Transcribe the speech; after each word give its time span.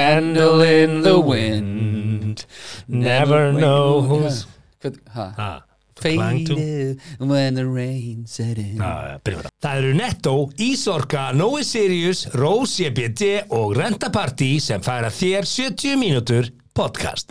Candle 0.00 0.62
in 0.62 1.02
the 1.02 1.20
wind. 1.20 2.46
Never 2.88 3.52
know 3.52 4.00
who's 4.00 4.46
Hvað- 4.82 5.62
Faded 6.00 6.98
when 7.18 7.54
the 7.54 7.66
rain 7.66 8.24
set 8.26 8.56
in. 8.56 8.78
Það. 8.78 9.20
Það 9.60 9.76
eru 9.82 9.92
Netto, 9.94 10.34
Ísorka, 10.56 11.26
Nói 11.36 11.62
Sirius, 11.68 12.26
Rose 12.32 12.80
EBD 12.88 13.42
og 13.50 13.76
Rentaparty 13.76 14.54
sem 14.58 14.80
færa 14.80 15.12
þér 15.12 15.44
70 15.44 15.96
mínútur 16.00 16.48
podcast. 16.72 17.28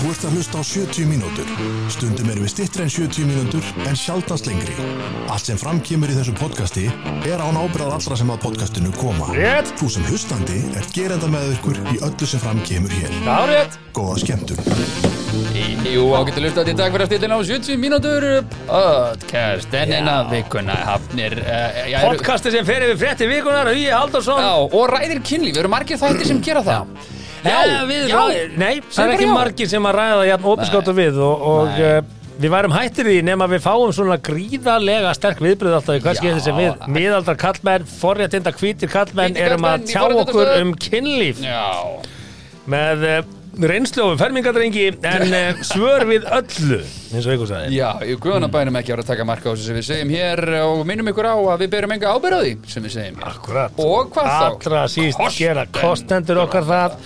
Þú 0.00 0.08
ert 0.14 0.22
að 0.24 0.36
hlusta 0.38 0.60
á 0.60 0.64
70 0.64 1.04
mínútur. 1.10 1.48
Stundum 1.92 2.30
erum 2.32 2.44
við 2.46 2.52
stittri 2.54 2.84
en 2.86 2.92
70 2.92 3.26
mínútur 3.28 3.66
en 3.84 3.98
sjaldast 4.00 4.46
lengri. 4.48 4.72
Allt 5.28 5.44
sem 5.50 5.58
framkýmur 5.60 6.08
í 6.08 6.16
þessu 6.16 6.32
podcasti 6.40 6.86
er 7.28 7.42
án 7.44 7.58
ábyrðað 7.60 7.98
allra 7.98 8.16
sem 8.16 8.32
að 8.32 8.40
podcastinu 8.46 8.94
koma. 8.96 9.28
Rétt. 9.36 9.74
Þú 9.76 9.90
sem 9.92 10.06
hlustandi 10.08 10.62
ert 10.80 10.94
gerenda 10.96 11.28
með 11.28 11.52
ykkur 11.58 11.82
í 11.92 12.00
öllu 12.08 12.30
sem 12.32 12.40
framkýmur 12.40 12.96
hér. 12.96 13.12
Árið. 13.28 13.76
Góða 14.00 14.16
skemmtun. 14.24 14.64
Jú, 15.90 16.08
ágættu 16.16 16.42
lufta 16.46 16.64
í 16.64 16.74
dag 16.78 16.94
fyrir 16.96 17.04
að 17.04 17.12
stilla 17.12 17.36
á 17.36 17.40
70 17.44 17.78
mínútur 17.84 18.26
podcast 18.70 19.74
en 19.78 19.92
eina 19.98 20.16
vikuna 20.30 20.74
hafnir 20.88 21.36
uh, 21.42 21.80
já, 21.90 22.00
eru- 22.00 22.16
Podcasti 22.16 22.52
sem 22.54 22.66
fer 22.66 22.84
yfir 22.88 22.98
frétti 23.04 23.28
vikunar, 23.30 23.68
Hugi 23.70 23.88
Haldarsson. 23.92 24.40
já, 24.42 24.52
og 24.64 24.84
ræðir 24.94 25.20
kynlíf, 25.26 25.58
eru 25.60 25.70
margir 25.72 26.00
þættir 26.00 26.30
sem 26.32 26.40
gera 26.44 26.62
það 26.66 26.90
Já, 27.44 27.84
við, 27.88 28.08
já. 28.10 28.20
Nei, 28.60 28.80
það 28.90 29.04
er 29.04 29.12
ekki 29.14 29.28
já. 29.28 29.34
margir 29.34 29.70
sem 29.70 29.86
að 29.88 29.96
ræða 29.96 30.24
jafn 30.28 30.48
opinskátt 30.52 30.90
og 30.92 30.98
við 30.98 31.20
og, 31.24 31.46
og 31.50 31.80
uh, 31.80 31.98
við 32.40 32.54
værum 32.54 32.74
hættir 32.74 33.10
því 33.10 33.16
nema 33.30 33.48
við 33.50 33.64
fáum 33.64 33.90
svona 33.96 34.20
gríðarlega 34.24 35.12
sterk 35.16 35.42
viðbröð 35.44 35.80
alltaf 35.80 35.98
í 35.98 36.04
hvað 36.04 36.20
skiptir 36.20 36.44
sem 36.44 36.60
við 36.60 36.86
miðaldra 36.92 37.36
kallmenn, 37.40 37.88
forréttinda 38.00 38.54
hvítir 38.56 38.92
kallmenn 38.92 39.36
erum 39.40 39.68
að 39.68 39.84
í 39.84 39.92
tjá 39.92 40.06
okkur 40.08 40.54
um 40.60 40.72
kynlíf. 40.80 41.42
Já, 41.44 41.68
með 42.70 43.06
uh, 43.08 43.20
reynslu 43.60 44.04
og 44.06 44.20
fermingadrengi 44.20 44.86
en 45.00 45.26
uh, 45.26 45.64
svör 45.66 46.06
við 46.08 46.28
öllu 46.28 46.80
eins 46.80 47.26
og 47.26 47.34
ykkur 47.34 47.50
sagði. 47.50 47.80
Já, 47.80 47.88
í 48.06 48.14
guðanabænum 48.20 48.78
ekki 48.80 48.94
ára 48.94 49.04
að 49.04 49.10
taka 49.10 49.26
marka 49.28 49.50
á 49.50 49.52
þessu 49.52 49.66
sem 49.66 49.80
við 49.80 49.88
segjum 49.88 50.14
hér 50.14 50.44
og 50.62 50.84
minnum 50.88 51.10
ykkur 51.10 51.28
á 51.28 51.36
að 51.36 51.64
við 51.64 51.72
berum 51.74 51.96
enga 51.96 52.14
ábyrð 52.14 52.38
á 52.38 52.40
því 52.44 52.54
sem 52.70 52.86
við 52.86 52.94
segjum 52.94 53.18
hér. 53.20 53.32
Akkurat. 53.32 53.82
Og 53.82 54.14
hvað 54.14 54.30
þá? 54.30 54.46
Allra 54.46 54.84
síst 54.92 55.26
gera 55.36 55.66
kostendur 55.74 56.44
okkar 56.44 56.68
það 56.70 56.96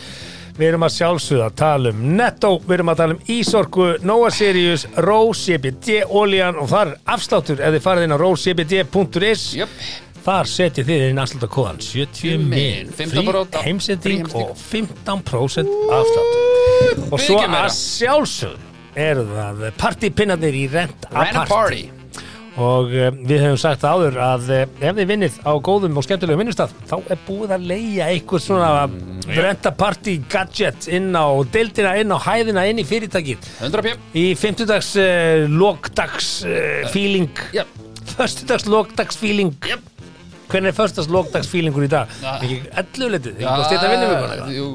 Við 0.55 0.69
erum 0.69 0.85
að 0.87 0.93
sjálfsögða 0.95 1.47
að 1.49 1.55
tala 1.59 1.91
um 1.91 2.03
Netto, 2.15 2.51
við 2.63 2.77
erum 2.77 2.91
að 2.93 3.01
tala 3.01 3.17
um 3.17 3.31
Ísorku, 3.35 3.87
Nova 4.07 4.29
Sirius, 4.31 4.85
Rose 5.03 5.41
CBD, 5.49 5.97
Olían 6.07 6.61
og 6.63 6.69
þar 6.71 6.93
er 6.93 7.01
afsláttur 7.17 7.59
þið 7.59 7.79
farið 7.83 8.07
inn 8.07 8.15
á 8.15 8.19
rosecbd.is 8.23 9.47
Jöp, 9.59 9.79
Þar 10.25 10.49
setjið 10.49 10.87
þið 10.89 11.03
inn 11.11 11.19
afsláttarkóðan 11.21 11.81
70 11.85 12.47
min, 12.49 12.93
15% 12.97 13.59
frí 13.59 13.65
heimsending 13.67 14.31
og 14.41 14.55
15% 14.57 15.75
afsláttur 15.99 17.03
Og 17.11 17.19
svo 17.21 17.43
að 17.45 17.69
sjálfsögðu 17.75 18.73
eru 19.05 19.27
það 19.35 19.67
partypinnarnir 19.83 20.57
í 20.57 20.65
Rent 20.73 21.11
a 21.11 21.27
Rent 21.27 21.43
a 21.43 21.45
Party 21.51 21.85
og 22.61 22.93
uh, 22.95 23.09
við 23.15 23.45
hefum 23.45 23.61
sagt 23.61 23.87
áður 23.87 24.19
að 24.23 24.51
uh, 24.55 24.61
ef 24.79 24.99
þið 24.99 25.09
vinnið 25.11 25.39
á 25.43 25.53
góðum 25.65 25.99
og 25.99 26.07
skemmtilegum 26.07 26.45
vinnustaf 26.45 26.75
þá 26.91 26.97
er 27.11 27.23
búið 27.27 27.55
að 27.57 27.69
leia 27.71 28.11
einhver 28.13 28.43
svona 28.43 28.69
mm, 28.87 29.25
rentaparty 29.35 30.19
gadget 30.31 30.89
inn 30.93 31.11
á 31.17 31.27
deildina, 31.55 31.97
inn 32.01 32.15
á 32.15 32.19
hæðina, 32.27 32.67
inn 32.71 32.83
í 32.83 32.87
fyrirtækið. 32.89 33.49
100 33.65 33.87
p 33.87 33.97
í 34.21 34.27
50 34.39 34.71
dags 34.71 34.93
uh, 35.01 35.49
lokdags 35.51 36.37
uh, 36.47 36.85
feeling. 36.95 37.33
Jöp, 37.57 37.75
föstudags 38.15 38.69
lokdags 38.71 39.19
feeling. 39.19 39.55
Jöp 39.67 39.94
hvernig 40.51 40.71
er 40.71 40.77
föstudags 40.77 41.09
lokdags 41.11 41.49
feelingur 41.51 41.85
í 41.87 41.89
dag? 41.93 42.09
Ekki 42.35 42.59
11 42.75 43.13
litið, 43.15 43.37
ekki 43.39 43.47
bara 43.49 43.69
stýta 43.69 43.91
vinnum 43.93 44.15
ykkur 44.15 44.53
jú, 44.55 44.67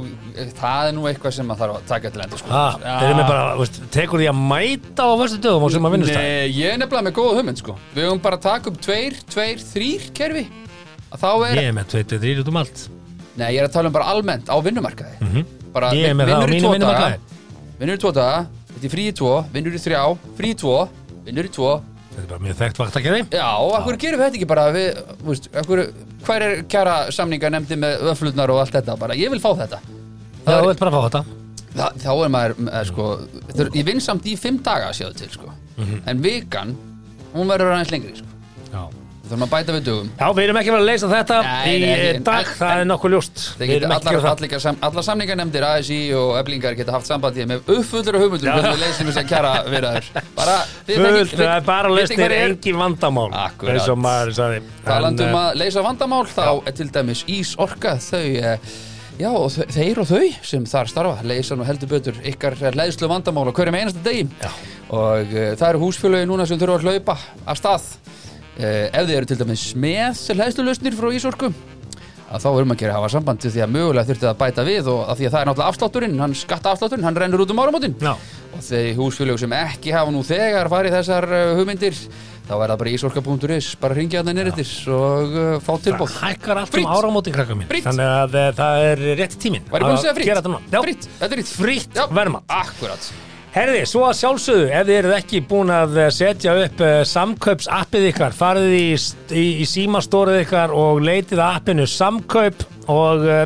það 0.59 0.87
er 0.89 0.95
nú 0.97 1.05
eitthvað 1.09 1.35
sem 1.37 1.49
maður 1.49 1.61
þarf 1.63 1.77
að 1.79 1.87
taka 1.91 2.11
til 2.15 2.23
endur 2.25 2.41
sko. 2.41 2.63
Þeir 2.83 3.05
eru 3.09 3.17
með 3.19 3.27
bara, 3.29 3.43
veist, 3.59 3.81
tekur 3.93 4.23
því 4.23 4.29
að 4.31 4.39
mæta 4.53 5.07
á 5.07 5.13
föstu 5.23 5.41
dögum 5.45 5.67
og 5.67 5.73
sem 5.75 5.89
að 5.89 5.95
vinnustaf 5.97 6.23
Nei, 6.23 6.47
ég 6.57 6.73
er 6.73 6.79
nefnilega 6.81 7.07
með 7.09 7.15
góða 7.19 7.35
hugmynd 7.39 7.61
sko. 7.61 7.77
Við 7.95 8.07
höfum 8.07 8.21
bara 8.23 8.39
að 8.39 8.45
taka 8.47 8.71
upp 8.73 8.79
tveir, 8.87 9.19
tveir, 9.29 9.63
þrýr 9.73 10.09
kerfi 10.19 10.45
er, 11.09 11.55
ég 11.57 11.67
er 11.69 11.73
með 11.73 11.87
23 11.95 12.39
út 12.43 12.51
um 12.51 12.59
allt 12.61 12.83
nei 13.39 13.47
ég 13.55 13.61
er 13.63 13.67
að 13.69 13.73
tala 13.73 13.89
um 13.89 13.95
bara 13.95 14.09
almennt 14.13 14.49
á 14.51 14.55
vinnumarkaði 14.61 15.45
bara 15.73 15.89
Mhm. 15.91 15.97
Ég 15.97 16.09
er 16.09 16.13
með 16.17 16.27
það 16.29 16.35
á 16.35 16.39
daga 16.39 16.71
vinnumarkaði. 16.73 17.19
vinnur 17.79 17.95
í 17.95 18.01
tvo 18.01 18.11
daga, 18.13 18.47
þetta 18.73 18.85
er 18.85 18.93
frí 18.93 19.03
í 19.09 19.13
tvo 19.15 19.33
vinnur 19.53 19.73
í 19.73 19.81
þrjá, 19.81 20.01
frí 20.37 20.49
í 20.53 20.57
tvo 20.59 20.89
vinnur 21.25 21.45
í 21.45 21.51
tvo, 21.53 21.71
þetta 22.19 22.27
er 22.27 22.31
bara 22.35 22.45
mjög 22.45 22.59
þekkt 22.59 22.81
vaktakeri 22.83 23.21
já, 23.31 23.47
akkur 23.79 23.97
gerum 24.03 24.21
við 24.21 24.25
þetta 24.27 24.39
ekki 24.39 24.49
bara 24.49 24.67
við, 24.75 25.01
veist, 25.25 25.49
akkur, 25.61 25.81
hver 26.27 26.45
er 26.45 26.63
kjara 26.71 26.95
samninga 27.15 27.51
nefndi 27.55 27.79
með 27.79 28.05
öflutnar 28.13 28.53
og 28.53 28.61
allt 28.63 28.75
þetta 28.77 28.97
bara, 28.99 29.17
ég 29.17 29.31
vil 29.33 29.41
fá 29.43 29.51
þetta 29.63 29.81
Það 30.45 30.55
er 30.55 30.79
bara 30.79 30.91
að 30.91 30.95
fá 30.95 31.03
þetta 31.07 31.23
Þa, 31.69 31.87
þá 32.01 32.11
er 32.11 32.31
maður, 32.33 32.55
er, 32.73 32.87
sko, 32.89 33.07
þetta 33.45 33.61
er, 33.63 33.69
ég 33.77 33.85
vinn 33.87 34.01
samt 34.01 34.25
í 34.27 34.33
fimm 34.41 34.57
daga 34.65 34.89
sjáðu 34.95 35.19
til 35.19 35.29
sko. 35.35 35.51
Mhm. 35.77 35.99
en 36.09 36.23
vikan 36.23 36.71
hún 37.35 37.47
verður 37.51 37.75
aðeins 37.75 37.91
lengri 37.93 38.15
sko. 38.17 38.25
Við 39.29 39.35
þurfum 39.35 39.45
að 39.45 39.51
bæta 39.53 39.73
við 39.75 39.83
dögum. 39.85 40.07
Já, 40.17 40.25
við 40.33 40.43
erum 40.47 40.57
ekki 40.57 40.71
verið 40.73 40.81
að 40.81 40.87
leysa 40.89 41.07
þetta 41.11 41.35
Nei, 41.45 41.69
í 41.69 41.79
nei, 41.83 41.89
eh, 41.93 42.19
dag, 42.25 42.47
en- 42.47 42.55
það 42.57 42.71
er 42.73 42.79
en- 42.81 42.87
nokkuð 42.89 43.11
ljóst. 43.13 43.43
Að 43.59 43.83
allar, 43.93 44.59
sam, 44.59 44.77
allar 44.81 45.03
samningarnemndir 45.05 45.63
ASI 45.69 45.99
og 46.17 46.31
Eblingar 46.39 46.73
geta 46.79 46.91
haft 46.95 47.05
sambandi 47.05 47.45
með 47.45 47.61
uppfullur 47.69 48.15
og 48.17 48.21
hugmyndur 48.25 48.49
hvernig 48.49 48.73
við 48.73 48.83
leysum 48.87 49.11
þess 49.11 49.21
að 49.21 49.29
kjara 49.29 49.53
Fullt, 50.89 51.33
það 51.37 51.55
er 51.55 51.61
bara 51.67 51.89
veit 51.89 51.99
lausnir 51.99 52.17
hver 52.23 52.31
er. 52.33 52.49
engi 52.49 52.73
vandamál 52.73 53.29
Akkurat. 53.33 53.75
eins 53.75 53.89
og 53.91 53.97
maður 54.01 54.33
sagði. 54.33 54.61
Talandi 54.85 55.23
En, 55.23 55.29
um 55.29 55.35
eh, 55.35 55.41
að 55.49 55.59
leysa 55.61 55.83
vandamál? 55.85 56.25
Þá 56.33 56.67
er 56.67 56.71
til 56.79 56.89
dæmis 56.89 57.23
ís 57.29 57.55
orka 57.61 57.95
þau 58.01 58.23
eh, 58.25 58.57
Já, 59.19 59.27
og 59.35 59.51
þeir 59.51 59.97
og 59.99 60.07
þau 60.07 60.21
sem 60.47 60.63
þar 60.63 60.87
starfa 60.87 61.25
leysa 61.27 61.55
nú 61.59 61.65
heldur 61.67 61.89
betur 61.91 62.15
ykkar 62.23 62.55
leðslu 62.71 63.09
vandamál 63.11 63.49
á 63.51 63.53
hverjum 63.53 63.75
einasta 63.75 63.99
degi. 64.05 64.29
Já. 64.39 64.49
og 64.89 65.33
uh, 65.35 65.49
það 65.59 65.65
eru 65.69 65.79
húsfélögi 65.83 66.25
núna 66.29 66.45
sem 66.47 66.57
þurfa 66.57 66.79
að 66.79 66.85
hlaupa 66.87 67.17
af 67.45 67.59
stað 67.59 67.83
ef 68.59 69.03
þið 69.05 69.17
eru 69.17 69.29
til 69.29 69.39
dæmis 69.39 69.67
með 69.79 70.23
leðslulausnir 70.39 70.97
frá 70.97 71.11
Ísorku 71.15 71.53
að 72.29 72.43
þá 72.43 72.49
erum 72.51 72.73
að 72.73 72.81
gera 72.83 72.97
hafa 72.97 73.11
samband 73.13 73.41
til 73.41 73.51
því 73.53 73.61
að 73.65 73.71
mögulega 73.73 74.09
þurfti 74.09 74.27
að 74.29 74.39
bæta 74.39 74.65
við 74.67 74.89
og 74.91 74.99
að 75.09 75.19
því 75.19 75.27
að 75.27 75.33
það 75.33 75.39
er 75.39 75.47
náttúrulega 75.49 75.73
afslátturinn, 75.73 76.17
hann 76.21 76.35
skatta 76.37 76.73
afslátturinn, 76.73 77.05
hann 77.07 77.19
rennur 77.23 77.43
út 77.43 77.53
um 77.53 77.61
áramótin. 77.63 77.95
Já, 78.03 78.11
og 78.53 78.65
þeir 78.65 78.89
húsfélög 78.99 79.39
sem 79.41 79.55
ekki 79.59 79.93
hafa 79.95 80.13
nú 80.13 80.21
þegar 80.27 80.69
farið 80.71 80.97
þessar 80.99 81.27
uh, 81.29 81.53
hugmyndir 81.57 81.97
þá 82.49 82.53
er 82.57 82.73
það 82.73 82.75
bara 82.81 82.93
ísorka.is, 82.97 83.71
bara 83.81 83.97
ringja 83.97 84.21
þarna 84.21 84.35
nýrðir 84.39 84.75
og 84.97 85.33
uh, 85.37 85.55
fá 85.61 85.71
það 85.71 85.87
tilbúð 85.87 86.19
hækkar 86.19 86.61
allt 86.63 86.77
um 86.81 86.91
áramótin 86.97 87.37
krakka 87.37 87.57
mín 87.57 87.69
Frítt. 87.69 87.85
Þannig 87.85 88.13
að 88.17 88.37
eh, 88.41 88.51
það 88.57 88.85
er 88.89 89.03
rétt 89.21 89.39
tíminn 89.41 89.65
Væri 89.69 89.85
búin 89.85 89.97
að 89.97 90.05
segja 90.05 90.29
gera 90.29 90.43
þetta 90.43 90.53
núna. 90.55 90.69
Já. 90.69 90.79
Frýtt, 90.85 91.09
þetta 91.21 91.29
er 91.29 91.43
frýtt 91.43 91.57
Frítt 91.59 91.99
Já. 92.01 92.05
verðmat. 92.09 92.47
Akkurat 92.59 93.11
Herði, 93.49 93.79
svo 93.89 94.03
að 94.05 94.17
sjálfsögðu, 94.19 94.65
ef 94.69 94.83
þið 94.85 94.95
eruð 94.99 95.13
ekki 95.15 95.39
búin 95.49 95.71
að 95.73 95.95
eh, 95.97 96.09
setja 96.13 96.51
upp 96.61 96.81
uh, 96.85 96.99
samkaupsappið 97.09 98.03
ykkar, 98.11 98.35
farið 98.37 98.75
í, 98.77 98.83
í, 99.33 99.45
í 99.63 99.65
símastórið 99.65 100.43
ykkar 100.43 100.73
og 100.77 101.01
leitið 101.01 101.41
appinu 101.41 101.87
samkaup 101.89 102.61
og 102.93 103.25
uh, 103.25 103.41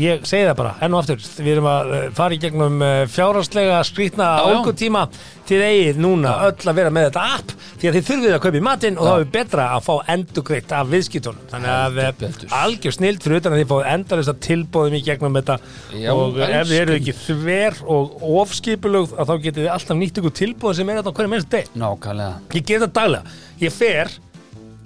ég 0.00 0.26
segi 0.28 0.44
það 0.48 0.56
bara, 0.58 0.74
enn 0.84 0.94
og 0.96 1.02
aftur, 1.04 1.22
við 1.40 1.52
erum 1.56 1.68
að 1.70 1.92
uh, 1.96 2.02
fara 2.16 2.36
í 2.36 2.40
gegnum 2.42 2.82
fjárhagslega 3.12 3.78
skrýtna 3.88 4.26
Já, 4.26 4.42
já. 4.42 4.56
álgutíma 4.58 5.02
til 5.46 5.60
eigið 5.62 6.00
núna 6.02 6.32
öll 6.48 6.68
að 6.70 6.76
vera 6.80 6.90
með 6.92 7.06
þetta 7.08 7.24
app 7.36 7.52
því 7.76 7.88
að 7.88 7.96
þið 7.96 8.06
þurfið 8.08 8.34
að 8.36 8.40
kaupa 8.46 8.58
í 8.58 8.62
matinn 8.66 8.96
og 8.98 9.06
þá 9.06 9.12
er 9.14 9.26
betra 9.36 9.66
að 9.76 9.84
fá 9.86 9.92
endugreitt 10.14 10.72
af 10.74 10.88
viðskiptunum. 10.90 11.42
Þannig 11.52 11.72
að 11.76 12.00
eh, 12.02 12.46
algjör 12.60 12.96
snild 12.96 13.22
fyrir 13.22 13.40
utan 13.42 13.54
að 13.54 13.60
þið 13.62 13.70
fáið 13.72 13.90
endalist 13.92 14.32
að 14.32 14.40
tilbóðum 14.46 14.96
í 14.96 15.02
gegnum 15.06 15.38
þetta. 15.38 15.56
Já, 16.00 16.10
og 16.14 16.40
ef 16.46 16.70
þið 16.70 16.78
eru 16.80 16.96
ekki 16.96 17.14
þver 17.20 17.78
og 17.96 18.24
ofskipulögð 18.42 19.14
að 19.16 19.30
þá 19.30 19.34
getið 19.46 19.62
þið 19.66 19.72
alltaf 19.76 20.00
nýtt 20.00 20.20
ykkur 20.22 20.36
tilbúð 20.40 20.78
sem 20.80 20.90
er 20.92 21.00
þetta 21.00 21.12
á 21.12 21.16
hverju 21.20 21.32
mennst 21.36 21.52
deg 21.52 21.70
Nákvæmlega. 21.84 22.40
Ég 22.56 22.66
ger 22.72 22.82
þetta 22.86 23.00
daglega, 23.00 23.36
ég 23.62 23.76
fer 23.76 24.14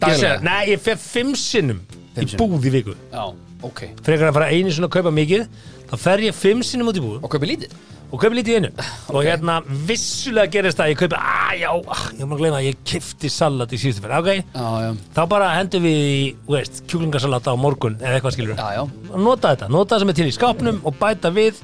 Daglega? 0.01 0.41
nei, 0.45 0.63
ég 0.75 0.83
fer 0.83 1.01
fimm 1.01 1.33
sinnum 1.39 1.81
í 2.21 2.27
búð 2.37 2.69
í 2.69 2.75
viku. 2.75 2.97
Já, 3.15 3.25
ok. 3.67 3.81
Frekar 4.07 4.27
en 4.27 4.33
að 4.33 4.37
fara 4.41 4.51
einu 4.55 4.73
sinni 4.75 4.89
að 4.89 4.95
kaupa 4.99 5.13
mikið 5.15 5.47
þá 5.91 5.97
fer 6.05 6.23
ég 6.27 6.37
fimm 6.37 6.61
sinnum 6.67 6.91
út 6.93 7.01
í 7.01 7.03
búð. 7.05 7.19
Og 7.25 7.33
kaupi 7.33 7.49
lítið? 7.51 7.75
Og 8.11 8.19
kaupa 8.19 8.35
lítið 8.35 8.53
í 8.53 8.59
einu. 8.61 8.71
Og 9.15 9.27
hérna 9.27 9.57
vissulega 9.87 10.51
gerist 10.51 10.79
það 10.81 10.87
að 10.89 10.93
ég 10.95 11.01
kaupa 11.05 11.21
að 11.31 11.59
já, 11.61 11.69
ah, 11.95 12.05
ég 12.19 12.31
má 12.31 12.35
gleyma 12.41 12.59
að 12.59 12.69
ég 12.71 12.81
kifti 12.91 13.31
salat 13.31 13.75
í 13.75 13.79
síðustu 13.79 14.03
fyrir, 14.03 14.17
ok? 14.19 14.55
Já, 14.55 14.71
já. 14.87 14.91
Þá 15.15 15.21
bara 15.31 15.51
hendum 15.55 15.85
við 15.87 16.01
í, 16.01 16.23
þú 16.47 16.57
veist, 16.57 16.81
kjúklingasalat 16.91 17.51
á 17.51 17.55
morgun 17.61 17.99
eða 18.01 18.17
eitthvað 18.19 18.35
skilur 18.39 18.59
Já, 18.59 18.67
já. 18.81 18.83
Nota 19.15 19.53
þetta, 19.55 19.69
nota 19.71 19.95
það 19.95 20.03
sem 20.05 20.13
er 20.15 20.19
til 20.21 20.29
í 20.31 20.35
skápnum 20.35 20.81
og 20.91 20.99
bæta 20.99 21.31
við 21.35 21.61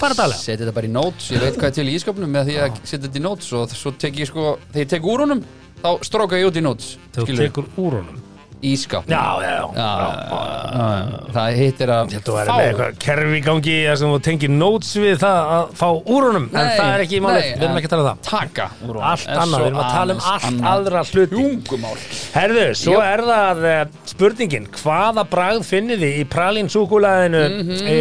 fara 0.00 0.16
daglega 0.16 0.40
Setja 0.40 0.62
þetta 0.64 0.76
bara 0.78 0.88
í 0.88 0.92
notes 0.96 1.28
Ég 1.34 1.44
veit 1.44 1.58
hvað 1.60 1.68
er 1.68 1.76
til 1.76 1.88
í 1.88 1.96
ískapnum 1.98 2.32
með 2.32 2.48
því 2.48 2.56
að 2.64 2.80
setja 2.82 3.04
þetta 3.04 3.20
í 3.20 3.24
notes 3.28 3.52
og 3.58 3.76
svo 3.76 3.92
tek 4.00 4.20
ég 4.22 4.30
sko 4.32 4.54
Þegar 4.72 4.84
ég 4.86 4.92
tek 4.96 5.08
úr 5.12 5.24
honum 5.26 5.44
þá 5.82 5.88
stróka 6.08 6.38
ég 6.40 6.48
út 6.48 6.56
í 6.56 6.64
notes 6.64 6.94
þú 7.12 7.26
skilurðu. 7.26 7.48
tekur 7.48 7.68
úr 7.82 7.98
honum 8.00 8.20
ískáp 8.62 9.08
Já, 9.10 9.22
já, 9.42 9.54
já, 9.74 9.88
já, 10.32 11.06
það 11.34 11.56
hittir 11.58 11.92
að 11.92 12.12
Þetta 12.12 12.34
var 12.36 12.50
með 12.52 12.66
eitthvað 12.68 12.98
kerfi 13.02 13.38
í 13.38 13.42
gangi 13.46 13.76
sem 14.00 14.12
þú 14.14 14.18
tengir 14.28 14.52
notes 14.54 14.92
við 15.02 15.16
það 15.22 15.50
að 15.56 15.72
fá 15.80 15.86
úr 15.92 16.26
honum 16.28 16.46
en 16.52 16.70
það 16.76 16.92
er 16.92 17.04
ekki 17.06 17.18
í 17.18 17.22
málið, 17.24 17.48
við 17.56 17.66
erum 17.66 17.80
ekki 17.80 17.90
að 17.90 17.94
tala 17.94 18.02
um 18.02 18.08
það 18.08 18.30
taka 18.30 18.68
úr 18.82 18.92
honum. 18.92 19.08
Allt 19.12 19.32
annað, 19.34 19.58
við 19.64 19.68
erum 19.72 19.82
að 19.82 19.90
tala 19.96 20.16
um 20.16 20.22
allt 20.32 20.62
aðra 20.72 21.02
hluti 21.10 21.32
Tungumál 21.32 21.96
Herðu, 22.36 22.66
svo 22.82 22.96
er 23.02 23.24
það 23.32 23.66
uh, 23.72 23.82
spurningin 24.12 24.70
hvaða 24.78 25.26
bragð 25.32 25.66
finnið 25.72 26.06
þið 26.06 26.22
í 26.22 26.24
pralinsúkulaðinu 26.36 27.42
Mhm. 27.52 27.84
e, 27.90 27.98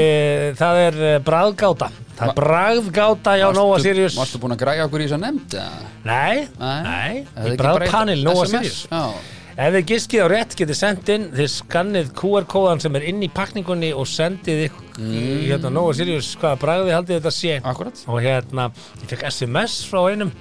það 0.60 0.80
er 0.86 0.98
uh, 1.02 1.12
bragðgáta 1.26 1.90
það 2.22 2.30
er 2.30 2.36
bragðgáta 2.38 3.34
hjá 3.40 3.48
Nóa 3.56 3.80
Sirius 3.82 4.16
Varstu 4.20 4.40
búin 4.42 4.54
að 4.56 4.60
græja 4.62 4.86
okkur 4.88 5.02
í 5.02 5.08
þess 5.08 5.18
að 5.18 5.24
nefnd? 5.26 5.56
eða? 5.58 5.86
Nei, 6.06 6.48
Nei. 6.62 7.14
í 7.52 7.56
bragðpanel 7.60 8.20
Nóa? 8.26 8.46
Sirius 8.50 8.84
Já, 8.92 9.02
Ef 9.52 9.74
þið 9.76 9.84
giskið 9.90 10.22
á 10.24 10.28
rétt 10.32 10.54
getið 10.58 10.78
sendt 10.80 11.10
inn 11.12 11.26
þið 11.36 11.50
skannið 11.52 12.12
QR-kóðan 12.18 12.80
sem 12.84 12.96
er 12.98 13.04
inn 13.12 13.20
í 13.26 13.30
pakningunni 13.36 13.92
og 13.94 14.08
sendið 14.10 14.68
ykkur 14.70 14.88
Mm. 15.02 15.48
hérna 15.48 15.70
Nóa 15.74 15.94
Sirius 15.98 16.28
hvaða 16.38 16.58
bragði 16.62 16.92
haldið 16.94 17.16
þetta 17.18 17.32
sé? 17.34 17.54
Akkurat 17.66 18.02
og 18.08 18.20
hérna, 18.22 18.68
ég 19.02 19.08
fekk 19.10 19.24
SMS 19.32 19.78
frá 19.90 20.02
einum. 20.12 20.32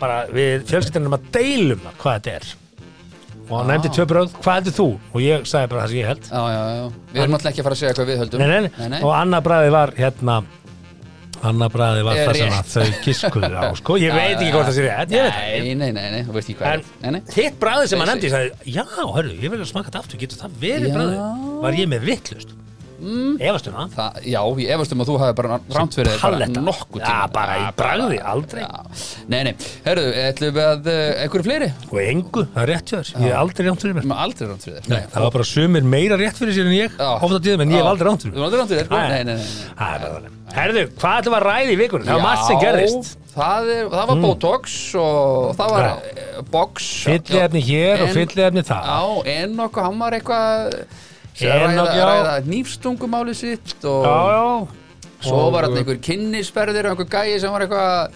Bara 0.00 0.26
við 0.28 0.66
fjölskyldunum 0.68 1.14
að 1.16 1.28
deilum 1.32 1.80
hvað 2.02 2.18
þetta 2.18 2.34
er. 2.34 2.48
Og 3.48 3.54
hann 3.62 3.70
nefndi 3.72 3.88
tvö 3.94 4.04
bröð, 4.10 4.34
hvað 4.42 4.58
heldur 4.58 4.74
þú? 4.76 4.86
og 5.14 5.20
ég 5.24 5.46
sagði 5.48 5.70
bara 5.72 5.82
það 5.86 5.88
sem 5.88 5.98
ég 6.02 6.10
held. 6.10 6.26
Já, 6.28 6.42
já, 6.52 6.62
já. 6.76 6.84
Við 7.14 7.22
erum 7.22 7.34
alltaf 7.38 7.50
ekki 7.52 7.62
að 7.62 7.68
fara 7.68 7.76
að 7.78 7.80
segja 7.80 7.94
hvað 7.96 8.10
við 8.12 8.18
höldum. 8.22 8.38
Nei, 8.44 8.60
nei, 8.60 8.88
nei. 8.92 9.00
og 9.02 9.12
annað 9.16 9.46
bræði 9.48 9.70
var 9.78 9.94
hérna 9.96 10.36
annað 11.48 11.72
bræði 11.74 12.04
var 12.06 12.18
það 12.18 12.38
sem 12.38 12.54
að 12.58 12.70
þau 12.72 13.02
giskuðu 13.04 13.50
á 13.54 13.70
sko, 13.78 13.96
ég 14.02 14.14
veit 14.16 14.36
ekki 14.38 14.52
hvort 14.54 14.68
það 14.68 14.76
sé 14.78 14.86
rétt. 14.86 15.12
Nei, 15.14 15.74
nei, 15.78 15.90
nei, 15.94 16.06
nei, 16.14 16.22
þú 16.26 16.36
veist 16.36 16.50
ekki 16.50 16.58
hvað 16.62 16.86
er 17.10 17.18
hitt 17.36 17.58
bræði 17.62 17.90
sem 17.92 18.02
Basic. 18.02 18.10
nefndi, 18.12 18.28
ég 18.28 18.34
sagði, 18.34 18.72
já, 18.74 18.82
hörru, 19.14 19.34
ég 19.38 19.52
vil 19.54 19.60
að 19.62 19.70
smaka 19.70 19.90
þetta 19.90 20.02
aftur, 20.04 20.20
getur 20.24 20.42
það 20.42 20.56
verið 20.64 20.96
bræði? 20.96 21.20
Var 21.64 21.78
ég 21.78 21.90
með 21.94 22.08
vittlust? 22.10 22.56
Mm. 22.98 23.36
Efast 23.48 23.68
um 23.70 23.74
það? 23.78 23.90
Það, 23.94 24.16
já, 24.26 24.38
ég 24.62 24.70
efast 24.74 24.94
um 24.94 25.02
að 25.04 25.10
þú 25.10 25.16
hafi 25.22 25.34
bara 25.38 25.58
rámt 25.76 25.94
fyrir 25.98 26.08
þér 26.10 26.22
bara 26.24 26.48
nokkuð 26.68 27.02
Já, 27.04 27.18
bara 27.34 27.58
í 27.58 27.66
bragði, 27.78 28.18
aldrei. 28.32 28.64
já. 28.64 29.04
Nei, 29.30 29.38
nei, 29.46 29.52
herru, 29.84 30.06
ætlum 30.24 30.56
við 30.56 30.64
að 30.64 30.88
uh, 30.90 31.02
einhverju 31.22 31.46
fleiri? 31.46 31.68
Og 31.92 32.00
engu, 32.02 32.44
það 32.56 32.64
er 32.64 32.72
rétt 32.72 32.90
hjá 32.92 32.98
þér, 32.98 33.12
ég 33.14 33.28
hef 33.28 33.38
aldrei 33.42 33.68
rámt 33.68 33.84
fyrir 33.84 33.94
mér 33.98 34.02
Við 34.02 34.10
erum 34.10 34.24
aldrei 34.24 34.48
rámt 34.50 34.66
fyrir 34.66 34.80
þér 34.82 34.90
Nei, 34.94 35.04
það 35.14 35.26
var 35.28 35.36
bara 35.38 35.48
sumir 35.52 35.86
meira 35.94 36.18
rétt 36.18 36.40
fyrir 36.42 36.58
sér 36.58 36.66
en 36.72 36.74
ég 36.78 36.98
Já. 36.98 37.08
ofta 37.22 37.40
tíðum, 37.46 37.62
en 37.66 37.76
ég 37.76 37.82
hef 37.82 37.92
aldrei 37.92 38.08
rámt 38.10 38.26
fyrir 38.26 38.34
Þú 38.34 38.42
mér 38.42 38.48
erum 38.48 38.48
aldrei 38.48 38.60
rámt 38.62 38.74
fyrir 38.74 38.88
þér? 38.88 38.98
Nei. 38.98 39.08
Nei, 39.08 39.22
nei, 39.28 39.38
nei, 39.38 40.26
er. 40.26 40.36
Herðu, 40.58 40.82
hvað 40.98 41.18
ætlum 41.22 41.34
að 41.38 41.44
ræða 41.44 41.72
í 41.74 41.76
vikunum? 41.76 42.06
Það 42.08 42.16
var 42.18 42.24
margt 42.24 42.46
sem 42.48 42.60
gerðist 42.62 43.10
það, 43.34 43.68
er, 43.74 43.90
það 43.92 44.06
var 44.10 44.22
Botox 44.22 44.76
og 44.98 45.50
það 45.58 45.74
var 45.74 45.84
Já. 45.84 45.90
já. 46.16 46.44
box 46.54 46.86
Fylliefni 47.04 47.62
hér 47.68 48.02
og 48.02 48.08
En- 48.08 48.16
fylliefni 48.16 48.64
það 48.66 48.88
Já, 48.88 49.02
en 49.34 49.60
okkur, 49.66 49.84
hann 49.88 50.00
var 50.00 50.16
eitthvað 50.16 50.78
Ræða, 51.38 51.84
já. 51.94 52.06
ræða 52.08 52.34
nýfstungumáli 52.48 53.34
sitt 53.34 53.84
og 53.84 54.04
Já, 54.04 54.18
já. 54.34 54.68
svo 55.28 55.36
Og- 55.46 55.52
var 55.52 55.62
hann 55.68 55.76
einhver 55.76 56.00
kynnisferðir 56.02 56.90
og 56.90 56.96
einhver 56.96 57.08
gæi 57.12 57.38
sem 57.40 57.52
var 57.52 57.60
eitthvað 57.66 58.10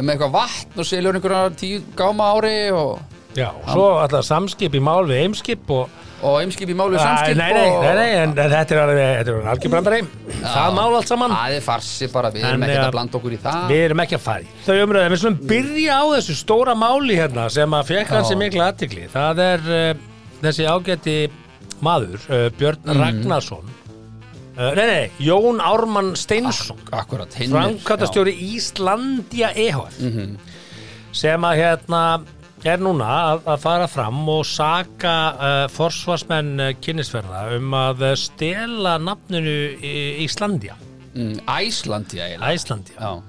með 0.00 0.12
eitthvað 0.14 0.32
vatn 0.36 0.78
og 0.78 0.86
selur 0.86 1.14
einhverja 1.14 1.50
tíu 1.56 1.80
gáma 1.96 2.30
ári 2.36 2.70
og, 2.72 3.00
já, 3.36 3.50
svo 3.72 3.88
alltaf 4.00 4.24
samskip 4.24 4.74
í 4.74 4.80
mál 4.80 5.04
við 5.08 5.24
eimskip 5.26 5.70
og 5.70 5.88
og 6.20 6.34
einskip 6.42 6.68
í 6.68 6.74
máli 6.76 6.98
Æ, 6.98 7.00
samskip 7.00 7.36
Nei, 7.38 7.52
nei, 7.56 7.68
og, 7.70 7.82
nei, 7.82 7.94
nei, 7.96 8.08
en 8.20 8.34
þetta 8.36 8.74
er 8.74 8.80
alveg, 8.82 9.06
þetta 9.16 9.30
er 9.30 9.46
algjör 9.54 9.70
brandari 9.72 10.00
Það 10.42 10.74
mál 10.76 10.96
allt 10.98 11.08
saman. 11.08 11.30
Það 11.32 11.54
er 11.56 11.60
farsi 11.64 12.08
bara, 12.12 12.30
við 12.30 12.44
erum 12.44 12.62
ekkert 12.66 12.84
að 12.84 12.92
blanda 12.92 13.16
okkur 13.16 13.32
í 13.32 13.38
það. 13.40 13.62
Við 13.70 13.84
erum 13.86 14.02
ekki 14.04 14.16
að 14.18 14.20
fara 14.26 14.40
í 14.44 14.50
Þau 14.66 14.74
umröðum, 14.84 15.14
við 15.14 15.20
slum 15.22 15.38
byrja 15.48 15.96
á 15.96 16.04
þessu 16.12 16.36
stóra 16.36 16.74
máli 16.76 17.16
hérna 17.16 17.46
sem 17.50 17.70
að 17.72 17.88
fekk 17.88 18.12
hans 18.12 18.30
Já. 18.34 18.36
mikla 18.36 18.68
aðtikli 18.68 19.06
Það 19.14 19.40
er 19.46 19.64
uh, 19.72 19.94
þessi 20.44 20.68
ágæti 20.68 21.16
maður, 21.82 22.20
uh, 22.30 22.48
Björn 22.58 22.82
Mhm. 22.84 23.00
Ragnarsson. 23.00 23.64
Uh, 24.60 24.74
Nei, 24.76 24.86
nei, 24.86 25.10
Jón 25.24 25.60
Ármann 25.62 26.14
Steinsson. 26.16 26.76
Akkurat, 26.92 27.32
hinn 27.38 27.50
framkvæmtastjóri 27.54 28.34
Íslandia 28.56 29.52
EHF 29.56 30.00
Mhm. 30.00 30.36
sem 31.12 31.40
að 31.42 31.56
hérna 31.56 32.02
er 32.64 32.76
núna 32.78 33.06
að, 33.08 33.40
að 33.46 33.58
fara 33.62 33.86
fram 33.88 34.28
og 34.28 34.44
saka 34.44 35.14
uh, 35.32 35.68
forsvarsmenn 35.72 36.60
uh, 36.60 36.72
kynnisverða 36.82 37.56
um 37.56 37.70
að 37.72 38.02
uh, 38.10 38.14
stela 38.20 38.98
nafninu 38.98 39.54
Íslandia. 40.26 40.74
Mm, 41.14 41.40
Æslandi 41.48 42.20
eiginlega. 42.20 42.52
Æslandia. 42.52 42.96
Já, 43.00 43.22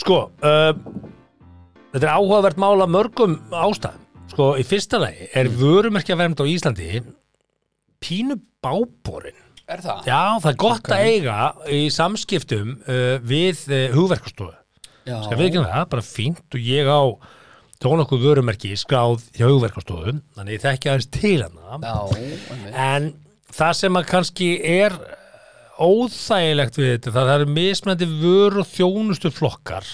Sko, 0.00 0.30
uh, 0.42 0.72
þetta 1.92 2.06
er 2.08 2.14
áhugavert 2.16 2.56
mála 2.56 2.86
mörgum 2.88 3.36
ástæðum. 3.52 4.00
Sko, 4.32 4.54
í 4.56 4.64
fyrsta 4.64 4.98
lagi 4.98 5.28
er 5.36 5.50
vörumerkja 5.52 6.16
vernd 6.16 6.40
á 6.40 6.44
Íslandi 6.48 7.02
pínu 8.02 8.36
báborin 8.64 9.38
er 9.72 9.80
það? 9.84 10.02
Já, 10.10 10.22
það 10.42 10.50
er 10.52 10.58
gott 10.64 10.82
Ok. 10.82 10.90
að 10.96 11.06
eiga 11.12 11.36
í 11.72 11.82
samskiptum 11.94 12.74
uh, 12.82 13.14
við 13.22 13.62
uh, 13.70 13.84
hugverkastofu 13.94 14.52
Já, 15.02 15.16
Skal 15.24 15.38
við 15.40 15.48
ekki 15.48 15.62
það, 15.64 15.86
bara 15.90 16.04
fínt 16.06 16.54
og 16.58 16.66
ég 16.72 16.86
á 16.86 17.02
tóna 17.82 18.04
okkur 18.04 18.20
vörumerki 18.22 18.76
skráð 18.78 19.24
hjá 19.34 19.48
hugverkastofu 19.48 20.12
þannig 20.36 20.54
ég 20.58 20.62
þekki 20.62 20.90
aðeins 20.92 21.08
til 21.16 21.38
hana 21.42 21.80
já 21.82 21.96
einmitt. 22.14 22.76
en 22.78 23.08
það 23.52 23.72
sem 23.80 23.98
að 23.98 24.06
kannski 24.12 24.50
er 24.76 24.94
óþægilegt 25.82 26.78
við 26.78 26.92
þetta 26.92 27.14
það 27.16 27.32
eru 27.34 27.48
mismændi 27.56 28.08
vöru 28.20 28.62
og 28.62 28.70
þjónustu 28.70 29.32
flokkar 29.34 29.88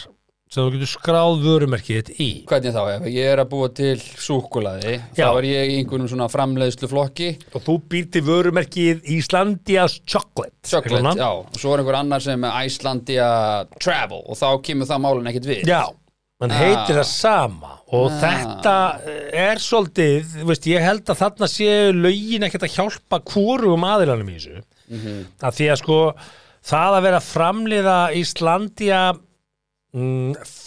sem 0.49 0.65
þú 0.65 0.73
getur 0.75 0.91
skráð 0.91 1.43
vörumerkið 1.45 1.99
þitt 2.01 2.21
í 2.25 2.29
Hvernig 2.49 2.73
þá, 2.73 2.83
ef 2.97 3.07
ég 3.13 3.29
er 3.35 3.43
að 3.43 3.51
búa 3.53 3.69
til 3.77 3.95
súkulaði, 4.01 4.95
þá 5.13 5.21
Já. 5.21 5.29
er 5.39 5.47
ég 5.49 5.73
í 5.73 5.77
einhvernum 5.83 6.09
svona 6.09 6.29
framleiðslu 6.33 6.89
flokki 6.89 7.29
og 7.53 7.63
þú 7.67 7.77
býr 7.93 8.07
til 8.15 8.23
vörumerkið 8.29 9.03
Íslandias 9.19 9.99
Chocolate 10.09 10.57
Chocolate, 10.65 11.15
já, 11.21 11.29
og 11.29 11.59
svo 11.61 11.75
er 11.75 11.83
einhver 11.85 11.99
annar 12.01 12.25
sem 12.25 12.45
er 12.49 12.59
Icelandia 12.67 13.29
Travel 13.81 14.23
og 14.25 14.37
þá 14.41 14.49
kemur 14.65 14.89
það 14.89 15.05
málun 15.05 15.29
ekkert 15.33 15.51
við 15.53 15.69
Já, 15.69 15.83
hann 16.41 16.51
Ah. 16.55 16.59
heitir 16.63 16.97
það 17.01 17.09
sama 17.13 17.73
og 17.93 18.11
Ah. 18.11 18.19
þetta 18.23 18.75
er 19.35 19.57
svolítið, 19.59 20.25
þú 20.39 20.45
veist, 20.49 20.67
ég 20.71 20.81
held 20.85 21.05
að 21.05 21.19
þarna 21.23 21.49
séu 21.51 21.93
lögin 21.93 22.45
ekkert 22.49 22.63
að 22.69 22.77
hjálpa 22.77 23.21
hvorugum 23.25 23.85
aðilanum 23.85 24.29
í 24.33 24.37
þessu 24.39 24.63
Mhm. 24.89 25.25
að 25.43 25.53
því 25.59 25.67
að 25.73 25.79
sko 25.83 26.15
það 26.65 26.93
að 26.99 27.03
vera 27.03 27.21
framliða 27.21 27.99
Íslandia 28.17 29.13
mm, 29.13 29.21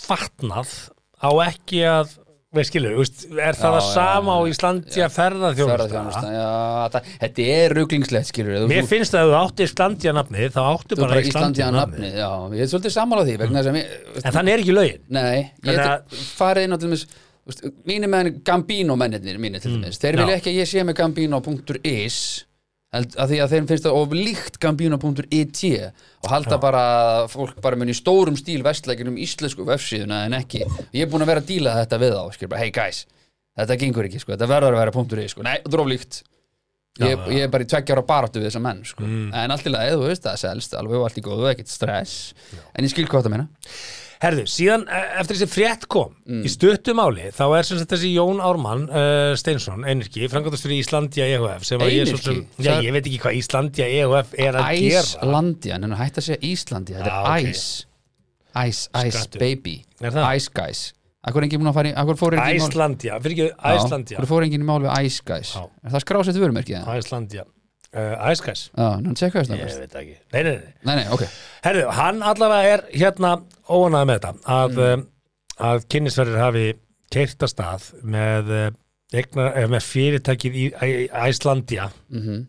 fatnað 0.07 0.73
á 1.21 1.29
ekki 1.45 1.83
að 1.85 2.17
veist 2.51 2.67
skilur, 2.73 2.97
veist, 2.99 3.21
er 3.31 3.55
það 3.55 3.71
Já, 3.71 3.77
að 3.77 3.85
sama 3.93 4.33
já, 4.33 4.35
á 4.35 4.39
Íslandia 4.51 5.05
ferðarþjónusta 5.13 5.71
Ferðarþjónusta, 5.71 6.31
já, 6.35 6.47
það, 6.95 7.11
þetta 7.21 7.45
er 7.53 7.75
ruglingslegt 7.77 8.27
skilur 8.27 8.51
við. 8.57 8.65
Mér 8.73 8.89
finnst 8.89 9.15
að 9.15 9.29
þú 9.31 9.37
átti 9.39 9.67
Íslandia 9.69 10.13
nafnið 10.17 10.49
þá 10.57 10.59
áttu 10.65 10.97
bara 10.99 11.11
bara 11.13 11.23
Íslandia 11.29 11.69
nafnið 11.71 12.01
nafni 12.01 12.11
Já, 12.19 12.29
ég 12.57 12.65
er 12.65 12.71
svolítið 12.73 12.95
sammála 12.97 13.23
því 13.29 13.37
þess 13.41 13.71
að 13.71 13.77
mér, 13.77 13.95
En 14.25 14.35
þannig 14.35 14.51
er 14.57 14.63
ekki 14.65 14.75
lögin 14.75 15.01
Nei, 15.15 15.37
ég 15.63 15.79
hef 15.79 16.27
farið 16.41 16.67
inn 16.67 16.75
á 16.75 16.77
til 16.81 16.89
dæmis 16.89 17.05
veist, 17.47 17.63
mínir 17.87 18.11
menn 18.11 18.33
Gambino 18.51 18.97
mennirnir 18.99 19.39
mínir 19.39 19.63
til 19.63 19.77
dæmis, 19.77 20.01
þeir 20.01 20.11
Mm. 20.11 20.19
já. 20.19 20.25
vilja 20.25 20.39
ekki 20.41 20.51
að 20.51 20.59
ég 20.59 20.71
sé 20.73 20.83
með 20.83 20.99
Gambino.is 20.99 22.19
að 22.91 23.31
því 23.31 23.37
að 23.39 23.53
þeim 23.55 23.67
finnst 23.69 23.85
það 23.87 23.97
of 24.01 24.15
líkt 24.17 24.57
Gambino.it 24.59 25.61
og 26.21 26.27
halda 26.33 26.57
bara 26.59 26.81
að 27.21 27.29
fólk 27.31 27.61
bara 27.63 27.79
muni 27.79 27.95
í 27.95 27.97
stórum 27.97 28.35
stíl 28.39 28.59
vestleikin 28.65 29.07
um 29.13 29.19
íslensku 29.21 29.63
vefsíðuna 29.67 30.25
en 30.27 30.35
ekki, 30.41 30.65
ég 30.91 31.05
er 31.05 31.11
búin 31.11 31.23
að 31.23 31.31
vera 31.31 31.43
að 31.45 31.49
díla 31.53 31.77
þetta 31.79 32.01
við 32.01 32.17
bara, 32.51 32.59
hey 32.59 32.73
guys 32.75 33.05
þetta 33.57 33.79
gengur 33.79 34.07
ekki, 34.09 34.21
sko, 34.21 34.35
þetta 34.35 34.49
verður 34.51 34.77
að 34.77 34.83
vera 34.83 35.23
.is 35.23 35.35
sko, 35.35 35.45
nei, 35.47 35.57
þetta 35.63 35.77
er 35.77 35.83
of 35.83 35.89
líkt. 35.91 36.21
Ég, 36.99 37.07
Já, 37.07 37.15
já. 37.15 37.31
ég 37.31 37.45
er 37.45 37.51
bara 37.53 37.63
í 37.63 37.67
tveggja 37.71 37.95
ára 37.95 38.03
baráttu 38.03 38.41
við 38.41 38.49
þessa 38.49 38.61
menn 38.65 38.81
sko. 38.83 39.05
Mm. 39.07 39.29
en 39.39 39.53
allt 39.55 39.67
í 39.67 39.71
lagi, 39.71 39.93
þú 39.95 40.07
veist, 40.09 40.25
það 40.25 40.39
selst 40.41 40.73
alveg 40.75 40.99
og 40.99 41.05
allt 41.07 41.19
í 41.21 41.23
góðu, 41.23 41.45
ekkert 41.47 41.71
stress. 41.71 42.15
En 42.75 42.83
ég 42.83 42.91
skil 42.91 43.05
hvað 43.07 43.29
það 43.29 43.35
meina 43.37 43.47
Herðu, 44.21 44.43
síðan 44.53 44.83
eh, 44.85 45.15
eftir 45.21 45.37
þessi 45.39 45.47
frétt 45.49 45.85
kom 45.89 46.11
Mm. 46.29 46.43
í 46.45 46.49
stuttu 46.53 46.93
máli, 46.95 47.23
þá 47.33 47.43
er 47.57 47.65
sem 47.67 47.79
sagt 47.81 47.89
þessi 47.95 48.11
Jón 48.13 48.37
Ármann 48.45 48.83
uh, 48.87 49.31
Steinsson, 49.39 49.81
einirki, 49.89 50.27
framkvæmdast 50.29 50.63
fyrir 50.67 50.77
Íslandia 50.83 51.25
EHF 51.25 51.65
að 51.73 51.85
ég, 51.89 52.05
Einyrki? 52.11 52.35
já, 52.61 52.75
ég 52.85 52.93
veit 52.93 53.07
ekki 53.09 53.19
hvað 53.23 53.39
Íslandia 53.39 53.87
EHF 53.89 54.35
er 54.37 54.59
að 54.61 54.69
gera 54.77 55.01
Æslandia, 55.01 55.79
en 55.81 55.95
hætti 55.97 56.21
að 56.21 56.27
segja 56.27 56.41
Íslandi 56.51 56.95
þetta 56.99 57.11
er 57.11 57.31
ok. 57.33 57.49
Ice 57.49 57.87
Ice, 58.51 58.89
Ice 58.93 59.15
Skrattu. 59.17 59.39
baby? 59.41 59.75
Ice 60.35 60.51
guys 60.53 60.81
Akkur 61.25 61.45
enginn 61.45 61.61
búin 61.61 61.69
að 61.73 61.77
fara 61.81 61.89
í 61.91 61.95
Akkur 62.01 62.17
fór 62.21 62.33
enginn 62.37 62.57
í 62.57 62.61
mál 62.61 62.69
Æslandia, 62.71 63.17
fyrir 63.25 63.35
ekki 63.35 63.73
Æslandia 63.73 64.17
Akkur 64.21 64.29
fór 64.35 64.45
enginn 64.47 64.63
í 64.63 64.69
mál 64.69 64.79
við 64.85 64.93
Ice 65.09 65.25
guys 65.27 65.51
Já. 65.57 65.65
Er 65.85 65.95
það 65.97 66.05
skrásett 66.05 66.39
vörumerkið? 66.41 66.79
það? 66.85 67.01
Æslandia, 67.03 67.43
uh, 67.93 68.29
Æskæs 68.31 68.63
Já, 68.73 68.87
ná, 69.01 69.09
tjekka 69.17 69.43
þess 69.43 69.53
Ég 69.57 69.65
það 69.71 69.81
veit 69.85 69.97
ekki, 70.01 70.15
nei, 70.33 70.43
nei, 70.43 70.51
nei 70.55 70.73
Nei, 70.89 70.95
nei, 71.01 71.05
ok 71.15 71.25
Herðu, 71.65 71.83
hann 71.99 72.21
allavega 72.25 72.73
er 72.77 72.85
hérna 72.95 73.33
óanæði 73.69 74.07
með 74.09 74.19
þetta 74.19 74.55
að, 74.57 74.79
mm. 74.79 75.03
að 75.71 75.83
kynnisverðir 75.93 76.41
hafi 76.41 76.65
keirt 77.11 77.43
að 77.43 77.51
stað 77.51 77.89
með, 78.07 78.55
eh, 78.55 78.71
eigna, 79.19 79.51
eh, 79.51 79.67
með 79.71 79.85
fyrirtækið 79.89 80.57
í 80.61 80.65
Æslandia 81.11 81.91
mm 82.13 82.41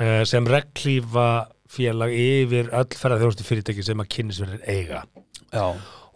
uh, 0.00 0.22
sem 0.28 0.48
reglífa 0.48 1.28
félag 1.70 2.14
yfir 2.14 2.70
öll 2.76 2.96
ferðarþjónustu 2.96 3.46
fyrirtæki 3.46 3.84
sem 3.84 4.02
að 4.02 4.10
kynnisverðir 4.14 4.64
eiga. 4.70 5.02
Já, 5.50 5.66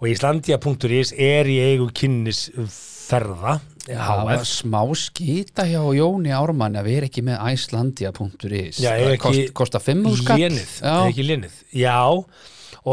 og 0.01 0.07
Íslandia.is 0.09 1.13
er 1.17 1.51
í 1.51 1.59
eigu 1.71 1.91
kynnisferða 1.97 3.59
HF 3.91 4.45
smá 4.47 4.83
skýta 4.99 5.65
hjá 5.67 5.81
Jóni 5.97 6.33
Ármann 6.37 6.79
að 6.79 6.91
vera 6.93 7.09
ekki 7.09 7.25
með 7.27 7.41
Icelandia.is 7.55 8.81
Já, 8.83 8.93
ef 8.95 9.17
ekki 9.17 9.25
kost, 9.25 9.55
Kosta 9.63 9.83
5 9.83 10.05
skall 10.21 10.45
lénið, 10.45 10.75
Já, 10.79 10.95
ef 10.95 11.11
ekki 11.11 11.27
lénið. 11.27 11.57
Já, 11.81 11.99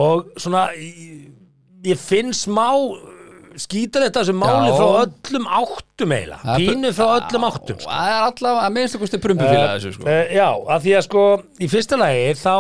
og 0.02 0.32
svona 0.42 0.68
ég, 1.88 2.02
finn 2.02 2.34
smá 2.36 2.68
skýtar 3.58 4.06
þetta 4.06 4.24
þessu 4.24 4.36
máli 4.38 4.74
frá 4.76 4.88
öllum 5.04 5.48
áttum 5.60 6.14
eiginlega, 6.14 6.58
pínu 6.60 6.92
frá 6.96 7.08
öllum 7.16 7.48
áttum 7.48 7.80
sko. 7.80 7.90
Það 7.90 8.12
er 8.12 8.26
allavega 8.28 8.66
að 8.66 8.76
minnstu 8.76 9.00
kosti 9.02 9.22
prumpufíla 9.24 9.72
þessu 9.72 9.94
sko. 9.96 10.06
Uh, 10.06 10.36
já, 10.36 10.50
af 10.76 10.84
því 10.84 10.94
að 11.00 11.08
sko 11.08 11.24
í 11.58 11.72
fyrsta 11.72 12.00
lagi 12.02 12.28
þá, 12.38 12.54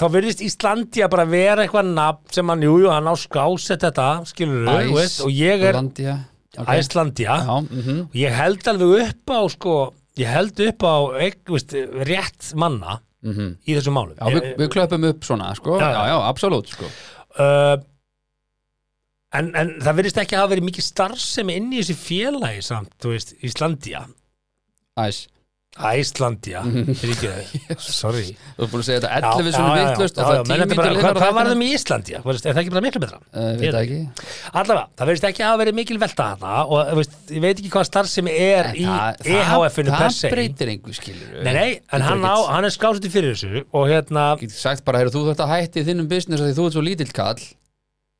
þá 0.00 0.04
verðist 0.18 0.44
Íslandia 0.44 1.08
bara 1.12 1.26
vera 1.30 1.64
eitthvað 1.64 1.90
nafn 1.96 2.36
sem 2.36 2.52
hann, 2.52 2.66
jú, 2.66 2.76
jú, 2.84 2.92
hann 2.92 3.08
á 3.08 3.14
skásett 3.20 3.86
þetta 3.86 4.10
skilur 4.28 4.68
þú 4.68 5.00
og 5.28 5.32
ég 5.32 5.64
er 5.64 5.72
Íslandia 5.78 6.18
okay. 6.58 6.82
Æslandia 6.82 7.38
Já, 7.40 7.56
mhm. 7.62 8.04
Og 8.10 8.20
ég 8.20 8.36
held 8.36 8.68
alveg 8.74 9.08
upp 9.08 9.34
á 9.34 9.40
sko, 9.56 9.78
ég 10.20 10.30
held 10.30 10.60
upp 10.68 10.86
á 10.86 10.96
veist, 11.48 11.74
rétt 12.04 12.52
manna 12.60 13.00
í 13.24 13.72
þessum 13.72 13.96
málum 13.96 14.18
Já, 14.18 14.28
við, 14.28 14.52
við 14.60 14.70
klöpum 14.76 15.08
upp 15.08 15.24
svona, 15.24 15.54
sko. 15.56 15.80
Já, 15.80 15.88
Já, 15.88 16.00
já. 16.12 16.16
absolutt, 16.28 16.72
sko. 16.74 16.90
Uh, 17.34 17.78
en, 19.40 19.50
en 19.58 19.74
það 19.82 19.98
verðist 20.00 20.22
ekki 20.24 20.38
hafa 20.40 20.52
verið 20.54 20.68
mikið 20.70 20.88
starfsemi 20.88 21.58
inn 21.60 21.70
í 21.74 21.82
þessi 21.82 21.98
félagi 22.00 22.64
samt, 22.66 22.94
þú 23.02 23.14
veist, 23.16 23.34
Íslandia. 23.44 24.04
Æs, 25.04 25.24
Æslandia, 25.74 26.60
er 26.70 27.10
ekki 27.10 27.26
það 27.26 27.80
sorry. 27.82 28.28
Þú 28.54 28.62
er 28.62 28.68
búin 28.70 28.82
að 28.82 28.86
segja 28.86 29.00
þetta 29.02 29.30
11 29.40 29.54
svona 29.56 29.72
vittlust 29.80 30.20
og 30.22 30.28
það 30.28 30.36
er 30.36 30.44
menn 30.46 30.60
þetta 30.62 30.76
bara- 30.78 30.90
tímítil 30.92 31.00
hvað, 31.02 31.16
hvað 31.18 31.32
var 31.34 31.48
það 31.50 31.58
með 31.58 31.72
Íslandia? 31.74 32.20
Er 32.22 32.38
það 32.44 32.60
ekki 32.62 32.74
bara 32.76 32.82
miklu 32.84 33.02
betra? 33.02 33.18
Uh, 33.34 33.48
Ég 33.48 33.58
veit 33.64 33.74
það 33.74 33.80
ekki. 33.80 34.28
Allavega, 34.60 34.84
það 35.00 35.10
verðist 35.10 35.26
ekki 35.32 35.44
hafa 35.48 35.58
verið 35.64 35.76
mikil 35.80 35.98
velta 36.04 36.28
þarna 36.30 36.52
og 36.76 36.92
veist, 37.00 37.16
ég 37.34 37.42
veit 37.42 37.56
ekki 37.64 37.72
hvað 37.74 37.88
starfsemi 37.90 38.36
er 38.44 38.70
í 38.70 38.86
Það- 38.86 39.26
EHF-inu 39.34 39.90
per 39.96 40.04
Það 40.04 40.14
se 40.20 40.30
breytir 40.36 40.72
einhver 40.76 40.98
skilur 41.00 41.42
Nei, 41.42 41.52
nei, 41.58 41.68
en 41.90 42.06
hann, 42.06 42.22
á, 42.22 42.36
hann 42.54 42.70
er 42.70 42.76
skásandi 42.78 43.10
fyrir 43.10 43.34
þessu 43.34 43.64
og 43.74 43.90
hérna, 43.90 44.28
Getur 44.38 44.62
sagt 44.62 44.86
bara, 44.86 45.02
heyrðu, 45.02 45.16
þú 45.18 45.26
þurft 45.32 45.42
að 45.42 45.54
hætti 45.56 45.82
í 45.82 45.88
þinnum 45.90 46.06
business 46.14 46.38
að 46.38 46.52
því 46.52 46.58
þú 46.60 46.70
ert 46.70 46.78
svo 46.78 46.86
lítill 46.86 47.10
kall 47.18 47.42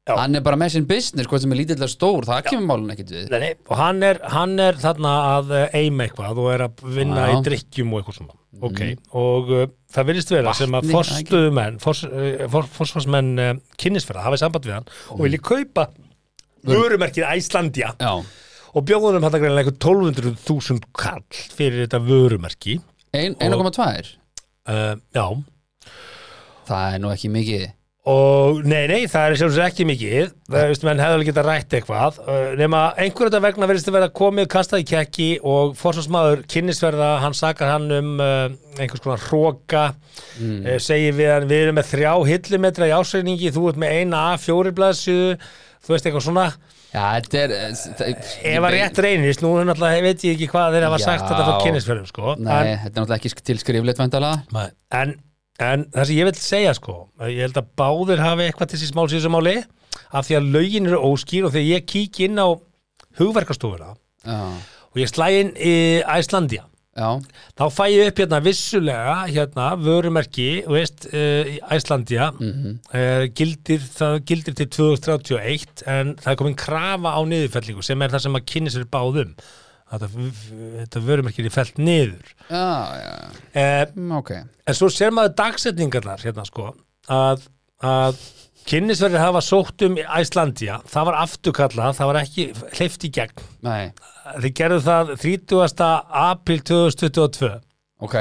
Já. 0.05 0.19
Hann 0.21 0.37
er 0.37 0.43
bara 0.45 0.57
með 0.61 0.75
sinn 0.75 0.85
business, 0.85 1.25
hvort 1.31 1.41
sem 1.41 1.53
er 1.55 1.57
lítill 1.63 1.81
að 1.81 1.89
stór 1.95 2.27
Það 2.29 2.49
kemur 2.51 2.67
málun 2.69 2.93
ekkert 2.93 3.13
við. 3.15 3.31
Nei, 3.33 3.55
og 3.73 3.79
hann 3.81 4.03
er, 4.05 4.19
hann 4.35 4.59
er 4.61 4.77
þarna 4.77 5.13
að 5.31 5.53
eh, 5.57 5.77
eima 5.81 6.05
eitthvað 6.05 6.41
og 6.43 6.49
er 6.53 6.65
að 6.67 6.83
vinna 6.99 7.23
Já. 7.23 7.33
í 7.33 7.39
drikkjum 7.47 7.95
og 7.95 8.03
eitthvað 8.03 8.19
svona. 8.19 8.35
Ok, 8.69 8.83
og 9.17 9.49
uh, 9.57 9.63
það 9.95 10.09
verðist 10.11 10.33
vera 10.35 10.53
sem 10.55 10.77
að 10.77 10.85
Vatni, 10.85 10.95
forstuðumenn 10.95 11.79
fors, 11.83 12.03
uh, 12.07 12.45
for, 12.53 12.69
forsvarsmenn 12.77 13.31
uh, 13.41 13.49
kynnisferða 13.81 14.27
hafa 14.27 14.39
samband 14.43 14.69
við 14.69 14.77
hann 14.77 14.91
og 15.17 15.23
vilja 15.25 15.41
kaupa 15.49 15.87
vörumerkið 16.69 17.27
Æslandia 17.33 17.95
Já, 17.99 18.13
og 18.77 18.87
bjóðunum 18.91 19.25
hann 19.25 19.39
að 19.39 19.47
greina 19.47 19.65
eitthvað 19.65 19.81
1200.000 19.89 20.93
kall 21.01 21.25
fyrir 21.57 21.87
þetta 21.87 22.03
vörumerki. 22.05 22.77
Ein- 23.17 23.39
1,2 23.41 23.89
uh, 24.69 24.95
já. 25.17 25.27
Það 26.69 26.93
er 26.93 27.03
nú 27.03 27.11
ekki 27.17 27.33
mikið 27.33 27.67
og 28.11 28.59
nei, 28.69 28.83
nei, 28.91 29.07
það 29.09 29.27
er 29.27 29.39
sjálfsög 29.41 29.65
ekki 29.65 29.87
mikið. 29.89 30.33
Það 30.53 30.67
veist, 30.71 30.85
menn 30.85 31.01
hefði 31.01 31.17
alveg 31.17 31.31
getað 31.31 31.49
rætt 31.49 31.77
eitthvað. 31.79 32.19
Uh, 32.25 32.51
nema 32.61 32.83
einhverjum 33.01 33.31
þetta 33.33 33.43
vegna 33.47 33.69
verðist 33.71 33.89
að 33.89 33.97
vera 33.97 34.11
komið 34.21 34.51
kastað 34.55 34.85
í 34.85 34.87
kekki 34.91 35.31
og 35.55 35.73
forsvarsmaður 35.81 36.45
kynnisverða, 36.53 37.11
hann 37.25 37.39
sakar 37.39 37.73
hann 37.73 37.89
um 37.97 38.13
uh, 38.21 38.47
einhvers 38.77 39.05
konar 39.05 39.25
hróka 39.25 39.87
mm. 40.37 40.69
segir 40.85 41.17
við 41.17 41.33
hann, 41.33 41.49
við 41.49 41.67
erum 41.67 41.81
með 41.81 41.91
þrjá 41.95 42.13
hillumetra 42.29 42.91
í 42.91 42.95
ásreiningi, 42.99 43.55
þú 43.55 43.71
ert 43.73 43.83
með 43.85 43.99
eina 44.01 44.23
A4 44.35 44.77
blaðsjöðu, 44.77 45.35
þú 45.85 45.97
veist 45.97 46.09
eitthvað 46.11 46.29
svona. 46.29 46.49
Já, 46.95 47.03
þetta 47.19 47.41
er 47.41 47.53
eh, 47.57 48.35
ef 48.53 48.65
að 48.69 48.73
rétt 48.77 48.99
reynist, 49.03 49.43
nú 49.43 49.57
er 49.59 49.71
veit 50.05 50.23
ég 50.23 50.37
ekki 50.37 50.47
hvað 50.53 50.77
þeir 50.77 50.85
hafa 50.87 51.01
Já. 51.01 51.07
sagt 51.09 51.25
þetta 51.27 51.47
frá 51.49 51.65
kynnisverðum 51.65 52.07
sko. 52.07 52.35
Nei, 52.39 52.77
þetta 52.85 52.93
er 52.93 53.01
náttúrulega 53.01 53.17
ekki 53.19 53.33
sk- 53.33 53.47
til 53.49 53.57
skrifleitt 53.59 53.99
vendala 53.99 54.31
en, 54.95 55.17
en, 55.63 55.85
það 55.95 56.05
sem 56.09 56.17
ég 56.19 56.29
vil 56.31 56.35
segja 56.43 56.75
sko, 56.75 56.97
ég 57.31 57.41
held 57.47 57.59
að 57.61 57.69
báðir 57.79 58.23
hafi 58.25 58.49
eitthvað 58.49 58.69
til 58.73 58.79
þessi 58.79 58.91
smál 58.93 59.09
síðan 59.13 59.35
máli 59.37 59.57
af 60.11 60.27
því 60.27 60.37
að 60.41 60.49
lögin 60.57 60.87
eru 60.91 60.99
óskýr 61.13 61.47
og 61.47 61.53
þegar 61.55 61.69
ég 61.71 61.85
kík 61.87 62.21
inn 62.27 62.39
á 62.43 62.49
hugverkastofuna 63.19 63.95
og 64.95 64.99
ég 65.03 65.11
slæ 65.11 65.29
inn 65.41 65.53
í 65.59 65.75
Æslandia 66.03 66.65
já, 66.95 67.09
þá 67.59 67.65
fæ 67.75 67.85
ég 67.91 68.09
upp 68.11 68.21
hérna 68.23 68.39
vissulega 68.43 69.15
hérna 69.27 69.69
vörumerki, 69.83 70.63
veist 70.71 71.09
uh, 71.11 71.43
í 71.51 71.59
Æslandia 71.75 72.31
Mhm. 72.39 72.79
uh, 72.95 73.25
gildir, 73.35 73.83
það 73.83 74.21
gildir 74.31 74.55
til 74.55 74.69
2031 74.71 75.83
en 75.91 76.15
það 76.23 76.31
er 76.33 76.39
komin 76.41 76.55
krafa 76.59 77.15
á 77.15 77.21
niðurfellingu 77.27 77.83
sem 77.83 78.03
er 78.03 78.15
það 78.15 78.25
sem 78.27 78.39
að 78.39 78.47
kynni 78.53 78.71
sér 78.75 78.87
báðum 78.91 79.35
þetta, 79.93 80.09
þetta 80.79 81.03
vörumerki 81.09 81.45
er 81.45 81.55
felt 81.55 81.81
niður. 81.81 82.33
Já, 82.49 82.71
já, 83.01 83.13
uh, 83.35 83.83
mm, 83.97 84.15
ok. 84.21 84.33
en 84.41 84.79
svo 84.79 84.91
ser 84.93 85.15
maður 85.15 85.37
dagsetningarnar 85.43 86.25
hérna 86.25 86.47
sko 86.49 86.71
að, 87.13 87.45
að 87.85 88.25
kynnisverðir 88.69 89.21
hafa 89.21 89.45
sótt 89.45 89.85
um 89.85 89.99
Æslandia, 90.01 90.81
það 90.89 91.11
var 91.11 91.21
afturkallað 91.21 91.99
það 91.99 92.11
var 92.11 92.21
ekki 92.23 92.49
hleyft 92.79 93.05
í 93.05 93.13
gegn. 93.19 93.47
Nei, 93.67 93.93
þeir 94.39 94.57
gerðu 94.63 94.83
það 94.89 95.15
30. 95.27 95.89
apríl 96.25 96.61
2022 96.65 97.55
ok 98.05 98.17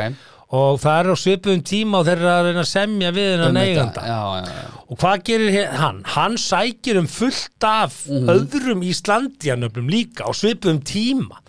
og 0.54 0.80
það 0.84 0.98
er 1.02 1.08
á 1.10 1.16
svipuðum 1.18 1.62
tíma 1.66 2.00
og 2.02 2.06
þeir 2.08 2.20
eru 2.22 2.30
að 2.34 2.46
reyna 2.48 2.64
að 2.64 2.70
semja 2.70 3.12
við 3.16 3.30
hennan 3.34 3.50
Um 3.50 3.58
þetta, 3.58 3.68
eiganda 3.68 4.02
Já, 4.06 4.22
já, 4.38 4.54
já 4.54 4.70
og 4.94 4.98
hvað 5.02 5.22
gerir 5.26 5.70
hann? 5.82 6.02
Hann 6.14 6.36
sækir 6.38 7.00
um 7.00 7.08
fullt 7.10 7.64
af 7.66 7.96
Mhm. 8.06 8.28
öðrum 8.30 8.84
Íslandianöfnum 8.86 9.88
líka 9.90 10.28
á 10.28 10.32
svipuðum 10.38 10.84
tíma 10.86 11.40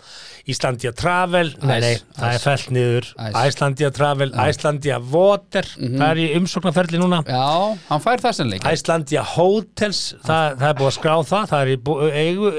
Íslandia 0.47 0.91
Travel, 0.93 1.55
nei, 1.65 1.79
nei, 1.81 1.93
Æs, 1.95 2.01
það 2.19 2.25
er 2.29 2.35
æs. 2.37 2.43
fellt 2.43 2.67
niður 2.75 3.05
Æs. 3.17 3.37
Æslandia 3.47 3.89
Travel, 3.93 4.31
Æslandia 4.31 4.99
Water 5.01 5.63
það 5.73 6.03
er 6.11 6.19
í 6.21 6.25
umsóknarferli 6.37 6.99
núna. 7.01 7.23
Já, 7.25 7.77
hann 7.89 8.01
fær 8.03 8.21
það 8.21 8.33
sem 8.37 8.49
leik 8.51 8.67
Æslandia 8.69 9.23
Hotels, 9.25 10.01
það, 10.23 10.57
það 10.59 10.69
er 10.69 10.77
búið 10.81 10.91
að 10.91 10.97
skrá 10.99 11.15
það 11.25 11.49
það 11.49 11.61
er 11.65 11.71
í 11.73 11.77
bú- 11.81 11.97
eigu 12.13 12.51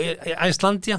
Æslandia 0.49 0.99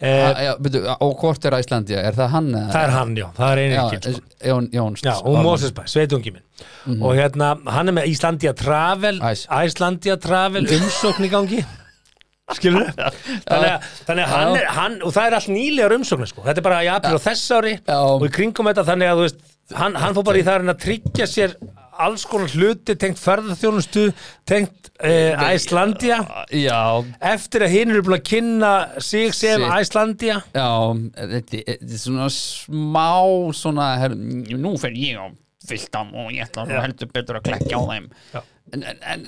eh, 0.00 0.44
já, 0.46 0.52
byrju, 0.62 0.82
Og 1.04 1.14
hvort 1.20 1.44
er 1.48 1.56
Æslandia? 1.58 2.02
Er 2.08 2.12
það 2.18 2.28
hann? 2.34 2.50
það 2.72 2.82
er 2.84 2.92
hann, 2.94 3.16
já, 3.18 3.26
það 3.38 3.50
er 3.52 3.58
Já, 3.58 3.82
einir 3.88 4.02
sko. 4.14 4.22
Jón, 4.50 4.68
Jóns 4.72 5.02
Já, 5.04 5.14
og 5.24 5.38
Mósesbæ, 5.46 5.82
sveitungi 5.90 6.32
minn 6.36 7.02
og 7.02 7.14
hérna, 7.18 7.52
hann 7.70 7.88
er 7.90 7.94
með 7.98 8.08
Íslandia 8.12 8.52
Travel 8.58 9.18
Æs. 9.22 9.46
Íslandia 9.50 10.16
Travel 10.22 10.64
umsókn 10.78 11.26
í 11.26 11.30
gangi 11.32 11.64
skilur 12.56 12.86
þannig, 13.48 13.72
að- 13.74 13.88
þannig 14.08 14.24
að 14.24 14.30
hann 14.32 14.54
er 14.56 14.70
hann, 14.72 14.94
og 15.04 15.12
það 15.12 15.26
er 15.28 15.36
allt 15.38 15.50
nýlegar 15.52 15.94
umsóknir 15.98 16.30
sko. 16.30 16.44
þetta 16.46 16.62
er 16.62 16.66
bara 16.70 16.78
í 16.86 16.88
april 16.94 17.18
og 17.18 17.24
þess 17.26 17.50
ári 17.58 17.74
og 17.92 18.24
í 18.24 18.30
kringum 18.32 18.70
þetta 18.70 18.86
þannig 18.88 19.10
að 19.12 19.20
veist 19.26 19.42
hann, 19.76 19.98
hann 20.00 20.16
fór 20.16 20.24
bara 20.30 20.40
í 20.40 20.46
það 20.46 20.70
að 20.72 20.80
tryggja 20.86 21.26
sér 21.28 21.58
alls 21.98 22.24
konar 22.30 22.48
hluti 22.54 22.94
tengt 22.96 23.18
ferðarþjónustu 23.20 24.06
tengt 24.48 24.87
Æslandia 24.98 26.18
Já, 26.50 26.80
eftir 27.22 27.62
að 27.66 27.74
hinn 27.74 27.92
eru 27.94 28.02
búin 28.06 28.16
að 28.18 28.24
kynna 28.26 28.72
sig 29.04 29.34
sem. 29.36 29.62
Æslandia 29.62 30.40
já, 30.54 30.70
þetta 31.14 31.62
er 31.76 32.00
svona 32.02 32.26
smá 32.34 33.10
svona, 33.54 33.92
her, 34.02 34.16
nú 34.18 34.74
fer 34.80 34.96
ég 34.98 35.20
á 35.20 35.26
fylltam 35.68 36.14
og 36.16 36.32
ég 36.32 36.48
ætla 36.48 36.64
að 36.64 36.80
heldur 36.86 37.10
betur 37.12 37.38
að 37.38 37.50
klekja 37.50 37.78
á 37.78 37.82
þeim. 37.92 38.08
Já. 38.34 38.40
En, 38.74 38.82
en, 38.84 38.98
en, 39.12 39.22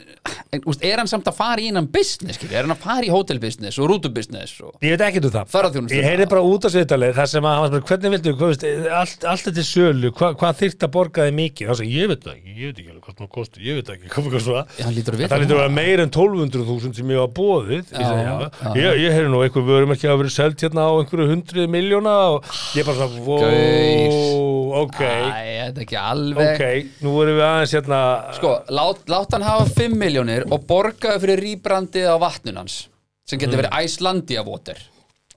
en 0.52 0.64
úst, 0.68 0.82
er 0.84 1.00
hann 1.00 1.08
samt 1.08 1.28
að 1.30 1.36
fara 1.38 1.62
í 1.62 1.68
innan 1.70 1.86
business, 1.88 2.36
skilja? 2.36 2.58
er 2.60 2.66
hann 2.66 2.74
að 2.74 2.82
fara 2.82 3.06
í 3.06 3.12
hotelbusiness 3.12 3.78
og 3.80 3.88
rútubusiness 3.88 4.58
og 4.66 4.84
ég 4.84 4.92
veit 4.96 5.04
ekki 5.06 5.22
um 5.24 5.32
það 5.32 5.52
ferðarþjónustu 5.54 5.96
Ég 5.96 6.08
heyri 6.08 6.26
bara 6.28 6.42
út 6.44 6.66
á 6.66 6.68
sviðtalið 6.74 7.14
þar 7.16 7.30
sem 7.32 7.46
að 7.48 7.54
hann 7.56 7.64
var 7.64 7.72
bara, 7.76 7.86
hvernig 7.90 8.14
viltu, 8.16 8.34
hvað 8.36 8.52
veist, 8.52 8.66
allt, 9.00 9.26
allt 9.32 9.46
þetta 9.48 9.62
er 9.64 9.68
sölu, 9.70 10.12
hva, 10.18 10.32
hvað 10.42 10.60
þyrft 10.60 10.86
að 10.86 10.92
borga 10.98 11.26
þig 11.28 11.36
mikið? 11.40 11.70
Það 11.70 11.80
sagði, 11.80 11.96
ég 11.96 12.10
veit 12.12 12.26
það 12.26 12.36
ég 12.60 12.66
veit 12.68 12.80
ekki 12.80 12.90
alveg 12.90 13.04
hvað 13.06 13.16
það 13.20 13.30
kosti, 13.38 13.64
ég 13.64 13.78
veit 13.80 13.92
ekki, 13.94 14.10
hvað 14.12 14.28
hvað 14.30 14.44
svona. 14.44 14.64
Hann 14.80 14.96
lítur 14.96 15.16
að 15.16 15.22
vita 15.22 15.30
Það 15.30 15.42
lítur 15.44 15.56
að 15.56 15.62
vera 15.62 15.74
meir 15.80 16.02
en 16.04 16.12
1200.000 16.12 16.98
sem 17.00 17.12
ég 17.14 17.20
var 17.20 17.32
bóðið. 17.40 17.94
Ég, 17.94 18.00
Já, 18.00 18.12
já. 18.20 18.72
ég, 18.76 19.00
ég 19.06 19.16
heyri 19.16 19.30
nú 19.32 19.40
einhver 19.44 19.66
vörum 19.66 19.94
ekki 19.94 20.10
að 20.10 20.20
vera 20.22 20.34
selt 20.34 20.64
hérna 20.64 20.84
á 20.84 20.92
einhverju 21.00 21.30
hundrið 21.30 21.70
miljóna 21.72 22.14
og 22.36 22.50
ég 22.76 22.86
bara 22.88 22.98
svona, 23.00 23.24
wow. 23.24 24.59
Ok, 24.82 25.00
Æ, 25.00 25.40
þetta 25.66 25.80
er 25.80 25.84
ekki 25.86 25.98
alveg. 26.00 26.52
Ok, 26.54 26.92
nú 27.06 27.14
erum 27.22 27.36
við 27.40 27.46
aðeins 27.48 27.74
hérna, 27.78 28.00
Sko, 28.38 28.52
lát, 28.70 29.02
lát 29.10 29.34
hann 29.36 29.42
hafa 29.46 29.66
5 29.80 29.98
miljónir 30.00 30.46
og 30.50 30.64
borgaði 30.70 31.20
fyrir 31.26 31.44
rýbrandið 31.46 32.08
á 32.10 32.16
vatnunans 32.22 32.86
sem 33.26 33.38
Mm. 33.38 33.42
getur 33.44 33.62
verið 33.62 33.84
Icelandia 33.84 34.42
Water. 34.46 34.78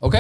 Ok? 0.03 0.15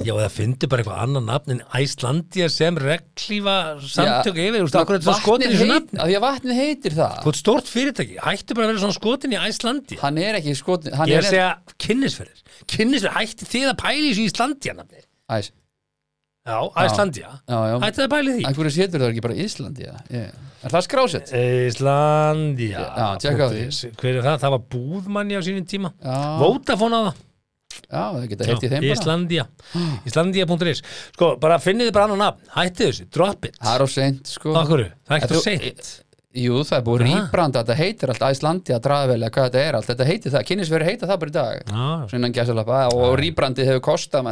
já 0.00 0.14
það 0.16 0.30
fyndi 0.32 0.68
bara 0.70 0.80
eitthvað 0.80 1.00
annan 1.02 1.26
nafn 1.28 1.50
en 1.52 1.58
Æslandia 1.76 2.46
sem 2.48 2.76
reglífa 2.80 3.56
samtök 3.84 4.38
yfir, 4.40 4.54
þú 4.56 4.64
veist, 4.64 4.78
akkur 4.80 4.96
er 4.96 5.02
þetta 5.04 5.16
skotin 5.20 5.50
í 5.52 5.58
heit, 5.60 5.68
nafn? 5.68 5.98
af 6.00 6.06
Því 6.08 6.14
að 6.16 6.24
vatnið 6.24 6.54
heitir 6.56 6.94
það. 6.96 7.18
Þú 7.20 7.28
ert 7.34 7.40
stort 7.42 7.68
fyrirtæki, 7.68 8.16
hættu 8.24 8.54
bara 8.56 8.64
að 8.64 8.70
vera 8.72 8.80
svona 8.86 8.96
skotin 8.96 9.34
í 9.36 9.40
Æslandi 9.44 9.98
Hann 10.00 10.18
er 10.24 10.38
ekki 10.40 10.54
skotin 10.56 10.96
hann 10.96 11.08
Ég 11.12 11.18
er 11.18 11.20
er 11.20 11.26
að 11.26 11.34
segja 11.34 11.50
kynnisferðir 11.84 12.40
Kynnisferðir, 12.72 13.16
hætti 13.20 13.44
þið 13.52 13.68
að 13.74 13.76
pæla 13.84 14.00
í 14.00 14.08
þessu 14.08 14.24
Íslandia 14.30 14.72
nafni? 14.80 15.04
Æs 15.36 15.50
Já, 17.44 17.58
já. 17.68 17.74
Ætti 17.84 18.00
það 18.00 18.12
bælið 18.14 18.36
því. 18.38 18.44
En 18.48 18.54
hverju 18.56 18.72
setur 18.76 19.02
það 19.02 19.10
ekki 19.12 19.24
bara 19.26 19.40
Íslandi 19.44 19.84
ja? 19.84 19.96
yeah. 20.08 20.46
Er 20.60 20.72
það 20.74 20.84
skrásett? 20.86 21.32
Á 23.44 23.48
því. 23.52 23.90
Hver 24.00 24.12
er 24.14 24.24
það? 24.26 24.38
Það 24.44 24.54
var 24.54 24.62
búðmanni 24.74 25.36
á 25.36 25.42
sínum 25.44 25.66
tíma. 25.68 25.92
Vodafone 26.40 27.00
á 27.00 27.02
það. 27.10 27.26
Já 27.90 28.02
það 28.02 28.26
geta 28.30 28.46
heilt 28.48 28.64
í 28.64 28.70
þeim 28.70 28.84
bara. 28.84 28.94
Íslandia. 28.96 29.46
Íslandia.is 30.08 30.84
Sko, 31.14 31.32
bara 31.42 31.58
finnið 31.62 31.90
þið 31.90 31.96
bara 31.96 32.08
annan 32.08 32.22
nafn. 32.24 32.52
Hættið 32.56 32.88
þessu, 32.90 33.08
drop 33.16 33.48
it. 33.48 33.58
Það 33.60 33.74
er 33.76 33.84
á 33.84 33.88
seint 33.94 34.32
sko. 34.36 34.54
Akkur, 34.60 34.84
það 35.04 35.16
er 35.16 35.18
En 35.18 35.20
ekkert 35.20 35.36
að 35.36 35.44
seint. 35.46 35.90
Jú, 36.40 36.60
það 36.62 36.76
er 36.76 36.84
búið 36.86 37.02
rýbranda, 37.08 37.64
þetta 37.64 37.76
heitir 37.80 38.12
allt 38.12 38.22
draða 38.84 39.08
vel 39.10 39.24
hvað 39.34 39.46
þetta 39.48 39.62
er 39.66 39.78
allt, 39.78 39.88
þetta 39.90 40.06
heitir 40.06 40.34
það, 40.36 40.44
kynnisveri 40.46 40.86
heita 40.86 41.08
það 41.10 41.18
bara 41.24 41.32
í 41.32 41.34
dag. 41.34 41.72
Svona 41.72 42.20
innan 42.20 42.36
gæsalappa. 42.36 42.82
Og 42.94 43.16
rýbrandi 43.18 43.66
hefur 43.66 43.82
kostað 43.88 44.28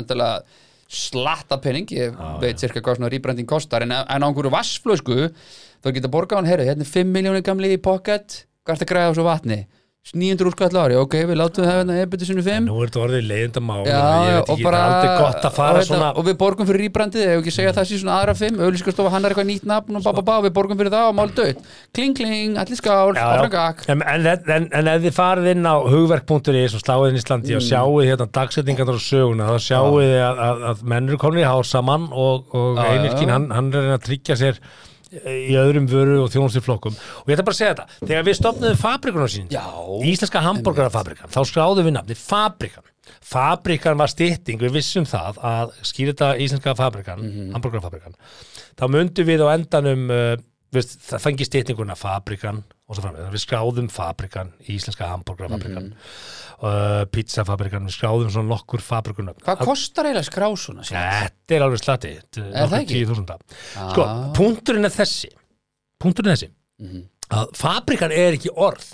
slatta 0.88 1.58
penning 1.60 1.90
ég 1.92 2.14
veit 2.40 2.60
cirka 2.60 2.80
hvað 2.80 2.98
svona 2.98 3.10
rýbranding 3.12 3.48
kostar 3.48 3.84
en, 3.84 3.92
en 3.92 4.24
á 4.24 4.26
einhverju 4.26 4.52
vassflösku 4.54 5.28
þá 5.84 5.90
geta 5.92 6.10
borgað 6.12 6.40
hann, 6.40 6.48
herru, 6.48 6.64
hérna 6.68 6.86
er 6.86 6.92
5 6.94 7.12
miljónir 7.12 7.44
gamli 7.44 7.74
í 7.76 7.82
pocket, 7.82 8.44
hvað 8.64 8.74
er 8.74 8.80
þetta 8.80 8.92
græða 8.92 9.12
á 9.12 9.16
svo 9.18 9.26
vatni 9.28 9.58
900 10.16 10.48
úrskall 10.48 10.76
ári, 10.80 10.96
ok, 10.96 11.14
við 11.28 11.36
látum 11.40 11.64
það 11.66 11.74
hérna 11.74 11.96
ebitu 12.02 12.24
sinu 12.28 12.42
5 12.46 12.64
Nú 12.68 12.76
er 12.80 12.88
þetta 12.88 13.00
orðið 13.04 13.26
leiðinda 13.28 13.62
mál 13.64 13.82
Já, 13.84 13.98
Ég 13.98 14.36
veit 14.38 14.52
og 14.54 14.62
bara 14.64 14.82
og, 14.88 15.82
svona 15.88 16.08
og 16.16 16.26
við 16.28 16.36
borgum 16.40 16.68
fyrir 16.68 16.82
rýbrandið, 16.86 17.24
ef 17.34 17.42
ekki 17.42 17.54
segja 17.58 17.74
það 17.76 17.88
sé 17.90 17.98
svona 18.00 18.16
aðra 18.22 18.34
fimm, 18.38 18.62
auðlýskastofa, 18.64 19.12
hann 19.12 19.26
er 19.28 19.34
eitthvað 19.34 19.48
nýtt 19.50 19.66
nafn 19.68 19.98
og 20.00 20.06
bá, 20.06 20.10
bá, 20.16 20.22
bá, 20.30 20.34
við 20.46 20.54
borgum 20.56 20.80
fyrir 20.80 20.94
það 20.94 21.10
og 21.10 21.16
mál 21.18 21.28
döð 21.36 21.60
kling, 21.98 22.16
kling, 22.16 22.56
allir 22.62 22.80
skál, 22.80 23.12
gakk 23.52 23.84
En, 23.92 24.02
en, 24.14 24.26
en, 24.56 24.68
en 24.80 24.90
ef 24.94 25.04
þið 25.04 25.16
farið 25.18 25.50
inn 25.52 25.68
á 25.68 25.74
hugverk.is 25.84 26.78
og 26.78 26.84
sláið 26.86 27.10
inn 27.12 27.20
Íslandi 27.22 27.48
Mm. 27.48 27.60
og 27.60 27.64
sjáuð 27.64 28.04
hérna 28.08 28.26
dagsetningarnar 28.38 28.98
og 28.98 29.04
söguna 29.04 29.46
þá 29.48 29.56
sjáuð 29.68 29.96
þið 30.04 30.18
að, 30.24 30.42
að, 30.48 30.64
að 30.72 30.82
menn 30.92 31.08
eru 31.08 31.18
komin 31.20 31.40
í 31.42 31.46
hár 31.48 31.64
saman 31.68 32.08
og, 32.12 32.44
og 32.54 32.76
Já, 32.78 32.84
einirkin 32.92 33.28
já. 33.28 33.32
hann, 33.34 33.46
hann 33.54 33.70
er 33.74 33.88
að 33.96 34.04
tryggja 34.08 34.36
sér 34.38 34.60
í 35.12 35.54
öðrum 35.56 35.86
vöru 35.88 36.18
og 36.24 36.30
þjónustiflokkum 36.34 36.94
og 36.98 37.30
ég 37.30 37.36
ætla 37.38 37.46
bara 37.46 37.56
að 37.56 37.60
segja 37.62 37.74
þetta, 37.74 37.86
þegar 38.04 38.26
við 38.28 38.36
stopnaðum 38.38 38.80
fabrikunum 38.82 39.30
sín, 39.32 39.48
Já. 39.52 39.64
íslenska 40.04 40.42
hambúrgarafabrikan 40.44 41.32
þá 41.32 41.40
skráðum 41.48 41.88
við 41.88 41.96
nafni 41.96 42.16
Fabrikan. 42.18 42.84
Fabrikan 43.24 43.96
var 43.98 44.10
stytting, 44.12 44.60
við 44.60 44.74
vissum 44.76 45.06
það 45.08 45.38
að 45.48 45.72
skýra 45.88 46.12
þetta 46.12 46.30
íslenska 46.44 46.74
fabrikan 46.76 47.22
mm 47.22 47.30
Mhm. 47.32 47.52
hambúrgarafabrikan 47.56 48.14
þá 48.78 48.84
myndum 48.92 49.26
við 49.26 49.44
á 49.44 49.48
endanum 49.56 50.10
uh, 50.12 50.36
við, 50.72 50.90
það 51.08 51.22
fengi 51.24 51.44
styttinguna 51.48 51.96
Fabrikan 51.96 52.62
og 52.88 52.96
svo 52.96 53.02
framveg, 53.06 53.32
við 53.32 53.42
skráðum 53.46 53.88
Fabrikan 53.92 54.52
íslenska 54.68 55.08
hambúrgarafabrikan 55.08 55.92
uh, 56.62 57.04
pizzafabrikan, 57.14 57.84
við 57.88 57.94
skráðum 57.96 58.30
svona 58.34 58.48
nokkur 58.54 58.80
fabrikunum 58.84 59.34
Hvað 59.44 59.64
kostar 59.64 60.04
eiginlega 60.08 60.28
skrá 60.30 60.48
svona? 60.58 60.82
Þetta 60.88 61.54
er 61.58 61.62
alveg 61.66 61.82
slati 61.84 62.14
Er 62.18 62.68
það 62.68 62.78
ekki? 62.82 63.02
10.000 63.06 63.38
Sko, 63.92 64.02
Ah. 64.02 64.32
punkturinn 64.36 64.84
er 64.88 64.94
þessi 64.94 65.30
punkturinn 66.02 66.32
er 66.32 66.36
þessi 66.36 66.50
Mhm. 66.78 67.00
að 67.34 67.46
fabrikan 67.58 68.12
er 68.14 68.32
ekki 68.38 68.50
orð 68.54 68.84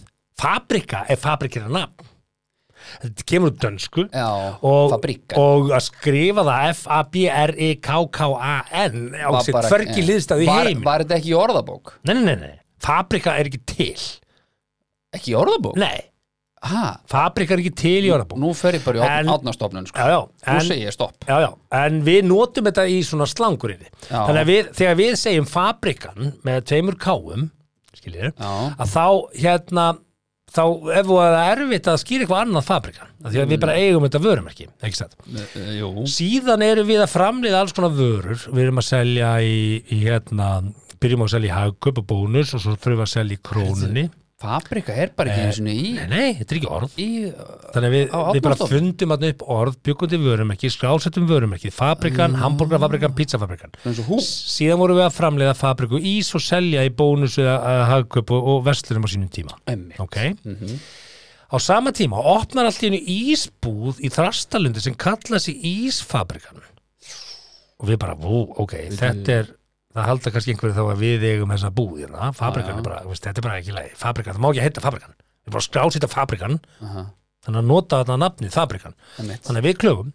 fabrika 0.40 1.04
er 1.08 1.16
fabrikina 1.20 1.68
nafn 1.68 2.06
þetta 3.02 3.24
kemur 3.28 3.50
úr 3.52 3.58
dönsku 3.60 4.02
Já, 4.12 4.28
og, 4.62 4.92
og 5.36 5.70
að 5.72 5.82
skrifa 5.84 6.42
það 6.44 6.72
F-A-B-R-I-K-K-A-N 7.74 9.14
á 9.14 9.28
Var 9.30 9.42
sér 9.46 9.52
bara- 9.56 9.68
hvergi 9.70 10.00
eh, 10.02 10.06
liðstæð 10.08 10.42
í 10.44 10.48
heim 10.50 10.82
var 10.84 11.04
þetta 11.04 11.16
ekki 11.18 11.30
í 11.32 11.38
orðabók? 11.38 11.92
nei, 12.04 12.14
nei, 12.14 12.24
nei, 12.24 12.36
nei, 12.42 12.58
fabrika 12.82 13.36
er 13.38 13.48
ekki 13.50 13.60
til 13.66 13.94
Ekki 15.14 15.32
í 15.32 15.36
orðabók? 15.38 15.76
nei, 15.78 16.00
Ha, 16.64 16.84
fabrika 17.10 17.56
er 17.56 17.60
ekki 17.60 17.74
til 17.76 18.06
í 18.06 18.12
orðabók. 18.14 18.40
Nú 18.40 18.52
fer 18.56 18.78
ég 18.78 18.84
bara 18.86 19.08
í 19.20 19.32
átnastofnun 19.34 19.88
sko. 19.90 20.00
já, 20.00 20.14
já, 20.16 20.20
Nú 20.48 20.54
en, 20.54 20.68
segi 20.70 20.86
ég 20.86 20.94
stopp. 20.96 21.26
Já, 21.28 21.36
já, 21.44 21.50
en 21.80 21.98
við 22.06 22.22
notum 22.30 22.70
þetta 22.70 22.86
í 22.88 23.02
svona 23.04 23.28
slangurinn 23.28 23.84
Já. 23.84 24.22
þannig 24.22 24.40
að 24.40 24.52
við, 24.52 24.70
þegar 24.78 24.96
við 25.02 25.12
segjum 25.20 25.50
fabrikan 25.50 26.32
með 26.46 26.64
tveimur 26.70 26.96
káum 27.00 27.50
skiljið, 27.98 28.32
Já, 28.32 28.52
að 28.80 28.94
þá 28.94 29.06
hérna 29.44 29.86
þá 30.54 30.64
ef 30.94 31.08
það 31.08 31.36
er 31.40 31.62
erfitt 31.64 31.88
að 31.90 32.00
skýra 32.02 32.24
eitthvað 32.24 32.42
annað 32.44 32.66
fabrikan, 32.68 33.12
því 33.24 33.40
að 33.42 33.52
við 33.52 33.62
bara 33.64 33.76
eigum 33.80 34.04
þetta 34.06 34.22
vörumerki, 34.24 34.66
ekki 34.86 35.06
uh, 35.08 35.70
jú. 35.80 35.92
Síðan 36.14 36.64
erum 36.66 36.88
við 36.88 37.02
að 37.02 37.12
framleiða 37.14 37.62
alls 37.64 37.74
konar 37.74 37.94
vörur. 37.96 38.44
Við 38.54 38.66
erum 38.68 38.82
að 38.82 38.86
selja 38.86 39.32
í, 39.42 39.56
í 39.82 40.00
hérna, 40.04 40.50
byrjum 41.02 41.24
að 41.26 41.32
selja 41.34 41.50
í 41.50 41.56
hagköp 41.56 42.02
og 42.04 42.06
bónus 42.12 42.54
og 42.54 42.62
svo 42.62 42.76
þurfum 42.76 43.00
við 43.00 43.06
að 43.08 43.12
selja 43.16 43.36
í 43.38 43.42
krónunni 43.50 44.06
Fabrika 44.44 44.94
er 45.00 45.12
bara 45.16 45.32
ekki 45.32 45.44
einu 45.44 45.56
sinni 45.56 45.74
í, 45.74 45.92
nei, 45.96 46.08
nei, 46.10 46.34
þetta 46.38 46.54
er 46.54 46.58
ekki 46.60 46.70
orð. 46.76 46.98
í 47.00 47.08
þannig 47.74 47.88
að 47.88 47.94
við, 47.94 48.04
Á 48.12 48.20
við 48.36 48.42
bara 48.46 48.68
fundum 48.74 49.14
að 49.14 49.24
upp 49.30 49.44
orð 49.56 49.78
bjökundi 49.88 50.20
vörumerki, 50.24 50.70
skrásettum 50.72 51.28
vörumerki 51.30 51.72
fabrikan, 51.74 52.36
mm. 52.36 52.76
fabrikan, 52.76 53.16
pizzafabrikan. 53.16 53.72
Eins 53.88 54.02
og 54.04 54.20
síðan 54.26 54.82
vorum 54.82 55.00
við 55.00 55.06
að 55.06 55.16
framleiða 55.16 55.56
fabriku 55.58 56.02
ís 56.12 56.30
og 56.36 56.44
selja 56.44 56.84
í 56.84 56.92
bónus 56.92 57.38
eða 57.40 57.56
uh, 57.62 57.86
hagköp 57.94 58.34
og, 58.36 58.52
og 58.52 58.62
vestlunum 58.68 59.08
á 59.08 59.12
sínum 59.14 59.32
tíma. 59.32 59.56
Emmi 59.70 59.98
ok. 60.04 60.20
Á 61.54 61.56
sama 61.62 61.92
tíma 61.94 62.20
opnar 62.34 62.68
allt 62.68 62.82
í 62.82 62.90
einu 62.90 63.00
ísbúð 63.00 64.00
í 64.04 64.10
Þrastalundi 64.12 64.82
sem 64.82 64.96
kalla 64.98 65.40
sig 65.42 65.60
Ísfabrikan 65.64 66.62
og 67.84 67.90
við 67.90 68.00
bara, 68.00 68.16
vú, 68.18 68.44
ok, 68.62 68.78
þetta 68.94 69.38
er 69.40 69.52
það 69.94 70.08
halda 70.10 70.32
kannski 70.34 70.54
einhverju 70.54 70.74
þá 70.76 70.82
að 70.84 71.02
við 71.04 71.26
eigum 71.30 71.52
þessa 71.54 71.70
búð 71.74 72.00
hérna, 72.02 72.32
fabrikan 72.34 72.80
er 72.80 72.86
bara, 72.86 73.02
veist, 73.06 73.24
þetta 73.26 73.40
er 73.42 73.46
bara 73.46 73.60
ekki 73.60 73.76
leið 73.76 73.94
fabrikan, 74.00 74.34
það 74.36 74.42
má 74.44 74.50
ekki 74.50 74.64
heita 74.64 74.82
fabrikan 74.84 75.14
við 75.44 75.54
bara 75.54 75.66
skrásita 75.68 76.10
fabrikan, 76.10 76.58
Aha, 76.82 77.06
þannig 77.46 77.60
að 77.62 77.70
nota 77.70 78.02
þetta 78.02 78.18
nafnið 78.24 78.54
fabrikan, 78.56 78.94
þannig 79.18 79.58
að 79.60 79.66
við 79.68 79.80
klögum. 79.84 80.12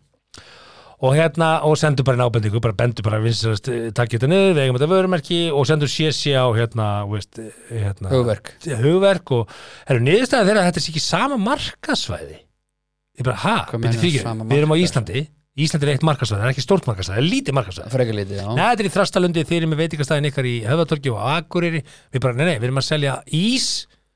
Og 0.99 1.13
hérna, 1.15 1.61
og 1.63 1.77
sendur 1.79 2.03
bara 2.03 2.19
nábendingu 2.19 2.59
bara 2.59 2.75
bendur 2.75 3.05
bara 3.07 3.21
vinsast, 3.23 3.69
takk 3.95 4.17
þetta 4.17 4.27
niður 4.27 4.49
við 4.57 4.65
eigum 4.65 4.75
þetta 4.75 4.89
vörumerki 4.91 5.37
og 5.55 5.63
sendur 5.69 5.87
sési 5.87 6.33
á 6.35 6.43
hérna, 6.51 6.87
veist, 7.07 7.39
hérna 7.69 8.11
Hugverk. 8.11 8.51
hugverk 8.81 9.31
og 9.37 9.53
eru 9.87 10.03
niðurstæða 10.03 10.49
þeirra 10.49 10.65
að 10.65 10.67
þetta 10.73 10.83
sé 10.83 10.91
ekki 10.91 11.03
sama 11.05 11.37
markasvæði 11.39 12.41
ég 12.41 13.23
bara, 13.29 13.37
ha, 13.45 13.55
meinarðu 13.77 14.01
fyrir 14.03 14.27
við 14.27 14.57
erum 14.59 14.75
á? 14.75 14.77
Íslandi 14.83 15.23
Íslandi 15.65 15.87
er 15.87 15.91
eitt 15.95 16.05
markasvæði, 16.07 16.39
það 16.41 16.47
er 16.49 16.53
ekki 16.55 16.63
stórt 16.65 16.87
markasvæði, 16.89 17.15
það 17.17 17.23
er 17.23 17.29
lítið 17.33 17.55
markasvæði 17.59 17.93
Frekar 17.93 18.17
lítið, 18.19 18.41
já 18.41 18.47
Nei, 18.55 18.65
þetta 18.69 18.83
er 18.83 18.89
í 18.89 18.93
Þrastalundi, 18.95 19.43
þeir 19.49 19.57
eru 19.61 19.69
með 19.73 19.81
veitingastæðin 19.83 20.29
ykkar 20.29 20.49
í 20.49 20.55
Höfðatorgi 20.67 21.13
og 21.13 21.21
Akureyri 21.35 21.81
við 21.85 22.23
bara, 22.25 22.37
nei, 22.39 22.45
nei, 22.49 22.57
við 22.59 22.67
erum 22.69 22.81
að 22.81 22.87
selja 22.89 23.15
ís 23.39 23.69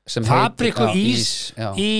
heitir- 0.04 0.74
já, 0.74 0.88
ís, 1.00 1.28
já. 1.56 1.68
í 1.80 1.90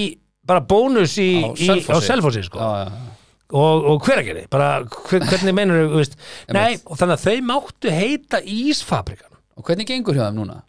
bara 0.45 0.61
bónus 0.61 1.17
í, 1.23 1.29
Á. 1.41 2.01
Selfossi 2.05 2.43
sko. 2.45 2.59
Já, 2.61 2.85
já, 2.85 3.15
og, 3.55 3.87
og 3.95 4.05
hver 4.05 4.21
ekki 4.25 4.45
bara, 4.53 4.69
hver, 4.85 5.25
hvernig 5.31 5.55
meinur 5.57 5.83
þú, 5.89 5.99
veist 6.03 6.17
nei, 6.53 6.77
og 6.85 6.99
þannig 7.01 7.17
að 7.17 7.25
þau 7.25 7.49
máttu 7.49 7.93
heita 7.95 8.41
Ísfabrikan 8.45 9.31
Og 9.55 9.63
hvernig 9.69 9.87
gengur 9.87 10.17
hjá 10.19 10.27
þeim 10.29 10.41
núna? 10.43 10.63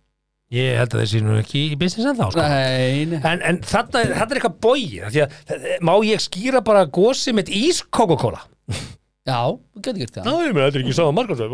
ég 0.53 0.75
held 0.77 0.93
að 0.93 1.01
þeir 1.09 1.23
nú 1.25 1.35
ekki 1.41 1.61
í 1.73 1.77
business 1.81 2.05
ennþá 2.11 2.27
sko. 2.31 2.43
Nei, 2.45 3.05
nei 3.09 3.17
En, 3.17 3.39
en 3.41 3.57
er- 3.57 3.65
þarna 3.65 4.03
er 4.05 4.35
eitthvað 4.37 4.59
bóið 4.61 5.07
að 5.09 5.79
má 5.83 5.93
ég 6.05 6.21
skýra 6.21 6.61
bara 6.63 6.85
gósi 6.85 7.33
með 7.35 7.49
ís 7.49 7.81
Coca-Cola? 7.89 8.43
Já, 9.25 9.39
þú 9.73 9.81
getur 9.81 10.01
gert 10.03 10.17
það. 10.19 10.25
Ná, 10.27 10.33
ég 10.45 10.51
með 10.53 10.65
þetta 10.67 10.77
er 10.77 10.83
ekki 10.83 10.95
sáða 10.99 11.13
markasvæð 11.17 11.53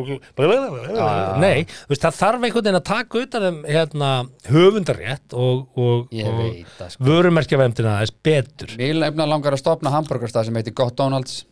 Nei, 1.39 1.59
þú 1.69 1.93
veist, 1.93 2.01
það 2.03 2.17
þarf 2.17 2.41
einhvern 2.43 2.65
veginn 2.65 2.79
að 2.81 2.87
taka 2.89 3.21
utan 3.21 3.45
um 3.47 3.61
hérna, 3.63 4.09
höfundarétt 4.51 5.35
og, 5.39 5.61
og, 5.79 6.09
og 6.11 6.89
sko. 6.91 7.05
vörumerkjavemdina 7.07 7.93
þess 8.01 8.17
betur. 8.27 8.73
Mér 8.75 8.99
nefnilega 9.05 9.29
langar 9.31 9.55
að 9.55 9.63
stopna 9.63 9.93
hambúrgarstað 9.95 10.49
sem 10.49 10.59
heitir 10.59 10.75
Gott 10.75 10.97
Donalds 10.99 11.45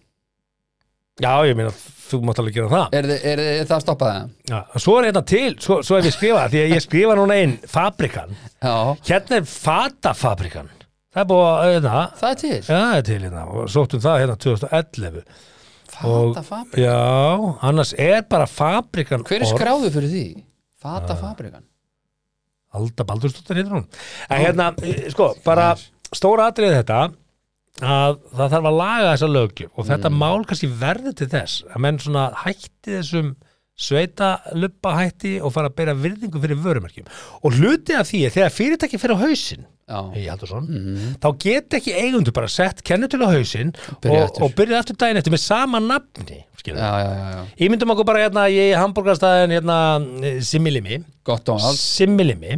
Já, 1.19 1.33
ég 1.43 1.55
meina, 1.59 1.71
þú 2.07 2.21
mátt 2.23 2.39
alveg 2.39 2.55
gera 2.55 2.69
það. 2.71 2.93
Er, 2.95 3.07
er, 3.15 3.41
er 3.59 3.65
það 3.67 3.75
að 3.75 3.81
stoppa 3.83 4.09
það? 4.11 4.29
Já, 4.51 4.59
svo 4.79 4.93
er 4.99 5.07
hérna 5.09 5.23
til, 5.27 5.49
svo, 5.59 5.79
svo 5.83 5.97
hef 5.99 6.07
ég 6.07 6.15
skrifað 6.15 6.53
því 6.53 6.61
að 6.63 6.75
ég 6.75 6.83
skrifa 6.85 7.15
núna 7.19 7.39
einn 7.41 7.55
fabrikan 7.67 8.35
Já, 8.63 8.75
Hérna 9.09 9.39
er 9.41 9.49
fatafabrikan 9.51 10.71
Það 11.09 11.21
er 11.23 11.29
búið 11.31 11.45
að, 11.49 11.61
hérna, 11.73 11.93
það 12.19 12.29
er 12.33 12.39
til. 12.43 12.57
Það 12.67 12.91
er 12.97 13.05
til 13.07 13.19
hérna. 13.23 13.45
Og 13.49 13.69
sóttum 13.73 14.01
það 14.03 14.19
hérna 14.23 14.35
2011 14.45 15.23
og- 16.05 16.35
Fata 16.35 16.43
fabrik. 16.45 16.83
Já, 16.83 16.97
annars 17.65 17.93
er 17.97 18.21
bara 18.29 18.45
fabrikan 18.45 19.23
Hver 19.25 19.41
er 19.41 19.49
skráðu 19.49 19.89
fyrir 19.95 20.11
því? 20.13 20.25
Fata 20.79 21.15
fabrikan. 21.17 21.63
Alda 22.77 23.03
Baldursdóttir 23.03 23.57
heitir 23.57 23.73
hún. 23.73 23.87
En 24.29 24.45
hérna, 24.45 24.67
eh, 24.85 25.09
sko, 25.09 25.33
bara 25.43 25.71
stóra 26.13 26.51
atrið 26.51 26.77
þetta 26.83 26.99
að 27.81 28.19
það 28.35 28.49
þarf 28.53 28.67
að 28.69 28.77
laga 28.77 29.09
þessa 29.15 29.29
löggjöf 29.33 29.69
og 29.77 29.85
þetta 29.89 30.11
mál 30.13 30.45
kannski 30.45 30.69
verður 30.79 31.15
til 31.15 31.27
þess 31.27 31.63
að 31.73 31.79
menn 31.79 31.97
svona 31.97 32.33
hætti 32.45 32.99
þessum 32.99 33.35
sveita 33.79 34.33
luppa 34.59 34.91
hætti 34.99 35.37
og 35.41 35.53
fara 35.55 35.71
að 35.71 35.77
bera 35.79 35.93
virðingu 35.95 36.41
fyrir 36.43 36.59
vörumerkjum. 36.59 37.07
Og 37.43 37.55
hluti 37.55 37.95
af 37.95 38.09
því 38.11 38.25
er 38.27 38.33
þegar 38.35 38.55
fyrirtæki 38.59 38.99
fyrir 38.99 39.15
á 39.89 39.99
Hei, 40.13 40.27
Haldursson, 40.29 40.67
Mhm. 40.69 41.15
þá 41.17 41.27
get 41.41 41.69
ekki 41.73 41.95
eigundur 41.97 42.31
bara 42.31 42.47
sett 42.47 42.83
kennitölu 42.85 43.25
á 43.25 43.33
hausinn 43.33 43.71
Byrja 44.03 44.27
og, 44.27 44.41
og 44.45 44.51
byrja 44.53 44.77
aftur 44.83 44.95
daginn 45.01 45.17
eftir 45.17 45.33
með 45.33 45.41
sama 45.41 45.79
nafni 45.81 46.43
já, 46.61 46.75
já, 46.77 47.09
já, 47.09 47.31
já. 47.33 47.45
Ímyndum 47.65 47.89
okkur 47.95 48.05
bara 48.05 48.19
hérna 48.27 48.43
í 48.53 48.67
hambúrgarstæðin 48.77 49.55
hérna 49.57 49.77
eh, 50.23 50.37
Simmilimi 50.45 50.99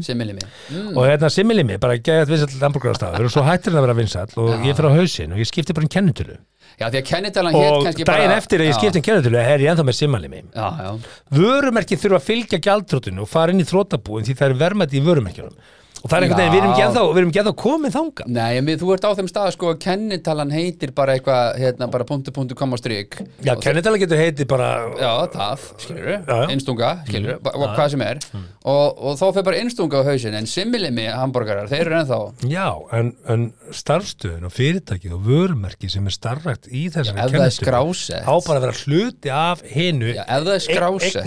Similimi. 0.03 0.43
Mm. 0.73 0.97
og 0.97 1.07
hérna 1.07 1.29
Simmilimi 1.31 1.77
bara 1.79 1.95
geðað 2.03 2.33
vinsall 2.33 2.65
hambúrgarstæður 2.67 3.29
og 3.29 3.31
svo 3.31 3.43
hættir 3.47 3.71
hann 3.71 3.79
að 3.79 3.87
vera 3.87 3.99
vinsall 4.01 4.35
og 4.35 4.65
ég 4.67 4.75
fyrir 4.75 4.91
á 4.91 4.97
hausinn 4.99 5.31
og 5.31 5.39
ég 5.39 5.47
skipti 5.47 5.73
bara 5.77 5.87
um 5.87 5.93
kennitölu 5.95 6.35
Já, 6.81 6.87
því 6.89 6.97
að 7.01 7.05
kennitalan 7.11 7.53
hétt 7.57 7.75
og 7.75 7.83
kannski 7.85 8.05
daginn 8.09 8.31
bara 8.31 8.37
eftir 8.41 8.63
að 8.63 8.69
ég 8.71 8.77
skipti 8.79 9.01
um 9.01 9.05
kennitölu 9.05 9.37
er 9.41 9.61
ég 9.61 9.69
ennþá 9.73 9.85
með 9.85 9.97
simmalimi 9.99 10.39
Já, 10.41 10.67
já, 10.81 11.19
vörumerki 11.37 11.99
þurfa 12.01 12.17
að 12.17 12.25
fylgja 12.31 12.61
gjaldrótinu 12.65 13.21
og 13.21 13.29
fara 13.29 13.53
inn 13.53 13.61
í 13.61 13.67
þrótabúin 13.69 14.25
því 14.25 14.37
það 14.39 14.47
er 14.49 14.57
verðmætti 14.63 14.97
í 14.97 15.03
vörumerkjunum 15.05 15.59
og 16.01 16.09
það 16.09 16.15
er 16.17 16.25
einhvern 16.25 16.39
veginn, 16.41 16.53
við 16.53 16.61
erum 16.61 16.71
ekki 16.71 16.83
ennþá, 16.87 17.01
við 17.11 17.19
erum 17.21 17.31
ekki 17.31 17.41
ennþá 17.41 17.53
komið 17.61 17.95
þanga 17.95 18.25
Nei, 18.31 18.51
en 18.57 18.67
við, 18.69 18.77
þú 18.81 18.93
ert 18.95 19.05
á 19.05 19.11
þeim 19.19 19.29
stað 19.29 19.49
sko 19.55 19.71
að 19.71 19.81
kennitalan 19.85 20.53
heitir 20.55 20.93
bara 20.97 21.15
eitthvað 21.17 21.59
hérna 21.61 21.87
bara 21.93 22.07
punktu 22.09 22.33
punktu 22.33 22.57
koma 22.57 22.79
strik. 22.79 23.19
Já, 23.45 23.53
kennitala 23.61 23.99
getur 24.01 24.21
heitið 24.21 24.49
bara 24.49 24.69
Já, 24.97 25.11
það, 25.35 25.67
skilur 25.83 26.09
einstunga, 26.49 26.91
skilur 27.09 27.41
hvað 27.43 27.93
sem 27.93 28.05
er. 28.05 28.21
Og, 28.61 29.01
og 29.01 29.17
þá 29.17 29.25
fer 29.37 29.45
bara 29.45 29.61
einstunga 29.61 30.01
á 30.01 30.07
hausinn 30.09 30.37
en 30.37 30.49
similimi 30.49 31.07
hambúrgarar, 31.09 31.69
þeir 31.69 31.87
eru 31.87 31.97
ennþá 32.01 32.19
já, 32.49 32.67
en, 32.97 33.13
en 33.29 33.47
starfstöðun 33.73 34.45
og 34.49 34.53
fyrirtækið 34.53 35.15
og 35.17 35.23
vörumerki 35.25 35.89
sem 35.89 36.05
er 36.05 36.13
starfrækt 36.13 36.69
í 36.69 36.83
þessari 36.93 37.23
ef 37.23 37.33
það 37.33 37.45
er 37.47 37.55
skrásett. 37.55 38.21
á 38.21 38.33
bara 38.45 38.59
að 38.59 38.65
vera 38.67 38.77
hluti 38.83 39.33
af 39.33 39.63
hinu 39.65 40.11
Já, 40.13 40.21
ef 40.25 40.45
það 40.45 40.53
er 40.53 40.63
skrásett, 40.67 41.25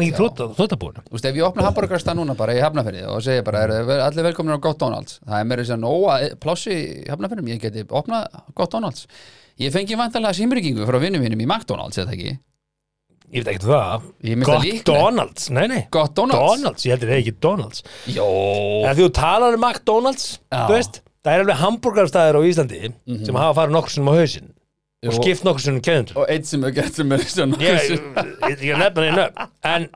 er 4.64 4.68
Gott 4.70 4.80
Donalds. 4.82 5.20
Það 5.28 5.38
er 5.42 5.48
meira 5.50 5.64
þess 5.66 5.76
að 5.76 5.84
nóa 5.84 6.16
plássi 6.42 6.74
í 6.74 7.06
Hafnafyrðum, 7.12 7.52
ég 7.52 7.62
geti 7.62 7.84
opnað 8.00 8.40
Gott 8.58 8.74
Donalds. 8.74 9.06
Ég 9.62 9.70
fengi 9.74 9.98
vantarlega 10.00 10.34
símryggingu 10.40 10.88
frá 10.88 10.98
vinnum 11.02 11.22
mínum 11.22 11.44
í 11.44 11.46
McDonalds, 11.46 12.00
eða 12.02 12.16
ekki? 12.16 12.34
Ég 13.34 13.42
veit 13.44 13.52
ekki 13.54 13.66
það. 13.68 14.08
Ég 14.26 14.38
myndi 14.40 14.52
að 14.54 14.66
Gott 14.66 14.88
Donalds, 14.90 15.46
nei 15.54 15.64
nei. 15.70 15.80
Gott 15.94 16.14
Donalds? 16.18 16.42
Donalds, 16.58 16.86
ég 16.86 16.94
heldur 16.96 17.12
það 17.12 17.20
ekki 17.22 17.34
Donalds. 17.46 17.84
Jó, 18.14 18.26
Ef 18.90 18.98
þú 19.00 19.08
talar 19.20 19.56
um 19.58 19.64
McDonalds, 19.64 20.26
Já. 20.50 20.60
Þú 20.68 20.76
veist 20.76 21.00
það 21.24 21.32
er 21.36 21.44
alveg 21.44 21.60
hambúrgarstæðir 21.62 22.36
á 22.36 22.42
Íslandi 22.50 22.80
sem 23.24 23.38
hafa 23.40 23.56
farið 23.60 23.76
nokkur 23.78 23.94
sinnum 23.94 24.12
á 24.12 24.14
hausinn 24.18 24.50
og 25.08 25.16
skipt 25.18 25.44
nokkur 25.46 25.64
sinnum 25.64 25.84
kennendur 25.84 26.20
og 26.22 26.30
eitt 26.32 26.48
sem 26.48 26.64
er 26.66 26.74
gett 26.76 26.98
sem 26.98 27.14
er 27.14 27.24
ég, 27.24 28.74
nefna 28.80 29.06
einu 29.08 29.26
en, 29.70 29.88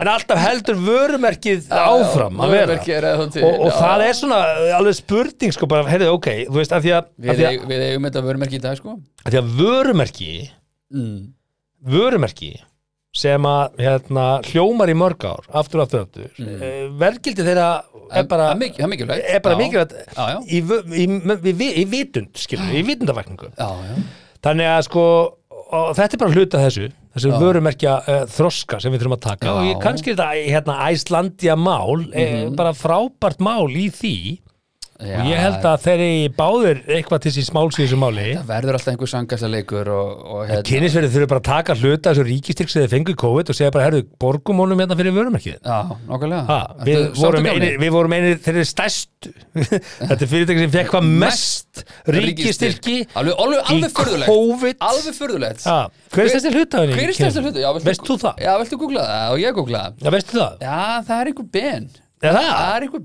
en 0.00 0.12
alltaf 0.14 0.40
heldur 0.40 0.78
vörumerkið 0.80 1.68
áfram 1.74 2.40
að 2.44 2.54
vera. 2.56 2.78
er 2.96 3.08
og, 3.20 3.36
og 3.50 3.74
það 3.76 4.06
er 4.06 4.16
svona 4.20 4.40
alveg 4.78 4.98
spurning 5.00 5.54
sko 5.56 5.68
bara, 5.70 5.86
heyrðu, 5.90 6.14
ok, 6.16 6.30
þú 6.48 6.58
veist, 6.60 6.74
af 6.76 6.86
því 6.86 6.96
að, 6.96 7.12
við, 7.26 7.44
að, 7.50 7.68
við 7.70 7.84
eigum 7.88 8.08
þetta 8.08 8.24
vörumerki 8.26 8.58
í 8.58 8.64
dag 8.64 8.80
sko. 8.80 8.96
Af 9.24 9.30
því 9.30 9.40
að 9.42 9.54
vörumerki 9.60 10.32
mm. 10.96 11.14
vörumerki 11.94 12.52
sem 13.16 13.46
að 13.48 13.80
hérna, 13.82 14.24
hljómar 14.46 14.90
í 14.92 14.94
mörg 14.94 15.24
ár 15.26 15.46
aftur 15.58 15.82
aftur 15.82 16.04
aftur. 16.04 16.30
Mm. 16.38 16.92
vergildi 17.00 17.46
þeirra 17.46 17.68
er 18.14 18.26
bara, 18.30 18.52
mikilvægt. 18.58 19.24
bara 19.42 19.56
Já. 19.56 19.58
mikilvægt 19.58 19.94
Já, 20.14 20.24
já. 20.30 20.38
í, 20.46 21.84
vitund 21.90 22.38
skilur, 22.38 22.70
í 22.70 22.84
vitundavakningu. 22.86 23.50
Já, 23.58 23.70
já, 23.88 23.96
þannig 24.44 24.70
að 24.70 24.82
sko 24.88 25.04
og 25.70 25.92
þetta 25.98 26.16
er 26.16 26.22
bara 26.22 26.34
hluta 26.34 26.62
þessu 26.64 26.88
þessu 27.14 27.32
vörumerkja 27.42 27.96
uh, 28.00 28.20
þroska 28.30 28.78
sem 28.82 28.92
við 28.92 29.02
þurfum 29.02 29.16
að 29.16 29.24
taka. 29.24 29.46
Já. 29.46 29.52
og 29.52 29.66
ég, 29.66 29.80
kannski 29.82 30.12
er 30.12 30.20
þetta 30.20 30.54
hérna, 30.54 30.76
Æslandia 30.90 31.56
mál 31.58 32.06
mm 32.06 32.56
bara 32.58 32.74
frábært 32.76 33.42
mál 33.42 33.70
í 33.70 33.88
því 33.94 34.16
já. 35.00 35.16
Og 35.20 35.28
ég 35.30 35.40
held 35.40 35.66
að 35.70 35.84
þeir 35.84 36.02
eru 36.06 36.32
báðir 36.40 36.80
eitthvað 36.96 37.22
til 37.24 37.32
síns 37.36 37.50
máls 37.56 37.78
í 37.78 37.84
þessu 37.84 37.98
máli. 38.00 38.26
Það 38.36 38.48
verður 38.50 38.78
alltaf 38.78 38.92
einhver 38.94 39.10
sangasta 39.12 39.50
leikur 39.50 39.90
og, 39.94 40.10
og 40.34 40.42
hérna 40.50 40.66
kynnisverðið 40.70 41.14
þurfa 41.16 41.30
bara 41.32 41.42
að 41.42 41.48
taka 41.50 41.76
hluta 41.80 42.12
þessu 42.14 42.26
ríkistyrk 42.30 42.72
sem 42.72 42.84
þeir 42.84 42.92
fengu 42.94 43.14
í 43.14 43.18
COVID 43.24 43.52
og 43.52 43.58
segja 43.60 43.74
bara, 43.74 43.86
herru, 43.88 44.02
borgum 44.20 44.62
honum 44.64 44.82
hérna 44.84 44.98
fyrir 45.00 45.16
vörumerkið. 45.16 45.56
Já, 45.64 45.78
nokkulega 46.10 46.42
Ha, 46.50 46.58
Ertu 46.80 46.90
við, 46.90 47.78
við 47.84 47.94
vorum 47.94 48.14
einir 48.16 48.40
þeir 48.44 48.54
eru 48.60 48.66
stærstu 48.70 49.32
þetta 50.08 50.16
er 50.16 50.30
fyrirtæki 50.30 50.62
sem 50.64 50.72
fekk 50.74 50.92
hvað 50.94 51.08
mest 51.24 51.82
ríkistyrki 52.08 52.98
Alveg, 53.20 53.34
alveg, 53.44 53.64
alveg 53.74 53.94
furðulegt. 53.96 54.30
COVID. 54.30 54.78
Alveg 54.90 55.16
furðulegt. 55.18 55.64
Ha, 55.68 55.78
hver 56.14 56.24
er 56.24 56.32
stærsti 56.34 56.52
hlutafinn 56.56 56.92
í 56.92 56.98
Hver 56.98 57.10
er? 57.10 57.16
Já, 57.60 57.70
viltu- 57.76 57.88
Veist 57.90 58.06
þú 58.06 58.16
það? 58.22 58.40
Já, 60.00 60.12
veistu 60.14 60.38
það? 60.38 60.54
Já, 60.64 60.78
það 61.08 61.16
er 61.20 61.32
einhver 61.32 61.50
ben 61.58 61.90
Er 62.20 62.34
það? 62.36 62.48
Það 62.52 62.74
er 62.76 62.84
einhver 62.84 63.02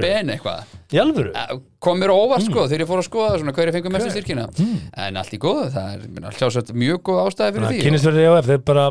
ben, 0.00 0.30
Í 0.32 0.34
eitthvað 0.36 0.76
Í 0.92 1.00
alvöru? 1.02 1.32
Ja, 1.36 1.58
kom 1.84 1.98
mér 2.00 2.12
á 2.12 2.16
Mm. 2.16 2.22
óvart 2.26 2.44
sko 2.46 2.64
þegar 2.70 2.84
ég 2.84 2.88
fór 2.88 3.00
að 3.02 3.08
skoða 3.10 3.38
svona 3.42 3.52
hverju 3.56 3.72
fengur 3.76 3.92
mestu 3.92 4.10
styrkina 4.14 4.46
en 5.06 5.16
allt 5.20 5.32
í 5.36 5.38
góðu, 5.42 5.66
það 5.74 5.94
er 5.94 6.04
minna, 6.08 6.30
sjálfsagt 6.36 6.72
mjög 6.72 7.02
góð 7.08 7.20
ástæði 7.26 7.56
fyrir 7.58 7.68
því 7.72 7.80
Kynnisverði 7.86 8.24
EOF, 8.28 8.46
þeir 8.48 8.62
bara 8.72 8.86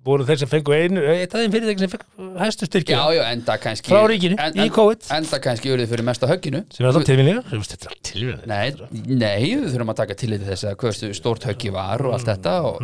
voru 0.00 0.24
þeir 0.24 0.38
sem 0.40 0.48
fengu 0.48 0.72
einu 0.72 1.02
eitt 1.12 1.34
af 1.36 1.42
þeim 1.42 1.52
fyrirtæki 1.52 1.82
sem 1.84 1.90
fekk 1.92 2.04
hæstu 2.40 2.68
styrki 2.70 2.94
Já, 2.94 3.02
já, 3.18 3.22
enda 3.34 3.56
kannski 3.60 3.90
Frá 3.92 4.00
ríkinu, 4.08 4.38
en, 4.40 4.54
í 4.56 4.62
en, 4.64 4.70
COVID. 4.72 5.08
Enda 5.18 5.40
kannski 5.44 5.74
urðið 5.74 5.90
fyrir 5.92 6.06
mesta 6.08 6.30
högginu 6.30 6.62
sem 6.72 6.86
er 6.86 6.88
alltaf 6.88 7.04
tilvinningar 7.10 8.46
Nei, 8.48 8.70
nei, 9.10 9.58
við 9.58 9.66
þurfum 9.74 9.92
að 9.92 9.98
taka 10.04 10.16
tillit 10.22 10.40
til 10.46 10.54
þess 10.54 10.70
að 10.70 10.78
hversu 10.80 11.10
stórt 11.18 11.44
höggi 11.50 11.74
var 11.74 12.00
og 12.06 12.14
allt 12.16 12.24
Mm. 12.24 12.32
þetta 12.32 12.54
og, 12.70 12.80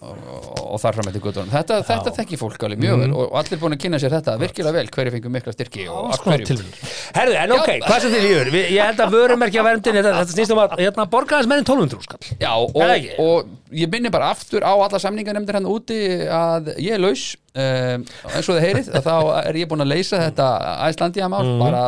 og, 0.00 0.76
þar 0.80 0.96
fram 0.96 1.08
eftir 1.10 1.22
guttunum 1.24 1.50
þetta, 1.52 1.78
þetta 1.84 2.12
þekki 2.16 2.38
fólk 2.40 2.62
alveg 2.64 2.80
mjög 2.80 3.00
vel 3.02 3.08
og, 3.12 3.20
og 3.26 3.34
allir 3.40 3.60
búin 3.60 3.74
að 3.76 3.80
kynna 3.82 3.98
sér 4.00 4.14
þetta 4.14 4.36
virkilega 4.40 4.72
vel 4.78 4.88
hverju 4.94 5.12
fengum 5.16 5.34
mikla 5.36 5.52
styrki 5.52 5.84
og 5.92 6.14
konar 6.24 6.44
hverju. 6.46 6.68
Herðu, 7.18 7.36
en 7.42 7.54
ok, 7.58 7.68
hvað 7.84 8.00
sem 8.06 8.14
þið 8.14 8.24
líður 8.24 8.50
Við- 8.54 8.70
Ég 8.76 8.88
held 8.90 9.02
að 9.04 9.14
vörumerkja 9.18 9.64
verndin 9.66 9.98
Þetta, 10.00 10.14
þetta 10.22 10.36
snýst 10.36 10.54
um 10.54 10.62
að 10.64 10.76
hérna, 10.80 11.06
borga 11.12 11.40
þess 11.42 11.50
meðin 11.52 11.68
1200 11.68 12.06
skall 12.08 12.32
Já, 12.40 12.52
og, 12.56 13.12
og 13.26 13.76
ég 13.82 13.92
minni 13.92 14.12
bara 14.14 14.32
aftur 14.32 14.64
á 14.64 14.72
alla 14.72 15.02
samningarnefndir 15.04 15.58
hann 15.60 15.68
úti 15.68 16.00
að 16.32 16.72
ég 16.80 16.96
er 16.96 17.02
laus 17.04 17.28
um, 17.54 18.04
eins 18.30 18.48
og 18.48 18.56
þið 18.56 18.64
heyrið, 18.66 18.88
þá 19.02 19.12
er 19.46 19.58
ég 19.60 19.68
búin 19.70 19.82
að 19.84 19.90
leysa 19.94 20.20
þetta 20.22 20.48
æslandiða 20.88 21.28
mál, 21.32 21.44
Mhm. 21.44 21.58
bara 21.64 21.82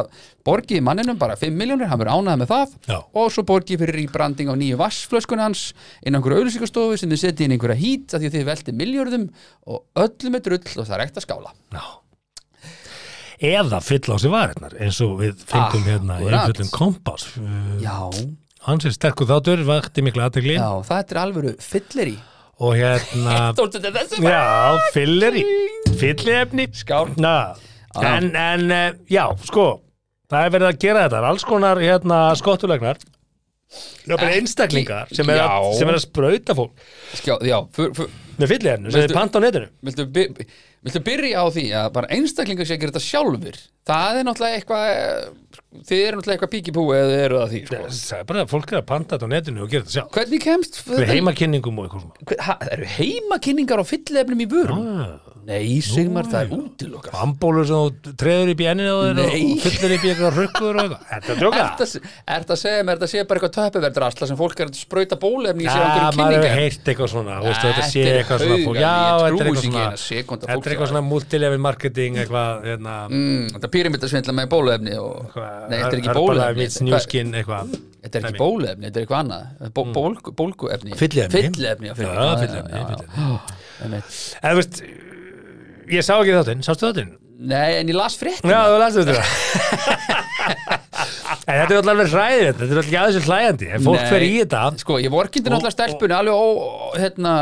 borgið 0.44 0.82
manninum, 0.82 1.18
bara 1.18 1.36
5 1.38 1.54
miljónir, 1.54 1.86
hann 1.86 1.98
verður 2.00 2.16
ánægð 2.18 2.40
með 2.42 2.50
það. 2.50 2.74
Já. 2.88 2.98
og 3.14 3.30
svo 3.30 3.42
borgið 3.46 3.78
fyrir 3.84 3.94
rýbranding 4.00 4.50
á 4.50 4.54
nýju 4.58 4.76
vassflöskun 4.80 5.38
hans 5.38 5.72
inn 6.02 6.14
á 6.14 6.18
einhverju 6.18 6.40
auðlýsingastofu 6.42 6.98
sem 6.98 7.10
þið 7.10 7.18
setja 7.22 7.44
inn 7.46 7.52
einhverja 7.54 7.78
hít 7.78 8.08
að 8.14 8.20
því 8.24 8.26
að 8.30 8.36
þið 8.38 8.44
velti 8.50 8.72
miljörðum 8.72 9.28
og 9.66 9.84
öllum 9.94 10.34
er 10.34 10.40
drull 10.40 10.58
og 10.82 10.86
það 10.88 10.94
er 10.98 11.04
ekkert 11.06 11.20
að 11.22 11.26
skála. 11.28 11.52
Já. 11.72 11.84
Eða 13.42 13.80
fyll 13.82 14.06
á 14.14 14.16
sig 14.22 14.30
varirnar 14.30 14.74
eins 14.78 15.00
og 15.02 15.16
við 15.18 15.40
fengum 15.50 15.82
hérna 15.86 16.18
í 16.22 16.28
fullum 16.30 16.68
kompás 16.70 17.24
Já, 17.82 17.96
Hans 18.62 18.84
er 18.86 18.94
sterkur 18.94 19.26
þáttur, 19.26 19.64
vakti 19.66 20.02
mikla 20.06 20.28
aðtegli 20.28 20.54
já, 20.54 20.68
það 20.86 21.10
er 21.10 21.18
alvöru 21.24 21.54
fylleri 21.58 22.14
og 22.62 22.76
hérna 22.78 23.38
Já, 24.30 24.42
fylleri 24.94 25.44
Na, 27.20 27.36
en, 27.98 28.30
en 28.38 28.70
eh, 28.72 29.00
já, 29.12 29.24
sko 29.48 29.66
það 30.32 30.46
er 30.46 30.54
verið 30.54 30.70
að 30.70 30.78
gera 30.86 31.06
þetta, 31.06 31.22
alls 31.28 31.44
konar 31.44 31.80
hérna 31.82 32.20
skottulegnar. 32.40 33.00
Ekki- 34.04 34.32
einstaklingar 34.36 35.12
sem 35.16 35.28
er, 35.32 35.40
að, 35.44 35.70
sem 35.78 35.88
er 35.88 35.96
að 35.96 36.04
sprauta 36.04 36.56
fólk. 36.56 36.82
Skjá, 37.16 37.34
Já, 37.48 37.56
fyr, 37.76 37.92
fyr, 37.96 38.10
með 38.40 38.50
fylliefni, 38.54 38.92
sem 38.92 39.06
er 39.06 39.14
panta 39.16 39.40
á 39.40 39.44
netinu. 39.44 39.68
Viltu, 39.88 40.06
viltu 40.82 41.02
byrja 41.06 41.44
á 41.44 41.46
því 41.52 41.64
að 41.82 41.88
bara 41.96 42.10
einstaklingar 42.16 42.68
sé 42.68 42.76
að 42.76 42.82
gera 42.84 42.94
þetta 42.94 43.06
sjálfur 43.06 43.60
það 43.88 44.18
er 44.20 44.28
náttúrulega 44.28 44.58
eitthvað 44.60 45.40
þið 45.72 46.00
eru 46.06 46.18
náttúrulega 46.20 46.36
eitthvað 46.36 46.52
píkipú 46.52 46.82
eða 46.96 47.18
eru 47.24 47.38
það 47.40 47.52
því 47.54 47.60
sko. 47.64 47.80
það 47.96 48.18
er 48.20 48.26
bara 48.28 48.42
að 48.44 48.50
fólk 48.52 48.72
er 48.72 48.78
að 48.82 48.86
panta 48.92 49.16
þetta 49.16 49.28
á 49.28 49.32
netinu 49.32 49.64
og 49.64 49.70
gera 49.72 49.86
þetta 49.86 49.96
sjálf 49.96 50.16
hvernig 50.18 50.42
kemst 50.44 50.80
með 50.92 51.04
heimakynningum 51.12 51.78
og 51.80 51.86
eitthvað 51.88 52.02
svona. 52.04 52.26
Hver- 52.28 52.42
ha, 52.46 52.56
það 52.62 52.72
eru 52.76 52.88
heimakynningar 52.98 53.80
á 53.82 53.84
fyllefnum 53.92 54.42
í 54.44 54.48
vörum? 54.52 54.82
Nei, 55.42 55.80
Sigmar, 55.82 56.22
það 56.30 56.44
er 56.44 56.50
útilokað. 56.54 57.14
Ambólur 57.18 57.64
sem 57.66 57.74
þú 57.74 58.12
treður 58.14 58.50
upp 58.52 58.60
í 58.62 58.66
enninu 58.70 58.92
á 58.94 58.98
þér 59.02 59.16
Nei. 59.18 59.40
og 59.42 59.64
fyllir 59.64 59.94
upp 59.96 60.04
í 60.06 60.10
eitthvað 60.12 60.36
rukkur 60.38 60.76
og 60.76 60.82
eitthvað. 60.84 61.00
Þetta 61.08 61.26
er 61.26 61.32
að 61.32 61.40
djóka? 61.42 61.64
Er 62.36 62.44
það 62.46 62.52
að 62.54 62.60
segja 62.62 62.84
mér, 62.86 63.00
þetta 63.00 63.08
sé 63.10 63.24
bara 63.26 63.40
eitthvað 63.40 63.54
töpuverdrasla 63.56 64.28
sem 64.30 64.38
fólk 64.38 64.62
er 64.62 64.70
að 64.70 64.78
sprauta 64.78 65.18
bólefni 65.18 65.66
í 65.66 65.66
sig 65.66 65.74
á 65.74 65.82
Já, 65.82 65.88
einhverjum 65.88 66.20
maður 66.22 66.36
hefur 66.36 66.46
kynningar? 66.46 66.62
heyrt 66.62 66.92
eitthvað 66.92 67.10
svona 67.10 67.40
þú 67.42 67.48
veist, 67.48 67.62
Þetta 67.62 67.74
Þetta 67.82 67.90
sé 67.90 68.04
er 68.06 68.20
eitthvað 68.22 68.44
svona 68.46 68.60
fólk 68.62 68.78
Já, 68.78 68.94
þetta 69.02 69.26
er 69.26 69.50
eitthvað 69.50 69.66
svona 69.66 69.82
að 69.82 69.98
Þetta 70.22 70.52
fólk 70.54 70.62
er 70.62 70.72
eitthvað 70.76 70.90
svona 70.92 71.04
multilevel 71.10 71.58
marketing 71.66 72.20
eitthvað 72.22 72.62
hérna, 72.70 72.94
mm, 73.10 73.42
Þetta 73.56 73.72
pyramidasvindla 73.74 74.36
með 74.38 74.46
bólefni 74.54 74.94
og, 75.02 75.26
eitthvað, 75.26 75.61
Nei, 75.68 75.78
þetta 75.78 75.92
er 75.92 76.00
ekki 76.02 76.14
bólefni 76.18 76.58
meets 76.62 76.76
Hvað- 76.78 76.86
New 76.88 76.98
Skin 77.06 77.32
eitthvað 77.38 77.72
Þetta 78.02 78.18
er 78.18 78.24
ekki 78.26 78.40
bólefni, 78.40 78.88
þetta 78.88 78.98
er 78.98 79.04
eitthvað 79.04 79.20
annað. 79.22 79.42
Bólgu, 79.94 80.32
Bólguefni. 80.34 80.90
Einmitt. 83.82 84.10
En 84.42 84.50
þú 84.50 84.58
veist, 84.58 84.80
ég 85.92 86.02
sá 86.06 86.14
ekki 86.18 86.34
þáttinn, 86.34 86.64
sástu 86.66 86.88
þáttinn? 86.88 87.12
Nei, 87.42 87.78
en 87.80 87.88
ég 87.90 87.96
las 87.98 88.14
frétt 88.18 88.44
Já, 88.46 88.58
þú 88.70 88.76
lastu 88.78 89.02
þetta 89.02 89.22
En 91.42 91.56
þetta 91.58 91.72
er 91.72 91.78
alltaf 91.80 91.90
alveg 91.92 92.12
hræðið 92.12 92.44
þetta 92.46 92.62
er 92.62 92.70
alltaf 92.70 92.84
ekki 92.86 92.98
aðeins 93.00 93.26
hlæjandi. 93.26 93.68
En 93.74 93.82
fólk 93.82 94.04
fer 94.12 94.22
í 94.22 94.30
þetta. 94.36 94.60
Sko, 94.82 94.98
ég 95.02 95.10
vorkindi 95.12 95.50
náttúrulega 95.50 95.74
stelpunni 95.74 96.14
alveg 96.14 96.38
ó, 96.38 96.46
hérna, 97.02 97.32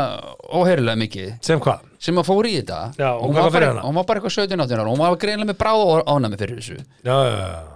óheirilega 0.57 0.97
mikið. 1.03 1.27
Sem 1.45 1.61
hvað? 1.61 1.83
Sem 2.01 2.17
að 2.17 2.25
fór 2.25 2.47
í 2.49 2.53
þetta 2.55 2.79
Já, 2.97 3.09
hún 3.21 3.35
var, 3.35 3.51
bara, 3.53 3.69
hún 3.83 3.97
var 3.99 4.05
bara 4.09 4.21
eitthvað 4.21 4.33
17 4.39 4.63
áttinn 4.63 4.79
ára. 4.81 4.87
Og 4.89 4.95
hún 4.95 5.01
var 5.03 5.17
greinlega 5.21 5.49
með 5.51 5.57
bráð 5.59 5.81
og 5.83 6.09
ánæmi 6.09 6.39
fyrir 6.39 6.57
þessu. 6.57 6.77
Já, 7.05 7.17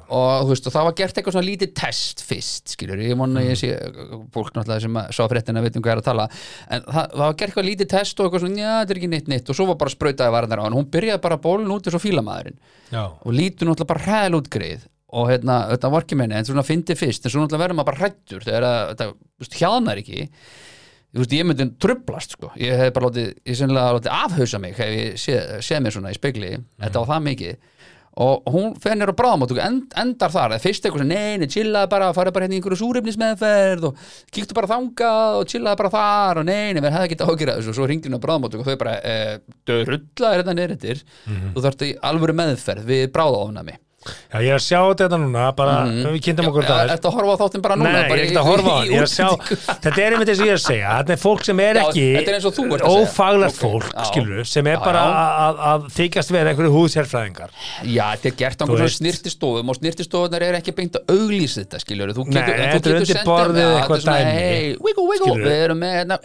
og, 0.10 0.48
veist, 0.50 0.66
og 0.66 0.74
það 0.74 0.88
var 0.88 0.96
gert 0.98 1.20
eitthvað 1.20 1.36
svona 1.36 1.50
lítið 1.50 1.74
test 1.78 2.24
fyrst, 2.26 2.74
skilur, 2.74 3.04
ég 3.06 3.20
vona 3.20 3.44
að 3.44 3.52
ég 3.52 3.60
sé 3.62 3.70
fólk 4.34 4.50
náttúrulega 4.56 4.86
sem 4.88 5.00
sá 5.18 5.22
fréttina 5.30 5.64
veit 5.66 5.78
um 5.78 5.86
hvað 5.86 5.94
er 5.94 6.02
að 6.02 6.10
tala. 6.10 6.28
En 6.66 6.84
það, 6.88 7.14
það 7.14 7.24
var 7.24 7.38
gert 7.38 7.48
eitthvað 7.52 7.70
lítið 7.70 7.92
test 7.94 8.20
og 8.20 8.28
eitthvað 8.28 8.46
svona, 8.48 8.60
já, 8.66 8.74
þetta 8.82 8.96
er 8.96 9.02
ekki 9.02 9.12
neitt 9.14 9.32
neitt. 9.32 9.54
Og 9.54 9.60
svo 9.60 9.70
var 9.70 9.80
bara 9.86 9.94
sprautaði 9.94 10.36
varðar 10.40 10.62
á 10.62 10.66
hann, 10.66 10.80
hún 10.80 10.90
byrjaði 10.98 11.24
bara 11.30 11.42
bólun 11.46 11.78
út 11.78 11.86
eins 11.86 11.98
og 12.00 12.06
fílamaðurinn. 12.06 12.60
Já, 12.90 13.04
og 13.06 13.32
lítur 13.34 13.70
náttúrulega 13.70 13.94
bara 13.94 14.06
hræðil 14.10 14.40
út 14.42 14.52
greið. 14.58 14.90
Og 15.16 15.30
hérna, 15.30 15.62
þetta 15.72 15.92
var 15.94 16.04
ekki 16.04 16.18
meini 16.20 16.36
en 16.36 16.48
svona 16.48 16.66
fyndi 16.66 16.96
fyrst, 16.98 17.24
en 17.28 17.32
svo 17.32 17.44
náttúrulega 17.44 17.68
verður 17.68 17.78
maður 17.78 17.92
bara 17.92 18.02
hrættur 18.02 18.44
þegar 18.44 18.66
að, 18.68 18.80
þetta, 18.90 19.06
þú 19.14 19.46
veist, 19.46 19.60
hjáðnar 19.62 20.02
ekki 20.02 20.26
veist, 21.21 21.36
ég 21.38 21.47
myndi 21.47 21.69
trublast 21.80 22.36
sko. 22.36 22.51
ég 22.60 22.75
hef 22.80 22.91
bara 22.95 23.12
látið, 23.12 23.30
ég 23.47 23.60
sennilega 23.60 23.95
látið 23.99 24.15
afhausa 24.15 24.60
mig 24.60 24.75
hef 24.75 24.91
ég 24.95 25.21
séð, 25.21 25.56
séð 25.63 25.86
mér 25.86 25.95
svona 25.95 26.12
í 26.12 26.17
spegli. 26.17 26.51
Þetta 26.82 27.01
var 27.04 27.12
það 27.13 27.25
mikið. 27.30 27.71
Og 28.25 28.45
hún 28.47 28.75
fer 28.80 28.95
nýr 28.95 29.12
á 29.12 29.15
bráðamáttöku, 29.15 29.60
end, 29.60 29.95
endar 29.99 30.32
þar. 30.32 30.54
Eða 30.56 30.63
fyrst 30.63 30.86
eitthvað 30.88 31.01
sem, 31.04 31.10
nei, 31.12 31.39
nei, 31.41 31.49
chillaði 31.51 31.89
bara 31.91 32.13
farið 32.15 32.36
bara 32.38 32.45
hérna 32.45 32.56
í 32.56 32.60
einhverju 32.62 32.80
súrefnismeðferð 32.80 33.88
og 33.89 34.06
kíktu 34.32 34.56
bara 34.56 34.69
þangað 34.71 35.39
og 35.41 35.49
chillaði 35.51 35.82
bara 35.82 35.93
þar. 35.97 36.39
Og 36.39 36.47
nei, 36.47 36.71
nei, 36.71 36.80
við 36.80 36.95
hefði 36.95 37.10
ekki 37.10 37.17
ágjörða 37.28 37.58
þessu. 37.60 37.73
Og 37.73 37.80
svo 37.80 37.89
ringdi 37.91 38.12
hún 38.12 38.15
á 38.15 38.23
bráðamáttöku 38.23 38.63
og 38.63 38.69
þau 38.71 38.80
bara, 38.86 38.95
e, 39.04 39.58
dörulla 39.67 40.32
er 40.32 40.43
þetta 40.45 40.56
neyrir 40.62 41.04
þú 41.25 41.65
þarftu 41.67 41.89
í 41.91 41.97
alvöru 42.12 42.38
meðferð 42.39 42.88
við 42.88 43.10
bráðaofnami 43.15 43.75
Já, 44.06 44.38
ég 44.44 44.52
er 44.52 44.58
að 44.60 44.63
sjá 44.65 44.80
þetta 45.02 45.18
núna, 45.22 45.46
bara, 45.58 45.76
við 46.13 46.22
kynntum 46.26 46.50
okkur 46.52 46.65
það 46.68 46.89
Þetta 46.94 47.12
horfa 47.15 47.34
á 47.34 47.38
þáttinn 47.41 47.63
bara 47.65 47.78
núna? 47.80 47.91
Nei, 47.91 48.02
ég 48.02 48.10
bara 48.12 48.20
er 48.20 48.24
í- 48.24 48.28
ekki 48.30 48.39
að 48.41 48.50
horfa 48.50 48.74
á 48.76 48.78
í 48.78 48.89
ég 48.89 49.00
er 49.00 49.06
að 49.06 49.13
sjá. 49.15 49.30
Þetta 49.86 50.02
er 50.06 50.15
einmitt 50.15 50.32
eins 50.34 50.41
og 50.41 50.46
ég 50.46 50.54
er 50.54 50.60
að 50.60 50.65
segja 50.65 50.89
Þetta 51.00 51.15
er 51.15 51.22
fólk 51.26 51.46
sem 51.48 51.62
er 51.65 51.80
ekki 51.82 52.06
þetta 52.15 52.36
er 52.36 52.46
og 52.46 52.96
ófaglegt 52.96 53.58
fólk, 53.60 53.88
já. 53.96 54.04
skilur 54.10 54.46
sem 54.50 54.68
er 54.70 54.76
Já, 54.76 54.84
bara 54.86 55.04
að, 55.06 55.88
þykjast 55.96 56.34
vera 56.36 56.52
einhverju 56.52 56.74
húðsérfræðingar. 56.76 57.50
Já, 57.86 58.06
þetta 58.15 58.30
er 58.30 58.36
gert 58.41 58.62
á 58.62 58.65
veist. 58.70 59.00
snirtistofum 59.00 59.70
og 59.74 59.80
snirtistofunar 59.80 60.46
er 60.46 60.58
ekki 60.60 60.76
beint 60.76 60.98
að 61.00 61.13
auglýsa 61.15 61.63
þetta, 61.63 61.82
skiljur 61.82 62.13
þú 62.15 62.26
Nei, 62.26 62.36
getur, 62.36 62.56
þetta 62.62 62.89
þú 62.89 62.96
er 62.96 63.06
getur 63.06 63.22
borðið 63.26 63.62
með 63.65 63.76
eitthvað 63.80 64.04
svona, 64.06 64.18
hey, 64.36 64.76
wiggle, 64.86 65.08
wiggle, 65.10 65.36
við 65.46 65.63
erum 65.65 65.82
með 65.82 65.94
hérna, 66.00 66.20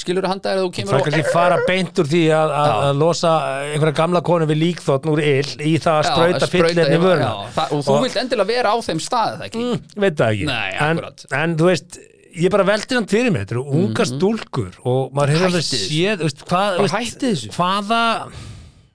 skiljur 0.00 0.24
þú 0.26 0.32
handar 0.32 0.60
þú 0.60 0.66
Það 0.70 0.74
kemur 0.78 0.94
er 1.00 1.04
kannski 1.08 1.32
fara 1.34 1.58
beint 1.68 2.00
úr 2.00 2.10
því 2.10 2.22
að, 2.36 2.54
losa 3.00 3.32
einhverja 3.74 3.96
gamla 4.00 4.22
konu 4.30 4.48
við 4.50 4.60
líkþóttn 4.64 5.12
úr 5.12 5.22
ill 5.24 5.50
í 5.66 5.74
það 5.82 6.00
að 6.00 6.08
sprauta 6.10 6.50
fyllirni 6.50 6.98
já, 7.18 7.50
það- 7.56 7.72
og 7.72 7.84
þú 7.84 7.96
vilt 8.04 8.16
endilega 8.22 8.46
vera 8.46 8.70
á 8.70 8.76
þeim 8.86 9.00
stað, 9.02 9.34
það 9.40 9.46
ekki? 9.48 9.58
Mm, 9.64 9.82
veit 10.04 10.14
það 10.16 10.30
ekki. 10.34 10.46
Nei, 10.46 10.70
en, 10.80 11.02
en 11.42 11.56
þú 11.56 11.64
veist, 11.70 11.98
ég 12.40 12.50
bara 12.50 12.64
veldi 12.64 12.94
hann 12.94 13.06
fyrir 13.10 13.32
mig 13.32 13.42
þetta 13.42 13.56
eru 13.58 13.64
unga 13.80 14.04
stúlkur 14.06 14.72
og 14.86 15.12
maður 15.12 15.32
hefur 15.34 15.46
alveg 15.50 15.66
séð 15.66 16.22
veist, 16.22 16.44
hvað, 16.46 16.78
veist, 16.86 17.48
hvaða 17.56 18.02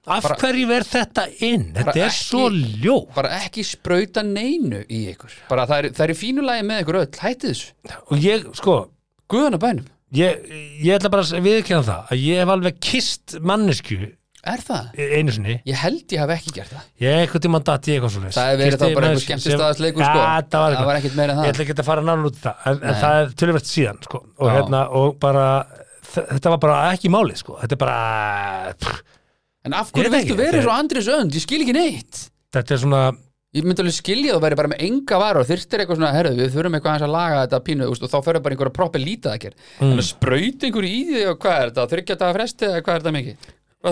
af 0.05 0.21
Bara- 0.21 0.35
hverju 0.37 0.67
verð 0.69 0.89
þetta 0.93 1.23
inn? 1.41 1.73
Þetta 1.73 1.95
er 1.97 2.07
ekki- 2.11 2.27
svo 2.29 2.49
ljó 2.53 2.97
bara 3.15 3.29
ekki 3.41 3.63
sprauta 3.65 4.21
neinu 4.23 4.83
í 4.85 5.07
ykkur. 5.15 5.31
Bara 5.49 5.65
það 5.65 5.77
er, 5.79 5.89
það 5.97 6.03
er 6.05 6.13
í 6.13 6.17
fínu 6.19 6.43
lagi 6.45 6.61
með 6.67 6.83
ykkur 6.83 6.99
öll, 7.01 7.19
hætti 7.19 7.49
þessu. 7.49 7.71
Og 8.11 8.17
ég, 8.21 8.45
sko 8.55 8.75
Guðan 9.27 9.55
að 9.57 9.63
bænum, 9.63 9.85
ég, 10.13 10.43
ég 10.85 10.99
ætla 10.99 11.09
bara 11.09 11.23
að 11.25 11.41
viðkjöna 11.41 11.83
það 11.87 12.11
að 12.13 12.19
ég 12.21 12.37
hef 12.43 12.47
alveg 12.53 12.75
kist 12.79 13.35
mannesku 13.41 13.97
er 14.53 14.61
það? 14.65 14.85
einu 15.17 15.33
sinni 15.35 15.55
Ég 15.65 15.79
held 15.81 16.13
ég 16.15 16.21
hef 16.23 16.33
ekki 16.35 16.53
gert 16.59 16.71
það 16.75 16.83
ég 17.05 17.21
eitthvað 17.23 17.43
tíma 17.45 17.59
datt 17.69 17.89
í 17.89 17.95
eitthvað 17.95 18.13
svo 18.15 18.21
Það 18.25 18.49
hefur 18.51 18.61
verið 18.63 18.79
þá 18.81 18.85
bara 18.95 19.09
einhver 19.09 19.23
skemmtistaðasleikur, 19.25 20.03
sko. 20.05 20.19
ja, 20.21 20.41
það 20.51 20.61
var, 20.65 20.77
var 20.89 20.99
ekkert 21.01 21.17
meira 21.19 21.31
en 21.33 21.37
það. 21.39 21.45
ég 21.45 21.53
ætla 21.55 21.65
ekki 21.65 21.75
að 21.75 21.89
fara 21.89 22.05
náttúrulega 22.05 22.31
út 22.31 22.39
það 22.45 22.55
en, 22.71 22.77
en 22.85 22.95
það 23.01 23.13
er 23.21 23.25
tölvert 23.41 23.67
síðan 23.71 23.99
sko. 24.05 24.17
og, 24.37 24.47
hérna, 24.53 24.81
og 25.01 25.17
bara 25.19 25.45
þetta 26.15 26.53
var 26.55 26.59
bara 26.67 26.77
ekki 26.93 27.09
málið 27.11 27.37
sko. 27.43 27.57
þetta 27.63 27.75
er 27.77 27.81
bara 27.85 27.99
pff, 28.79 29.03
En 29.65 29.73
af 29.73 29.89
Ég 29.89 30.05
hverju 30.05 30.11
viltu 30.13 30.41
er- 30.45 30.61
svo 30.61 30.73
Andris 30.77 31.07
Önd? 31.09 31.33
Ég 31.33 31.41
skil 31.41 31.61
ekki 31.65 31.73
neitt 31.73 32.27
þetta 32.53 32.71
er 32.75 32.77
svona 32.83 33.03
Ég 33.55 33.63
myndi 33.63 33.79
alveg 33.81 33.95
skilja 33.95 34.33
þú 34.35 34.41
væri 34.43 34.55
bara 34.59 34.67
með 34.67 34.81
enga 34.83 35.15
var 35.17 35.37
og 35.39 35.45
þyrftir 35.47 35.79
eitthvað 35.79 35.95
svona, 35.95 36.09
herðu, 36.11 36.35
við 36.41 36.49
þurfum 36.51 36.73
eitthvað 36.75 36.91
aðeins 36.91 37.05
að 37.07 37.13
laga 37.15 37.37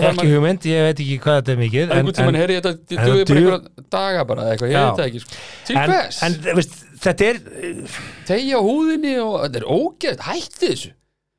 en 0.00 0.06
ekki 0.10 0.26
hugmynd, 0.32 0.66
ég 0.70 0.88
veit 0.88 1.02
ekki 1.04 1.18
hvað 1.24 1.38
þetta 1.40 1.54
er 1.54 1.60
mikið 1.60 1.84
en, 1.84 1.94
einhvern 1.98 2.18
tímann 2.18 2.38
heyri 2.40 2.58
þetta, 2.58 2.72
en 2.74 2.82
þetta 2.90 3.06
duði 3.08 3.24
bara 3.28 3.40
einhverja 3.44 3.86
daga 3.94 4.26
bara 4.30 4.48
eitthvað, 4.50 4.74
ég 4.74 4.84
veit 4.84 5.00
það 5.00 5.08
ekki 5.08 5.22
sko. 5.22 5.40
Til 5.68 5.78
en, 5.78 5.92
hvers? 5.92 6.20
en 6.26 6.36
veist, 6.58 6.76
þetta 7.04 7.30
er 7.30 7.40
Tegja 8.28 8.60
húðinni 8.64 9.16
og 9.22 9.34
þetta 9.44 9.60
er 9.60 9.66
ógeð, 9.76 10.22
hætti 10.28 10.70
þessu. 10.72 10.92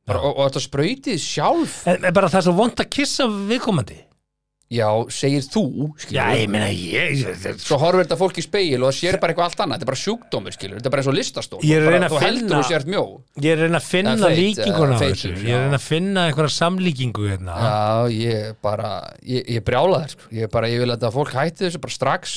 Bara, 0.05 0.21
og, 0.21 0.35
og 0.37 0.49
þetta 0.49 0.65
sprautið 0.67 1.21
sjálf. 1.21 1.79
En, 1.89 2.03
en 2.05 2.15
bara 2.15 2.29
það 2.29 2.41
er 2.41 2.47
svo 2.47 2.57
vond 2.59 2.83
að 2.83 2.91
kissa 2.93 3.25
viðkomandi 3.51 3.97
Já, 4.73 4.88
segir 5.13 5.43
þú, 5.45 5.62
skilur 6.01 6.17
já, 6.17 6.23
ég 6.41 6.47
meina 6.49 6.71
ég, 6.73 7.19
Svo 7.62 7.78
horfir 7.78 8.01
þetta 8.08 8.15
fólk 8.17 8.39
í 8.41 8.43
speil 8.47 8.80
og 8.82 8.88
það 8.89 8.95
sér 8.97 9.17
bara 9.21 9.34
eitthvað 9.36 9.45
allt 9.51 9.60
annað. 9.62 9.75
Þetta 9.78 9.86
er 9.86 9.89
bara 9.91 9.99
sjúkdómur, 10.01 10.56
skilur, 10.56 10.80
þetta 10.80 10.89
er 10.89 10.93
bara 10.95 11.04
eins 11.04 11.10
og 11.12 11.15
listastól. 11.19 11.60
Ég 11.62 11.75
er 11.78 11.86
að 11.86 11.93
reyna 11.93 12.08
að 12.10 12.15
finna- 12.23 12.62
ég 12.65 13.51
er 13.51 13.60
að 13.60 13.62
reyna 13.62 13.78
að 13.78 13.86
finna 13.91 14.15
líkinguna 14.39 14.97
ég 14.97 15.54
er 15.54 15.60
að 15.60 15.62
reyna 15.62 15.78
að 15.78 15.86
finna 15.86 16.23
einhverja 16.32 16.56
samlíkingu 16.56 17.28
hérna. 17.30 17.60
Já, 17.62 18.10
ég 18.10 18.56
bara, 18.65 18.89
ég, 19.21 19.45
ég 19.54 19.63
brjála 19.69 20.01
þér 20.01 20.15
sko. 20.15 20.30
Ég 20.41 20.51
bara, 20.58 20.67
ég 20.73 20.80
vil 20.82 20.91
að 20.97 21.08
fólk 21.13 21.34
hætti 21.38 21.67
þessu 21.69 21.82
bara 21.86 21.97
strax 21.99 22.36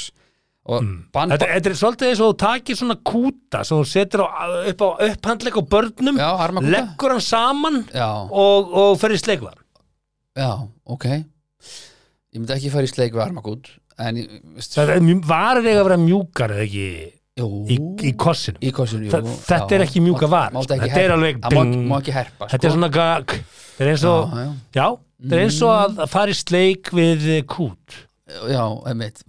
Og 0.68 0.82
Mm. 0.84 1.06
Þetta, 1.16 1.46
þetta 1.48 1.70
er 1.70 1.76
svolítið 1.80 2.08
eins 2.10 2.20
og 2.20 2.28
þú 2.28 2.38
takir 2.42 2.76
svona 2.76 2.96
kúta 3.00 3.64
sem 3.64 3.78
þú 3.78 3.86
setur 3.88 4.20
á, 4.28 4.68
upp 4.68 4.82
á 4.84 4.88
upphandleik 5.00 5.56
á 5.56 5.62
börnum, 5.64 6.18
Já, 6.20 6.28
leggur 6.60 7.08
hann 7.14 7.24
saman 7.24 7.78
Já, 7.88 8.28
og, 8.28 8.68
og 8.76 8.98
fer 9.00 9.16
í 9.16 9.16
sleikvar 9.16 9.54
já, 10.36 10.68
ok 10.84 11.06
Ég 12.34 12.40
myndi 12.42 12.52
ekki 12.58 12.70
fara 12.74 12.84
í 12.88 12.90
sleik 12.92 13.14
við 13.16 13.24
armakút 13.28 13.70
En, 13.98 14.16
ég- 14.20 14.34
veist, 14.54 14.74
Það 14.76 14.90
er 14.94 15.00
mjú- 15.02 15.22
varir 15.26 15.64
eiga 15.66 15.80
að 15.80 15.88
vera 15.88 15.96
mjúkar 16.02 16.52
eða 16.54 16.66
ekki? 16.68 16.88
Jú, 17.38 17.48
í, 17.70 17.76
í 18.08 18.12
kossinu 18.18 18.58
í 18.62 18.70
kossinu, 18.74 19.06
jú. 19.06 19.10
Þa, 19.14 19.34
Þetta 19.46 19.74
er 19.76 19.82
ekki 19.86 20.00
mjúka 20.02 20.28
var. 20.30 20.50
Mátt 20.54 20.72
ekki 20.74 20.88
Þetta 20.90 21.02
er 21.04 21.12
alveg 21.14 21.36
Það 21.42 21.54
má, 21.54 21.62
bing. 21.62 21.84
má 21.88 21.96
ekki 22.00 22.14
herpa 22.16 22.44
sko. 22.46 22.50
Þetta 22.54 22.66
er 22.68 22.74
svona 22.74 22.90
gag. 22.96 23.34
Þetta 23.78 23.84
er 23.86 23.90
eins 23.92 24.04
og, 24.10 24.32
Já, 24.34 24.42
já. 24.42 24.52
já, 24.78 24.86
þetta 25.22 25.36
er 25.38 25.42
eins 25.44 25.58
og 25.62 25.72
að, 25.74 25.96
að 26.04 26.08
fara 26.14 26.34
í 26.34 26.38
sleik 26.38 26.90
við 26.98 27.28
eh, 27.36 27.42
kút 27.42 27.98
Já, 28.28 28.62
einmitt. 28.90 29.22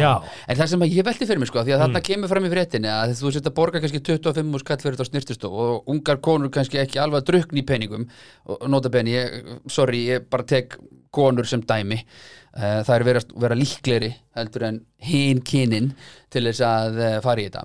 Já. 0.00 0.12
En 0.48 0.58
það 0.58 0.70
sem 0.72 0.84
að 0.84 0.94
ég 0.96 1.06
velti 1.06 1.28
fyrir 1.28 1.42
mig 1.42 1.50
sko, 1.50 1.62
því 1.62 1.76
að 1.76 1.84
þarna 1.84 2.02
kemur 2.08 2.32
fram 2.32 2.48
í 2.48 2.52
fréttinni 2.52 2.90
að 2.90 3.14
þú 3.20 3.32
setja 3.34 3.52
að 3.52 3.56
borga 3.60 3.82
kannski 3.84 4.02
25 4.08 4.56
úr 4.58 4.64
skall 4.64 4.78
fyrir 4.82 4.98
þetta 4.98 5.06
á 5.06 5.10
snirtistof 5.12 5.58
og 5.64 5.92
ungar 5.94 6.18
konur 6.24 6.52
kannski 6.54 6.80
ekki 6.82 6.98
alveg 7.02 7.22
að 7.22 7.28
drukna 7.30 7.62
í 7.62 7.66
peningum 7.68 8.08
og 8.50 8.66
nota 8.72 8.90
benni, 8.92 9.14
ég, 9.14 9.52
sorry, 9.70 10.02
ég 10.10 10.26
bara 10.30 10.46
tek 10.48 10.78
konur 11.14 11.46
sem 11.48 11.62
dæmi 11.64 12.00
uh, 12.02 12.80
það 12.86 12.94
er 12.96 13.06
vera, 13.06 13.22
vera 13.44 13.58
líkleri 13.58 14.10
heldur 14.38 14.66
en 14.68 14.80
hinn 15.08 15.42
kynin 15.46 15.92
til 16.32 16.44
þess 16.48 16.64
að 16.66 16.98
uh, 17.00 17.12
fara 17.24 17.44
í 17.44 17.46
þetta 17.48 17.64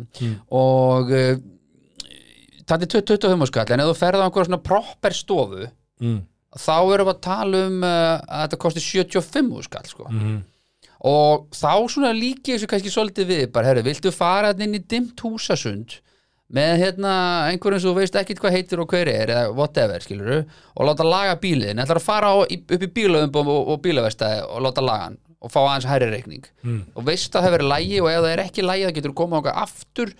og 0.60 1.12
uh, 1.13 1.34
það 2.70 2.86
er 2.86 2.94
25 2.94 3.50
skall 3.52 3.74
en 3.74 3.84
ef 3.84 3.92
þú 3.92 3.98
ferð 4.00 4.24
á 4.24 4.26
einhverja 4.28 4.50
svona 4.52 4.63
proper 4.70 5.18
stofu 5.18 5.66
mm. 6.04 6.22
Þá 6.60 6.78
erum 6.78 7.10
við 7.10 7.13
að 7.13 7.22
tala 7.26 7.62
um 7.68 7.78
uh, 7.84 8.16
að 8.22 8.44
þetta 8.46 8.62
kosti 8.63 8.86
75 8.86 9.54
skall 9.68 9.86
sko. 9.89 10.08
Mhm. 10.12 10.42
og 11.10 11.48
þá 11.52 11.74
svona 11.92 12.13
líki 12.16 12.54
þessu 12.54 12.70
kannski 12.72 12.92
svolítið 12.94 13.30
við 13.32 13.46
bara, 13.52 13.72
herru, 13.72 13.84
viltu 13.84 14.12
fara 14.16 14.54
inn 14.56 14.78
í 14.78 14.84
dimmt 14.88 15.20
húsasund 15.20 15.98
með 16.54 16.74
hérna 16.84 17.13
einhverjum 17.50 17.82
sem 17.82 17.89
þú 17.89 17.98
veist 17.98 18.18
ekkit 18.20 18.39
hvað 18.42 18.56
heitir 18.58 18.82
og 18.84 18.92
hver 18.94 19.10
er 19.10 19.32
eða 19.34 19.54
whatever, 19.58 20.04
skilur 20.04 20.44
og 20.44 20.88
láta 20.88 21.06
laga 21.08 21.36
bíliðin, 21.42 21.82
ætlar 21.82 22.00
að 22.00 22.06
fara 22.06 22.30
á, 22.30 22.36
upp 22.46 22.86
í 22.86 22.89
bílaðum 22.98 23.34
og, 23.42 23.52
og, 23.74 23.80
bílavestæði 23.84 24.44
og 24.48 24.66
láta 24.68 24.84
laga 24.86 25.08
hann 25.10 25.18
og 25.44 25.52
fá 25.52 25.60
aðeins 25.63 25.89
hærri 25.89 26.10
reikning 26.12 26.46
mm. 26.62 26.82
og 26.94 27.08
veist 27.08 27.34
að 27.34 27.42
það 27.42 27.50
hefur 27.50 27.66
lægi 27.72 28.02
og 28.04 28.10
ef 28.12 28.22
það 28.22 28.30
er 28.32 28.44
ekki 28.46 28.68
lægi 28.68 28.86
það 28.86 28.98
getur 29.00 29.16
komað 29.18 29.42
okkar 29.42 29.58
aftur 29.63 30.13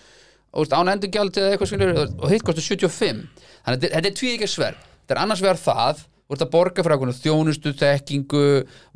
og 0.54 0.68
þú 0.68 0.80
án 0.80 0.94
endurgjald 0.94 1.38
eða 1.40 1.54
eitthvað 1.54 1.72
skilur 1.72 2.02
og 2.04 2.26
hitt 2.34 2.48
kostar 2.48 2.66
75 2.66 3.22
þannig 3.38 3.78
að 3.78 3.86
þetta, 3.86 4.02
er 4.10 4.18
tví 4.20 4.34
ekki 4.34 4.50
sver 4.52 4.76
þetta 4.82 5.16
er 5.16 5.22
annars 5.24 5.44
vegar 5.44 5.62
það 5.62 6.04
þú 6.24 6.36
ert 6.36 6.44
að 6.46 6.52
borga 6.54 6.84
fyrir 6.86 6.96
eitthvað 6.96 7.22
þjónustu, 7.24 7.70
þekkingu 7.80 8.44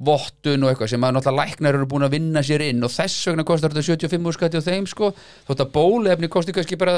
vottun 0.09 0.65
og 0.65 0.69
eitthvað 0.71 0.91
sem 0.93 1.05
að 1.07 1.15
náttúrulega 1.17 1.43
læknar 1.43 1.77
eru 1.77 1.89
búin 1.91 2.07
að 2.07 2.15
vinna 2.17 2.41
sér 2.45 2.61
inn 2.69 2.85
og 2.87 2.91
þess 2.93 3.17
vegna 3.29 3.47
kostar 3.47 3.73
þetta 3.75 3.97
75 4.07 4.37
skatti 4.37 4.61
á 4.61 4.67
þeim 4.67 4.85
sko. 4.89 5.05
Þótt 5.49 5.63
að 5.65 5.73
bólefni 5.75 6.27
kosti 6.31 6.55
kannski 6.55 6.79
bara 6.79 6.95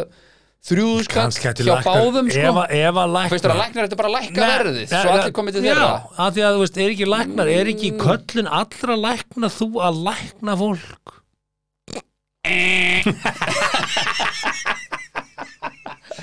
þrjúðu 0.68 1.04
skatt 1.08 1.62
hjá 1.64 1.76
báðum 1.86 2.28
sko. 2.30 2.44
ef, 2.44 2.58
ef 2.76 2.96
að 3.00 3.14
læknar 3.16 3.32
Fyrst 3.32 3.46
þér 3.46 3.54
að 3.54 3.62
læknar 3.64 3.84
þetta 3.86 4.00
bara 4.02 4.10
að 4.10 4.16
lækka 4.18 4.40
verðið 4.44 4.80
Nei, 4.80 4.90
svo 4.92 5.10
allir 5.14 5.36
komið 5.38 5.54
til 5.56 5.64
þeirra? 5.64 5.88
Já, 5.88 5.94
af 6.26 6.30
því 6.36 6.42
að 6.44 6.54
þú 6.56 6.60
veist, 6.66 6.78
er 6.84 6.90
ekki 6.96 7.08
læknar 7.14 7.48
er 7.54 7.66
ekki 7.74 7.90
köllun 8.04 8.50
allra 8.60 8.94
lækna 9.06 9.48
þú 9.56 9.68
að 9.88 9.94
lækna 10.10 10.54
fólk 10.60 11.06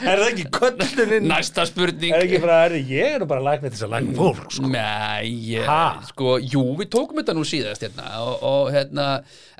Er 0.02 0.20
það 0.20 0.28
ekki 0.30 0.46
köllunin? 0.56 1.28
Næsta 1.30 1.66
spurning. 1.68 2.14
Er 2.14 2.24
ekki 2.26 2.40
bara, 2.42 2.58
er, 2.68 2.76
ég 2.90 3.16
er 3.16 3.26
bara 3.28 3.56
til 3.62 3.70
þess 3.70 3.86
að 3.86 3.92
lækna 3.94 4.16
fólk 4.20 4.54
sko. 4.56 4.70
Nei, 4.72 5.32
ég, 5.54 5.72
sko, 6.10 6.36
jú, 6.42 6.64
við 6.80 6.90
tókum 6.94 7.20
þetta 7.22 7.36
nú 7.36 7.44
síðast 7.48 7.84
hérna, 7.86 8.06
og, 8.22 8.46
og 8.46 8.72
hérna, 8.74 9.08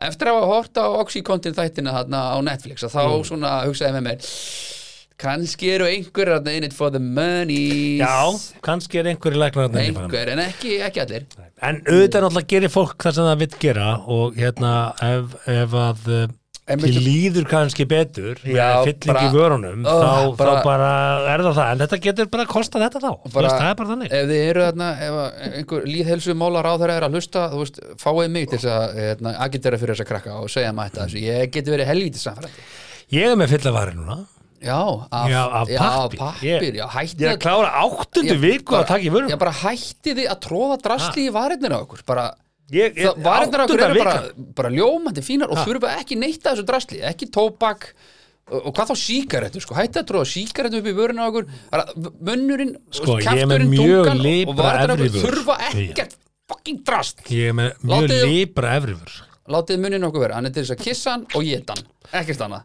eftir 0.08 0.30
að 0.30 0.40
hafa 0.40 0.52
hort 0.52 0.80
á 0.82 0.86
Oxycontin 1.02 1.56
þættina 1.56 1.96
hérna 1.96 2.24
á 2.34 2.38
Netflix 2.44 2.84
þá 2.86 3.02
Mm. 3.06 3.22
svona 3.28 3.52
hugsaði 3.66 3.96
með 3.96 4.08
mér 4.10 4.26
kannski 5.16 5.70
eru 5.72 5.86
einhver 5.88 6.28
hérna 6.28 6.52
in 6.56 6.64
it 6.64 6.74
for 6.76 6.90
the 6.92 7.00
money. 7.00 7.98
Já, 8.00 8.28
kannski 8.64 9.00
er 9.00 9.12
einhverju 9.12 9.40
læknar 9.40 9.70
einhver, 9.80 10.32
en 10.34 10.42
ekki, 10.44 10.76
ekki 10.84 11.02
allir. 11.04 11.24
En 11.64 11.80
auðvitað 11.86 12.26
náttúrulega 12.26 12.50
gerir 12.52 12.72
fólk 12.72 12.98
það 13.06 13.16
sem 13.16 13.28
það 13.30 13.38
vill 13.44 13.54
gera 13.62 13.86
og 14.12 14.36
hérna 14.36 14.72
ef, 15.06 15.38
ef 15.48 15.76
að 15.86 16.10
veistu- 16.66 17.02
líður 17.06 17.44
kannski 17.46 17.84
betur 17.86 18.40
Já, 18.42 18.82
með 18.82 18.88
fylling 18.88 19.06
bara- 19.12 19.20
í 19.22 19.32
vörunum 19.36 19.84
Ó, 19.86 19.92
þá, 19.94 20.36
bara- 20.36 20.54
þá 20.56 20.64
bara 20.64 20.90
er 21.34 21.40
það 21.46 21.54
það. 21.60 21.70
En 21.72 21.78
þetta 21.84 21.98
getur 22.02 22.26
bara 22.32 22.42
að 22.44 22.48
kosta 22.56 22.78
þetta 22.82 22.98
þá. 23.04 23.10
Þú 23.30 23.36
veist, 23.38 23.54
það 23.56 23.70
er 23.70 23.74
bara 23.80 23.88
þannig. 23.92 24.10
ef 24.12 24.26
þið 24.26 24.42
eru 24.50 24.60
þarna 24.66 24.88
ef 25.06 25.12
að 25.22 25.56
einhver 25.60 25.86
líðhelsu 25.86 26.34
málar 26.34 26.66
á 26.66 26.72
þeirra 26.76 26.96
er 26.96 27.06
að 27.06 27.14
hlusta 27.14 27.44
þú 27.52 27.58
veist, 27.62 27.78
fáið 28.02 28.30
mig 28.30 28.48
til 28.50 28.58
þess 28.58 28.72
að 28.76 28.94
hérna, 28.98 29.36
agitera 29.46 29.78
fyrir 29.78 29.94
þessa 29.94 30.08
krakka 30.10 30.32
og 30.42 30.48
segja 30.50 30.72
maður 30.72 30.90
þetta 31.06 31.22
ég 31.22 31.50
geti 31.54 31.70
verið 31.70 31.86
helvítið 31.92 32.22
samfærandi 32.26 32.66
Ég 33.14 33.30
er 33.30 33.36
með 33.38 33.48
fylla 33.54 33.70
vari 33.72 33.94
núna. 33.94 34.16
Já, 34.66 34.80
af, 35.12 35.28
Já, 35.30 35.42
af 35.46 35.68
pappír. 35.68 36.18
pappír, 36.18 36.42
Ég- 36.42 36.74
já, 36.74 36.86
Ég 36.90 37.20
er 37.22 37.36
að 37.36 37.38
klára 37.38 37.70
áttundu 37.84 38.32
Ég- 38.34 38.40
viku 38.40 38.74
að 38.74 38.86
taka 38.88 39.04
í 39.04 39.10
vörunum 39.12 39.30
Já, 39.30 39.36
bara 39.38 39.52
hætti 39.52 40.14
þið 40.16 40.26
að 40.32 40.40
tróða 40.40 40.78
drasli 40.82 41.28
í 41.28 41.30
varirnir 41.30 41.70
á 41.76 41.78
okkur. 41.86 42.00
Bara, 42.06 42.34
Ég, 42.74 42.96
ég, 42.98 43.06
það, 43.06 43.22
varirnir 43.22 43.62
á 43.62 43.64
okkur 43.66 43.82
eru 43.86 43.98
bara, 44.02 44.14
bara 44.58 44.70
ljómandi 44.74 45.22
fínar 45.22 45.52
og 45.54 45.60
þurfa 45.62 45.92
ekki 46.00 46.16
neitt 46.18 46.42
að 46.42 46.56
þessu 46.56 46.64
drasli 46.66 46.98
ekki 47.06 47.28
tóbak 47.30 47.84
og, 48.50 48.72
hvað 48.74 48.90
þá 48.90 48.96
síkaretu, 49.02 49.62
sko, 49.62 49.76
hætti 49.78 50.00
að 50.02 50.08
tróða 50.10 50.26
síkaretu 50.32 50.80
upp 50.80 50.88
í 50.90 50.94
vörinu 50.96 51.22
á 51.22 51.26
okkur, 51.30 51.46
bara 51.70 51.84
munnurinn 52.26 52.74
Sko, 52.90 53.20
mjög 53.22 54.10
tungan 54.10 54.26
og 54.50 54.58
varirnar 54.58 55.04
okkur 55.06 55.24
þurfa 55.28 55.56
ekkert 55.70 56.18
fucking 56.50 56.82
drast. 56.86 57.22
Ég 57.30 57.50
er 57.50 57.56
með 57.58 57.72
mjög 57.86 58.06
Látið- 58.10 58.28
libra 58.34 58.74
efrifur 58.80 59.16
látið 59.46 59.82
munnin 59.82 60.06
okkur 60.10 60.24
vera, 60.26 60.34
hann 60.40 60.46
er 60.46 60.54
til 60.54 60.64
þess 60.64 60.74
að 60.74 60.82
kissa 60.82 61.10
hann 61.14 61.26
og 61.38 61.42
geta 61.46 61.74
hann, 61.76 61.86
ekkert 62.18 62.40
annað. 62.48 62.64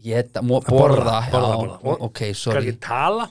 Geta, 0.00 0.40
mo- 0.42 0.62
Borða, 0.64 0.70
borða, 0.70 1.16
já, 1.28 1.30
borða, 1.34 1.78
borða. 1.84 1.98
Ok, 2.06 2.20
sorry. 2.34 2.56
Kannski 2.72 2.80
tala 2.80 3.26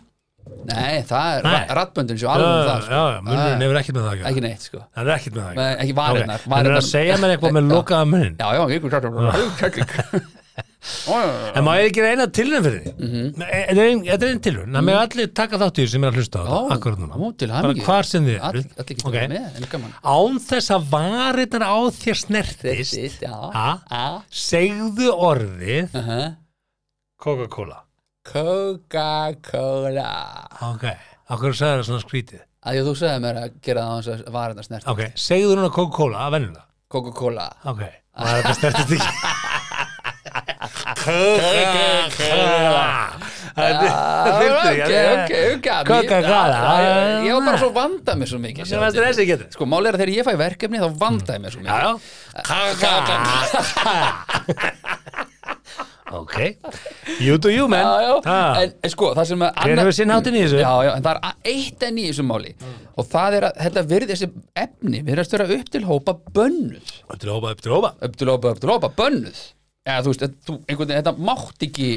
nei, 0.69 1.01
það 1.09 1.29
er 1.37 1.43
Nei. 1.47 1.61
rattböndin 1.79 2.19
sem 2.19 2.29
alveg 2.29 2.49
um 2.49 2.57
það, 2.69 2.79
Já, 2.79 2.99
já, 2.99 3.17
sko. 3.19 3.23
munnurinn 3.29 3.55
Það- 3.59 3.63
hefur 3.65 3.79
ekkert 3.81 3.95
með 3.99 4.03
það 4.03 4.11
að 4.13 4.17
gera 4.19 4.29
ekki 4.33 4.43
neitt, 4.47 4.61
sko 4.69 4.79
Það 4.95 5.01
er 5.05 5.13
ekkert 5.19 5.33
með 5.37 5.43
það 5.43 5.49
að 5.49 5.55
Nei, 5.59 5.71
ekki 5.83 5.95
varirnar, 5.99 6.39
Ok, 6.43 6.51
Hann 6.55 6.65
er 6.69 6.77
að 6.79 6.89
segja 6.89 7.17
mér 7.21 7.35
eitthvað 7.37 7.55
með 7.59 7.63
Já. 7.69 7.73
lokaða 7.75 8.09
munnin 8.09 8.35
Já, 8.39 8.47
já, 8.57 8.61
ykkur 8.77 8.89
krakkur 8.93 10.21
En 10.79 11.63
má 11.67 11.73
ég 11.75 11.89
ekki 11.89 12.03
eina 12.07 12.25
tilhörn 12.31 12.63
fyrir 12.63 12.83
því? 12.85 12.91
Mhm. 13.03 13.41
Er 13.43 13.79
ein- 13.83 14.03
þetta 14.05 14.25
er 14.25 14.29
einn 14.31 14.39
tilhörn 14.45 14.77
Það 14.77 14.85
með 14.87 14.99
allir 14.99 15.27
taka 15.35 15.57
þátt 15.59 15.75
í 15.79 15.83
því 15.83 15.89
sem 15.91 16.03
er 16.03 16.09
að 16.13 16.19
hlusta 16.19 16.39
á 16.39 16.43
Já, 16.47 16.51
þetta 16.55 16.75
Akkurat 16.77 17.01
núna 17.03 17.15
Bara 17.51 17.73
hvar 17.83 18.07
sem 18.07 18.25
þið 18.29 18.37
eru 18.49 18.63
okay. 18.79 19.27
Án 20.07 20.39
þess 20.47 20.71
að 20.77 20.87
varirnar 20.93 21.65
á 21.67 21.77
þér 21.99 22.17
snertist 22.23 23.19
já. 23.27 23.35
Já. 23.91 24.07
Segðu 24.31 25.11
orðið. 25.29 25.99
Coca-Cola 27.19 27.83
Coca-Cola. 28.27 30.11
Ok, 30.73 30.83
akkur 31.31 31.53
sagði 31.55 31.79
það 31.79 31.85
svona 31.87 32.03
skrítið? 32.03 32.41
Að 32.59 32.75
því 32.75 32.79
að 32.81 32.87
þú 32.89 32.93
segði 32.99 33.19
mér 33.23 33.37
að 33.39 33.53
gera 33.63 33.83
það 33.85 33.89
á 33.89 33.97
þess 33.99 34.11
að 34.27 34.33
varirnar 34.35 34.65
snert 34.67 34.89
Ok, 34.91 35.01
segðu 35.15 35.53
núna 35.55 35.69
Coca-Cola 35.71 36.25
að 36.25 36.33
venjulega. 36.35 36.65
Coca-Cola. 36.91 37.45
Ok, 37.71 37.81
Coca-Cola. 40.99 42.85
Þetta 43.59 43.87
ok, 44.29 44.43
ok, 44.69 45.33
ok 45.55 45.67
Coca-Cola. 45.89 46.59
Ég- 47.25 47.33
var 47.33 47.43
bara 47.47 47.59
svo 47.59 47.71
vandað 47.75 48.15
mér 48.21 48.27
svo 48.29 48.39
mikið 48.43 48.63
Sko, 49.55 49.63
máli 49.69 49.85
er 49.89 49.93
að 49.97 50.01
þegar 50.03 50.13
ég 50.15 50.23
fæ 50.27 50.33
verkefni 50.43 50.77
þá 50.83 50.89
vandaði 51.01 51.39
mér 51.43 51.51
svo 51.55 51.61
mikið. 51.63 51.73
Já 51.79 51.91
Ok. 56.11 56.35
You 57.21 57.37
do 57.37 57.49
you 57.53 57.67
man. 57.69 57.85
Já, 57.85 58.01
já, 58.01 58.13
Ha. 58.25 58.61
en, 58.63 58.71
en 58.83 58.89
sko, 58.89 59.11
það 59.13 59.27
sem 59.29 59.43
að 59.45 59.51
Hver 59.61 59.81
hefur 59.81 59.95
sinn 59.97 60.09
háttinn 60.13 60.37
í 60.39 60.41
þessu? 60.45 60.59
Já, 60.63 60.71
já, 60.87 60.91
en 60.95 61.03
það 61.05 61.11
er 61.11 61.19
a- 61.29 61.35
eitt 61.51 61.83
enn 61.85 61.99
í 62.01 62.05
þessu 62.09 62.25
máli. 62.25 62.53
Og 62.97 63.05
það 63.11 63.37
er 63.37 63.45
að 63.49 63.59
þetta 63.65 63.83
verði 63.91 64.07
þessi 64.15 64.29
efni 64.63 65.01
verðast 65.05 65.35
vera 65.37 65.47
upp 65.57 65.69
til 65.75 65.83
hópa 65.85 66.15
bönnuð. 66.39 66.93
Upp 67.09 67.19
til 67.21 67.29
hópa, 67.33 67.51
upp 67.53 67.61
til 67.61 67.71
hópa. 67.75 67.91
Upp 68.07 68.15
til 68.17 68.27
hópa, 68.33 68.53
upp 68.55 68.59
til 68.63 68.69
hópa, 68.73 68.89
bönnuð. 68.97 69.43
Eða 69.85 70.01
þú 70.07 70.13
veist, 70.13 70.23
þetta- 70.25 70.45
þú, 70.49 70.57
einhvern 70.65 70.87
veginn, 70.87 71.03
þetta 71.03 71.27
mátt 71.29 71.67
ekki 71.69 71.91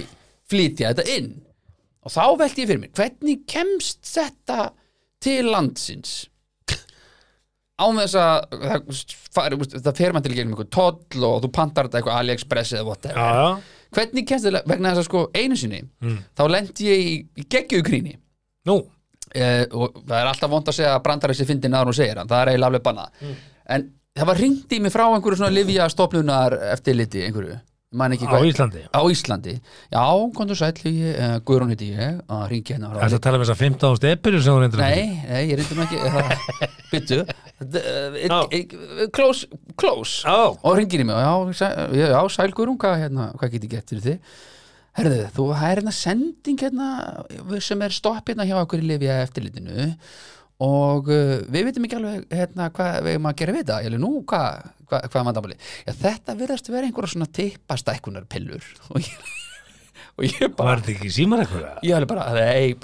flytja 0.53 0.93
þetta 0.93 1.09
inn. 1.17 1.33
Og 2.05 2.11
þá 2.13 2.23
velti 2.39 2.63
ég 2.65 2.69
fyrir 2.69 2.81
mér, 2.85 2.93
hvernig 2.99 3.47
kemst 3.47 4.03
þetta 4.13 4.71
til 5.23 5.45
landsins? 5.49 6.27
Án 7.83 7.97
þess 7.99 8.15
að 8.15 8.45
það, 9.33 9.55
veist, 9.59 9.77
það 9.83 9.97
fer 9.99 10.13
mann 10.15 10.23
til 10.23 10.35
gegnum 10.37 10.53
einhver 10.55 10.69
toll 10.71 11.25
og 11.27 11.41
þú 11.43 11.49
pantar 11.57 11.89
þetta 11.89 12.03
eitthvað 12.03 12.19
AliExpress 12.21 12.75
eða 12.77 12.85
whatever. 12.87 13.17
Já, 13.17 13.33
já 13.33 13.63
hvernig 13.93 14.27
kemst 14.29 14.47
þetta 14.49 14.63
vegna 14.67 14.93
þess 14.93 15.03
að 15.05 15.09
sko 15.11 15.23
einu 15.35 15.57
sinni 15.57 15.83
þá 16.39 16.43
lendi 16.51 16.89
ég 16.89 17.07
í, 17.07 17.15
í 17.37 17.47
geggjögríni 17.49 18.19
Nú, 18.69 18.77
eh, 19.35 19.65
og 19.75 19.97
það 20.07 20.19
er 20.21 20.29
alltaf 20.31 20.51
vond 20.51 20.69
að 20.71 20.77
segja 20.77 20.93
að 20.95 21.03
brandar 21.03 21.33
þessi 21.33 21.47
fyndin 21.49 21.75
aður 21.75 21.89
og 21.91 21.97
segir 21.99 22.21
hann, 22.21 22.29
það 22.31 22.43
er 22.45 22.51
eiginlega 22.53 22.69
alveg 22.71 22.83
bannað. 22.87 23.09
En 23.75 23.87
það 24.15 24.29
var 24.29 24.39
ringt 24.39 24.73
í 24.77 24.79
mig 24.85 24.93
frá 24.95 25.03
einhverju 25.09 25.41
svona 25.41 25.57
livja 25.57 25.89
stofnunar 25.91 26.55
eftirliti 26.71 27.25
einhverju, 27.27 27.57
á 28.33 28.41
Íslandi? 28.49 28.83
Á 28.89 29.01
Íslandi, 29.13 29.55
já, 29.93 30.05
kontur 30.37 30.57
sæll 30.59 30.79
ég, 30.89 31.17
uh, 31.19 31.35
Guðrún 31.45 31.73
heiti 31.75 31.91
ég, 31.93 32.21
að 32.33 32.45
ringi 32.53 32.73
hérna 32.75 32.89
frá 32.93 32.99
Það 33.03 33.09
er 33.09 33.17
að 33.19 33.25
tala 33.27 33.39
um 33.39 33.45
þess 33.45 33.55
að 33.55 33.63
15 33.67 33.99
stepilur 34.01 34.45
sem 34.47 34.57
hún 34.57 34.65
reyndir 34.65 34.83
að 34.83 34.95
Nei, 34.97 35.05
nei, 35.29 35.43
ég 35.51 35.61
reyndi 35.61 35.77
nú 35.77 35.85
ekki 35.87 35.99
Byttu 36.93 37.19
Já. 38.33 38.39
Close, 39.15 39.47
close. 39.79 40.25
Já. 40.27 40.57
Og 40.63 40.77
ringir 40.81 41.05
í 41.05 41.07
mig, 41.07 41.15
já, 41.21 41.35
sæ- 41.61 41.77
já, 42.01 42.21
sæl 42.33 42.51
Guðrún, 42.57 42.81
hvað, 42.81 42.99
hérna, 43.05 43.29
hvað 43.39 43.55
get 43.55 43.69
ég 43.69 43.75
gett 43.77 43.93
fyrir 43.95 44.07
þið? 44.09 44.35
Herðu, 44.93 45.21
þú, 45.33 45.45
það 45.57 45.71
er 45.71 45.79
hérna 45.81 45.93
sending 45.97 46.59
hérna, 46.61 46.89
sem 47.65 47.81
er 47.87 47.95
stopp 47.97 48.27
hérna 48.29 48.45
hjá 48.45 48.59
okkur 48.61 48.83
í 48.83 48.89
lifja 48.91 49.23
eftirlitinu 49.25 49.87
og 49.89 49.95
uh, 50.63 51.37
við 51.53 51.69
veitum 51.69 51.87
ekki 51.89 51.99
alveg 51.99 52.37
hérna, 52.39 52.69
hvað 52.75 52.99
við 53.07 53.17
erum 53.17 53.31
að 53.31 53.39
gera 53.43 53.57
við 53.57 53.73
alveg, 53.77 54.03
nú, 54.03 54.13
hvað, 54.33 54.69
hvað, 54.89 55.07
hvað 55.09 55.21
er 55.23 55.29
vandamáli 55.31 55.59
já, 55.61 55.95
þetta 56.03 56.37
virðast 56.43 56.71
vera 56.73 56.89
einhverja 56.89 57.15
svona 57.15 57.31
tippastækkunar 57.41 58.29
pillur 58.33 58.69
og 58.93 59.01
ég, 59.03 59.33
og 60.19 60.29
ég 60.29 60.55
bara 60.59 60.75
Var 60.75 60.85
þetta 60.85 60.95
ekki 60.97 61.17
símar 61.19 61.45
eitthvað? 61.45 61.83
ég 61.89 62.09
bara, 62.13 62.29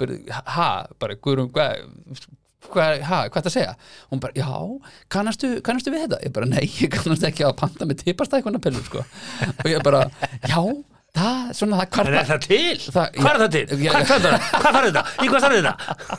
bara, 0.01 0.19
ha, 0.57 0.69
bara, 1.01 1.17
guðrum, 1.23 1.51
hvað, 1.53 3.03
ha, 3.05 3.23
hvað 3.29 3.39
það 3.39 3.49
að 3.49 3.55
segja? 3.55 3.73
Hún 4.11 4.21
bara, 4.23 4.35
já, 4.37 4.51
kannastu, 5.13 5.51
kannastu 5.65 5.93
við 5.93 6.05
þetta? 6.05 6.21
Ég 6.25 6.35
bara, 6.35 6.49
nei, 6.49 6.63
ég 6.81 6.93
kannast 6.93 7.25
ekki 7.27 7.45
að 7.47 7.57
panta 7.61 7.87
með 7.89 8.03
tipastækuna 8.03 8.61
pillur, 8.63 8.85
sko. 8.85 9.03
Og 9.55 9.69
ég 9.71 9.83
bara, 9.85 10.05
já, 10.43 10.59
það, 11.17 11.51
svona, 11.57 11.79
það 11.81 11.89
karpa. 11.95 12.15
er 12.21 12.29
það 12.29 12.41
til? 12.45 12.77
Það- 12.93 13.11
Hvað 13.19 13.33
er 13.33 13.41
það 13.43 13.51
til? 13.55 13.65
Já. 13.83 13.91
Hvað 13.91 14.15
er 14.15 14.23
það? 14.25 14.47
Hvað 14.61 14.79
er 14.79 14.87
þetta? 14.89 15.03
Í 15.25 15.27
hvað 15.29 15.39
starf 15.43 15.57
þetta? 15.59 15.73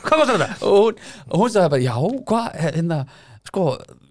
Hvað 0.05 0.21
kostar 0.21 0.37
þetta? 0.41 0.49
Og 0.67 0.77
hún, 0.85 1.01
hún 1.39 1.49
sagði 1.55 1.69
bara, 1.75 1.81
já, 1.85 1.95
hvað, 2.31 2.47
hérna, 2.65 2.99
sko, 3.51 3.65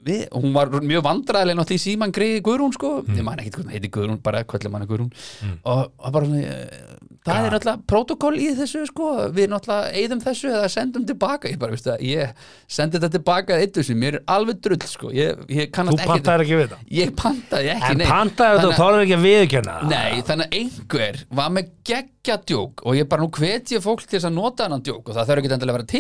við, 0.09 0.23
hún 0.33 0.53
var 0.57 0.73
mjög 0.81 1.05
vandræðileg 1.07 1.59
náttúrulega 1.61 1.81
í 1.81 1.85
síman 1.85 2.13
greiði 2.17 2.43
Guðrún, 2.49 2.73
sko. 2.75 2.93
Ég 3.13 3.23
man 3.27 3.39
ekkert 3.43 3.61
hvernig 3.61 3.77
heiti 3.77 3.93
Guðrún, 3.95 4.23
bara 4.25 4.43
kvöldlega 4.49 4.73
manna 4.73 4.89
Guðrún. 4.91 5.13
Og, 5.65 5.93
og 5.99 6.13
bara, 6.17 6.27
svona, 6.27 6.41
eh, 6.41 6.97
það 7.27 7.47
er 7.47 7.55
náttúrulega 7.55 7.85
protokoll 7.91 8.37
í 8.41 8.49
þessu, 8.57 8.83
sko. 8.89 9.09
Við 9.37 9.51
náttúrulega 9.53 9.93
eigðum 10.01 10.23
þessu 10.25 10.51
eða 10.55 10.71
sendum 10.73 11.05
tilbaka. 11.09 11.51
Ég 11.53 11.59
bara, 11.61 11.75
veistu 11.77 11.91
það, 11.93 12.05
ég 12.09 12.45
sendi 12.71 12.97
þetta 12.99 13.13
tilbaka 13.19 13.59
eittu 13.61 13.85
sem 13.87 14.01
mér 14.01 14.19
er 14.21 14.25
alveg 14.37 14.61
drull, 14.65 14.81
sko. 14.89 15.13
Ég, 15.17 15.43
ég 15.53 15.69
Þú 15.69 15.75
kannast 15.77 16.01
ekki. 16.01 16.11
pantaðir 16.15 16.45
ekki 16.47 16.59
við 16.59 16.65
þetta? 16.67 16.81
Ég 17.01 17.15
pantaði 17.21 17.73
ekki, 17.75 17.91
En 17.91 18.01
nei. 18.01 18.07
pantaðir 18.09 18.63
þetta 18.65 18.87
og 18.89 18.95
er 18.97 19.05
ekki 19.07 19.19
að 19.19 19.27
viðkjöna 19.29 19.77
Nei, 19.91 20.23
þannig 20.31 20.47
að 20.47 20.59
einhver 20.61 21.23
var 21.41 21.51
með 21.57 21.73
geggja 21.91 22.39
djók 22.51 22.85
og 22.87 22.97
ég 22.97 23.09
bara 23.11 23.25
nú 23.25 23.31
hvet 23.37 23.75
ég 23.75 23.85
fólk 23.85 24.05
til 24.07 24.17
þess 24.19 24.29
að 24.31 24.39
nota 24.39 24.69
hann 24.71 24.85
djók 24.87 25.05
og 25.09 25.17
það 25.17 25.31
þarf 25.31 25.43
ekki 25.43 25.53
endilega 25.57 25.77
að 25.77 25.81
vera 25.81 25.91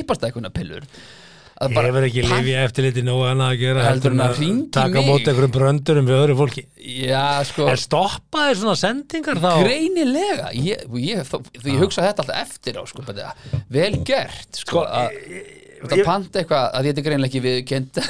Ég 1.61 1.77
hefur 1.77 2.05
ekki 2.07 2.23
lifið 2.25 2.55
eftirliti 2.63 3.03
nógu 3.05 3.25
annað 3.29 3.51
að 3.53 3.59
gera 3.61 3.83
Heldur 3.85 4.15
en 4.15 4.23
að 4.25 4.39
taka 4.73 5.03
mót 5.05 5.27
einhverjum 5.29 5.53
bröndurum 5.59 6.07
við 6.09 6.17
öðru 6.23 6.37
fólki? 6.39 6.63
Já, 7.05 7.25
sko, 7.45 7.67
En 7.69 7.77
stoppaði 7.83 8.55
svona 8.63 8.77
sendingar 8.81 9.41
þá? 9.43 9.51
Greinilega. 9.67 10.51
Ég, 10.57 10.87
ég, 11.05 11.21
þó, 11.29 11.37
því 11.61 11.75
ég 11.75 11.83
hugsa 11.85 12.07
þetta 12.07 12.25
alltaf 12.25 12.41
eftir 12.47 12.81
á 12.81 12.83
sko, 12.89 13.05
bara, 13.05 13.35
vel 13.69 13.93
gert 14.09 14.63
sko, 14.63 14.87
að 14.89 15.19
ég- 15.21 15.57
það 15.81 16.01
panta 16.05 16.41
eitthvað 16.43 16.65
að 16.77 16.87
þetta 16.89 17.01
er 17.01 17.05
greinilega 17.07 17.29
ekki 17.31 17.41
viðkend 17.45 18.01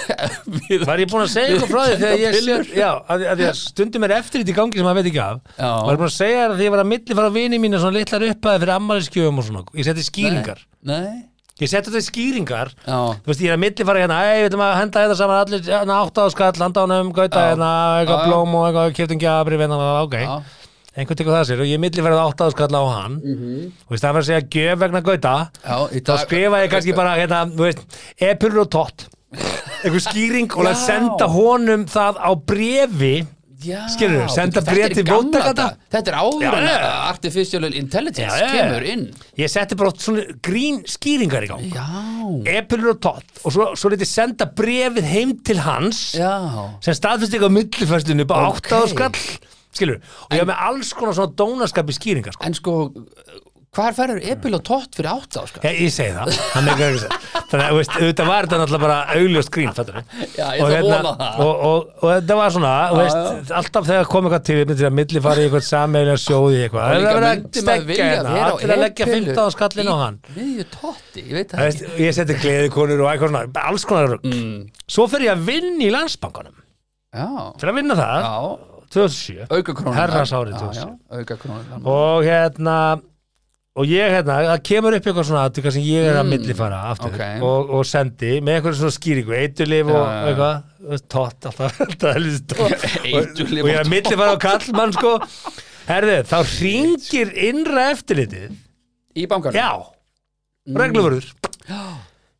við, 0.70 0.84
Var 0.90 1.02
ég 1.04 1.10
búin 1.12 1.22
að 1.22 1.32
segja 1.34 1.50
eitthvað 1.54 1.70
frá 1.70 1.82
því 1.86 1.98
þegar 2.00 2.22
ég 2.22 2.36
Pillur. 2.38 2.64
sé, 2.66 2.78
já, 2.80 2.88
að, 3.14 3.24
að 3.30 3.42
ég 3.44 3.58
stundum 3.60 4.06
er 4.08 4.14
eftirlit 4.16 4.50
í 4.50 4.56
gangi 4.56 4.78
sem 4.80 4.86
maður 4.88 4.98
veit 5.02 5.10
ekki 5.12 5.22
af. 5.26 5.42
Já. 5.54 5.68
Var 5.70 5.94
ég 5.94 6.00
búin 6.00 6.10
að 6.10 6.16
segja 6.16 6.40
þér 6.40 6.54
að 6.54 6.58
því 6.62 6.66
ég 6.66 6.74
var 6.74 6.82
að 6.82 6.90
milli 6.94 7.18
fara 7.20 7.34
vini 7.36 7.60
mínu 7.62 7.82
svona 7.82 7.98
litlar 7.98 8.26
uppaði 8.30 8.62
fyrir 8.64 8.74
ammæliskjöfum 8.78 9.38
og 9.42 9.46
svona. 9.50 9.62
Ég 9.78 9.86
seti 9.90 10.06
skýringar. 10.08 10.64
Nei, 10.90 11.12
Ég 11.60 11.68
seti 11.68 11.90
þetta 11.90 12.00
í 12.00 12.06
skýringar. 12.08 12.70
Já, 12.86 12.98
Þú 13.20 13.28
veist, 13.30 13.42
ég 13.44 13.50
er 13.52 13.56
að 13.58 13.62
milli 13.66 13.84
fara 13.90 14.00
hérna, 14.00 14.20
ei, 14.30 14.38
við 14.40 14.48
ætlum 14.50 14.62
að 14.64 14.78
henda 14.80 15.02
þetta 15.04 15.16
saman 15.18 15.40
allir, 15.44 15.60
hérna, 15.66 15.98
átta 16.06 16.24
á 16.24 16.28
skall, 16.32 16.54
handa 16.64 16.84
ánum, 16.86 17.10
gauta, 17.12 17.42
Já. 17.42 17.50
hérna, 17.52 17.68
eitthvað 18.00 18.22
Já, 18.22 18.26
blóm 18.30 18.54
og 18.56 18.64
eitthvað, 18.70 18.94
kiptum 18.96 19.20
gjafri, 19.20 19.58
hérna, 19.60 19.78
ok. 20.06 20.16
Einhvern 20.90 21.18
tekur 21.20 21.34
það 21.36 21.44
sér 21.46 21.60
og 21.62 21.68
ég 21.70 21.78
milli 21.84 22.02
farið 22.02 22.20
átta 22.24 22.48
á 22.48 22.50
skall 22.50 22.74
á 22.74 22.82
hann. 22.90 23.18
Þú 23.22 23.92
veist, 23.92 24.02
það 24.02 24.14
var 24.16 24.24
að 24.24 24.28
segja 24.30 24.46
gjöf 24.56 24.80
vegna 24.80 25.02
gauta, 25.06 25.34
í 25.94 26.00
þá 26.00 26.08
dag- 26.10 26.22
skrifa 26.24 26.62
ég 26.64 26.72
kannski 26.72 26.96
bara, 26.96 27.12
hérna, 27.20 27.42
þú 27.52 27.66
veist, 27.68 27.84
epurur 28.30 28.64
og 28.64 28.70
tott, 28.74 29.04
einhver 29.84 30.02
skýring 30.02 30.50
og 30.56 30.66
að 30.66 30.80
senda 30.80 31.28
honum 31.30 31.84
það 31.86 32.18
á 32.18 32.30
brefi, 32.34 33.12
Já, 33.60 33.80
Skilurðu, 33.92 34.26
senda 34.32 34.62
er 34.64 34.94
til 34.96 35.04
daga. 35.04 35.66
Þetta 35.92 36.12
er 36.12 36.16
áður 36.16 36.56
en 36.56 36.68
að 36.70 36.84
Artificial 37.10 37.68
Intelligence 37.68 38.38
Já, 38.40 38.48
kemur 38.54 38.86
inn 38.88 39.04
ég 39.36 39.52
setti 39.52 39.76
bara 39.76 39.92
svona 40.00 40.24
grín 40.46 40.80
skýringar 40.88 41.44
í 41.44 41.50
gang. 41.50 41.66
Já, 41.74 42.56
Epurur 42.56 42.94
og 42.94 43.02
tott 43.04 43.44
og 43.44 43.52
svo, 43.52 43.68
svo 43.76 43.92
lítið 43.92 44.08
senda 44.08 44.48
brefið 44.48 45.10
heim 45.12 45.36
til 45.44 45.60
hans 45.66 46.02
já 46.16 46.32
sem 46.80 46.96
millifæstunni 47.52 48.24
upp 48.24 48.32
á 48.32 48.38
Ok. 48.40 48.48
okay. 48.48 48.60
áttaðu 48.60 48.92
skall 48.94 49.48
skilur, 49.76 50.00
og 50.00 50.34
ég 50.34 50.42
hef 50.42 50.48
með 50.50 50.64
alls 50.66 50.92
konar 50.96 51.16
svona 51.16 51.36
dónaskap 51.38 51.90
í 51.90 51.96
skýringar 51.96 52.34
sko. 52.34 52.46
En 52.48 52.56
sko, 52.58 52.74
hvar 53.70 53.94
ferður 53.94 54.18
Ebil 54.32 54.56
og 54.56 54.62
Tott 54.66 54.96
fyrir 54.98 55.08
átta 55.12 55.44
áskar? 55.44 55.62
ég, 55.68 55.76
ég 55.84 55.92
segi 55.94 56.14
það, 56.16 56.30
það 56.34 56.54
þannig 57.50 57.64
að 57.64 57.74
auðvitað 57.74 58.30
var 58.30 58.46
þetta 58.46 58.58
náttúrulega 58.60 58.82
bara 58.82 58.96
augljóst 59.14 59.52
grín, 59.54 59.70
fattur 59.76 59.98
Já, 60.00 60.46
ég 60.58 60.74
ætla 60.80 60.80
að 60.80 60.86
vona 60.88 61.12
það. 61.20 61.42
og, 61.44 61.62
og, 61.68 61.92
og 62.00 62.12
þetta 62.16 62.38
var 62.40 62.54
svona, 62.56 62.72
þú 62.90 62.98
veist, 63.00 63.52
alltaf 63.60 63.86
þegar 63.90 64.08
kom 64.10 64.26
eitthvað 64.28 64.46
til, 64.48 64.56
til 64.72 64.86
að 64.88 64.96
milli 64.98 65.22
fara 65.26 65.42
í 65.42 65.46
eitthvað 65.46 65.66
sammeilja 65.68 66.16
sjóði 66.24 66.62
eitthvað, 66.64 66.88
það 66.90 67.10
er 67.10 67.28
að 67.28 67.44
stekka 67.60 67.98
hérna, 68.00 68.32
á 68.34 68.46
allir 68.50 68.74
að 68.74 68.82
leggja 68.84 69.06
Epilu 69.06 69.34
15 69.36 69.54
skallin 69.56 69.90
á 69.90 69.96
hann. 70.00 70.18
Miðju 70.36 70.66
Totti, 70.74 71.24
ég 71.26 71.36
veit 71.38 71.54
Það 71.54 71.60
það 71.60 71.68
veist, 71.68 71.84
ekki. 71.86 72.00
ég 72.06 72.16
seti 72.18 72.38
gleðikonur 72.42 73.04
og 73.04 73.12
eitthvað 73.12 73.34
svona, 73.34 73.66
alls 73.70 73.86
konar 73.90 74.16
mm. 74.18 74.56
svo 74.90 75.06
fer 75.10 75.26
ég 75.28 75.34
að 75.36 75.46
vinna 75.50 75.86
í 75.86 75.92
landsbankanum. 75.94 76.58
Já, 77.10 77.26
fyrir 77.58 77.72
að 77.72 77.78
vinna 77.80 77.98
það, 77.98 78.26
já, 78.26 78.66
2007 78.90 79.46
auka 79.50 79.74
krónur 79.78 79.96
Herrans 79.98 80.32
árið 80.34 80.54
Já, 80.54 80.60
2007. 80.64 80.82
já, 80.82 81.18
auka 81.20 81.36
krónur 81.38 81.88
og 81.90 82.26
hérna 82.26 82.76
og 83.80 83.88
ég 83.88 84.12
hérna, 84.14 84.36
það 84.50 84.62
kemur 84.68 84.96
upp 84.98 85.06
eitthvað 85.08 85.26
svona 85.30 85.44
aðtöka 85.48 85.72
sem 85.74 85.84
ég 85.86 86.08
er 86.10 86.18
að 86.20 86.26
Mm, 86.26 86.32
millifara 86.34 86.78
aftur. 86.90 87.14
Ok. 87.16 87.22
og, 87.48 87.70
og 87.78 87.86
sendi 87.88 88.32
með 88.44 88.58
eitthvað 88.58 88.76
svona 88.80 88.96
skýringu 88.98 89.36
eitulif 89.40 89.90
og 89.94 90.00
já. 90.00 90.18
eitthvað 90.30 91.04
tott, 91.14 91.48
alltaf 91.50 91.80
alltaf 91.86 92.14
helvítið 92.18 92.54
tott. 92.54 92.84
Eiturlyf 93.10 93.62
og, 93.62 93.64
og 93.64 93.70
ég 93.72 93.78
er 93.78 93.84
að 93.86 93.92
millifara 93.94 94.34
á 94.36 94.38
kallmann 94.44 94.92
sko. 94.96 95.14
Herðu, 95.90 96.18
þá 96.30 96.36
ringir 96.60 97.32
innra 97.50 97.88
eftirlitið 97.94 98.52
Í 99.18 99.24
bankanum? 99.26 99.56
Já, 99.58 99.70
regluvörður. 100.78 101.26
Já, 101.70 101.80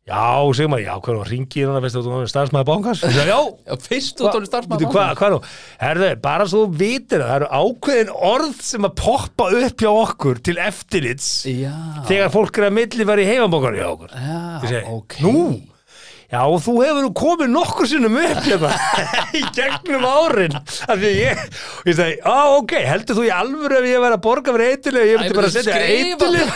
segir 0.01 0.65
maður, 0.71 0.81
já, 0.87 0.93
hvað 0.97 1.11
er 1.13 1.17
það, 1.19 1.27
ringir 1.29 1.67
hann 1.67 1.77
að 1.77 1.83
veistu 1.85 2.01
þú 2.01 2.09
er 2.17 2.25
starfsmæður 2.31 2.65
bankars 2.71 3.01
já, 3.05 3.21
já, 3.29 3.37
Já, 3.69 3.73
fyrst 3.85 4.17
út 4.25 4.33
á 4.33 4.39
starfsmaður 4.49 4.81
Veitu, 4.81 4.89
hvað, 4.95 5.11
hvað 5.19 5.29
nú? 5.35 5.39
Herðu, 5.81 6.07
bara 6.23 6.45
svo 6.49 6.59
þú 6.65 6.73
vitir 6.81 7.21
það, 7.21 7.29
það 7.29 7.37
eru 7.37 7.49
ákveðin 7.61 8.09
orð 8.31 8.55
sem 8.65 8.81
að 8.89 8.95
poppa 9.03 9.45
upp 9.61 9.77
hjá 9.85 9.91
okkur 9.91 10.35
til 10.49 10.57
eftirlits 10.61 11.27
Já, 11.45 11.75
þegar 12.09 12.33
fólk 12.33 12.53
er 12.57 12.65
að 12.71 12.77
milli 12.79 13.03
vera 13.11 13.21
í 13.21 13.29
heimabókar 13.29 13.77
hjá 13.77 13.85
okkur. 13.91 14.09
Já, 14.17 14.41
segi, 14.65 14.81
ok 14.97 15.13
Nú? 15.27 15.35
Já, 16.31 16.39
og 16.47 16.61
þú 16.63 16.73
hefur 16.79 17.03
nú 17.03 17.11
komið 17.21 17.49
nokkur 17.51 17.87
sinnum 17.91 18.15
upp 18.15 18.39
hérna 18.45 18.71
í 19.37 19.41
gegnum 19.53 20.05
árin 20.07 20.55
af 20.55 20.95
því 20.95 21.11
ég, 21.17 21.35
og 21.83 21.87
ég 21.91 21.95
segi, 21.97 22.15
á, 22.23 22.55
ok, 22.55 22.71
heldur 22.87 23.15
þú 23.19 23.23
í 23.27 23.31
alvöru 23.35 23.75
ef 23.81 23.85
ég 23.91 23.99
væri 24.01 24.15
að 24.17 24.23
borga 24.25 24.49
fyrir 24.55 24.69
eitthuleg, 24.71 25.03
ég 25.11 25.17
myndi 25.19 25.35
bara 25.35 25.51
myndi 25.51 25.59
setja 25.59 25.75
eitthuleg 25.91 26.47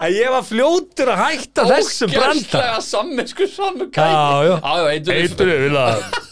að 0.00 0.14
ég 0.16 0.30
var 0.32 0.44
fljótur 0.48 1.10
að 1.12 1.20
hætta 1.26 1.64
þessum 1.68 2.12
branda. 2.14 2.60
Já, 4.00 4.48
já. 4.48 4.54
Já, 4.56 4.72
já, 4.80 4.88
eiturlyf 4.94 5.30
Eitur, 5.30 5.50
vilja, 5.60 5.86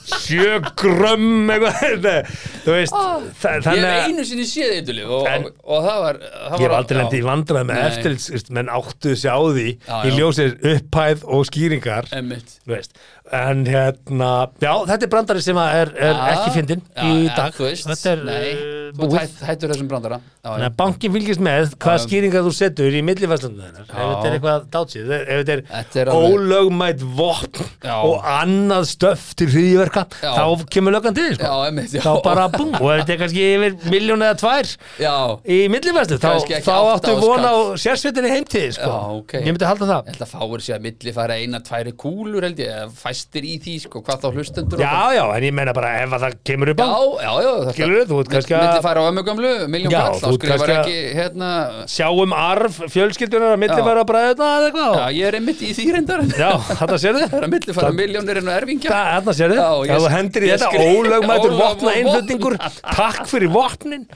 sjö 0.09 0.55
grömm 0.81 1.51
eitthvað, 1.53 2.31
þú 2.64 2.73
veist, 2.79 2.97
þa- 3.43 3.53
Ég 3.59 3.66
þannig 3.66 3.85
hef 3.93 4.07
einu 4.09 4.25
sinni 4.31 4.47
séð 4.49 4.73
eiturlyf 4.79 5.12
og, 5.19 5.29
og, 5.29 5.51
og 5.77 5.85
það 5.89 6.01
var 6.07 6.21
það 6.25 6.49
ég 6.49 6.62
hef 6.62 6.64
var- 6.64 6.77
aldrei 6.79 6.97
já. 6.97 7.03
lendi 7.03 7.21
í 7.21 7.27
vandræð 7.29 7.69
með 7.69 7.83
eftirlits, 7.91 8.49
menn 8.57 8.73
áttuðu 8.79 9.21
sig 9.21 9.31
á 9.37 9.41
því 9.45 9.66
Já, 9.69 9.99
í 10.01 10.09
já. 10.09 10.16
ljósið 10.16 10.57
upphæð 10.73 11.27
og 11.37 11.47
skýringar, 11.51 12.09
þú 12.14 12.73
veist, 12.73 12.97
en 13.37 13.64
hérna, 13.68 14.31
já, 14.62 14.72
þetta 14.89 15.07
er 15.07 15.12
brandari 15.12 15.45
sem 15.45 15.61
er, 15.62 15.93
er 15.97 16.20
ekki 16.33 16.55
fyndin 16.57 16.83
í 17.05 17.12
ja, 17.26 17.37
dag, 17.37 17.59
veist, 17.61 17.89
þetta 17.89 18.12
er 18.14 18.24
nei, 18.29 18.49
uh, 18.55 18.91
þú 18.95 19.03
búið. 19.05 19.18
hætt, 19.20 19.41
hættur 19.49 19.74
þessum 19.74 19.91
brandara 19.91 20.20
að 20.49 20.66
bankin 20.79 21.12
fylgist 21.12 21.43
með 21.45 21.74
hvað 21.76 21.99
Já. 21.99 22.03
skýringar 22.07 22.45
þú 22.47 22.53
setur 22.57 22.95
í 22.97 23.03
millivæslunum 23.05 23.61
þennar 23.64 23.85
ef 23.85 23.99
þetta 23.99 24.29
er 24.29 24.37
eitthvað 24.37 24.68
dátsið, 24.72 25.12
ef 25.18 25.43
þetta 25.43 25.57
Þetta 25.68 26.01
er 26.01 26.09
er 26.09 26.11
ólögmætt 26.14 27.03
vopn 27.18 27.66
Já. 27.85 27.95
og 27.99 28.24
annað 28.33 28.87
stöff 28.93 29.35
til 29.39 29.49
hriðiverka 29.53 30.05
Já. 30.22 30.31
þá 30.39 30.64
kemur 30.72 30.95
löggan 30.95 31.16
til, 31.18 31.29
sko. 31.37 31.45
Já, 31.45 31.68
einmitt, 31.68 31.93
já. 31.95 32.03
þá 32.05 32.22
bara 32.24 32.47
búm, 32.53 32.72
og 32.79 32.89
ef 32.95 33.03
þetta 33.03 33.14
er 33.14 33.20
kannski 33.22 33.47
yfir 33.55 33.76
miljón 33.93 34.24
eða 34.24 34.39
tvær 34.41 34.72
já, 35.03 35.14
í 35.45 35.59
millivæslu, 35.72 36.20
þá, 36.22 36.31
þá 36.64 36.74
áttu 36.95 37.16
vona 37.20 37.53
á 37.53 37.59
sérsveitinni 37.81 38.33
heimtíð, 38.33 38.70
sko. 38.79 38.89
Já, 38.89 39.18
ok. 39.18 39.37
ég 39.43 39.53
myndi 39.53 39.68
halda 39.68 39.91
það 39.91 40.09
ég 40.09 40.14
held 40.14 40.26
að 40.26 40.33
fáir 40.35 40.64
sér 40.64 40.79
að 40.79 40.87
milli 40.89 41.16
fara 41.18 41.39
eina, 41.39 41.62
tværi 41.64 41.95
kúlur 41.99 42.49
held 42.49 42.62
ég, 42.62 42.74
eða 42.79 42.93
fæstir 43.19 43.43
í 43.49 43.55
því, 43.62 43.73
sko, 43.83 44.01
hvað 44.07 44.21
þá 44.23 44.29
hlustendur 44.37 44.81
já, 44.83 44.91
já, 45.16 45.23
en 45.35 45.43
ég 45.49 45.55
meina 45.57 45.73
bara 45.75 45.91
ef 46.05 46.12
að 46.14 46.23
það 46.25 46.35
kemur 46.47 46.71
upp 46.73 46.81
á 46.83 46.87
já, 46.87 47.33
já, 47.43 47.49
já 47.49 47.73
Skilurðu, 47.75 48.05
þú 48.12 48.19
ert 48.23 48.31
kannski 48.35 48.55
að- 48.55 48.62
milli 48.69 48.83
fara 48.85 49.01
á 49.03 49.05
ömmugömlu, 49.11 49.51
miljón 49.73 49.93
Já, 49.93 49.99
kall, 49.99 50.14
þú 50.14 50.23
þá 50.23 50.29
ert 50.29 50.39
skrifar 50.39 50.59
kannski 50.59 50.75
að- 50.75 50.83
ekki, 50.85 50.99
hérna 51.19 51.49
sjáum 51.95 52.35
arf 52.39 52.79
fjölskyldunar 52.95 53.55
að 53.57 53.61
millifæra 53.64 54.05
bræðuna 54.09 54.49
eða 54.59 54.69
eitthvað. 54.69 54.95
Já, 54.99 55.07
ég 55.19 55.25
er 55.29 55.39
einmitt 55.39 55.62
í 55.66 55.73
því 55.79 55.87
reyndar. 55.97 56.23
Já, 56.39 56.51
þetta 56.79 56.99
sér 57.03 57.19
þið 57.19 57.27
það 57.29 57.39
er 57.39 57.47
að 57.49 57.53
milli 57.57 57.75
fara 57.79 57.93
miljónir 57.99 58.41
en 58.43 58.53
erfingja 58.55 58.91
Þarna 58.95 59.35
sér 59.39 59.49
þið, 59.55 59.59
Já, 59.59 59.71
ég- 59.79 59.91
ef 59.99 60.03
þú 60.05 60.12
hendir 60.14 60.43
í 60.43 60.49
ég 60.49 60.59
þetta 60.59 60.69
skil- 60.69 60.87
ólögmætur 60.89 61.19
Ólögmætur 61.19 61.53
vopna 61.59 61.91
innflutningur 61.99 62.55
takk 62.95 63.27
fyrir 63.27 63.51
vopnin. 63.53 64.07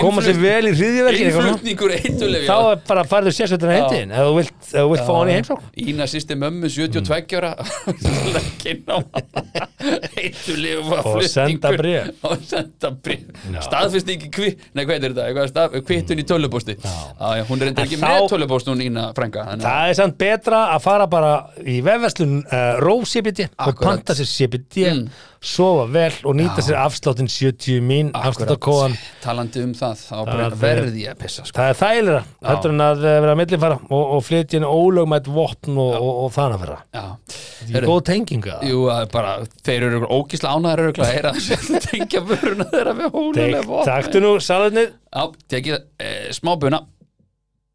Koma 0.00 0.20
sér 0.22 0.36
vel 0.42 0.64
í 0.68 0.74
hriðiverkin 0.76 1.30
innflutningur 1.32 1.96
eitulef 1.96 2.46
þá 2.48 2.56
er 2.72 2.82
bara 2.88 3.04
farðu 3.08 3.32
sérsveitina 3.32 3.76
heimtíðin 3.78 4.12
ef 4.12 4.26
þú 4.28 4.34
vilt, 4.36 4.54
ef 4.62 4.78
þú 4.82 4.88
vilt 4.92 5.06
fá 5.06 5.12
hann 5.18 5.28
í 5.32 5.36
heimsókn. 5.38 5.66
Ína 5.86 6.04
sýsti 6.10 6.36
mömmu 6.38 6.68
72 6.72 7.36
ára 7.38 7.52
legginn 8.42 8.84
á 8.90 8.96
eitulef 10.22 10.90
Og 11.06 11.22
senda 11.28 11.72
bréf. 11.76 12.10
og 12.28 12.42
senda 12.46 12.90
bréf. 12.92 13.24
Já. 13.52 13.60
staðfestingi 13.66 14.30
kvi, 14.34 14.52
nei 14.76 14.84
hvað 14.88 15.06
er 15.08 15.16
þetta? 15.16 15.46
Stað, 15.52 15.76
kvittun 15.88 16.22
í 16.22 16.26
tölupósti 16.28 16.76
já. 16.78 16.92
Já, 17.38 17.44
hún 17.48 17.62
er 17.64 17.72
En 17.72 17.80
ekki 17.84 17.98
þá- 18.00 18.06
með 18.06 18.28
tölupóst 18.34 18.70
hún 18.70 18.82
Ína 18.84 19.08
frænga 19.16 19.46
að- 19.54 19.64
það 19.66 19.90
er 19.92 19.98
samt 20.00 20.18
betra 20.20 20.62
að 20.76 20.84
fara 20.86 21.06
bara 21.10 21.32
í 21.62 21.78
vefverslun 21.84 22.40
uh, 22.46 22.80
Ró 22.82 22.96
CBD 23.08 23.48
og 23.66 23.78
panta 23.82 24.16
sér 24.18 24.28
CBD 24.30 24.88
sofa 25.42 25.88
vel 25.90 26.12
og 26.22 26.36
nýta 26.38 26.62
sér 26.62 26.76
afsláttin 26.78 27.26
70 27.30 27.80
mín 27.82 28.12
afsláttakóðan 28.14 28.94
talandi 29.24 29.64
um 29.66 29.72
það 29.74 29.96
þá 29.98 30.18
er- 30.36 30.54
verði 30.60 31.02
ég 31.08 31.16
að 31.16 31.22
pissa 31.24 31.42
sko. 31.48 31.56
það 31.58 31.72
er 31.72 31.78
þægilega, 31.80 32.20
heldur 32.46 32.74
en 32.76 32.84
að 32.84 33.02
eh, 33.02 33.16
vera 33.24 33.32
að 33.34 33.40
millifæra 33.40 33.78
og, 33.88 34.04
og 34.16 34.22
flytja 34.28 34.60
inn 34.60 34.68
ólögmætt 34.68 35.26
vopn 35.34 35.80
og, 35.82 35.96
og, 35.98 36.12
og 36.26 36.30
þannig 36.36 36.58
að 36.60 36.62
vera. 36.66 36.78
Já, 36.94 37.04
Þetta 37.62 37.80
er 37.82 37.86
góð 37.88 38.00
tenginga 38.08 38.56
Jú, 38.68 38.80
bara, 39.12 39.34
þeir 39.66 39.86
eru 39.88 40.00
ógísla 40.16 40.54
ánæður 40.56 40.90
að 40.92 41.12
heyra 41.12 41.32
að 41.34 41.76
tengja 41.88 42.22
vöruna 42.26 42.66
þeirra 42.72 42.94
við 42.98 43.12
hólulega 43.16 43.62
vopn. 43.68 43.86
Taktu 43.88 44.22
nú 44.24 44.32
salatnið 44.42 44.90
Já, 44.92 45.22
tekið 45.54 45.78
e, 46.02 46.10
smá 46.36 46.52
buna 46.60 46.82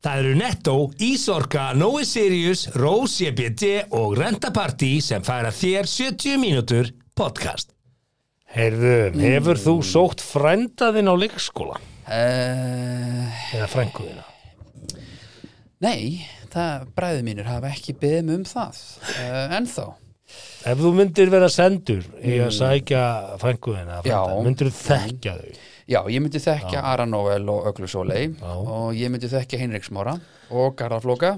Það 0.06 0.20
eru 0.22 0.36
Netto, 0.38 0.76
Ísorka, 1.04 1.64
Nói 1.76 2.04
Sirius, 2.06 2.68
Rose 2.78 3.32
EBD 3.32 3.64
og 3.98 4.14
Rentaparty 4.20 4.92
sem 5.04 5.24
færa 5.26 5.50
þér 5.52 5.90
70 5.90 6.38
mínútur 6.40 6.92
podcast. 7.18 7.74
Heyrðu, 8.54 8.94
hefur 9.20 9.60
þú 9.60 9.74
sótt 9.84 10.22
frændaðinn 10.24 11.10
á 11.12 11.16
leikskóla? 11.18 11.82
uh, 12.08 13.42
Eða 13.58 13.68
frænguðina? 13.74 14.24
Nei, 15.84 16.22
það 16.54 16.90
bræði 16.98 17.24
mínir 17.28 17.50
hafa 17.50 17.72
ekki 17.72 17.96
beðið 18.02 18.28
mig 18.28 18.40
um 18.42 18.46
það 18.48 18.84
uh, 19.14 19.56
ennþá. 19.60 19.88
Ef 20.68 20.82
þú 20.84 20.92
myndir 20.98 21.32
vera 21.32 21.48
sendur 21.52 22.04
í 22.20 22.38
að 22.44 22.52
sækja 22.58 23.02
frænguðina, 23.40 24.02
Já. 24.04 24.20
myndir 24.44 24.68
þú 24.72 24.80
þekkja 24.82 25.36
þau? 25.40 25.60
Já, 25.88 26.02
ég 26.12 26.20
myndi 26.20 26.40
þekkja 26.44 26.82
Ara 26.84 27.06
Noel 27.08 27.46
og 27.48 27.70
Öglu 27.70 27.88
Sólei 27.88 28.26
og 28.44 28.90
ég 28.98 29.08
myndi 29.08 29.30
þekkja 29.32 29.60
Heinrik 29.62 29.86
Smára 29.88 30.18
og 30.52 30.74
Garðarflóka 30.76 31.38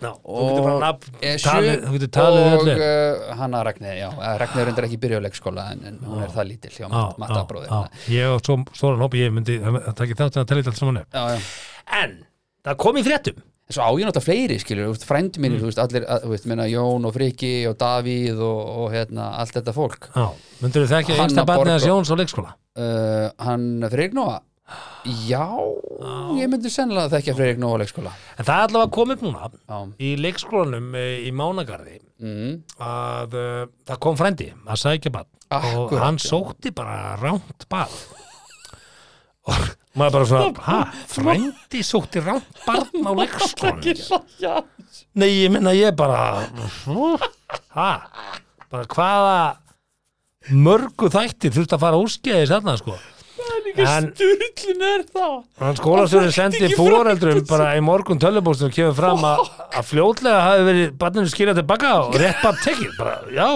nafn, 0.00 1.18
Esju 1.20 1.52
og 1.52 2.70
uh, 2.70 3.26
Hanna 3.36 3.60
Ragnir, 3.68 3.98
já, 4.00 4.08
Ragnir 4.40 4.72
er 4.72 4.88
ekki 4.88 4.96
byrja 5.02 5.20
á 5.20 5.24
leikskóla 5.26 5.66
en, 5.74 5.84
en 5.90 6.00
hún 6.00 6.24
er 6.24 6.32
það 6.32 6.48
lítil 6.48 6.72
hjá 6.78 6.86
Já, 6.86 7.02
Matta 7.20 7.42
já, 7.42 7.46
bróðir 7.52 7.68
já. 7.68 8.00
Ég 8.16 8.32
og 8.32 8.40
svo 8.48 8.56
stóran 8.72 9.04
hópi, 9.04 9.20
ég 9.20 9.36
myndi, 9.36 9.58
það 9.60 9.92
takk 10.00 10.16
þátt 10.16 10.40
að 10.40 10.48
tala 10.48 10.64
þetta 10.64 10.72
allt 10.72 10.80
saman. 10.80 11.02
En, 12.00 12.18
það 12.64 12.80
kom 12.86 13.00
í 13.02 13.04
fréttum. 13.04 13.44
En 13.70 13.74
svo 13.76 13.86
á 13.86 13.90
ég 13.94 14.02
náttúrulega 14.08 14.26
fleiri, 14.26 14.56
skilur, 14.58 14.96
frændi 15.06 15.38
Mm. 15.38 15.44
mínir, 15.46 15.60
veist, 15.62 15.78
allir, 15.78 16.02
veist, 16.26 16.46
meina 16.50 16.64
Jón 16.66 17.04
og 17.06 17.12
Friki 17.14 17.52
og 17.70 17.76
Davíð 17.78 18.40
og, 18.42 18.60
og 18.82 18.88
hérna, 18.90 19.28
allt 19.38 19.54
þetta 19.54 19.74
fólk. 19.76 20.08
Já, 20.16 20.26
myndir 20.60 20.82
þú 20.82 20.88
þekkja 20.90 21.18
einsta 21.22 21.44
barnið 21.46 21.60
Borg 21.60 21.68
að 21.70 21.76
og- 21.78 21.86
sjóns 21.86 22.10
á 22.10 22.14
leikskóla? 22.18 22.54
Uh, 22.74 23.30
hann 23.46 23.86
Freyrik 23.92 24.12
Nóa? 24.18 24.40
Já, 25.06 25.46
ég 26.38 26.50
myndi 26.50 26.70
sennilega 26.70 27.10
þekkja 27.14 27.34
Freyrik 27.38 27.58
Nóa 27.62 27.78
leikskóla. 27.78 28.10
En 28.38 28.44
það 28.44 28.58
er 28.58 28.66
allavega 28.68 28.92
komið 28.98 29.22
núna 29.28 29.50
Já, 29.54 29.78
í 30.02 30.10
leikskólanum 30.18 30.94
eh, 30.98 31.26
í 31.26 31.30
Mánagarði 31.34 31.96
mm, 32.22 32.52
að 32.82 33.34
uh, 33.38 33.66
það 33.86 33.98
kom 34.02 34.18
frændi 34.18 34.50
að 34.66 34.82
sækja 34.82 35.14
barn 35.14 35.30
og 35.50 35.58
Akkúrat, 35.62 36.02
hann 36.04 36.18
sótti 36.22 36.70
bara 36.74 37.16
ránt 37.22 37.66
barn 37.70 37.94
og 39.50 39.70
maður 39.98 40.12
bara 40.16 40.28
svona, 40.30 40.64
ha, 40.66 40.80
frændi 41.10 41.82
sótti 41.86 42.22
ránt 42.22 42.60
barn 42.66 43.06
á 43.06 43.12
leikskólanum 43.18 44.68
Nei, 45.14 45.28
ég 45.44 45.50
minna 45.54 45.72
ég 45.74 45.94
bara 45.98 46.46
ha, 47.74 47.90
bara 48.70 48.84
hvaða 48.90 49.38
mörgu 50.50 51.10
þættir 51.12 51.54
þurft 51.54 51.74
að 51.76 51.82
fara 51.84 52.00
úrskeiðis 52.00 52.52
þarna 52.54 52.76
sko? 52.80 52.98
En 53.80 54.10
Sturlun 54.12 54.82
er 54.84 55.02
það. 55.08 55.34
hann 55.60 55.76
skólastjórinn 55.78 56.34
sendi 56.34 56.70
fóreldrum 56.74 57.40
bara 57.48 57.70
í 57.78 57.82
morgun 57.84 58.20
tölubóstum 58.20 58.68
og 58.68 58.74
kemur 58.74 58.96
fram 58.98 59.22
að, 59.26 59.42
að 59.78 59.86
fljótlega 59.88 60.40
hafi 60.44 60.66
verið 60.66 60.94
barninu 61.00 61.30
skilja 61.32 61.54
tilbaka 61.56 61.92
og 62.02 62.18
rétt 62.20 62.42
bara 62.42 62.60
tekið. 62.64 62.92
Bara, 62.98 63.14
já 63.32 63.48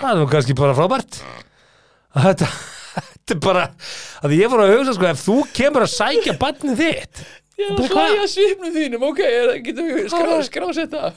það 0.00 0.10
er 0.12 0.20
nú 0.20 0.28
kannski 0.30 0.56
bara 0.58 0.76
frábært. 0.78 1.20
Þetta, 2.16 2.48
þetta 3.30 3.38
er 3.38 3.44
bara 3.46 3.64
að 4.26 4.34
ég 4.36 4.50
fór 4.52 4.64
að 4.66 4.74
hugsa 4.76 4.96
sko 4.98 5.08
ef 5.10 5.22
þú 5.28 5.36
kemur 5.56 5.86
að 5.86 5.94
sækja 5.96 6.36
barnið 6.42 6.82
þitt 6.84 7.24
Ég 7.60 7.70
er 7.74 7.80
að 7.84 7.90
hlæja 7.92 8.28
svipnum 8.32 8.70
þínum, 8.72 9.02
ok, 9.10 9.18
getum 9.66 9.88
við 9.90 10.06
skrá, 10.12 10.36
skrásetta 10.46 11.10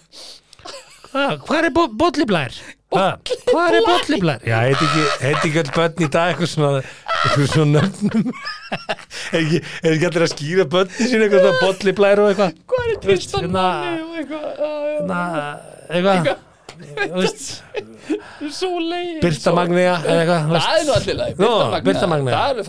Hvað 1.13 1.59
er 1.67 1.69
bo 1.75 1.83
bolliblæр? 1.93 2.55
Ah, 2.93 3.15
Hvað 3.49 3.75
er 3.77 3.85
bolliblær? 3.87 4.41
Já, 4.45 4.55
heiti 4.65 4.85
ekki, 4.85 5.03
heiti 5.23 5.49
ekki 5.49 5.59
öll 5.63 5.71
börn 5.75 6.03
í 6.05 6.07
dag 6.13 6.31
eitthvað 6.33 6.49
svona, 6.51 6.81
eitthvað 7.19 7.47
svona 7.53 7.83
Er 7.83 9.37
ekki, 9.39 9.61
er 9.83 9.95
ekki 9.95 10.07
allir 10.09 10.25
að 10.27 10.31
skýra 10.33 10.65
börni 10.73 11.07
sín 11.09 11.23
eitthvað 11.25 11.45
svona 11.45 11.61
bolliblær 11.63 12.21
og 12.23 12.31
eitthvað. 12.31 12.57
Hvað 12.73 12.89
er 12.91 12.99
Tristan 13.05 13.45
Hérna- 13.45 13.67
og 14.03 14.17
eitthvað? 14.21 14.49
Já, 14.57 14.71
já, 14.89 14.99
Na, 15.09 15.21
eitthvað 15.89 16.33
Svo 18.53 18.79
leið 18.83 19.19
Birta 19.23 19.53
veist. 20.51 20.65
Það 20.67 20.79
er 20.79 20.85
nú 20.87 20.95
allir 20.97 21.17
leið 21.19 21.37
Birta 21.39 22.07
Það 22.33 22.49
er 22.49 22.63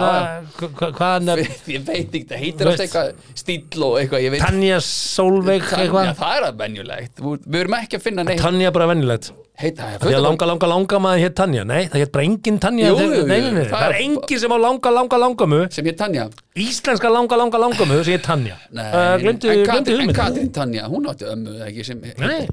Ah, 0.00 0.40
hva- 0.60 0.92
Hvað 1.00 1.30
er. 1.34 1.44
Ég 1.74 1.84
veit 1.86 2.10
ekki, 2.10 2.24
það 2.28 2.42
heitir 2.44 2.70
alltaf 2.70 2.86
eitthvað 2.86 3.12
stíl 3.42 3.84
og 3.88 3.98
eitthvað 4.02 4.38
Tanja 4.44 4.80
Solveig 4.84 5.62
það 5.70 6.34
er 6.36 6.48
að 6.50 6.58
venjulegt. 6.64 7.14
Þú- 7.20 7.38
Við 7.46 7.60
erum 7.64 7.78
ekki 7.80 7.96
að 8.00 8.02
finna 8.08 8.26
neitt. 8.28 8.40
Tanja 8.44 8.70
bara 8.76 8.90
vennilegt 8.92 9.32
Heita, 9.60 9.84
Því 10.00 10.14
að 10.16 10.22
langa, 10.24 10.46
langa, 10.48 10.66
langa 10.70 10.98
maður 11.04 11.20
hétt 11.20 11.34
Tanja. 11.36 11.62
Nei, 11.68 11.82
það 11.92 12.00
hétt 12.00 12.12
bara 12.14 12.24
engin 12.24 12.56
Tanja. 12.58 12.92
Það 12.96 13.66
Það 13.68 13.82
er 13.82 13.90
er- 13.90 13.98
engin 14.00 14.38
sem 14.40 14.50
á 14.50 14.56
langa, 14.56 14.90
langa, 14.96 15.16
langamu 15.20 15.58
sem 15.70 15.84
hér 15.84 15.96
Tanja. 16.00 16.24
Íslenska 16.56 17.10
langa, 17.12 17.36
langa, 17.36 17.58
langamu 17.60 17.98
sem 18.02 18.14
hétt 18.16 18.24
Tanja. 18.24 18.56
Nei, 18.72 18.86
uh, 18.88 19.18
Glemdu, 19.20 19.52
Katrín, 19.68 19.76
en 19.76 20.00
hugmynd 20.00 20.16
Katrín 20.16 20.48
Tanja, 20.56 20.86
hún 20.88 21.04
átti 21.12 21.28
ömmu 21.28 21.60
Nei, 22.16 22.48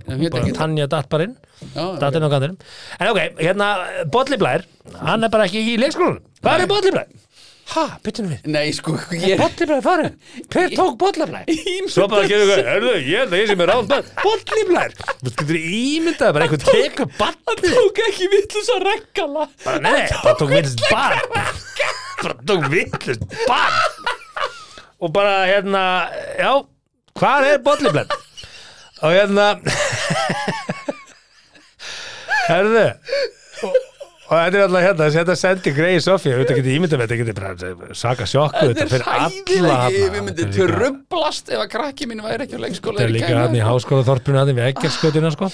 Tanja 0.57 0.87
datt 0.91 1.09
bara 1.11 1.27
inn 1.27 1.35
Datt 1.73 2.15
inn 2.17 2.25
á 2.25 2.29
kantinum. 2.29 2.57
En 2.99 3.11
ok, 3.11 3.21
hérna, 3.41 3.69
Bolli 4.13 4.37
Blær 4.37 4.65
Hann 5.01 5.25
er 5.25 5.31
bara 5.33 5.47
ekki 5.49 5.63
í 5.73 5.77
leikskólanum. 5.81 6.21
Hvað 6.43 6.63
er 6.63 6.69
Bolli 6.71 6.91
Blær? 6.93 7.07
Ha, 7.67 7.81
byttunum 7.99 8.31
við. 8.31 8.45
Nei, 8.53 8.69
sko, 8.71 8.93
ég 9.19 9.39
Bolli 9.41 9.65
Blær 9.67 9.81
farin 9.83 10.13
Hver 10.53 10.75
tók 10.77 10.93
Bolli 11.01 11.25
Blær? 11.27 11.49
Svo 11.93 12.05
bara 12.07 12.23
að 12.23 12.29
gefa 12.31 12.45
ykkur 12.45 12.69
Hörðu, 12.69 12.93
ég 13.03 13.23
er 13.25 13.31
það 13.33 13.41
ég 13.41 13.49
sem 13.51 13.63
er 13.65 13.71
ráðn 13.73 13.89
Bolli 14.21 14.63
Blær? 14.69 14.95
Þú 15.23 15.33
getur 15.41 15.59
ímyndað 15.59 16.31
bara 16.37 16.47
einhvern 16.47 16.63
tekur 16.69 17.11
barnið 17.17 17.75
tók 17.75 18.01
ekki 18.05 18.29
villus 18.35 18.71
að 18.77 18.85
rekkala. 18.87 19.47
Bara 19.65 19.83
nei, 19.83 20.05
bara 20.23 20.37
tók 20.39 20.53
villust 20.53 20.85
barn. 20.87 21.35
bara 22.21 22.37
tók 22.53 22.69
villust 22.71 23.27
barn. 23.49 24.15
Og 25.03 25.11
bara 25.13 25.35
hérna 25.51 25.83
já, 26.39 26.53
hvað 27.19 27.49
er 27.51 27.61
bolliblenn 27.67 28.15
og 29.03 29.13
hérna 29.13 29.47
herðu 32.47 32.85
og, 32.87 33.75
og 34.27 34.31
þetta 34.31 34.57
er 34.57 34.63
alltaf 34.63 34.85
hérna 34.85 35.09
þetta 35.17 35.35
sendi 35.39 35.73
Grey 35.75 35.99
Sofía, 36.03 36.37
þetta 36.41 36.57
getur 36.57 36.73
ímyndað 36.77 37.01
með 37.01 37.11
þetta 37.11 37.19
getur 37.21 37.37
bara 37.41 37.97
saka 37.97 38.27
sjokku 38.29 38.71
Þetta 38.71 38.87
fyrir 38.93 39.07
alla 39.13 39.77
við 39.93 40.17
myndum 40.17 40.55
trublast 40.55 41.51
ef 41.53 41.63
að 41.63 41.69
krakki 41.75 42.09
mín 42.09 42.23
væri 42.25 42.47
ekki 42.47 42.57
á 42.57 42.61
leikskóla 42.65 42.97
Þetta 43.01 43.09
er 43.09 43.15
líka 43.15 43.33
hann 43.41 43.57
í 43.57 43.63
háskólaþorpinu 43.67 44.41
hann 44.41 44.53
við 44.57 44.71
ekkert 44.71 44.95
sko. 45.37 45.51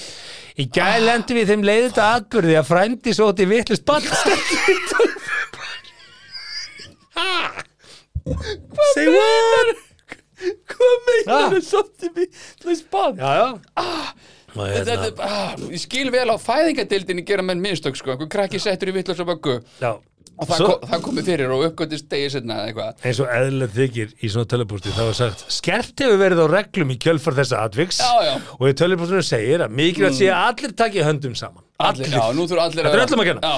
Í 0.54 0.68
gæð 0.70 1.00
lendi 1.02 1.34
við 1.34 1.48
þeim 1.50 1.64
leiðið 1.66 1.88
þetta 1.88 2.10
atbyrði 2.18 2.54
að 2.60 2.68
frændi 2.68 3.14
svo 3.16 3.32
til 3.34 3.48
vitlust 3.50 3.84
bann 3.88 4.04
Say 8.94 9.08
what? 9.10 9.93
Hvað 10.74 10.96
meinar 11.08 11.34
Ah. 11.34 11.50
það 11.54 11.66
svolítið 11.70 12.16
mér 12.16 12.28
til 12.60 12.70
þess 12.70 12.86
bann? 12.94 13.16
Já, 13.18 13.30
já. 13.40 13.48
Og 14.54 14.68
Þetta, 14.70 14.86
hérna, 14.86 15.04
þetta, 15.08 15.28
ah, 15.28 15.54
ég 15.74 15.80
skil 15.82 16.10
vel 16.14 16.28
á 16.30 16.36
fæðingadildinni 16.38 17.24
gera 17.26 17.42
menn 17.42 17.62
mistök 17.64 17.96
sko, 17.98 18.12
einhver 18.14 18.28
krakki 18.30 18.60
settur 18.62 18.92
í 18.92 18.94
vittlösa 18.94 19.26
böggu 19.26 19.56
já. 19.82 19.96
Og 20.34 20.48
það, 20.50 20.56
Svo- 20.58 20.68
ko 20.80 20.86
það 20.90 21.02
komið 21.06 21.26
fyrir 21.30 21.50
og 21.54 21.60
uppgötist 21.68 22.08
degi 22.10 22.30
setna 22.34 22.54
eða 22.60 22.70
eitthvað. 22.70 23.04
Eins 23.06 23.20
og 23.22 23.28
eðlilegt 23.34 23.74
þykir 23.76 24.14
í 24.18 24.30
svona 24.30 24.48
tölupústi 24.50 24.94
þá 24.94 25.02
er 25.08 25.12
sagt, 25.18 25.44
skerpt 25.58 26.02
hefur 26.02 26.18
verið 26.22 26.42
á 26.42 26.46
reglum 26.54 26.90
í 26.90 26.96
kjölfar 27.02 27.36
þessa 27.38 27.60
atviks. 27.66 27.98
Já, 28.02 28.14
já. 28.30 28.34
og 28.58 28.64
í 28.70 28.74
tölupústinu 28.78 29.22
segir 29.26 29.62
að 29.66 29.74
mikilvægt 29.78 30.18
sé 30.22 30.30
að 30.30 30.42
allir 30.48 30.74
taki 30.84 31.02
höndum 31.06 31.34
saman 31.38 31.62
Allir, 31.82 32.06
já, 32.06 32.22
nú 32.36 32.44
þurfa 32.46 32.64
allir 32.68 32.84
Þetta 32.86 32.94
er 32.94 33.00
öllum 33.08 33.22
að 33.24 33.26
kenna. 33.32 33.48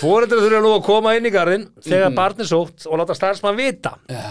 Fóreldrar 0.00 0.40
þurfa 0.46 0.60
nú 0.64 0.70
að 0.78 0.84
koma 0.86 1.10
inn 1.18 1.26
í 1.28 1.32
garðin 1.34 1.66
þegar 1.84 2.14
barn 2.16 2.40
er 2.40 2.48
sótt 2.48 2.86
og 2.88 2.96
láta 3.02 3.16
starfsmann 3.18 3.58
vita. 3.58 3.92
Já, 4.08 4.22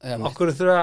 Já, 0.00 0.16
mitt. 0.16 0.24
okkur 0.30 0.54
þurfa 0.56 0.80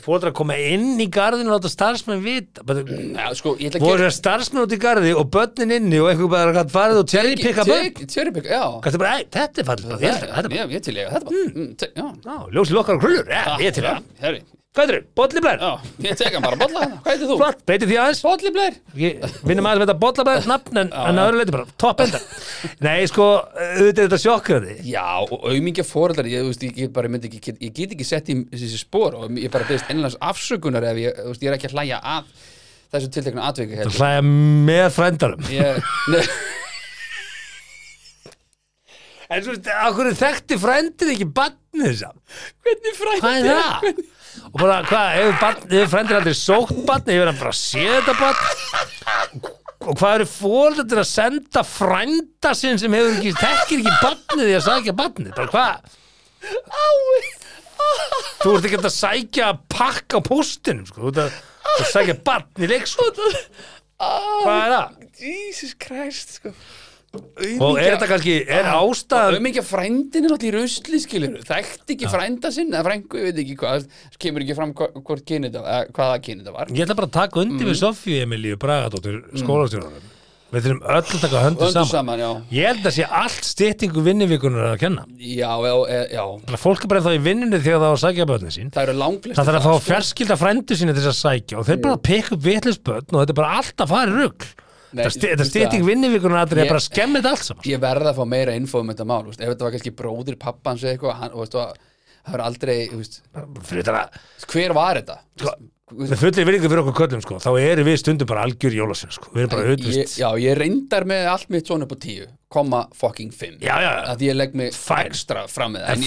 fóreldrar 0.00 0.30
að 0.32 0.36
koma 0.38 0.54
inn 0.60 1.00
í 1.00 1.08
garðin 1.12 1.48
og 1.48 1.56
láta 1.56 1.72
starfsmann 1.72 2.20
vita? 2.24 2.62
Bara, 2.68 2.84
já, 2.84 3.26
sko, 3.40 3.56
ég 3.60 3.72
ætla 3.72 3.80
að 3.80 4.04
það 4.04 4.14
starfsmann 4.16 4.64
út 4.66 4.76
í 4.76 4.80
garði 4.84 5.12
og 5.16 5.26
börnin 5.32 5.74
inni 5.76 5.98
og 6.04 6.08
eitthvað 6.12 6.30
bara 6.36 6.54
gætt 6.56 6.72
farið 6.76 7.00
og 7.02 7.08
cherrypicka 7.12 7.64
börn? 7.68 8.06
Cherrypick, 8.12 8.48
já. 8.52 8.62
Þetta 8.84 8.92
er 8.94 9.02
bara, 9.04 9.12
"Æ, 9.16 9.28
þetta 9.36 9.56
er 9.58 9.64
fallið 9.72 9.86
bara, 9.88 9.96
að- 9.96 10.04
þetta 10.04 10.24
er 10.28 10.48
bara, 10.48 10.56
Já, 10.56 10.64
ég 10.68 10.82
til 10.82 10.94
ég, 10.96 11.08
þetta 11.12 11.24
bara 11.24 11.36
mm, 11.56 11.76
te- 11.76 11.92
Já, 11.96 12.06
já, 12.24 12.36
ljósi 12.52 12.72
lokkar 12.76 12.94
og 12.96 13.02
já, 14.72 14.80
já, 14.80 14.80
Hvað 14.82 14.88
er 14.88 14.96
það? 14.96 15.08
Bolliblæр? 15.18 15.58
Já, 15.60 15.72
ég 16.06 16.14
tek 16.16 16.32
hann 16.32 16.44
bara 16.46 16.56
bolla 16.56 16.80
hérna, 16.80 16.98
hvað 17.04 17.10
heitir 17.12 17.28
þú? 17.28 17.34
Flott, 17.42 17.58
beiti 17.68 17.88
því 17.90 17.96
aðeins. 18.00 18.20
Bolli 18.24 18.52
Blair 18.54 18.76
Ég 18.96 19.26
vinnum 19.44 19.66
aðeins 19.68 19.82
með 19.82 19.90
þetta 19.90 19.96
bollablær 20.00 20.46
nafn 20.48 20.80
en, 20.80 20.92
en 20.96 21.18
að 21.20 21.26
öðru 21.28 21.40
leiti 21.42 21.52
bara, 21.52 21.66
topp 21.82 22.00
enda. 22.06 22.20
Nei, 22.86 23.02
sko, 23.10 23.26
auðvitað 23.52 24.00
er 24.00 24.06
þetta 24.06 24.20
sjokkandi 24.22 24.76
Já, 24.88 25.04
og 25.26 25.44
aumingja 25.50 25.84
fóreldrar 25.84 26.30
ég, 26.32 26.40
þú 26.46 26.54
veist, 26.54 26.64
ég, 26.64 26.80
ég 26.86 26.94
bara 26.96 27.10
myndi 27.12 27.28
ekki, 27.28 27.42
get- 27.50 27.60
ég 27.66 27.74
get 27.76 27.92
ekki 27.98 28.06
sett 28.08 28.30
í 28.32 28.38
þessi 28.48 28.80
spór 28.80 29.18
og 29.20 29.36
ég 29.42 29.52
bara 29.52 29.68
beðist 29.68 29.92
einlega 29.92 30.16
afsökunar 30.32 30.88
ef 30.88 31.02
ég, 31.04 31.20
þú 31.20 31.34
veist, 31.34 31.44
ég 31.44 31.52
er 31.52 31.58
ekki 31.58 31.68
að 31.68 31.76
hlæja 31.76 32.00
að 32.14 32.32
þessu 32.96 33.12
tiltekna 33.18 33.44
atviki 33.52 33.76
Það 33.82 34.00
hlæja 34.00 34.24
með 34.72 34.88
frændarum. 34.96 35.44
Ég, 35.52 35.92
ne, 36.16 36.24
En 39.32 39.40
svo, 39.44 39.54
okkur 39.88 40.10
þekkti 40.16 40.56
frændin 40.60 41.12
ekki 41.14 41.28
barnið 41.36 41.94
samt 42.02 42.40
hvernig 42.64 42.98
frændi? 42.98 43.22
Hvað 43.22 43.46
er 43.48 43.62
það? 43.62 44.02
Og 44.52 44.58
bara, 44.60 44.78
hvað, 44.88 45.08
hefur, 45.16 45.88
frændir 45.92 46.18
aldrei 46.18 46.36
sótt 46.36 46.72
barni, 46.88 47.16
hefur 47.16 47.30
hann 47.30 47.40
bara 47.40 47.54
séð 47.56 47.92
þetta 47.98 48.14
barn? 48.20 48.38
Og 49.82 49.96
hvað 49.98 50.16
eru 50.16 50.26
fóröldur 50.30 51.02
að 51.02 51.08
senda 51.10 51.64
frænda 51.66 52.52
sinn 52.56 52.80
sem 52.80 52.94
hefur 52.96 53.16
ekki, 53.16 53.32
þekkir 53.40 53.82
ekki 53.82 53.94
barnið 54.02 54.44
því 54.46 54.56
að 54.58 54.66
sækja 54.68 54.96
barnið, 55.00 55.32
bara 55.38 55.52
hvað? 55.54 55.76
Þú 58.42 58.54
ert 58.56 58.68
ekki 58.68 58.80
að 58.82 58.94
sækja 58.96 59.50
pakka 59.72 60.22
á 60.22 60.26
póstinum, 60.26 60.86
sko, 60.88 61.02
þú 61.02 61.12
ert 61.12 61.22
að, 61.24 61.40
að 61.72 61.90
sækja 61.92 62.18
barn 62.28 62.62
í 62.62 62.70
leikskóla. 62.70 63.32
Hvað 64.02 64.62
er 64.62 64.76
það? 64.76 65.02
Jesus 65.22 65.76
Christ, 65.82 66.38
sko 66.40 66.54
Og 67.12 67.76
er 67.76 67.92
þetta 67.92 68.06
kannski, 68.08 68.34
er 68.48 68.68
ástæðan 68.72 69.36
Aumingja 69.36 69.64
frændin 69.66 70.24
er 70.24 70.32
náttúrulega 70.32 70.48
í 70.48 70.62
rusli 70.62 71.00
skilur 71.02 71.34
Þekkti 71.44 71.96
ekki 71.96 72.08
frænda 72.08 72.52
sinn 72.54 72.72
eða 72.72 72.86
frængu, 72.86 73.18
ég 73.20 73.28
veit 73.28 73.42
ekki 73.42 73.56
hvað. 73.60 73.84
Kemur 74.22 74.46
ekki 74.46 74.56
fram 74.56 74.72
hvort 74.78 75.26
kynið 75.28 75.58
hvaða 75.60 76.22
kynið 76.24 76.48
það 76.48 76.56
var. 76.56 76.72
Ég 76.72 76.86
ætla 76.86 76.96
bara 77.02 77.10
að 77.10 77.18
taka 77.18 77.42
undir 77.44 77.68
við 77.68 77.78
Sofíu 77.82 78.22
Emilíu 78.24 78.56
Bragadóttur 78.62 79.20
skólastjórnum 79.42 80.10
Við 80.52 80.66
þurfum 80.66 80.82
öll 80.84 81.00
að 81.00 81.20
taka 81.22 81.42
höndu 81.46 81.64
Öndu 81.64 81.72
saman. 81.72 81.90
saman, 82.20 82.42
Ég 82.52 82.66
held 82.68 82.88
að 82.88 82.96
sé 82.98 83.06
allt 83.08 83.46
styttingu 83.48 84.02
vinnuvíkunar 84.04 84.66
að 84.74 84.82
kenna. 84.82 85.04
Já, 85.16 85.48
já, 85.64 85.76
já, 85.88 86.00
já 86.12 86.24
Bara 86.50 86.60
Fólk 86.60 86.84
er 86.84 86.90
bara 86.92 87.04
þá 87.06 87.12
í 87.16 87.22
vinnunni 87.24 87.60
þegar 87.64 87.80
það 87.80 87.88
á 87.88 87.94
að 87.94 88.02
sækja 88.02 88.26
börnin 88.28 88.52
sín. 88.52 88.72
Það 88.72 89.48
þarf 89.48 89.56
að 89.56 89.64
fá 89.64 89.86
fjarskilda 89.86 90.36
frændu 90.36 90.76
sína 90.76 90.92
til 90.92 91.06
þess 91.06 91.12
að 91.14 91.20
sækja 91.22 91.56
og 91.56 91.68
þeir 91.70 91.80
bara 91.86 91.96
að 91.96 92.04
peka 92.10 92.36
upp 92.36 92.44
vitlis 92.44 92.80
börn 92.84 93.08
og 93.08 93.22
þetta 93.22 93.32
er 93.32 93.40
bara 93.40 93.56
allt 93.62 93.80
að 93.80 93.94
fara 93.94 94.12
í 94.12 94.18
rugl. 94.18 94.50
Nei, 94.52 94.71
Þetta 94.92 95.10
sti- 95.14 95.28
þetta 95.32 95.42
veistu 95.42 95.50
stytting 95.52 95.82
það? 95.82 95.88
vinnuvíkunar 95.88 96.38
að 96.42 96.50
Ég- 96.52 96.64
er 96.64 96.68
bara 96.68 96.80
að 96.82 96.88
skemmi 96.90 97.20
þetta 97.22 97.30
allt 97.32 97.46
saman 97.48 97.64
Ég 97.72 97.80
verða 97.80 98.12
að 98.12 98.18
fá 98.20 98.24
meira 98.28 98.54
info 98.56 98.80
um 98.80 98.88
þetta 98.92 99.06
mál 99.08 99.24
veist. 99.24 99.40
Ef 99.40 99.48
þetta 99.48 99.64
var 99.66 99.72
kannski 99.76 99.92
bróðir 99.96 100.38
pappans 100.38 100.82
eða 100.82 100.92
eitthvað 100.98 101.18
það 102.22 102.32
var 102.36 102.40
aldrei 102.46 102.88
veist, 102.92 103.22
Hver 104.52 104.74
var 104.74 104.94
þetta? 105.00 105.18
Með 105.92 106.12
fullir 106.20 106.46
virðingu 106.48 106.68
fyrir 106.70 106.80
okkur 106.82 106.94
köllum 107.02 107.22
sko, 107.24 107.38
þá 107.42 107.50
erum 107.60 107.88
við 107.88 107.96
stundum 108.00 108.28
bara 108.30 108.44
algjör 108.46 108.74
jólasinn 108.76 109.12
sko. 109.12 109.28
Við 109.34 109.42
erum 109.44 109.52
bara 109.52 109.72
auðvist 109.72 110.14
Já, 110.20 110.28
ég 110.40 110.56
reyndar 110.58 111.04
með 111.08 111.22
allt 111.32 111.48
mitt 111.52 111.66
svona 111.68 111.84
upp 111.86 111.92
á 111.92 111.98
tíu 112.02 112.24
Komma 112.52 112.80
fucking 112.96 113.32
fimm 113.32 113.56
Já, 113.64 113.74
já, 113.80 113.90
já. 113.96 114.02
Að 114.12 114.24
ég 114.26 114.34
legg 114.36 114.52
mig 114.58 114.74
Fæn. 114.76 115.08
ekstra 115.08 115.40
fram 115.48 115.72
með 115.76 115.80
það 115.86 115.92
En 115.92 116.00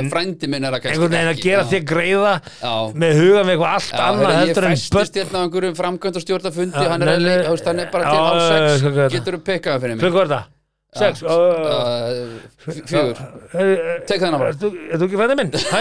en 0.00 0.10
Frændi 0.12 0.46
minn 0.52 0.64
er 0.68 0.72
að 0.76 0.80
einhvern 0.90 1.14
veginn 1.14 1.32
að 1.32 1.40
gera 1.44 1.64
þig 1.70 1.82
greiða 1.88 2.34
með 3.00 3.12
huga 3.20 3.40
með 3.48 3.52
eitthvað 3.54 3.72
allt 3.78 3.94
annað 4.04 4.32
ég 4.50 4.54
festist 4.60 5.14
hérna 5.20 5.36
á 5.40 5.42
einhverjum 5.46 5.76
framkvæmt 5.80 6.16
og 6.20 6.24
stjórnafundi 6.26 6.84
hann, 6.84 7.00
er 7.00 7.08
er 7.10 7.88
bara 7.90 8.04
til 8.04 8.20
já, 8.20 8.20
á 8.20 8.32
já, 8.36 8.44
sex 8.44 8.60
já, 8.60 8.84
hvað 8.84 8.92
er 8.92 9.00
það? 9.00 9.10
getur 9.16 9.34
þú 9.36 9.42
pekkaði 9.50 9.78
fyrir 9.86 9.94
mig 9.96 10.02
Hvað 10.10 10.24
er 10.24 10.30
það? 10.36 10.44
Sex? 10.90 11.22
Fjögur 12.90 13.16
Tek 14.10 14.18
þennan 14.18 14.40
bara. 14.42 14.50
Ert 14.50 14.60
þú 14.98 15.06
ekki 15.06 15.20
fæðið 15.20 15.36
minn? 15.38 15.52
Hæ? 15.70 15.80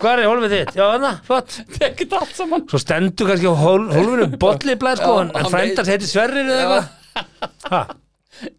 Hvað 0.00 0.20
er 0.22 0.28
hólfið 0.30 0.52
þitt? 0.56 0.74
Já, 0.78 0.84
þarna, 0.94 1.10
flott. 1.26 1.56
Tekið 1.76 2.14
allt 2.20 2.36
saman. 2.38 2.62
Svo 2.72 2.78
stendur 2.80 3.28
kannski 3.30 3.50
á 3.52 3.54
hól, 3.60 3.82
hólfinu 3.92 4.28
bolliblæð 4.44 5.02
sko, 5.02 5.16
Já, 5.16 5.24
en- 5.26 5.34
hann 5.36 5.50
frændars 5.52 5.90
heiti 5.92 6.08
Sverrir 6.08 6.48
eða 6.54 6.78
eitthvað? 6.78 7.58
Ha? 7.74 7.80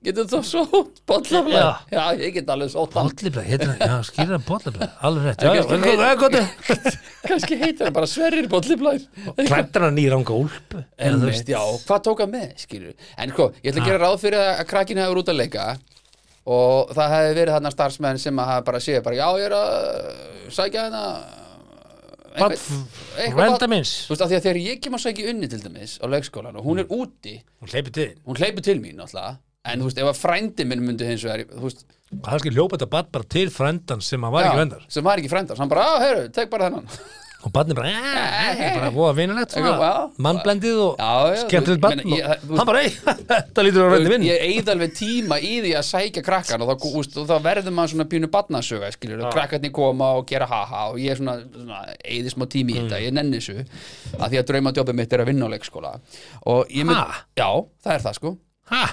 Getur 0.05 0.27
þú 0.29 0.39
sótt 0.45 0.99
bollablæð? 1.09 1.55
Já. 1.57 1.69
Já, 1.89 2.01
ég 2.21 2.35
get 2.35 2.49
alveg 2.53 2.69
sótt 2.69 2.93
hann 2.99 3.07
Bolliblæð, 3.09 3.47
heitir 3.49 3.71
hann, 3.71 3.79
já, 3.81 3.95
skýrir 4.05 4.35
hann 4.35 4.43
bolliblæð 4.45 4.91
Alveg 5.09 5.23
rétt, 5.25 5.41
já, 5.47 5.53
já, 5.57 5.63
vel 5.71 5.85
heita- 5.87 6.11
gott, 6.21 6.37
Kannski 7.31 7.57
heitir 7.63 7.87
hann 7.87 7.95
bara 7.95 8.09
Sverrir 8.11 8.45
bollablæð 8.51 9.07
Klættar 9.47 9.87
hann 9.87 9.97
í 9.97 10.05
ranga 10.13 10.37
úlpu 10.37 10.83
En 11.01 11.17
þú 11.17 11.31
veist, 11.31 11.49
já, 11.49 11.57
hvað 11.87 12.03
tók 12.11 12.21
hann 12.21 12.35
með, 12.35 12.51
skilur 12.61 12.93
En 13.17 13.33
sko, 13.33 13.49
ég 13.65 13.71
ætla 13.73 13.81
að 13.81 13.89
gera 13.89 14.03
ráð 14.05 14.19
fyrir 14.27 14.43
að 14.51 14.61
krakkin 14.75 15.01
hefur 15.01 15.23
út 15.23 15.33
að 15.33 15.39
leika 15.41 15.65
og 16.45 16.89
það 16.97 17.11
hefði 17.15 17.35
verið 17.37 17.53
þarna 17.57 17.71
starfsmenn 17.75 18.17
sem 18.19 18.39
að 18.41 18.49
hafa 18.51 18.65
bara 18.71 18.79
séð 18.81 19.03
bara, 19.05 19.15
já, 19.19 19.27
ég 19.37 19.45
er 19.45 19.55
að 19.57 19.69
sækja 20.57 20.85
hérna 20.87 21.03
barn- 22.39 23.69
minns. 23.69 23.93
Þú 24.07 24.13
veist, 24.15 24.21
af 24.23 24.29
því 24.31 24.37
að 24.39 24.43
þegar 24.47 24.59
ég 24.65 24.81
kem 24.81 24.93
að 24.97 25.03
sækja 25.05 25.29
unni 25.33 25.47
til 25.51 25.59
dæmis 25.61 25.97
á 26.01 26.05
leikskólan 26.07 26.55
og 26.57 26.63
hún 26.65 26.79
er 26.79 26.87
úti 26.89 27.41
Hún 27.61 27.69
hleypir 27.71 27.91
til 27.93 28.05
þín. 28.07 28.17
hún 28.25 28.37
hleypur 28.39 28.63
til 28.63 28.79
mín 28.81 28.99
alltaf 29.03 29.37
en 29.65 29.79
þú 29.81 29.89
veist, 29.89 29.99
ef 30.01 30.07
að 30.09 30.21
frændi 30.21 30.65
minn 30.65 30.81
myndi 30.85 31.05
hins 31.05 31.23
vegar 31.27 31.45
þú 31.51 31.65
veist, 31.67 31.85
Hvað 32.11 32.39
skal 32.43 32.51
hljópa 32.57 32.75
þetta 32.77 32.89
barn 32.91 33.07
bara 33.11 33.23
til 33.29 33.49
frændan 33.49 34.01
sem 34.03 34.23
hann 34.23 34.33
var 34.33 34.43
ekki 34.43 34.55
já, 34.57 34.59
vendar 34.63 34.85
sem 34.89 35.03
var 35.05 35.17
ekki 35.21 35.29
frændar, 35.31 35.57
hann 35.61 35.69
bara, 35.69 35.85
á, 35.85 35.93
heyrðu, 36.01 36.31
tek 36.35 36.49
bara 36.51 36.69
þennan 36.69 36.87
og 37.41 37.51
barnið 37.55 37.77
bara, 37.79 37.89
ja, 37.89 38.69
bara 38.75 38.89
voða 38.93 39.13
vinulegt 39.17 39.53
Já. 39.55 39.61
svona, 39.63 39.91
mannblendið 40.21 40.77
og 40.83 40.99
skemmtilegt 41.41 41.81
barn 41.81 42.01
og 42.05 42.57
hann 42.59 42.67
bara, 42.69 42.81
ei, 42.85 42.91
þetta 43.31 43.63
lítur 43.65 43.85
að 43.87 43.95
rændi 43.95 44.11
minn. 44.13 44.25
ég 44.27 44.43
eigð 44.45 44.69
alveg 44.75 44.93
tíma 44.99 45.39
í 45.41 45.53
því 45.63 45.71
að 45.79 45.85
sækja 45.89 46.23
krakkan 46.27 46.61
og 46.65 46.69
þá, 46.69 46.85
úst, 47.01 47.17
og 47.17 47.25
þá 47.31 47.35
verður 47.47 47.73
maður 47.77 47.93
svona 47.95 48.07
pínu 48.11 48.29
badnasöga 48.35 48.91
skilur, 48.93 49.23
og 49.25 49.33
krakkarnir 49.33 49.73
koma 49.73 50.11
og 50.19 50.27
gera 50.29 50.45
haha 50.51 50.83
og 50.91 50.99
ég 51.01 51.15
er 51.15 51.21
svona, 51.21 51.37
svona 51.55 51.81
eigði 52.05 52.35
smá 52.35 52.45
tími 52.53 52.75
í 52.75 52.81
Mm. 52.81 52.87
þetta, 52.89 53.01
ég 53.07 53.13
nenni 53.17 53.37
þessu 53.41 53.57
að 54.21 54.27
því 54.31 54.39
að 54.41 54.47
draumadjópið 54.51 54.95
mitt 55.01 55.13
er 55.17 55.21
að 55.25 55.29
vinna 55.31 55.49
á 55.49 55.53
leikskóla. 55.53 55.91
Og 56.49 56.69
ég 56.69 56.85
mynd, 56.85 56.97
Ha? 56.97 57.23
já, 57.37 57.49
það 57.85 57.93
er 57.97 58.05
það 58.05 58.15
sko. 58.21 58.31
Ha, 58.71 58.83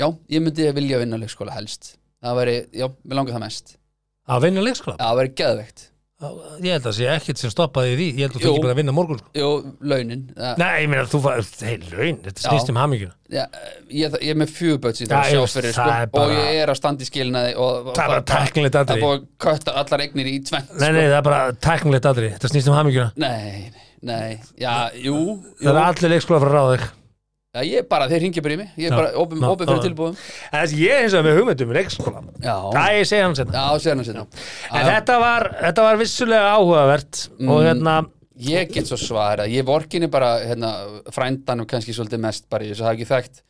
já, 0.00 0.08
ég 0.32 0.42
myndi 0.44 0.72
vilja 0.76 0.98
vinna 1.04 1.16
á 1.16 1.22
leikskóla 1.22 1.54
helst. 1.56 1.94
Það 2.24 2.40
væri, 2.40 2.56
já, 2.72 2.88
mér 3.04 3.20
langar 3.20 3.36
það 3.38 3.44
mest. 3.46 3.76
Að 4.28 4.42
vinna 4.48 4.60
leikskóla 4.64 4.96
Já, 6.18 6.26
það 6.34 6.64
ég 6.66 6.72
held 6.74 6.86
að 6.90 6.94
sé 6.96 7.04
ekkert 7.12 7.38
sem 7.38 7.50
stoppaði 7.52 7.92
því. 7.94 8.06
Ég 8.18 8.24
held 8.26 8.32
að 8.34 8.42
þú 8.42 8.48
ekki 8.50 8.62
bara 8.64 8.72
að 8.74 8.78
vinna 8.80 8.94
morgun 8.96 9.18
sko. 9.20 9.28
Jú, 9.38 9.50
launin 9.92 10.22
það- 10.34 10.56
nei, 10.58 10.72
ég 10.82 10.88
meina, 10.90 11.04
þú 11.12 11.20
var, 11.22 11.42
hei, 11.62 11.76
laun 11.92 12.16
þetta 12.24 12.42
Já. 12.42 12.48
snýst 12.50 12.72
um 12.72 12.80
haminguna 12.80 13.12
Já, 13.30 13.44
ég, 13.86 14.16
ég 14.18 14.32
er 14.32 14.38
með 14.42 14.50
fjöguböts 14.56 14.98
í 14.98 15.06
Já, 15.06 15.14
það 15.14 15.46
fyrir 15.54 15.76
það 15.76 15.78
sko, 15.78 16.00
er 16.02 16.06
bara- 16.16 16.24
og 16.24 16.30
ég 16.42 16.58
er 16.64 16.72
að 16.74 16.76
standa 16.80 17.04
í 17.04 17.06
skilnaði 17.06 17.54
og, 17.54 17.86
og 17.86 17.94
það 17.94 18.02
er 18.02 18.08
bara 18.16 18.26
tæknilegt 18.32 18.74
það 18.74 18.80
er 18.82 18.90
aðri 18.90 19.04
búið 19.06 19.14
að 19.14 19.26
kötta 19.46 19.76
allar 19.78 20.00
eignir 20.08 20.26
í 20.26 20.36
tvent 20.50 20.74
nei, 20.80 20.90
nei, 20.90 21.02
það 21.06 21.18
er 21.20 21.26
bara 21.30 21.52
tæknilegt 21.68 22.10
aðri 22.10 22.32
þetta 22.34 22.50
snýst 22.50 22.68
um 22.72 22.74
haminguna 22.74 23.12
Nei, 23.14 23.70
nei, 24.02 24.40
já, 24.58 24.74
jú, 24.98 25.16
það 25.62 25.70
er 25.70 25.78
jú. 25.78 25.86
allir 25.86 26.14
leikskóla 26.16 26.42
frá 26.42 26.62
þig 26.74 26.88
Já, 27.56 27.62
ég 27.64 27.78
er 27.80 27.86
bara, 27.88 28.04
þeir 28.10 28.20
ringi 28.26 28.42
bara 28.44 28.54
í 28.54 28.58
mig. 28.60 28.72
Ég 28.76 28.90
er 28.90 28.98
bara 28.98 29.12
opið 29.16 29.40
fyrir 29.64 29.78
tilbúðum 29.86 30.18
en 30.18 30.58
þess 30.60 30.74
ég 30.76 30.92
er 30.92 31.06
eins 31.06 31.14
og 31.16 31.24
með 31.24 31.38
hugmyndum 31.38 31.70
í 31.72 31.76
leikskóla 31.78 32.20
Já, 32.44 32.56
það 32.74 32.88
ég 32.98 33.06
segja 33.08 33.24
hann 33.24 33.36
setna 33.38 33.62
já, 33.62 33.80
sér 33.86 33.94
hann 33.96 34.04
sér 34.04 34.18
en 34.20 34.88
þetta 34.90 35.16
var, 35.22 35.46
þetta 35.62 35.86
var 35.88 36.00
vissulega 36.02 36.50
áhugavert 36.58 37.22
Mm. 37.38 37.48
og 37.54 37.64
hérna 37.64 37.96
Ég 38.38 38.68
get 38.70 38.86
svo 38.86 38.94
svarað, 39.00 39.48
ég 39.50 39.64
vorkinni 39.66 40.06
bara 40.12 40.28
hérna, 40.44 40.68
frændanum 41.10 41.66
kannski 41.66 41.90
svolítið 41.96 42.20
mest 42.22 42.44
bara 42.52 42.68
að 42.68 42.78
það 42.84 42.92
ekki 42.92 43.08
þekkt 43.08 43.40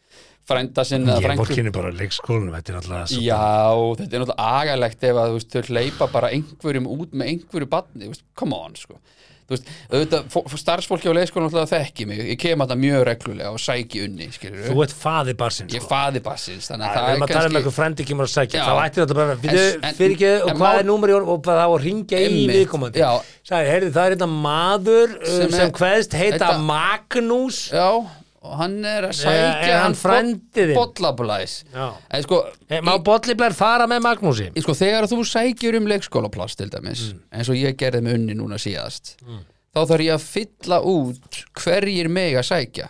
frænda 0.49 0.85
sinn 0.89 1.05
eða 1.05 1.19
ég 1.19 1.27
frænku. 1.27 1.43
vorkinni 1.45 1.73
bara 1.75 1.91
leikskólanum 1.93 2.55
þetta 2.57 2.73
er 2.73 2.79
alltaf 2.79 3.11
svo 3.11 3.21
Já, 3.21 3.43
þetta 3.99 4.17
er 4.17 4.23
náttúrulega 4.23 4.49
agalegt 4.63 5.05
ef 5.11 5.19
að 5.21 5.29
þú 5.29 5.37
veist, 5.37 5.51
þau 5.59 5.75
hleypa 5.75 6.09
bara 6.15 6.31
einhverjum 6.39 6.89
út 6.95 7.13
með 7.13 7.33
einhverju 7.35 7.69
badni, 7.75 8.13
come 8.39 8.57
on 8.57 8.79
sko. 8.81 8.97
Þú 9.49 9.55
veist, 9.57 9.69
auðvitað, 9.89 10.27
fó- 10.35 10.59
starfsfólki 10.61 11.09
á 11.09 11.13
leikskólan 11.17 11.47
náttúrulega 11.49 11.71
þekki 11.73 12.07
mig, 12.11 12.19
ég 12.29 12.39
kem 12.43 12.61
það 12.69 12.81
mjög 12.83 13.05
reglulega 13.09 13.53
og 13.55 13.63
sæki 13.65 14.03
unni, 14.05 14.27
skilur 14.35 14.67
þú 14.69 14.83
ert 14.85 14.93
faði 15.01 15.35
barsinn 15.41 15.71
ég 15.73 15.81
sko. 15.81 15.89
faði 15.89 16.21
bassins, 16.27 16.69
þannig 16.69 16.85
að 16.85 16.99
Það 16.99 17.09
er 17.09 17.15
er 17.15 17.23
maður 17.23 17.29
að 17.29 17.33
tala 17.33 17.49
um 17.49 17.49
kannski 17.49 17.59
eitthvað 17.63 17.79
frendi 17.79 18.07
kemur 18.11 18.29
að 18.29 18.35
sækja 18.35 18.67
þá 18.69 18.75
ætti 18.85 19.01
þetta 19.03 19.19
bara, 19.19 19.37
fyrir, 19.41 19.81
ekki 19.89 20.33
og 20.45 20.53
hvað 20.61 20.79
er 20.83 20.89
númer 20.91 21.09
í 21.09 21.17
orð 21.17 21.33
og 21.33 21.43
það 21.49 21.63
á 21.65 21.69
að 21.69 21.81
ringja 21.89 22.21
í 22.29 22.39
viðkomandi? 22.53 23.03
það 23.97 24.05
er 24.05 24.17
þetta 24.19 24.31
maður 24.37 25.17
sem, 25.25 25.55
er- 25.65 25.73
kveðst 25.81 26.13
heita 26.21 26.53
Magnús. 26.69 27.63
Já, 27.73 27.89
og 28.43 28.57
hann 28.61 28.77
er 28.87 29.09
að 29.09 29.15
sækja 29.19 29.69
er 29.69 29.81
hann 29.83 29.95
frændi 29.99 30.67
þinn? 30.71 30.75
bollablæs. 30.79 31.55
Sko, 32.23 32.39
má 32.87 32.93
Bollibler 33.05 33.53
fara 33.57 33.87
með 33.91 34.03
Magnúsi? 34.07 34.49
Sko 34.63 34.75
þegar 34.79 35.09
þú 35.11 35.19
sækjur 35.27 35.79
um 35.81 35.87
leikskólaplass 35.91 36.57
til 36.57 36.71
dæmis, 36.71 37.13
Mm. 37.13 37.21
eins 37.33 37.49
og 37.51 37.57
ég 37.57 37.77
gerði 37.77 38.03
með 38.07 38.15
unni 38.21 38.35
núna 38.39 38.59
síðast 38.59 39.17
þá 39.75 39.81
þarf 39.87 40.05
ég 40.07 40.15
að 40.15 40.29
fylla 40.29 40.79
út 40.83 41.43
hverjir 41.55 42.09
meg 42.09 42.35
að 42.35 42.47
sækja. 42.53 42.89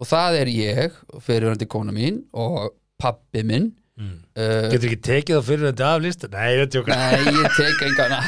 Og 0.00 0.06
það 0.06 0.40
er 0.40 0.46
ég, 0.50 0.92
fyrirhandi 1.22 1.66
kona 1.68 1.92
mín 1.92 2.24
og 2.32 2.72
pappi 2.98 3.42
minn 3.44 3.72
Mm. 3.94 4.16
uh, 4.34 4.70
getur 4.72 4.88
ekki 4.88 5.02
tekið 5.06 5.36
það 5.36 5.44
fyrir 5.52 5.68
þetta 5.70 5.90
af 5.92 6.00
lista? 6.02 6.30
Nei, 6.32 6.48
þetta 6.58 6.64
er 6.64 6.72
tjóka 6.74 6.96
Nei, 6.98 7.34
ég 7.38 7.58
tek 7.60 7.84
engana 7.86 8.18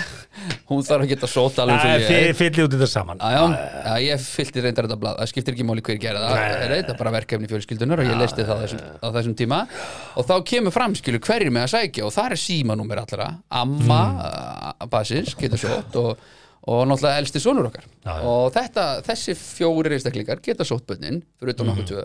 hún 0.69 0.85
þarf 0.87 1.05
að 1.05 1.11
geta 1.13 1.29
sót 1.31 1.59
alveg 1.63 1.83
sem 1.83 1.93
ég. 2.03 2.29
er 2.31 2.37
fyllir 2.37 2.67
út 2.67 2.75
þetta 2.75 2.89
saman. 2.91 3.21
Já, 3.23 3.43
já, 3.87 3.93
ég 4.05 4.25
fyllti 4.31 4.65
reyndar 4.65 4.89
þetta 4.89 4.99
blað. 5.03 5.19
Það 5.21 5.31
skiptir 5.33 5.57
ekki 5.57 5.67
máli 5.67 5.85
hver 5.87 6.01
gera 6.03 6.23
það. 6.23 6.41
Það 6.63 6.75
er 6.77 6.99
bara 7.01 7.13
verkefni 7.17 7.51
fjölskyldunar 7.51 8.03
og 8.03 8.11
ég 8.11 8.21
leisti 8.21 8.47
það 8.47 8.57
á 8.57 8.63
þessum, 8.65 8.83
á 9.03 9.09
þessum 9.17 9.37
tíma. 9.39 9.61
Og 10.15 10.29
þá 10.29 10.35
kemur 10.53 10.75
fram 10.75 10.97
skilu 10.99 11.23
hverjir 11.27 11.55
með 11.55 11.67
að 11.67 11.73
sækja? 11.75 12.09
Og 12.09 12.17
það 12.17 12.37
er 12.37 12.43
símanúmer 12.43 13.03
allra. 13.03 13.29
Amma, 13.63 14.01
mm. 14.17 14.91
Basins, 14.93 15.37
getur 15.39 15.63
sótt 15.63 16.01
og, 16.03 16.27
og 16.67 16.83
náttúrulega 16.91 17.21
elsti 17.23 17.41
sonur 17.43 17.69
okkar. 17.69 17.85
Já, 18.03 18.15
og 18.27 18.49
þetta, 18.57 18.85
þessi 19.07 19.35
fjóri 19.39 19.93
einstaklingar 19.97 20.41
geta 20.43 20.67
sótt 20.67 20.87
bönnin 20.91 21.21
fyrir 21.39 21.55
utan 21.55 21.71
okkur 21.73 21.87
tvö. 21.93 22.05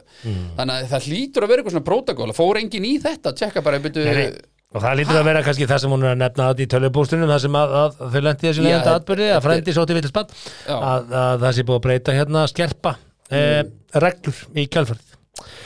Þannig 0.59 0.73
að 0.75 0.89
það 0.93 1.07
hlýtur 1.09 1.45
að 1.47 1.53
vera 1.53 1.63
eitthvað 1.63 1.75
svona 1.77 1.87
prótokól. 1.91 2.33
Fór 2.37 2.59
engin 2.61 2.85
í 2.85 2.95
þetta, 3.01 3.33
tjekka 3.41 3.63
bara 3.65 3.79
byrju, 3.81 4.05
Nei, 4.05 4.13
nei. 4.19 4.41
og 4.71 4.85
það 4.85 4.97
lítur 5.01 5.17
að 5.19 5.25
vera 5.31 5.41
kannski 5.47 5.65
það 5.67 5.81
sem 5.83 5.95
hún 5.95 6.05
er 6.05 6.13
að 6.13 6.21
nefna 6.21 6.49
í 6.61 6.67
tölvupóstunum 6.75 7.33
það 7.33 7.41
sem 7.47 7.57
að, 7.59 7.73
að 7.81 7.97
þau 8.13 8.21
lendi 8.27 8.47
þessu 8.47 8.61
Já, 8.61 8.67
leiðandi 8.69 8.93
atbyrði 8.93 9.25
að 9.31 9.35
er- 9.39 9.45
frendi 9.47 9.75
sóti 9.75 9.97
vitilspann 9.97 10.31
Já. 10.69 10.75
að, 10.77 11.11
að 11.25 11.43
það 11.47 11.57
sé 11.57 11.65
búið 11.67 11.79
að 11.81 11.85
breyta 11.89 12.15
hérna 12.15 12.45
skerpa 12.53 12.93
eh, 13.33 13.61
reglur 14.05 14.39
í 14.55 14.67
kjálfarið 14.71 15.17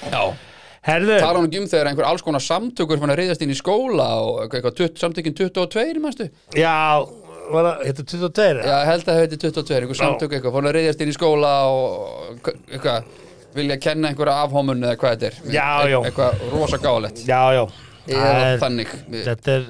já. 0.09 0.23
Herðu, 0.85 1.15
tala 1.17 1.39
hann 1.41 1.47
um 1.49 1.67
þegar 1.69 1.87
einhver 1.89 2.05
alls 2.05 2.21
konar 2.25 2.43
samtökur 2.45 2.99
fann 3.01 3.09
að 3.13 3.17
reyðast 3.23 3.41
inn 3.41 3.49
í 3.53 3.57
skóla 3.57 4.05
og 4.21 4.43
eitthvað, 4.43 4.67
eitthvað 4.77 4.99
samtökin 5.01 5.33
22, 5.37 5.95
mannstu? 6.03 6.27
já, 6.53 6.73
var 7.51 7.69
þetta 7.83 8.03
er 8.03 8.09
22 8.11 8.65
Já, 8.65 8.75
held 8.89 9.03
að 9.03 9.09
það 9.11 9.19
heiti 9.21 9.39
22, 9.45 9.77
einhver 9.79 9.99
samtök 9.99 10.35
eitthvað. 10.37 10.53
Fann 10.57 10.69
að 10.69 10.75
reyðast 10.79 11.01
inn 11.05 11.11
í 11.11 11.15
skóla 11.15 11.51
og 11.71 12.49
eitthvað, 12.71 13.09
vilja 13.55 13.77
kenna 13.85 14.11
einhverja 14.11 14.37
afhómun 14.45 14.83
eða 14.85 14.99
hvað 15.01 15.15
þetta 15.15 15.29
er. 15.29 15.39
Já, 15.55 15.67
já. 15.93 15.97
Eitthvað 16.09 16.45
rosa 16.53 16.77
gáleitt 16.83 17.21
já, 17.27 17.41
já. 17.55 17.63
Eða 18.05 18.25
Það 18.25 18.43
er- 18.45 18.59
þannig, 18.61 18.89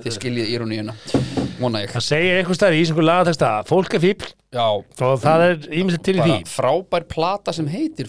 þið 0.03 0.11
skiljið 0.17 0.49
íróníuna 0.57 0.93
Vona 1.55 1.80
ég. 1.86 1.91
Það 1.93 2.03
segir 2.03 2.39
einhvers 2.41 2.57
staðar 2.59 2.76
í 2.76 2.82
íslengu 2.84 3.03
lagateksta 3.07 3.51
fólk 3.69 3.93
er 3.95 4.01
fíbl 4.03 4.26
Já, 4.56 4.66
og 5.03 5.18
það 5.20 5.41
er 5.49 5.56
ímyndið 5.76 6.01
til 6.08 6.16
því. 6.22 6.36
frábær 6.47 7.03
plata 7.12 7.51
sem 7.56 7.68
heitir 7.68 8.08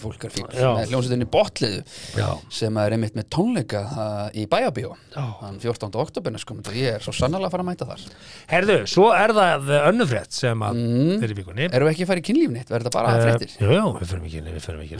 Já. 0.55 0.69
með 0.77 0.91
hljómsveitinni 0.93 1.27
Botliðu 1.33 1.81
já, 2.15 2.27
sem 2.55 2.77
er 2.79 2.95
einmitt 2.95 3.17
með 3.19 3.27
tónleika 3.35 3.81
uh, 3.83 4.29
í 4.31 4.45
Bæjabíó 4.47 4.93
Já. 5.11 5.25
þann 5.41 5.59
14. 5.59 5.91
oktober 6.05 6.31
og 6.71 6.77
ég 6.79 6.95
er 6.97 7.03
svo 7.03 7.11
sannlega 7.17 7.49
að 7.49 7.55
fara 7.57 7.65
að 7.65 7.69
mæta 7.71 7.87
þar. 7.89 8.05
Herðu, 8.53 8.77
svo 8.87 9.09
er 9.11 9.33
það 9.35 9.71
önnufrétt 9.91 10.31
sem 10.39 10.63
að 10.63 10.77
Mm. 10.77 11.23
er 11.23 11.31
í 11.33 11.37
vikunni. 11.37 11.67
Erum 11.73 11.87
við 11.89 11.93
ekki 11.95 12.05
að 12.05 12.11
fara 12.13 12.21
í 12.21 12.25
kynlífnitt, 12.27 12.69
verður 12.71 12.87
þetta 12.87 12.95
bara 12.95 13.13
Eh, 13.17 13.23
fréttir? 13.27 13.53
jú, 13.59 13.69
jú, 13.73 13.85
við 13.97 14.07
fyrir 14.07 14.23
ekki 14.23 14.41
við 14.47 14.61
fyrir 14.67 14.81
ekki 14.85 14.97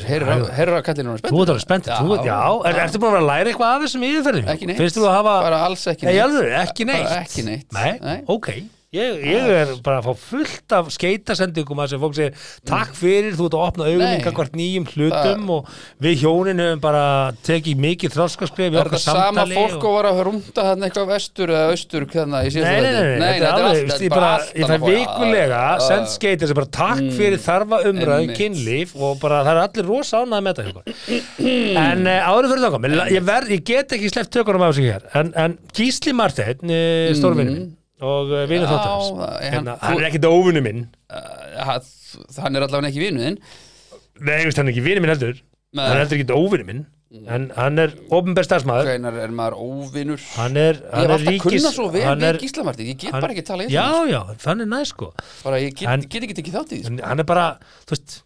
Herra 0.57 0.79
að 0.81 0.85
kallinu 0.87 1.17
Þú 1.21 1.41
ert 1.43 1.51
alveg 1.53 1.61
spennt, 1.63 1.85
þú 1.87 2.15
ert, 2.17 2.25
já, 2.27 2.39
er, 2.67 2.79
ertu 2.83 2.99
búin 2.99 3.07
að 3.07 3.15
vera 3.17 3.23
að 3.23 3.29
læra 3.31 3.51
eitthvað 3.53 3.75
af 3.75 3.85
þessum 3.85 4.07
yfirferðum? 4.09 4.47
Ekki 4.55 4.65
neitt. 4.67 4.77
Finnst 4.81 4.97
þú 4.97 5.05
að 5.07 5.15
hafa, 5.17 5.35
Bara 5.47 5.61
alls 5.67 5.85
ekki 5.87 6.05
Nei, 6.05 6.13
neitt 6.13 6.23
ég, 8.95 9.17
ég 9.27 9.47
er 9.51 9.71
bara 9.83 9.99
að 9.99 10.05
fá 10.07 10.13
fullt 10.29 10.73
af 10.77 10.89
skeitasendingum 10.95 11.79
að 11.83 11.89
sem 11.91 11.99
fólk 11.99 12.13
segir, 12.15 12.45
takk 12.67 12.93
fyrir, 12.95 13.33
þú 13.35 13.47
ert 13.49 13.55
að 13.57 13.63
opna 13.65 13.87
augunum 13.89 14.03
Nei. 14.07 14.21
hvert 14.37 14.55
nýjum 14.55 14.85
hlutum 14.93 15.49
og 15.57 15.71
við 16.05 16.21
hjónin 16.23 16.61
höfum 16.63 16.83
bara 16.85 17.03
tekið 17.43 17.81
mikið 17.83 18.15
þróskaskref 18.15 18.71
í 18.71 18.79
Er 18.79 18.87
þetta 18.87 19.01
sama 19.03 19.43
fólk 19.51 19.83
og 19.89 19.97
var 19.97 20.09
að 20.11 20.21
rúnda 20.29 20.65
þarna 20.69 20.87
eitthvað 20.87 21.09
vestur 21.11 21.51
eða 21.51 21.73
austur 21.73 22.07
síðasta 22.07 22.71
Nei, 22.71 22.81
nei, 22.81 22.93
nei, 22.95 23.19
nei, 23.19 23.31
þetta 23.41 23.49
er 23.49 24.27
allt- 24.27 24.55
ég 24.55 24.71
fæ 24.71 24.77
vikulega 24.87 25.63
send 25.83 26.07
já. 26.07 26.13
skeitir 26.15 26.47
sem 26.47 26.59
bara 26.61 26.71
takk 26.79 27.03
fyrir 27.17 27.41
þarfa 27.43 27.81
umræðu 27.91 28.23
Einmitt. 28.23 28.39
kynlíf 28.39 28.95
og 28.95 29.19
bara 29.19 29.41
það 29.43 29.51
er 29.51 29.63
allir 29.65 29.89
rosa 29.91 30.23
ánægð 30.23 30.45
með 30.47 30.61
þetta 30.61 30.81
en 31.83 32.07
uh, 32.07 32.29
áður 32.31 32.49
fyrir 32.53 32.63
ég, 33.11 33.27
verð, 33.27 33.51
ég 33.51 33.65
get 33.67 33.97
ekki 33.97 34.13
sleppt 34.13 34.31
tökunum 34.37 34.63
á 34.63 34.71
sig 34.71 34.87
hér. 34.87 35.03
En, 35.17 35.33
Gísli 35.75 36.15
Marteinn 36.15 36.71
uh, 36.71 37.11
stórvinni 37.17 37.76
og 38.01 38.31
uh, 38.31 38.43
vinur 38.49 38.67
Já, 38.67 38.71
þáttans 38.73 39.07
það- 39.17 39.37
hérna, 39.47 39.77
hann- 39.77 39.79
hann 39.81 40.01
er 40.03 40.09
ekkit 40.11 40.27
óvinni 40.29 40.61
minn. 40.65 40.83
Uh, 41.09 41.63
hann- 41.65 41.93
Hann 42.41 42.55
er 42.55 42.63
allavega 42.63 42.87
ekki 42.91 43.01
vinuðinn 43.03 43.37
nei, 44.23 44.43
veist, 44.47 44.57
hann 44.57 44.67
er 44.69 44.71
ekki 44.73 44.81
vinni 44.85 45.01
minn 45.03 45.11
heldur. 45.11 45.41
Nei. 45.75 45.83
hann 45.87 45.97
er 45.97 46.05
heldur 46.05 46.17
ekkit 46.17 46.31
óvinni 46.33 46.65
minn. 46.65 46.85
En 47.31 47.49
hann 47.55 47.79
er 47.79 47.91
ofnbær 48.11 48.43
starfsmæður 48.47 48.87
Hvenær 48.89 49.17
er 49.23 49.31
maður 49.31 49.55
óvinur? 49.63 50.19
Hann 50.35 50.57
er, 50.59 50.75
Ég 50.75 50.91
hann 50.91 51.03
hef 51.03 51.07
er 51.07 51.13
alltaf 51.15 51.31
ríkis 51.31 51.53
kunnað 51.53 51.75
svo 51.77 51.85
vel 51.93 52.01
hann 52.03 52.19
við 52.19 52.27
er, 52.27 52.39
Gíslamarti 52.41 52.87
Ég 52.89 52.97
get 52.99 53.11
hann- 53.15 53.21
bara 53.23 53.31
ekki 53.35 53.43
að 53.45 53.47
tala 53.47 53.63
já, 53.71 53.83
þessu 53.87 54.09
já, 54.11 54.21
hann 54.45 54.61
er 54.65 54.69
næ 54.73 54.79
sko. 54.89 55.07
Bara 55.45 55.59
ég 55.63 55.71
get, 55.75 55.87
Hann- 55.87 56.03
get 56.09 56.23
ekki 56.27 56.35
tekið 56.41 56.57
þátt 56.57 56.73
í 56.75 56.79
þessu 56.81 56.91
en 56.91 56.99
hann 57.07 57.19
er 57.23 57.27
bara, 57.29 57.45
þú 57.87 57.95
veist 57.95 58.17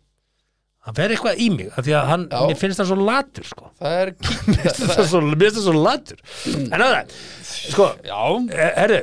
hann 0.82 0.96
fer 0.98 1.14
eitthvað 1.14 1.38
í 1.46 1.50
mig 1.54 1.70
af 1.78 1.86
því 1.86 1.94
að 2.00 2.06
hann, 2.10 2.24
Já. 2.32 2.42
mér 2.50 2.58
finnst 2.64 2.80
það 2.82 2.90
svo 2.90 3.00
latur 3.06 3.46
sko. 3.52 3.70
Það 3.82 3.98
er 4.02 4.14
mér 4.50 4.62
finnst 4.66 4.98
það 4.98 5.66
svo, 5.68 5.74
latur. 5.78 6.18
En 6.58 6.82
það, 6.82 7.18
sko 7.46 7.90
Já, 8.02 8.22
eh, 8.50 8.72
herru 8.82 9.02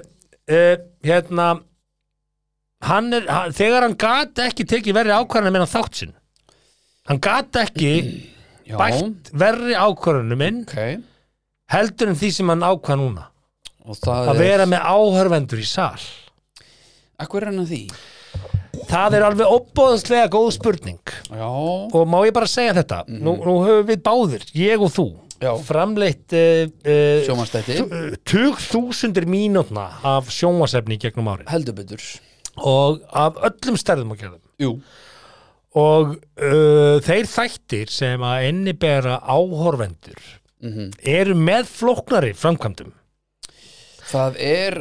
uh, 0.49 0.75
hérna 1.05 1.49
hann 2.89 3.13
er, 3.17 3.27
hann, 3.31 3.55
þegar 3.57 3.87
hann 3.87 3.97
gat 3.99 4.43
ekki 4.49 4.67
tekið 4.69 4.99
verri 5.01 5.15
ákvarðanum 5.17 5.57
minn 5.59 5.67
á 5.67 5.75
þátt 5.75 6.03
sinn. 6.03 6.15
Hann 7.09 7.23
gat 7.25 7.57
ekki 7.63 7.93
já. 8.69 8.77
bætt 8.79 9.33
verri 9.33 9.75
ákvarðanum 9.79 10.43
minn 10.43 10.63
Ok. 10.67 11.03
heldur 11.73 12.13
en 12.13 12.21
því 12.21 12.31
sem 12.37 12.53
hann 12.55 12.67
ákvað 12.67 13.03
núna. 13.03 13.27
Að 13.89 14.35
er 14.35 14.43
vera 14.43 14.69
með 14.69 14.85
áhörvendur 14.85 15.63
í 15.63 15.67
sal. 15.67 15.97
Akkur 17.19 17.43
er 17.43 17.53
hann 17.53 17.65
að 17.65 17.73
því? 17.73 17.83
það 18.89 19.17
er 19.19 19.25
alveg 19.27 19.53
opbóðslega 19.53 20.29
góð 20.33 20.51
spurning. 20.57 21.15
Já. 21.29 21.49
Og 21.49 22.05
má 22.09 22.21
ég 22.27 22.35
bara 22.37 22.49
segja 22.51 22.77
þetta? 22.79 23.03
Nú, 23.11 23.35
nú 23.43 23.57
höfum 23.65 23.89
við 23.89 24.03
báðir, 24.05 24.45
ég 24.57 24.85
og 24.85 24.93
þú 24.95 25.09
Já. 25.39 25.53
framleitt 25.63 26.33
uh, 26.35 26.65
uh, 26.83 27.21
Sjómanstætti 27.27 27.77
tug 28.27 28.59
þúsundir 28.59 29.27
mínútna 29.31 29.85
af 30.03 30.31
sjónvasefni 30.35 30.97
í 30.99 31.03
gegnum 31.05 31.29
ári 31.31 31.47
Heldur 31.51 31.77
betur. 31.79 32.03
Og 32.59 33.03
af 33.15 33.37
öllum 33.47 33.77
stærðum 33.79 34.11
og 34.17 34.19
gerðum. 34.19 34.43
Jú. 34.59 34.73
Og 35.79 36.17
uh, 36.17 36.99
þeir 37.07 37.29
þættir 37.31 37.93
sem 37.95 38.25
að 38.27 38.49
innibera 38.51 39.21
áhorvendur 39.23 40.19
Mhm. 40.59 40.89
eru 41.07 41.37
með 41.39 41.69
flóknari 41.71 42.33
framkvæmdum. 42.35 42.89
Það 44.11 44.39
er 44.43 44.75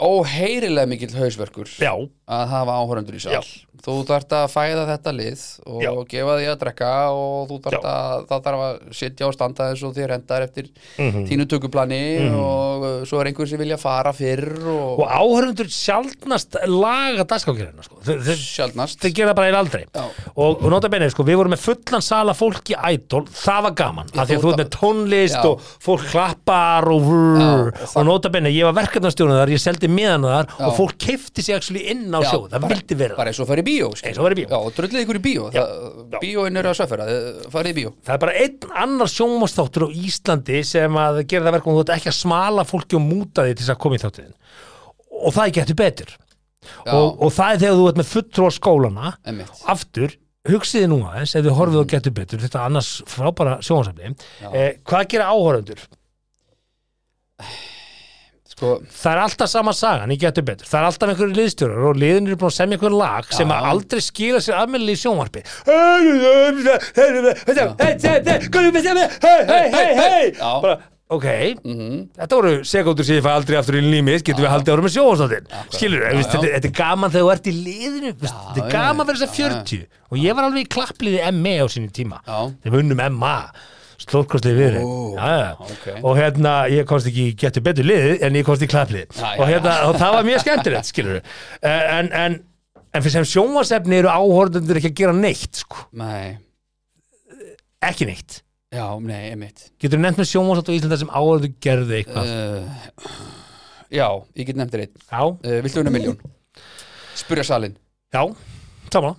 óheyrilega 0.00 0.88
mikill 0.88 1.12
hausverkur 1.18 1.68
já, 1.76 1.90
að 2.24 2.44
hafa 2.52 2.76
áhörandur 2.80 3.18
í 3.18 3.20
sal. 3.20 3.34
Já. 3.36 3.42
Þú 3.86 3.94
þarft 4.08 4.32
að 4.34 4.46
fæða 4.50 4.84
þetta 4.88 5.12
lið 5.14 5.42
og 5.70 5.82
Já. 5.84 5.90
gefa 6.10 6.32
því 6.40 6.46
að 6.50 6.56
drekka 6.64 6.88
og 7.14 7.44
þú 7.52 7.58
þarft 7.66 7.84
Já. 7.86 7.92
að, 7.92 8.24
það 8.32 8.40
þarf 8.46 8.62
að 8.66 8.80
sitja 8.98 9.26
og 9.28 9.34
standa 9.36 9.68
eins 9.70 9.82
og 9.86 9.92
þér 9.94 10.14
hendar 10.16 10.42
eftir 10.48 10.70
Mhm. 10.98 11.26
þínu 11.28 11.46
tökuplani 11.52 12.00
og 12.34 12.82
uh, 12.82 13.04
svo 13.06 13.20
er 13.22 13.30
einhver 13.30 13.46
sem 13.46 13.60
vilja 13.60 13.76
fara 13.78 14.10
fyrr 14.16 14.48
og, 14.66 14.98
og 15.04 15.06
áhorvendur 15.06 15.70
sjaldnast 15.70 16.56
laga 16.66 17.24
dagskákirina 17.30 17.84
sko. 17.86 18.00
sjálfnast 18.34 19.00
þeir 19.04 19.14
gera 19.20 19.34
bara 19.38 19.50
eða 19.52 19.60
aldrei 19.62 19.84
Já. 19.86 20.02
og, 20.34 20.62
og 20.64 20.66
nota 20.72 20.90
benið, 20.92 21.12
sko, 21.14 21.22
við 21.28 21.38
vorum 21.40 21.54
með 21.54 21.62
fullan 21.68 22.02
sala 22.04 22.34
fólki 22.36 22.74
ædol, 22.76 23.24
það 23.30 23.62
var 23.68 23.76
gaman 23.78 24.10
af 24.16 24.26
því 24.28 24.36
að 24.38 24.42
þú 24.46 24.50
ert 24.52 24.62
með 24.64 24.70
tónlist 24.76 25.38
Já. 25.38 25.44
og 25.46 25.70
fólk 25.86 26.06
klappar 26.10 26.88
og, 26.90 27.06
Já, 27.06 27.50
og, 27.92 28.02
nota 28.08 28.32
benið, 28.34 28.56
ég 28.58 28.68
var 28.70 28.76
verkefnastjónu 28.82 29.38
þar 29.38 29.54
ég 29.54 29.62
seldi 29.62 29.90
miðan 29.92 30.26
þar 30.26 30.50
og 30.66 30.74
fólk 30.80 30.98
keifti 31.06 31.44
sig 31.46 31.54
inn 31.86 32.10
á 32.10 32.20
sjóð, 32.26 32.50
það 32.50 32.60
bara- 32.66 32.74
vildi 32.74 32.98
vera 32.98 33.16
bíó. 33.76 33.88
Eins 34.02 34.18
og 34.18 34.24
fara 34.26 34.34
í 34.34 34.40
bíó. 34.40 34.48
Já, 34.50 34.56
og 34.58 34.74
drullið 34.76 35.04
ykkur 35.04 35.18
í 35.20 35.22
bíó 35.26 35.46
Já. 35.54 35.62
Já. 35.62 36.18
Bíóin 36.24 36.60
eru 36.60 36.72
að 36.72 36.78
söfera, 36.80 37.06
farið 37.52 37.72
í 37.72 37.76
bíó 37.80 37.92
það 38.06 38.14
er 38.16 38.20
bara 38.26 38.36
einn 38.42 38.76
annar 38.84 39.12
sjónvastáttur 39.12 39.86
á 39.86 39.88
Íslandi 39.92 40.60
sem 40.66 40.98
að 41.02 41.22
gera 41.30 41.46
það 41.48 41.56
verkum 41.58 41.76
þú 41.76 41.82
ert 41.84 41.94
ekki 41.96 42.10
að 42.12 42.18
smala 42.20 42.64
fólki 42.66 42.98
og 42.98 43.04
múta 43.06 43.44
því 43.46 43.54
til 43.56 43.64
þess 43.66 43.74
að 43.76 43.80
koma 43.86 43.98
í 43.98 44.02
þáttiðin 44.02 44.36
og 45.16 45.36
það 45.36 45.52
getur 45.60 45.78
betur 45.80 46.14
og, 46.90 47.08
og 47.22 47.30
það 47.36 47.52
er 47.54 47.60
þegar 47.62 47.76
þú 47.80 47.84
ert 47.92 48.00
með 48.02 48.10
fulltrúar 48.12 48.54
skólana 48.56 49.12
einmitt 49.26 49.60
aftur, 49.70 50.16
hugsiði 50.50 50.88
nú 50.90 50.98
aðeins 51.06 51.36
ef 51.38 51.44
þið 51.46 51.56
horfið 51.60 51.80
og 51.82 51.88
getur 51.92 52.14
betur, 52.16 52.42
þetta 52.42 52.64
annars 52.66 52.90
frábæra 53.10 53.56
sjónvarsefni, 53.66 54.12
Já. 54.42 54.48
eh, 54.50 54.72
hvað 54.86 55.08
gera 55.14 55.28
áhorfundur? 55.34 55.86
Sko, 58.56 58.70
Það 58.88 59.10
er 59.12 59.18
alltaf 59.20 59.50
sama 59.52 59.72
sagan, 59.76 60.12
ég 60.14 60.20
getur 60.22 60.44
betur 60.48 60.64
það 60.64 60.78
er 60.78 60.86
alltaf 60.88 61.10
einhverju 61.12 61.34
liðstjórar 61.36 61.82
og 61.90 61.98
liðin 62.00 62.30
eru 62.30 62.38
búin 62.40 62.48
að 62.48 62.54
semja 62.56 62.78
einhver 62.78 62.94
lag 62.96 63.26
sem 63.36 63.50
að 63.52 63.66
aldrei 63.68 64.00
skila 64.06 64.40
sér 64.40 64.56
aðmennilega 64.62 64.96
í 64.96 65.02
sjónvarpi 65.02 65.42
ok 71.12 71.26
mhm, 71.60 72.00
þetta 72.16 72.40
voru 72.40 72.54
sekundur 72.66 73.06
sem 73.06 73.20
ég 73.20 73.26
fæ 73.28 73.30
aldrei 73.36 73.60
aftur 73.60 73.76
í 73.78 73.84
límið 73.84 74.24
getum 74.26 74.42
við 74.46 74.52
haldið 74.56 74.72
ára 74.74 74.86
með 74.88 74.96
sjónvarsnáttin 74.96 75.52
skilur 75.76 76.02
þú, 76.08 76.24
þetta, 76.32 76.56
er 76.56 76.72
gaman 76.80 77.12
þegar 77.12 77.28
þú 77.28 77.32
ert 77.36 77.46
í 77.52 77.56
liðinu 77.60 78.16
þetta 78.24 78.64
er 78.64 78.72
gaman 78.72 79.06
fyrir 79.12 79.20
þess 79.20 79.28
að 79.28 79.38
40 79.52 79.86
og 80.08 80.24
ég 80.24 80.40
var 80.40 80.48
alveg 80.48 80.64
í 80.64 80.72
klappliði 80.74 81.20
ME 81.44 81.54
á 81.60 81.66
sínum 81.76 81.92
tíma 81.94 82.24
þegar 82.24 82.72
við 82.72 82.80
unnum 82.86 83.04
MA 83.20 83.36
stórkostlega 84.02 84.56
við 84.58 84.78
Ó, 84.82 84.90
já, 85.16 85.30
já. 85.40 85.52
ok. 85.66 85.86
og 86.02 86.18
hérna 86.18 86.54
ég 86.72 86.88
komst 86.88 87.08
ekki 87.10 87.26
getur 87.40 87.64
betur 87.66 87.88
liðið 87.88 88.24
en 88.26 88.38
ég 88.40 88.46
komst 88.46 88.64
í 88.64 88.68
já, 88.70 89.04
og, 89.36 89.44
hérna, 89.48 89.76
og 89.88 89.98
það 90.00 90.16
var 90.16 90.26
mjög 90.28 90.42
skemmtilegt 90.44 90.90
skilur 90.90 91.20
en, 91.62 92.10
en, 92.10 92.38
en 92.92 93.04
fyrir 93.04 93.16
sem 93.18 93.28
sjónvarsefni 93.32 94.00
eru 94.02 94.12
áhorðundur 94.12 94.80
ekki 94.80 94.92
að 94.92 94.98
gera 95.02 95.16
neitt 95.16 95.62
sko. 95.62 95.86
nei. 95.96 96.36
Ekki 97.86 98.06
neitt. 98.08 98.40
Já, 98.72 98.86
nei, 98.98 99.28
einmitt. 99.30 99.68
Getur 99.80 100.00
nefnt 100.00 100.18
með 100.18 100.30
sjónvarsefni 100.30 100.74
á 100.74 100.76
Íslanda 100.80 100.96
sem 100.98 101.10
áhorðundur 101.12 101.52
gerðu 101.62 101.98
eitthvað? 102.00 102.30
Uh, 102.32 103.20
Já, 103.94 104.08
ég 104.34 104.48
get 104.48 104.58
nefndir 104.58 104.86
einn. 104.86 104.96
Já, 105.06 105.20
uh, 105.22 105.58
Viltu 105.62 105.82
unna 105.84 105.92
miljón? 105.94 106.16
Spurja 107.16 107.44
salin 107.46 107.76
já, 108.12 108.22
saman 108.92 109.16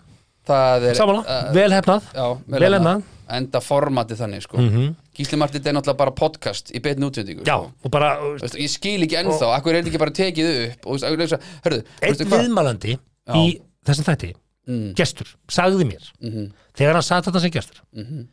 Það 0.47 0.85
er 0.89 0.97
Samanlega, 0.99 1.37
uh, 1.37 1.53
vel 1.55 1.71
hefnað 1.75 2.09
Já, 2.13 2.25
vel 2.53 2.75
hefnað 2.77 3.05
Enda 3.29 3.59
formatið 3.59 4.21
þannig, 4.21 4.41
sko 4.45 4.57
Mhm. 4.61 4.95
Gísli 5.17 5.37
Martin 5.37 5.65
er 5.67 5.73
náttúrulega 5.73 5.97
bara 5.97 6.11
podcast 6.15 6.71
í 6.71 6.79
beinni 6.81 7.05
útsendingu 7.09 7.43
Já, 7.43 7.57
sko. 7.59 7.71
og 7.83 7.91
bara 7.91 8.13
Veist, 8.39 8.55
Ég 8.55 8.69
skil 8.69 9.01
ekki 9.03 9.17
ennþá, 9.19 9.49
akkur 9.57 9.73
er 9.73 9.81
þetta 9.83 9.91
ekki 9.91 9.99
bara 9.99 10.11
tekið 10.11 10.51
upp 10.71 10.87
og 10.87 10.99
hörðu, 11.01 11.83
veistu 12.01 12.25
hvað? 12.25 12.43
viðmælandi 12.45 12.97
í 13.35 13.61
þessum 13.85 14.07
þætti, 14.07 14.33
Mm, 14.67 14.93
gestur, 14.99 15.27
sagði 15.47 15.85
mér 15.87 16.03
mhm, 16.21 16.49
þegar 16.75 16.97
hann 16.99 17.01
satt 17.07 17.23
þetta 17.23 17.39
sem 17.39 17.51
gestur 17.51 17.77
mhm. 17.95 18.25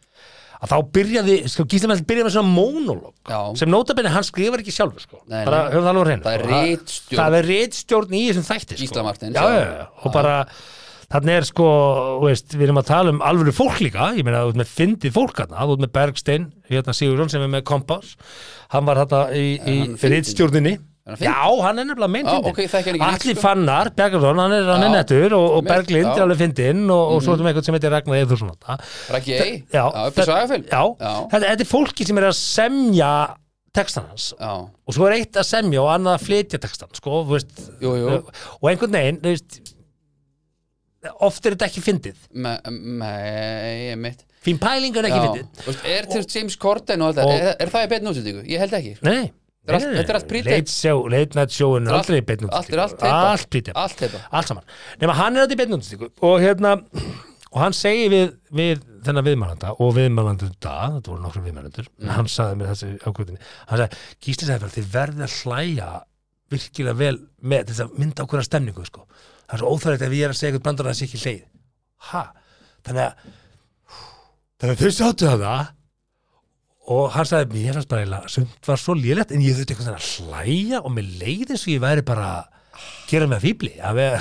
að 0.63 0.69
þá 0.73 0.91
byrjaði, 0.91 1.37
sko 1.49 1.65
Gísli 1.71 1.87
Mælt 1.87 2.07
byrjaði 2.09 2.27
með 2.27 2.35
svona 2.35 2.55
mónolog 2.57 3.15
Já, 3.31 3.55
sem 3.57 3.71
notabenni 3.71 4.11
hann 4.11 4.27
skrifar 4.27 4.59
ekki 4.59 4.75
sjálfur 4.75 5.01
sko. 5.05 5.21
Nei, 5.29 5.45
bara 5.47 5.71
höfum 5.71 5.87
það 5.87 5.93
alveg 5.93 6.03
á 6.03 6.09
hreinu 6.09 6.25
það 6.25 6.35
er 6.35 7.39
er 7.39 7.49
reitstjórn 7.53 8.17
í 8.19 8.23
þessum 8.33 8.49
þætti 8.51 8.75
sko. 8.75 8.83
Gísla 8.83 9.05
Martins, 9.07 9.39
og 10.03 10.13
bara 10.13 10.35
þannig 11.13 11.37
er 11.39 11.47
sko, 11.49 11.69
veist, 12.25 12.55
við 12.57 12.69
erum 12.69 12.81
að 12.81 12.89
tala 12.91 13.13
um 13.15 13.21
alvöru 13.25 13.53
fólk 13.55 13.83
líka, 13.85 14.13
ég 14.17 14.27
meina, 14.27 14.45
þú 14.47 14.55
ert 14.55 14.63
með 14.63 14.73
fyndið 14.79 15.15
fólk 15.19 15.43
hann, 15.43 15.55
þú 15.59 15.77
ert 15.77 15.85
með 15.85 15.95
Bergstein, 15.99 16.49
hérna 16.71 16.97
Sigurðsson 16.97 17.35
sem 17.35 17.45
er 17.47 17.53
með 17.53 17.67
Kompass, 17.69 18.17
hann 18.75 18.89
var 18.89 19.03
hérna 19.03 19.29
í, 19.37 19.47
í 19.61 19.79
fyndinn? 20.01 20.83
já, 21.21 21.37
hann 21.61 21.79
er 21.83 21.85
nefnilega 21.85 22.09
meint 22.09 22.29
Já, 22.31 22.33
fyndinn 22.39 22.55
ok, 22.55 22.61
þekki 22.65 22.89
hann 22.89 22.97
ekki. 22.97 23.05
Neitt, 23.05 23.19
Atli 23.21 23.33
sko. 23.35 23.43
Fannar, 23.45 23.91
Bergarsson, 23.93 24.39
hann 24.41 24.55
er, 24.57 24.69
hann 24.73 24.85
er 24.87 24.93
nettur 24.95 25.35
og, 25.37 25.47
og 25.59 25.67
Berglind. 25.69 26.07
Mhm. 26.09 26.17
er 26.17 26.25
alveg 26.25 26.39
fyndinn 26.41 26.85
og, 26.89 27.03
og 27.13 27.21
svo 27.27 27.35
erum 27.35 27.45
við 27.45 27.51
eitthvað 27.53 27.67
sem 27.69 27.77
heitir 27.77 27.93
Ragnar 27.93 28.23
Eðursson 28.23 28.55
Raggi 29.13 29.35
Ei, 29.37 29.51
já, 29.69 29.83
já, 29.85 30.07
upp 30.09 30.17
í 30.17 30.27
Sagafell 30.31 30.65
já, 30.65 30.83
Þetta, 31.35 31.51
er 31.53 31.69
fólki 31.69 32.09
sem 32.09 32.23
er 32.23 32.29
að 32.31 32.39
semja 32.41 33.11
textan 33.75 34.09
hans. 34.09 34.31
Og 34.41 34.97
svo 34.97 35.09
er 35.11 35.19
eitt 35.19 35.37
að 35.37 35.49
semja 35.51 35.83
og 35.83 35.91
annað 35.93 36.17
að 36.17 36.27
flytja 36.29 36.63
textan 36.63 36.97
sko, 36.97 37.21
og 37.27 38.69
einhvern 38.71 38.97
veginn 38.97 39.21
þú 39.21 39.33
veist, 39.35 39.74
oft 41.21 41.47
er 41.47 41.55
þetta 41.57 41.67
ekki 41.69 41.83
fyndið. 41.85 42.17
Nei, 42.35 42.57
einmitt. 43.93 44.25
Fín 44.45 44.59
pæling 44.61 44.97
er 45.01 45.09
ekki 45.09 45.23
fyndið. 45.25 45.79
Er 45.95 46.09
til 46.11 46.27
James 46.35 46.57
Corden 46.61 47.03
og 47.05 47.13
allt 47.13 47.19
það, 47.23 47.31
Og- 47.31 47.41
er, 47.41 47.57
er 47.65 47.73
það 47.73 47.87
í 47.87 47.91
beinni 47.95 48.11
útsendingu? 48.13 48.45
Ég 48.51 48.59
held 48.65 48.77
ekki. 48.81 48.95
Nei, 49.03 49.33
Þetta 49.65 50.09
er 50.09 50.15
allt- 50.19 50.29
pre-taped. 50.29 50.69
late, 51.11 51.35
night 51.39 51.51
show 51.51 51.77
er 51.77 51.81
aldrei 51.89 52.19
allt- 52.19 52.27
beinn 52.27 52.51
allt 52.53 54.03
er 54.03 54.11
allt 54.31 54.47
saman. 54.49 54.65
Nema 55.01 55.15
hann 55.15 55.37
er 55.37 55.47
þetta 55.47 55.57
í 55.57 55.61
beinnútistíku 55.63 56.11
og 56.21 56.41
hérna 56.41 56.75
og 57.55 57.61
hann 57.63 57.73
segir 57.73 58.11
við, 58.11 58.35
við 58.53 58.83
þennan 59.05 59.25
viðmælanda 59.25 59.71
og 59.81 59.95
viðmælandur 59.97 60.51
da, 60.61 60.91
þetta 60.99 61.09
voru 61.15 61.23
nokkru 61.23 61.43
viðmælandur 61.47 61.87
Mm. 61.99 62.09
hann 62.11 62.27
sagði 62.27 62.59
mér 62.61 62.75
þessi 62.75 62.99
ákvöldinni 63.01 63.39
hann 63.69 63.79
sagði, 63.79 63.97
Gísli 64.21 64.59
bara, 64.59 64.69
þið 64.77 64.91
verðið 64.99 65.25
að 65.25 65.37
hlæja 65.45 66.03
virkilega 66.51 66.97
vel 66.99 67.19
með 67.43 67.65
þess 67.71 67.81
að 67.81 67.99
mynda 67.99 68.25
ákveðna 68.27 68.45
stemningu 68.45 68.85
sko. 68.85 69.07
Það 69.45 69.55
er 69.57 69.63
svo 69.63 69.73
óþægilegt 69.75 70.07
ef 70.07 70.17
ég 70.17 70.27
er 70.27 70.35
að 70.35 70.39
segja 70.41 70.51
eitthvað 70.53 70.67
brandar 70.67 70.89
að 70.89 70.93
það 70.93 70.99
sé 71.01 71.09
ekki 71.09 71.23
hleið 71.25 71.43
ha, 72.11 72.25
þannig 72.87 73.05
að 73.05 73.13
þannig 74.61 74.75
að 74.75 74.83
þau 74.85 74.95
sáttu 74.99 75.31
það 75.31 75.45
og 76.95 77.07
hann 77.15 77.29
sagði, 77.29 77.63
mér 77.63 77.79
fannst 77.79 77.89
bara 77.91 78.05
eiginlega 78.05 78.33
sumt 78.35 78.69
var 78.69 78.81
svo 78.81 78.97
lélegt 78.99 79.33
en 79.33 79.45
ég 79.45 79.57
þurfti 79.57 79.73
eitthvað 79.73 79.89
svona 79.89 80.03
að 80.03 80.11
hlæja 80.45 80.83
og 80.85 80.93
mér 80.93 81.07
leið 81.23 81.55
eins 81.55 81.65
og 81.65 81.73
ég 81.73 81.85
væri 81.85 82.05
bara 82.05 82.29
að 82.35 82.61
gera 83.09 83.31
með 83.31 83.47
fíbli 83.49 83.75
að 83.81 84.01
við 84.03 84.13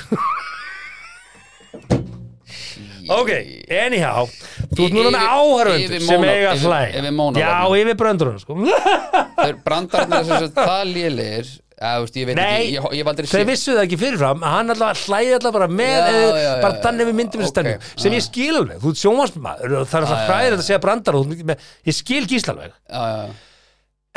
Ok, 3.12 3.30
anyhow 3.68 4.30
Þú 4.74 4.86
ert 4.88 4.96
núna 4.96 5.10
með 5.12 5.82
yfir 5.84 6.04
sem 6.06 6.24
eiga 6.24 6.54
að 6.54 6.64
hlæja. 6.66 7.02
Já, 7.36 7.52
yfir 7.78 7.98
bröndurinn 8.00 8.40
sko. 8.42 8.56
Þeir 9.44 9.58
brandarnir 9.66 10.24
sem 10.26 10.46
sagt 10.46 10.56
það 10.58 10.84
lélegir 10.90 11.52
þú 11.84 12.06
veist, 12.06 12.20
ég 12.20 12.30
veit 12.30 12.38
Nei, 12.40 12.76
ekki, 12.78 12.98
ég, 13.00 13.10
ég 13.18 13.32
séð 13.34 13.50
vissu 13.50 13.74
það 13.76 13.84
ekki 13.84 14.00
fyrirfram 14.04 14.46
að 14.46 14.56
hann 14.58 14.74
alltaf 14.74 15.04
hlæði 15.08 15.36
alltaf 15.38 15.56
bara 15.58 15.68
með 15.72 15.92
Já, 15.94 16.06
eða 16.14 16.22
já, 16.24 16.46
já, 16.46 16.54
bara 16.64 16.80
þannig 16.86 17.10
við 17.10 17.18
myndum 17.20 17.44
þessu 17.44 17.54
stemning 17.54 17.90
sem 17.92 18.08
já. 18.14 18.18
ég 18.18 18.26
skil 18.28 18.54
alveg, 18.62 18.80
þú 18.84 18.94
ert 18.94 19.02
sjónvarsmaður 19.04 19.76
það 19.82 20.00
er 20.00 20.08
alltaf 20.08 20.24
hræðir 20.30 20.58
að 20.58 20.66
segja 20.70 20.82
brandar 20.88 21.20
þú 21.20 21.38
með, 21.52 21.68
ég 21.90 21.98
skil 22.00 22.24
gísla 22.30 22.56
alveg. 22.56 22.74
Já, 22.88 23.04
já, 23.04 23.22
já. 23.28 23.38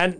en 0.07 0.19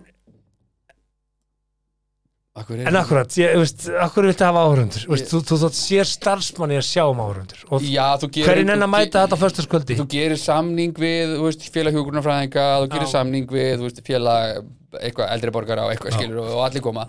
Akkur 2.57 2.79
En 2.81 2.97
akkurat, 2.97 3.35
ég, 3.37 3.51
þú 3.53 3.61
veist, 3.61 3.83
akkur 4.01 4.27
viltu 4.31 4.45
hafa 4.47 4.61
áhörundur 4.65 5.03
þú, 5.29 5.41
þú 5.45 5.57
þátt 5.61 5.77
sér 5.77 6.09
starfsmanni 6.09 6.79
að 6.79 6.87
sjá 6.89 7.03
um 7.05 7.19
áhörundur 7.21 7.67
og 7.69 7.85
Já, 7.85 8.17
þú 8.23 8.31
gerir 8.33 8.49
hverjum 8.49 8.71
enn 8.73 8.81
þú 8.81 8.87
að 8.87 8.93
mæta 8.95 9.25
þetta 9.27 9.39
fyrsta 9.43 9.65
sköldi 9.67 9.97
Þú 9.99 10.07
gerir 10.15 10.41
samning 10.41 10.97
við, 10.97 11.35
þú 11.37 11.45
veist, 11.51 11.67
félag 11.75 11.99
hjúkurnarfræðinga 11.99 12.65
þú 12.81 12.89
gerir 12.95 13.11
samning 13.13 13.53
við, 13.53 13.85
þú 13.85 14.07
félag 14.09 14.63
eitthvað 15.03 15.31
eldri 15.37 15.53
borgara 15.55 15.85
og 15.87 15.93
eitthvað 15.95 16.17
skilur 16.17 16.41
og, 16.43 16.49
og 16.57 16.65
allir 16.67 16.85
koma. 16.85 17.07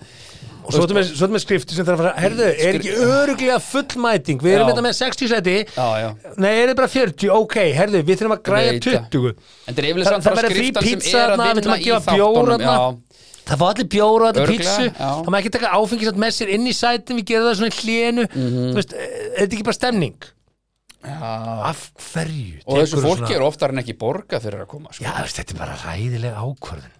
Og 0.67 0.73
svo 0.73 0.83
svo 0.83 1.27
ertu 1.27 1.31
með 1.31 1.41
skrifti 1.45 1.75
sem 1.77 1.85
þarf 1.87 2.01
að 2.01 2.03
fara 2.03 2.21
herðu, 2.25 2.47
er 2.67 2.77
ekki 2.79 2.93
öruglega 2.99 3.57
fullmæting? 3.63 4.41
Við 4.43 4.55
erum 4.57 4.67
þetta 4.71 4.83
með 4.83 4.95
60 4.97 5.29
seti 5.31 5.53
Já, 5.63 5.85
já. 6.01 6.09
Nei, 6.43 6.49
er 6.51 6.65
þetta 6.67 6.79
bara 6.81 6.91
40, 6.91 7.31
ok, 7.37 7.57
herðu, 7.77 8.01
við 8.03 8.19
þurfum 8.19 8.35
að 8.35 8.41
græja 8.49 8.73
Veit 8.73 8.87
það. 8.89 9.09
20 9.15 9.31
En 9.31 9.77
er 9.77 9.87
Það- 10.07 10.21
það 10.27 10.39
verður 10.41 10.57
frí 10.57 10.69
pizza 10.81 11.17
er 11.17 11.31
að 11.31 11.37
þarna, 11.37 11.47
við 11.47 11.61
vinna 11.61 11.77
að 11.77 11.85
gefa 11.87 12.17
bjór 12.17 12.35
þáttunum 12.35 12.65
þarna. 12.67 12.97
Það 13.47 13.61
fá 13.61 13.67
allir 13.71 13.87
bjóra, 13.95 14.31
allir 14.35 14.59
já. 14.67 15.11
það 15.23 15.29
má 15.31 15.37
ekki 15.39 15.51
taka 15.55 15.69
áfengisat 15.79 16.17
með 16.19 16.33
sér 16.35 16.49
inn 16.51 16.67
í 16.67 16.73
sætin 16.75 17.15
við 17.21 17.29
gerum 17.31 17.47
það 17.47 17.55
svona 17.61 17.71
í 17.71 17.77
hlénu. 17.79 18.25
Mhm. 18.27 18.73
veist, 18.75 18.91
er 18.97 19.45
þetta 19.47 19.55
ekki 19.55 19.67
bara 19.69 19.79
stemning? 19.79 20.17
Já. 21.07 21.15
af 21.69 21.81
hverju 21.95 22.59
Og 22.65 22.79
þessu 22.81 22.99
fólki 22.99 23.21
svona- 23.21 23.35
er 23.37 23.43
oftar 23.45 23.69
en 23.71 23.77
ekki 23.79 23.93
borga 23.97 24.39
fyrir 24.43 24.63
að 24.65 24.67
koma 24.67 24.89
sko. 24.91 25.05
já, 25.05 25.13
þetta 25.23 25.53
er 25.53 25.59
bara 25.61 25.75
ræðileg 25.85 26.33
ákvörðun 26.35 26.96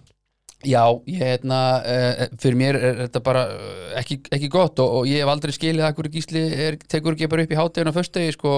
Já, 0.68 0.82
ég 1.08 1.22
hérna 1.22 1.60
uh, 1.80 2.24
fyrir 2.42 2.58
mér 2.60 2.80
er 2.80 3.04
þetta 3.06 3.22
bara 3.24 3.44
uh, 3.54 3.84
ekki, 4.02 4.20
ekki 4.36 4.50
gott 4.52 4.82
og, 4.84 4.98
og 5.00 5.10
ég 5.10 5.24
hef 5.24 5.32
aldrei 5.32 5.56
skilið 5.56 5.86
að 5.88 6.00
hverju 6.00 6.16
gísli 6.18 6.44
er, 6.68 6.80
tekur 6.92 7.16
ekki 7.16 7.30
bara 7.32 7.46
upp 7.46 7.54
í 7.54 7.60
háttegin 7.60 7.92
á 7.94 7.98
föstudegi 7.98 8.36
sko, 8.36 8.58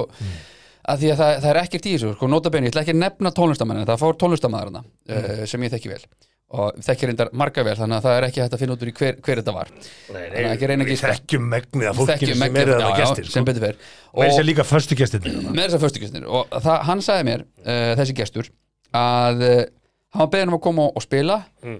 að 0.89 1.03
því 1.03 1.11
að 1.13 1.21
það, 1.21 1.35
það 1.43 1.51
er 1.51 1.61
ekkert 1.61 1.85
í 1.85 1.93
þessu 1.95 2.15
sko, 2.15 2.31
notabenni, 2.31 2.69
ég 2.69 2.73
ætla 2.73 2.85
ekki 2.85 2.95
að 2.95 3.03
nefna 3.03 3.33
tónlistamæðina 3.37 3.91
það 3.91 4.01
fór 4.05 4.19
tónlistamæðurna 4.23 4.83
uh, 4.85 5.45
sem 5.49 5.67
ég 5.67 5.75
þekki 5.75 5.93
vel 5.93 6.01
og 6.49 6.77
þekki 6.81 7.09
reyndar 7.09 7.29
marga 7.37 7.63
vel 7.65 7.75
þannig 7.77 7.99
að 7.99 8.05
það 8.07 8.15
er 8.17 8.25
ekki 8.25 8.41
hægt 8.41 8.53
að 8.55 8.61
finna 8.63 8.75
út 8.75 8.83
úr 8.83 8.89
í 8.89 8.93
hver, 8.97 9.17
hver 9.25 9.41
þetta 9.41 9.53
var. 9.53 9.67
Að 10.09 10.63
reyna 10.65 10.85
að 10.85 10.89
við 10.89 11.03
þekkjum 11.03 11.43
megnið 11.51 11.89
af 11.91 11.99
fólkinu 11.99 12.37
sem 12.39 12.57
eru 12.61 12.73
já, 12.73 12.79
það 12.81 12.95
gestir 12.97 13.27
sem 13.27 13.35
sko. 13.35 13.43
betur 13.51 13.65
fer. 13.67 13.83
Og 14.15 14.23
þessi 14.23 14.41
og 14.41 14.47
líka 14.47 14.65
föstu 14.65 14.97
gestir 14.97 15.27
með 15.29 15.59
þessar 15.61 15.83
föstukestinir 15.83 16.25
og 16.25 16.55
það, 16.55 16.79
hann 16.89 17.03
sagði 17.05 17.27
mér 17.27 17.45
uh, 17.45 17.91
þessi 18.01 18.17
gestur 18.17 18.49
að 18.97 19.45
hann 19.45 20.23
var 20.23 20.31
beðin 20.33 20.49
um 20.49 20.57
að 20.57 20.63
koma 20.65 20.87
og 20.89 21.05
spila. 21.05 21.37
Mm. 21.61 21.77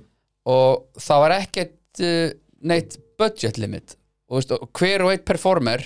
Og 0.50 1.00
það 1.00 1.24
var 1.26 1.36
ekkert 1.38 2.04
uh, 2.06 2.28
neitt 2.70 3.00
budget 3.20 3.62
limit. 3.62 3.96
Og 4.30 4.40
veist, 4.40 4.54
og 4.54 4.70
hver 4.78 5.06
og 5.06 5.14
eitt 5.14 5.26
performer 5.28 5.84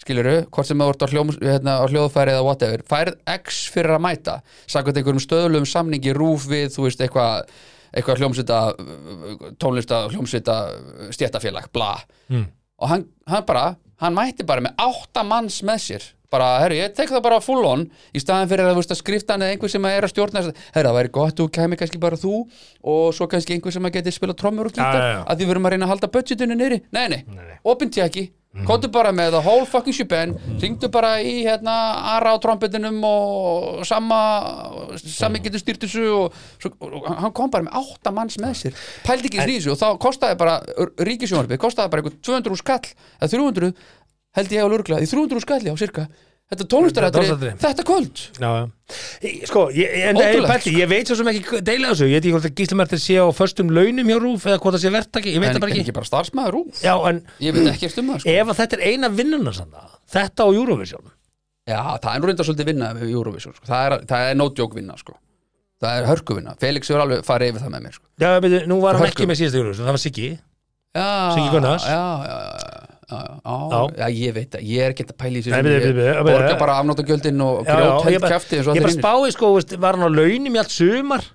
skiluru, 0.00 0.40
hvort 0.52 0.68
sem 0.68 0.80
þú 0.80 0.88
ert 0.90 1.04
á, 1.04 1.08
hérna, 1.08 1.76
á 1.80 1.84
hljóðfæri 1.88 2.34
eða 2.34 2.44
whatever, 2.44 2.82
færð 2.88 3.14
X 3.36 3.60
fyrir 3.72 3.94
að 3.94 4.02
mæta, 4.04 4.34
sagði 4.66 5.00
einhverjum 5.00 5.22
stöðlum 5.22 5.68
samningi 5.68 6.12
rúf 6.16 6.48
við, 6.50 6.72
þú 6.74 6.88
veist, 6.88 7.04
eitthvað 7.04 7.46
eitthvað 7.94 8.22
hljómsveita 8.22 8.58
tónlista 9.62 10.00
hljómsveita 10.10 10.58
stjættafélag 11.14 11.70
bla. 11.74 11.94
Mm. 12.28 12.48
og 12.82 12.90
hann, 12.90 13.06
hann 13.30 13.44
bara, 13.46 13.66
hann 14.02 14.16
mætti 14.16 14.46
bara 14.46 14.64
með 14.64 14.74
átta 14.82 15.22
manns 15.26 15.60
með 15.66 15.82
sér 15.84 16.06
bara, 16.34 16.50
herru, 16.64 16.76
ég 16.82 16.92
tek 16.98 17.10
það 17.14 17.24
bara 17.28 17.40
full 17.44 17.64
on. 17.70 17.86
Í 18.14 18.22
staðin 18.22 18.50
fyrir 18.52 18.68
að, 18.68 18.82
að 18.84 19.00
skrifta 19.00 19.36
hann 19.38 19.46
eða 19.46 19.56
einhver 19.56 19.72
sem 19.74 19.88
er 19.90 20.08
að 20.08 20.14
stjórna 20.14 20.44
herru, 20.44 20.54
það 20.90 20.98
væri 21.00 21.14
gott, 21.18 21.36
þú 21.40 21.48
kæmi 21.58 21.80
kannski 21.80 22.02
bara 22.02 22.20
þú 22.20 22.36
og 22.94 23.04
svo 23.16 23.30
kannski 23.32 23.56
einhver 23.58 23.74
sem 23.74 23.88
að 23.90 23.98
geti 24.00 24.14
spila 24.18 24.36
trommur 24.38 24.70
og 24.70 24.76
gítar, 24.76 24.94
Já, 24.98 25.04
já, 25.04 25.12
já. 25.18 25.26
að 25.30 25.36
því 25.42 25.48
við 25.50 25.56
erum 25.56 25.68
að 25.70 25.76
reyna 25.78 25.88
að 25.88 25.94
halda 25.96 26.12
budgetinu 26.18 26.56
nýri, 26.60 26.80
nei, 26.94 27.04
nei, 27.14 27.20
Nei, 27.28 27.44
nei. 27.52 27.60
opin 27.74 27.92
tjekki 27.94 28.30
Kóttu 28.68 28.86
bara 28.94 29.10
með 29.10 29.32
the 29.34 29.40
whole 29.42 29.64
fucking 29.66 29.90
shebang. 29.96 30.36
Ringdu 30.62 30.86
bara 30.94 31.16
í 31.18 31.40
hérna 31.42 31.72
Ara 32.12 32.36
á 32.36 32.38
trompetinum 32.38 33.00
og 33.02 33.80
sama 33.82 34.18
Sami 34.94 35.40
getur 35.42 35.58
styrt 35.58 35.82
þessu 35.82 36.04
og, 36.14 36.36
svo, 36.62 36.70
og 36.86 37.08
hann 37.18 37.34
kom 37.34 37.50
bara 37.50 37.66
með 37.66 37.80
átta 37.80 38.12
manns 38.14 38.38
með 38.38 38.54
sér. 38.60 38.76
Pældi 39.02 39.32
ekki 39.32 39.42
þessu 39.42 39.72
og 39.74 39.80
þá 39.82 39.88
kostaði 40.06 40.38
bara 40.38 40.54
Ríkisjónarbið, 41.02 41.60
kostaði 41.66 41.90
bara 41.96 42.04
eitthvað 42.04 42.20
200 42.30 42.60
skall 42.62 42.92
eða 43.18 43.32
300 43.34 43.72
held 44.38 44.54
ég 44.54 44.62
á 44.62 44.68
lurgla 44.70 45.00
í 45.02 45.08
300 45.10 45.44
skalli 45.44 45.72
á 45.72 45.76
cirka 45.80 46.06
Þetta 46.44 46.64
Tónlistaratri. 46.68 47.50
þetta 47.56 47.84
kvöld 47.88 48.20
Já, 48.36 48.48
já. 48.52 48.64
Sko, 49.48 49.62
ég, 49.72 49.88
en, 49.96 50.10
en, 50.12 50.18
Ótrúlegt, 50.20 50.50
pælti, 50.50 50.74
ég 50.76 50.90
veit 50.90 51.08
svo 51.08 51.16
sem 51.16 51.30
ekki 51.32 51.60
deila 51.64 51.88
þessu 51.94 52.04
Ég 52.10 52.18
veit 52.18 52.26
ekki 52.26 52.34
hvort 52.34 52.48
að 52.50 52.58
gíslumertir 52.60 53.00
sé 53.00 53.16
á 53.16 53.24
föstum 53.32 53.72
launum 53.72 54.10
hjá 54.12 54.18
Rúf 54.20 54.44
eða 54.50 54.60
hvort 54.60 54.76
það 54.76 54.82
sé 54.84 54.92
verktaki, 54.92 55.32
ég 55.32 55.40
veit 55.40 55.54
það 55.54 55.62
bara 55.64 55.72
en 55.72 55.78
ekki 55.78 55.84
ekki 55.86 55.96
bara 55.96 56.10
starfsmæður 56.10 56.58
ú 56.60 56.62
Já, 56.84 56.92
en 57.08 57.22
Ég 57.40 57.56
veit 57.56 57.70
ekki 57.72 57.88
um 58.04 58.12
það 58.12 58.20
sko. 58.20 58.34
ef 58.36 58.52
þetta 58.60 58.76
er 58.76 58.84
eina 58.92 59.08
vinnuna 59.16 59.52
sanna, 59.56 59.86
þetta 60.12 60.40
á 60.44 60.48
Eurovision 60.52 61.04
Já, 61.64 61.80
það 61.96 62.10
er 62.12 62.20
nú 62.20 62.28
reynda 62.28 62.44
svolítið 62.44 62.68
vinna 62.74 62.92
við 63.00 63.08
Eurovision 63.16 63.56
sko. 63.56 63.64
það, 63.64 63.80
er, 63.88 63.92
það 64.12 64.28
er 64.28 64.36
joke 64.60 64.76
vinna 64.76 65.00
sko. 65.00 65.16
Það 65.80 65.96
er 65.96 66.08
hörku 66.12 66.36
vinna 66.36 66.52
Felix 66.60 66.92
er 66.92 67.00
alveg 67.00 67.24
farið 67.24 67.54
yfir 67.54 67.64
það 67.64 67.72
með 67.72 67.86
mér 67.86 67.94
sko. 67.96 68.04
Já, 68.20 68.28
beti, 68.44 68.58
nú 68.68 68.76
var 68.84 69.00
hann 69.00 69.08
ekki 69.08 69.24
með 69.28 69.40
síðasta 69.40 69.64
Það 73.10 73.94
Já, 73.98 74.06
ég 74.14 74.34
veit 74.36 74.50
það, 74.54 74.66
ég 74.70 74.84
er 74.84 74.94
ekki 74.94 75.06
að 75.06 75.16
pæla 75.20 75.40
í 75.40 75.44
þessu. 75.46 75.94
Borga 76.28 76.58
bara 76.60 76.76
afnóttagjöldin 76.82 77.44
og 77.44 77.64
grjót 77.68 78.08
held 78.08 78.28
kæfti 78.34 78.60
ég 78.60 78.84
bara 78.86 78.94
spái 78.96 79.34
sko, 79.36 79.54
var 79.82 79.98
hann 79.98 80.08
á 80.08 80.10
launum 80.12 80.56
í 80.56 80.62
allt 80.62 80.74
sumar 80.74 81.26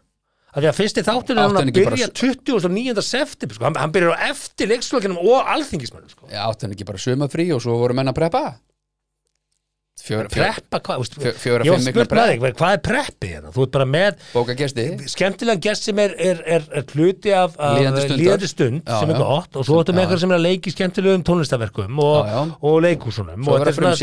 að 0.50 0.64
því 0.64 0.70
að 0.72 0.78
fyrsti 0.80 1.04
þáttur 1.06 1.36
er 1.36 1.44
Átti 1.44 1.60
hann 1.60 1.70
að 1.70 1.76
byrja 1.78 2.08
29. 2.10 3.04
september 3.06 3.58
sko. 3.58 3.70
hann, 3.78 3.94
byrjar 3.94 4.18
á 4.18 4.20
eftir 4.32 4.72
leikslokinum 4.72 5.20
og 5.22 5.52
alþingismönnum 5.54 6.10
sko. 6.10 6.26
Já, 6.32 6.42
áttu 6.48 6.66
hann 6.66 6.74
ekki 6.74 6.88
bara 6.90 7.02
sumafrí 7.02 7.46
og 7.54 7.62
svo 7.62 7.78
voru 7.78 7.98
menn 7.98 8.10
að 8.10 8.18
preppa 8.18 8.44
Fjör, 10.00 10.28
fjör, 10.32 10.44
preppa 10.46 10.80
hvað, 10.80 11.02
veist, 11.02 11.16
fjör, 11.20 11.34
fjóra, 11.38 11.66
ég 11.68 11.74
var 11.74 11.82
spurt 11.84 12.14
með 12.16 12.30
þig, 12.30 12.44
hvað 12.60 12.74
er 12.76 12.82
preppi 12.86 13.28
hérna? 13.34 13.50
þú 13.54 13.64
ert 13.66 13.74
bara 13.74 13.86
með 13.90 14.22
Bóka 14.32 14.56
gesti. 14.58 14.86
skemmtilegan 15.12 15.62
gest 15.66 15.88
sem 15.90 16.00
er, 16.00 16.14
er, 16.16 16.40
er, 16.56 16.68
er 16.80 16.84
hluti 16.94 17.34
af, 17.36 17.58
af 17.60 17.78
Líðandi 17.80 18.50
stund 18.50 18.80
Já, 18.88 18.96
sem 19.02 19.12
er 19.12 19.20
gott. 19.20 19.58
Og 19.60 19.68
svo 19.68 19.80
ertu 19.82 19.96
með 19.96 20.06
eitthvað 20.06 20.22
sem 20.24 20.32
er 20.32 20.38
að 20.40 20.46
leiki 20.46 20.74
skemmtilegum 20.74 21.26
tónlistaverkum 21.28 22.00
og, 22.06 22.30
já. 22.30 22.40
og 22.70 22.78
leikúsunum 22.86 23.44
og 23.44 23.60
þetta 23.60 23.70
er 23.70 23.76
svona- 23.76 23.94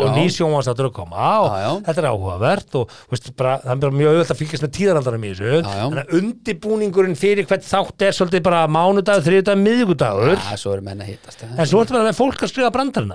og 0.00 0.08
ný 0.18 0.24
sjónvansáttur 0.34 0.90
að 0.90 0.94
koma. 0.98 1.28
Og 1.44 1.84
þetta 1.86 2.02
er 2.02 2.08
áhugavert 2.10 2.78
og 2.80 2.96
það 3.06 3.86
er 3.86 3.96
mjög 4.00 4.10
auðvitað 4.10 4.34
að 4.34 4.40
fylgjast 4.42 4.66
með 4.66 4.74
tíðarandarum 4.80 5.24
í 5.28 5.32
þessu. 5.34 5.52
Þannig 5.70 6.02
að 6.02 6.14
undibúningurinn 6.20 7.18
fyrir 7.18 7.46
hvert 7.46 7.64
þátt 7.66 8.08
er 8.08 8.18
svolítið 8.18 8.42
bara 8.50 8.66
mánudag, 8.66 9.22
að 9.22 11.10
hittast 11.10 11.44
en 11.44 11.66
svo 11.68 11.82
ertu 11.82 11.96
bara 11.96 12.08
með 12.08 12.18
fólk 12.18 12.44
að 12.44 12.52
skrifa 12.52 12.72
brandarinn 12.74 13.14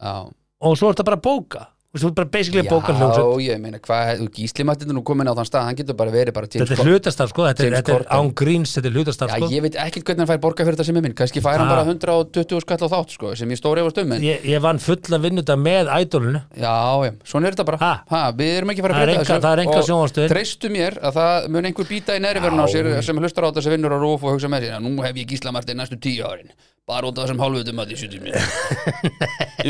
og 0.00 0.76
svo 0.78 0.90
ertu 0.92 1.04
bara 1.04 1.16
að 1.20 1.26
bóka. 1.28 1.66
Þú 1.90 2.06
ert 2.06 2.14
bara 2.20 2.28
basically 2.30 2.60
að 2.62 2.68
bóka 2.70 2.92
hljómsveit. 2.94 3.40
Já, 3.42 3.50
ég 3.50 3.58
meina, 3.58 3.78
hvað, 3.82 4.20
gíslimattinn 4.30 4.92
nú 4.94 5.00
komin 5.02 5.26
á 5.26 5.34
þann 5.34 5.46
stað, 5.48 5.64
hann 5.66 5.74
getur 5.80 5.96
bara 5.98 6.12
verið 6.14 6.34
bara 6.36 6.46
til 6.46 6.60
Þetta 6.62 6.76
er 6.84 6.86
hlutastarf 6.86 7.32
sko, 7.32 7.46
þetta 7.48 7.64
er, 7.64 7.66
James 7.66 7.80
þetta 7.80 7.94
er 7.96 8.04
án 8.14 8.28
gríns, 8.38 8.74
þetta 8.76 8.86
er 8.86 8.94
hlutastarf 8.94 9.32
Já, 9.32 9.40
sko. 9.42 9.48
ég 9.50 9.64
veit 9.64 9.74
ekkert 9.74 10.04
hvernig 10.06 10.22
hann 10.22 10.28
fær 10.30 10.38
borga 10.44 10.66
fyrir 10.68 10.76
þetta 10.78 10.86
sem 10.86 11.00
er 11.00 11.02
minn. 11.08 11.16
Kannski 11.18 11.42
fær 11.42 11.58
hann 11.58 11.66
Ah. 11.66 11.72
bara 11.74 11.82
120 11.90 12.62
skall 12.62 12.78
á 12.78 12.88
þátt 12.94 13.10
sko, 13.16 13.32
sem 13.34 13.50
ég 13.50 13.58
stóri 13.58 13.82
efast 13.82 13.98
um 14.04 14.12
en 14.12 14.22
ég, 14.22 14.38
ég 14.46 14.62
vann 14.62 14.78
fulla 14.78 15.18
vinnuta 15.18 15.56
með 15.58 15.90
ædolinu 15.98 16.44
Já, 16.54 16.76
já, 17.10 17.12
svona 17.26 17.46
er 17.50 17.58
þetta 17.58 17.66
bara. 17.66 17.78
Ha? 17.82 17.92
ha, 18.08 18.22
Við 18.38 18.54
erum 18.60 18.70
ekki 18.70 18.82
Það 18.86 18.90
að 18.94 19.02
er 19.02 19.06
breyta 19.10 19.20
enga- 19.26 19.42
það 19.42 19.52
er 19.58 19.62
enga 19.66 19.78
og 19.82 19.88
sjónvarpsstöðin. 19.90 20.30
treystu 20.30 20.70
mér 20.70 20.94
að 21.02 21.12
það 21.18 21.48
mun 21.50 21.64
einhver 21.66 21.90
býta 21.90 22.14
í 22.14 22.22
neðri 22.22 22.40
verðin 22.46 22.62
á 22.62 22.66
Já. 22.70 22.74
sér 22.78 23.02
sem 23.02 23.16
hlustar 23.18 23.42
á 23.42 23.50
þetta 23.50 23.62
sem 23.66 23.72
vinnur 23.74 23.90
á 23.90 23.98
rúf 23.98 24.22
og 24.22 24.30
hugsa 24.38 24.46
með 24.46 24.62
sér 24.70 24.78
að 24.78 24.86
nú 24.86 25.02
hef 25.02 25.14
ég 25.18 25.26
gísla 25.26 25.50
Martin 25.50 25.76
næstu 25.82 25.98
tíu 25.98 26.22
árin 26.22 26.54
bara 26.90 27.08
út 27.08 27.20
af 27.20 27.28
þessum 27.28 27.42
hálfutum 27.44 27.82
að 27.82 27.92
því 27.92 28.00
70 28.02 28.24
minn 28.26 28.34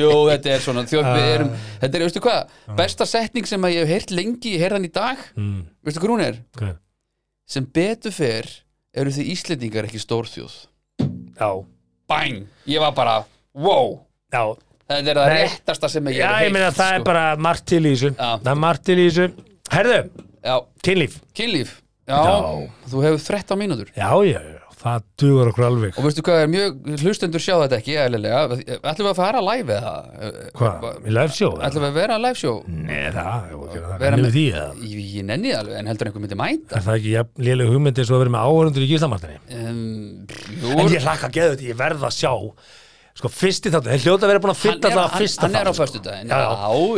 Jú, 0.00 0.10
þetta 0.30 0.54
er 0.54 0.64
svona 0.64 0.86
þjóð, 0.88 1.10
við 1.14 1.28
erum, 1.34 1.52
þetta 1.82 1.98
er, 1.98 2.04
veistu 2.06 2.24
hvað? 2.24 2.56
Besta 2.78 3.06
setning 3.08 3.48
sem 3.50 3.68
að 3.68 3.76
ég 3.76 3.84
hef 3.84 3.94
heyrt 3.94 4.14
lengi 4.16 4.54
ég 4.56 4.64
heyrði 4.64 4.78
hann 4.78 4.88
í 4.88 4.92
dag, 4.94 5.22
mm. 5.36 5.60
veistu 5.86 6.02
hvað 6.02 6.14
hún 6.14 6.24
er? 6.26 6.40
Okay. 6.56 6.74
sem 7.50 7.66
betur 7.78 8.14
fer 8.14 8.48
eru 8.96 9.12
þið 9.14 9.30
Íslendingar 9.34 9.86
ekki 9.86 10.00
stórþjóð. 10.02 10.56
Já, 11.38 11.50
Bang, 12.10 12.48
ég 12.66 12.82
var 12.82 12.94
bara, 12.96 13.20
wow. 13.54 14.00
Já. 14.32 14.42
Þetta 14.90 15.12
er 15.12 15.20
það 15.20 15.28
Nei. 15.30 15.42
réttasta 15.44 15.90
sem 15.92 16.08
ég 16.10 16.18
Já, 16.18 16.26
hef 16.32 16.48
ég 16.48 16.54
meina 16.56 16.72
það 16.74 16.96
er 16.96 17.04
bara 17.06 17.26
margt 17.38 17.68
til 17.70 17.84
í 17.84 17.92
þessu. 17.92 18.10
Já. 18.16 18.30
Það 18.42 18.50
er 18.52 18.60
margt 18.64 18.86
til 18.88 18.96
í 18.98 19.04
þessu. 19.06 19.46
Herðu, 19.70 20.00
Já, 20.40 20.56
kynlíf. 20.82 21.20
Kynlíf. 21.36 21.76
Já, 22.08 22.16
Já. 22.16 22.36
þú 22.90 23.04
hefur 23.04 23.22
13 23.22 23.60
mínútur. 23.60 23.92
Já, 23.94 24.10
já, 24.26 24.40
já, 24.40 24.59
það 24.80 25.02
dugur 25.20 25.50
okkur 25.50 25.64
alveg. 25.66 25.98
Og 26.00 26.06
veistu 26.06 26.22
hvað 26.24 26.42
er 26.44 26.50
mjög, 26.52 26.78
hlustendur 27.02 27.42
sjá 27.44 27.54
þetta 27.60 27.78
ekki 27.80 27.96
eðlilega, 28.00 28.40
ætlum 28.80 29.06
við 29.06 29.10
að 29.10 29.18
fara 29.20 29.42
live 29.44 29.76
eða? 29.76 29.94
Hvað, 30.56 30.86
í 31.04 31.14
live 31.18 31.36
show? 31.36 31.52
Ætlum 31.68 31.84
við 31.84 31.90
að 31.90 31.98
vera 32.00 32.18
live 32.24 32.40
show? 32.40 32.56
Nei, 32.66 33.00
það, 33.14 33.30
að 33.30 33.72
það 33.76 34.04
Nefnum 34.06 34.26
með- 34.26 34.36
því 34.38 34.44
að 34.62 34.84
Ég, 34.90 35.24
nenni 35.30 35.54
alveg, 35.56 35.78
en 35.80 35.90
heldur 35.92 36.10
einhver 36.10 36.24
myndi 36.24 36.40
mæta? 36.40 36.76
Er 36.80 36.86
það 36.88 37.00
ekki 37.00 37.14
jafn 37.16 37.48
léleg 37.50 37.72
hugmyndi 37.74 38.04
og 38.06 38.14
að 38.16 38.22
vera 38.24 38.34
með 38.36 38.46
áhörundur 38.50 38.86
í 38.86 38.90
gíslamartinni? 38.94 39.40
um, 39.60 39.80
En 40.80 40.94
ég 40.94 41.04
hlakka 41.04 41.28
að 41.28 41.36
geða 41.36 41.54
þetta, 41.56 41.68
ég 41.70 41.80
verð 41.84 42.06
að 42.08 42.16
sjá. 42.16 42.32
Sko, 43.20 43.28
fyrsti 43.28 43.68
þáttu, 43.74 43.90
þeir 43.90 44.04
hljóta 44.06 44.24
að 44.24 44.30
vera 44.30 44.40
búin 44.40 44.52
að 44.54 44.60
er, 44.88 44.94
það 44.94 45.08
hann, 45.10 45.20
fyrsta 45.20 45.42
hann 45.44 45.56
er 45.58 45.68
á 45.68 45.72
sko. 45.74 45.82
föstudaginn. 45.82 46.30
Já, 46.30 46.36
já. 46.40 46.50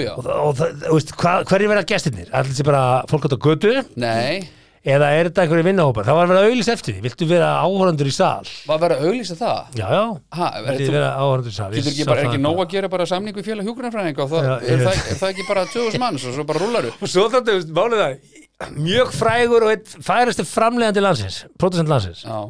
já, 0.05 0.11
og, 0.13 0.27
og 0.29 0.53
það, 0.59 0.75
þú 0.85 0.99
veist, 0.99 1.13
hva, 1.19 1.33
hverju 1.49 1.71
verða 1.73 1.85
gestirnir? 1.89 2.29
Allir 2.37 2.55
sé 2.59 2.67
bara 2.69 2.83
fólk 3.11 3.25
átt 3.27 3.35
á 3.35 3.41
götu? 3.43 3.73
Nei, 3.97 4.45
eða 4.83 5.09
er 5.15 5.29
þetta 5.29 5.43
einhverju 5.45 5.65
vinnahópar? 5.69 6.07
Það 6.09 6.17
var 6.19 6.25
að 6.27 6.33
vera 6.33 6.49
auðlýs 6.51 6.69
eftir 6.73 6.95
því, 6.97 7.03
viltu 7.05 7.27
vera 7.31 7.49
áhörundur 7.63 8.09
í 8.11 8.15
sal? 8.17 8.49
var 8.67 8.95
að 8.97 9.05
auglýsa 9.07 9.37
það? 9.39 9.59
Já, 9.79 9.85
já, 9.95 10.03
Ha, 10.39 10.49
er 10.59 10.65
viltu 10.73 10.89
þú, 10.89 10.95
vera 10.97 11.11
áhörundur 11.23 11.53
í 11.53 11.57
sal? 11.57 11.69
getur 11.77 11.93
ekki 11.93 12.07
bara, 12.09 12.21
er 12.25 12.31
ekki 12.33 12.41
nóg 12.43 12.63
að 12.65 12.71
gera 12.75 12.89
bara 12.97 13.07
samning 13.07 13.37
við 13.39 13.47
félag 13.51 13.69
hjúgrunarfræðinga 13.71 14.25
og 14.27 14.33
það, 14.33 14.49
Já, 14.49 14.55
er, 14.57 14.73
ég- 14.73 14.83
það, 14.89 15.03
er 15.13 15.21
það 15.23 15.31
ekki 15.35 15.47
bara 15.53 15.65
2000 15.71 16.03
manns 16.03 16.27
og 16.27 16.35
svo 16.35 16.45
bara 16.51 16.65
rúlaru 16.65 16.91
Og 16.99 17.09
svo 17.15 17.29
þetta, 17.31 17.55
veist, 17.59 17.71
málið 17.79 18.03
það 18.03 18.75
Mjög 18.83 19.15
frægur 19.19 19.65
og 19.67 19.71
einn 19.73 20.05
færastu 20.07 20.45
framlegandi 20.47 21.03
landsins 21.03 21.39
Protestant 21.59 21.89
landsins. 21.91 22.21
Já, 22.27 22.43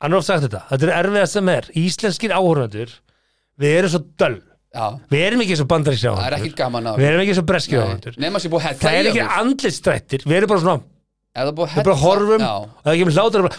hann 0.00 0.12
er 0.12 0.18
oft 0.18 0.26
sagt 0.28 0.44
þetta, 0.48 0.64
þetta 0.72 0.88
er 0.88 0.94
erfiðast 1.02 1.36
sem 1.38 1.48
er. 1.52 1.68
Íslenskir 1.76 2.34
áhörnendur 2.36 2.92
við 3.58 3.76
erum 3.80 3.92
svo 3.92 4.02
döll, 4.20 4.36
Já, 4.74 4.84
við 5.10 5.22
erum 5.24 5.40
ekki 5.46 5.56
svo 5.56 5.64
bandarískir 5.70 6.10
það 6.12 6.18
er 6.18 6.36
áhörnendur 6.36 6.50
ekki 6.50 6.58
gaman 6.60 6.90
að 6.92 6.98
við 7.00 7.08
erum 7.08 7.22
ekki 7.24 7.36
svo 7.38 7.44
breskir 7.48 7.80
áhörnendur 7.80 8.18
Nefna 8.20 8.42
sér 8.44 8.52
búið 8.52 8.66
að 8.68 8.76
það 8.82 8.90
er 8.92 8.98
hella 8.98 9.08
ekki 9.14 9.18
í 9.18 9.24
okkur. 9.24 9.40
andlitstrættir, 9.42 10.26
við 10.28 10.36
erum 10.42 10.52
bara 10.52 10.60
svona 10.66 10.82
það 11.38 11.80
er 11.80 11.88
bara 11.88 12.00
horfum 12.02 12.44
það 12.44 12.92
er 12.92 12.96
ekki 12.96 13.08
með 13.08 13.18
hlátur 13.18 13.50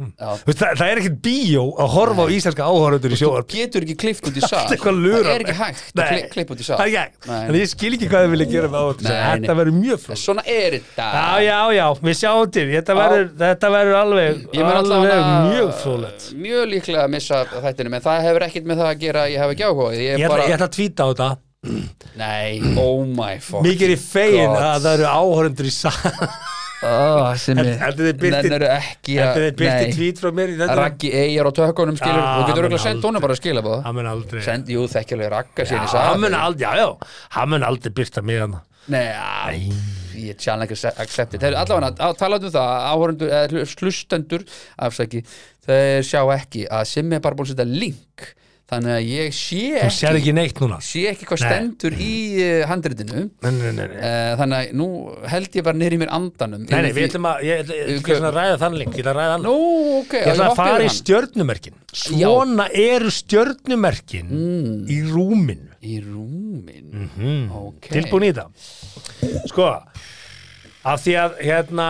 Þú 0.00 0.54
það, 0.56 0.82
er 0.86 0.98
ekkert 1.02 1.16
bíó 1.24 1.62
að 1.82 1.90
horfa 1.92 2.24
á 2.24 2.26
íslenska 2.32 2.64
áhörnendur 2.64 3.12
í 3.12 3.16
Þú 3.18 3.20
sjóarp 3.20 3.50
getur 3.52 3.84
ekki 3.84 3.96
klift 4.00 4.28
út 4.30 4.38
í 4.38 4.42
lurar. 5.04 5.26
Það 5.26 5.34
er 5.34 5.44
ekki 5.44 5.56
hægt 5.58 6.00
að 6.00 6.12
kli- 6.12 6.30
klippa 6.32 6.54
út 6.54 6.62
í. 6.64 6.68
Nei. 7.28 7.40
en 7.42 7.58
ég 7.58 7.68
skil 7.68 7.90
ekki 7.98 8.08
hvað 8.08 8.24
þið 8.24 8.32
vilja 8.34 8.46
gera 8.54 8.70
með 8.70 8.86
nei. 9.10 9.18
þetta 9.44 9.56
verður 9.60 9.76
mjög 9.76 10.00
flott. 10.06 10.22
Svona 10.22 10.46
er 10.54 10.78
þetta. 10.78 11.10
Já, 11.18 11.26
já, 11.44 11.58
já, 11.76 11.84
við 12.08 12.18
sjáum 12.22 12.54
til. 12.56 12.66
Þetta 12.70 12.96
verður, 13.00 13.28
þetta 13.44 13.72
alveg, 14.00 14.40
mjög 15.50 15.70
frólægt 15.82 16.30
Mjög 16.40 16.66
líklega 16.70 17.04
að 17.04 17.14
missa 17.18 17.42
þættinu 17.52 17.92
En 18.00 18.04
það 18.08 18.26
hefur 18.30 18.48
ekkert 18.48 18.70
með 18.70 18.80
það 18.80 18.90
að 18.94 19.04
gera 19.04 19.28
Ég 19.28 19.44
hef 19.44 19.54
ekki 19.54 19.68
áhuga 19.68 19.92
Ég 19.92 20.06
Ég 20.06 20.16
ætla, 20.16 20.32
bara 20.32 20.48
ég 20.48 20.56
ætla 20.56 20.70
að 20.70 20.76
tvíta 20.78 21.04
á 21.04 21.08
þetta 21.10 21.30
Nei, 22.16 22.56
oh 22.80 23.02
my 23.04 23.34
fucking 23.36 23.66
Mikið 23.66 23.84
er 23.84 23.92
í 23.92 23.96
fegin 24.00 24.48
God. 24.48 24.62
að 24.64 24.84
það 24.86 24.94
eru 24.96 25.08
áhörundur 25.12 25.66
í 25.68 25.72
sal 25.74 25.92
oh, 26.88 27.26
sem 27.36 27.58
birti- 27.60 28.30
Nennirðu 28.32 28.70
ekki 28.72 29.18
að 29.20 29.28
Þetta 29.34 29.42
er 29.50 29.58
byrti 29.58 29.82
Nei. 29.84 29.92
tvít 29.98 30.22
frá 30.22 30.30
mér 30.38 30.54
í 30.54 30.56
þetta 30.56 30.78
Raggi 30.80 31.10
eigjar 31.20 31.50
á 31.50 31.52
tökunum 31.60 31.98
skilur 32.00 32.22
Ah, 32.24 32.32
Þú 32.38 32.46
getur 32.48 32.62
örugglega 32.64 32.78
mun 32.78 32.84
sendt 32.86 33.04
honum 33.10 33.24
bara 33.26 33.36
að 33.36 33.42
skila 33.42 33.64
búða 33.66 33.82
Hann 33.84 33.98
mun 34.00 34.08
aldrei 34.14 34.42
Send, 34.48 34.72
jú, 34.72 34.86
þekkjulega 34.94 35.30
ragga 35.36 35.68
sín 35.68 35.84
í 35.84 35.92
sal. 35.92 36.06
hann 36.08 36.24
mun 36.24 36.38
aldrei, 36.40 36.64
já, 36.64 36.72
já. 36.80 37.12
Hann 37.36 37.52
mun 37.52 37.68
aldrei 37.68 37.94
byrta 38.00 38.24
mig 38.24 38.40
hann 38.40 38.56
Nei, 38.90 39.04
já, 39.12 39.70
ég 40.16 40.32
er 40.32 40.40
sjálf 40.40 40.64
ekki 40.64 40.80
accepted 41.04 41.44
Þeir 41.44 41.60
allavega 41.60 41.92
að 42.08 42.16
tala 42.24 42.40
um 42.40 42.48
það 42.56 42.72
áhörundur, 42.88 43.34
eða 43.36 43.68
hlustendur 43.76 44.48
afsaki, 44.80 45.20
þeir 45.68 46.08
sjá 46.08 46.24
ekki 46.40 46.64
að 46.72 46.88
Simmi 46.96 47.20
er 47.20 47.24
bara 47.28 47.36
búin 47.36 47.52
að 47.52 47.52
setja 47.52 47.68
link 47.68 48.30
þannig 48.70 48.92
að 48.94 49.06
ég 49.10 49.34
sé 49.34 49.60
ekki 49.80 50.06
ekki 50.20 50.32
neitt 50.36 50.60
núna. 50.62 50.76
sé 50.84 51.00
ekki 51.10 51.26
hvað 51.26 51.40
Nei. 51.42 51.48
stendur 51.50 51.96
í 51.98 52.10
uh, 52.44 52.64
handritinu. 52.70 53.22
Nei, 53.42 53.50
nei, 53.56 53.72
nei, 53.74 53.86
nei. 53.90 53.96
uh, 53.98 54.34
þannig 54.40 54.58
að 54.60 54.76
nú 54.80 54.86
held 55.32 55.58
ég 55.58 55.66
bara 55.66 55.80
nýri 55.80 55.98
mér 56.00 56.12
andanum. 56.14 56.66
Nei, 56.70 56.82
nei, 56.86 56.92
við 56.94 57.08
ætlum 57.08 57.26
að, 57.32 57.42
ég 57.48 57.72
svona 58.06 58.30
að 58.30 58.38
ræða 58.38 58.60
þann 58.62 58.78
link, 58.80 58.94
ég 58.94 59.02
ætla 59.02 59.14
að 59.14 59.18
ræða 59.20 59.34
hann 59.34 59.46
Nú, 59.48 59.56
ok, 60.00 60.14
Ég 60.20 60.30
ætla 60.34 60.46
að 60.46 60.52
hoppa 60.52 60.68
fara 60.70 60.86
í 60.86 60.92
stjörnumerkin. 61.00 61.76
Svona 62.04 62.68
eru 62.86 63.10
stjörnumerkin 63.18 64.30
Mm. 64.30 64.86
í 64.86 65.00
rúminu. 65.10 65.66
Í 65.80 65.96
rúmin 66.04 66.90
mm. 67.16 67.44
Ok. 67.56 67.86
Tilbúin 67.88 68.26
í 68.28 68.32
þetta 68.36 69.46
Sko, 69.48 69.66
af 70.84 71.02
því 71.04 71.14
að 71.22 71.38
hérna, 71.44 71.86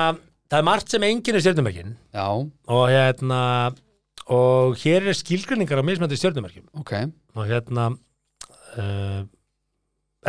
það 0.51 0.59
er 0.63 0.67
margt 0.69 0.93
sem 0.95 1.05
enginn 1.09 1.37
er 1.39 1.43
stjörnumerkin. 1.45 1.97
Já, 2.15 2.27
og 2.71 2.85
hérna 2.91 3.41
og 4.31 4.79
hér 4.81 5.11
er 5.11 5.19
skilgrinningar 5.19 5.83
á 5.83 5.85
mismændi 5.87 6.19
stjörnumerkjum. 6.21 6.69
Ok. 6.79 6.95
Og 7.35 7.47
hérna 7.51 7.91
uh, 8.79 9.21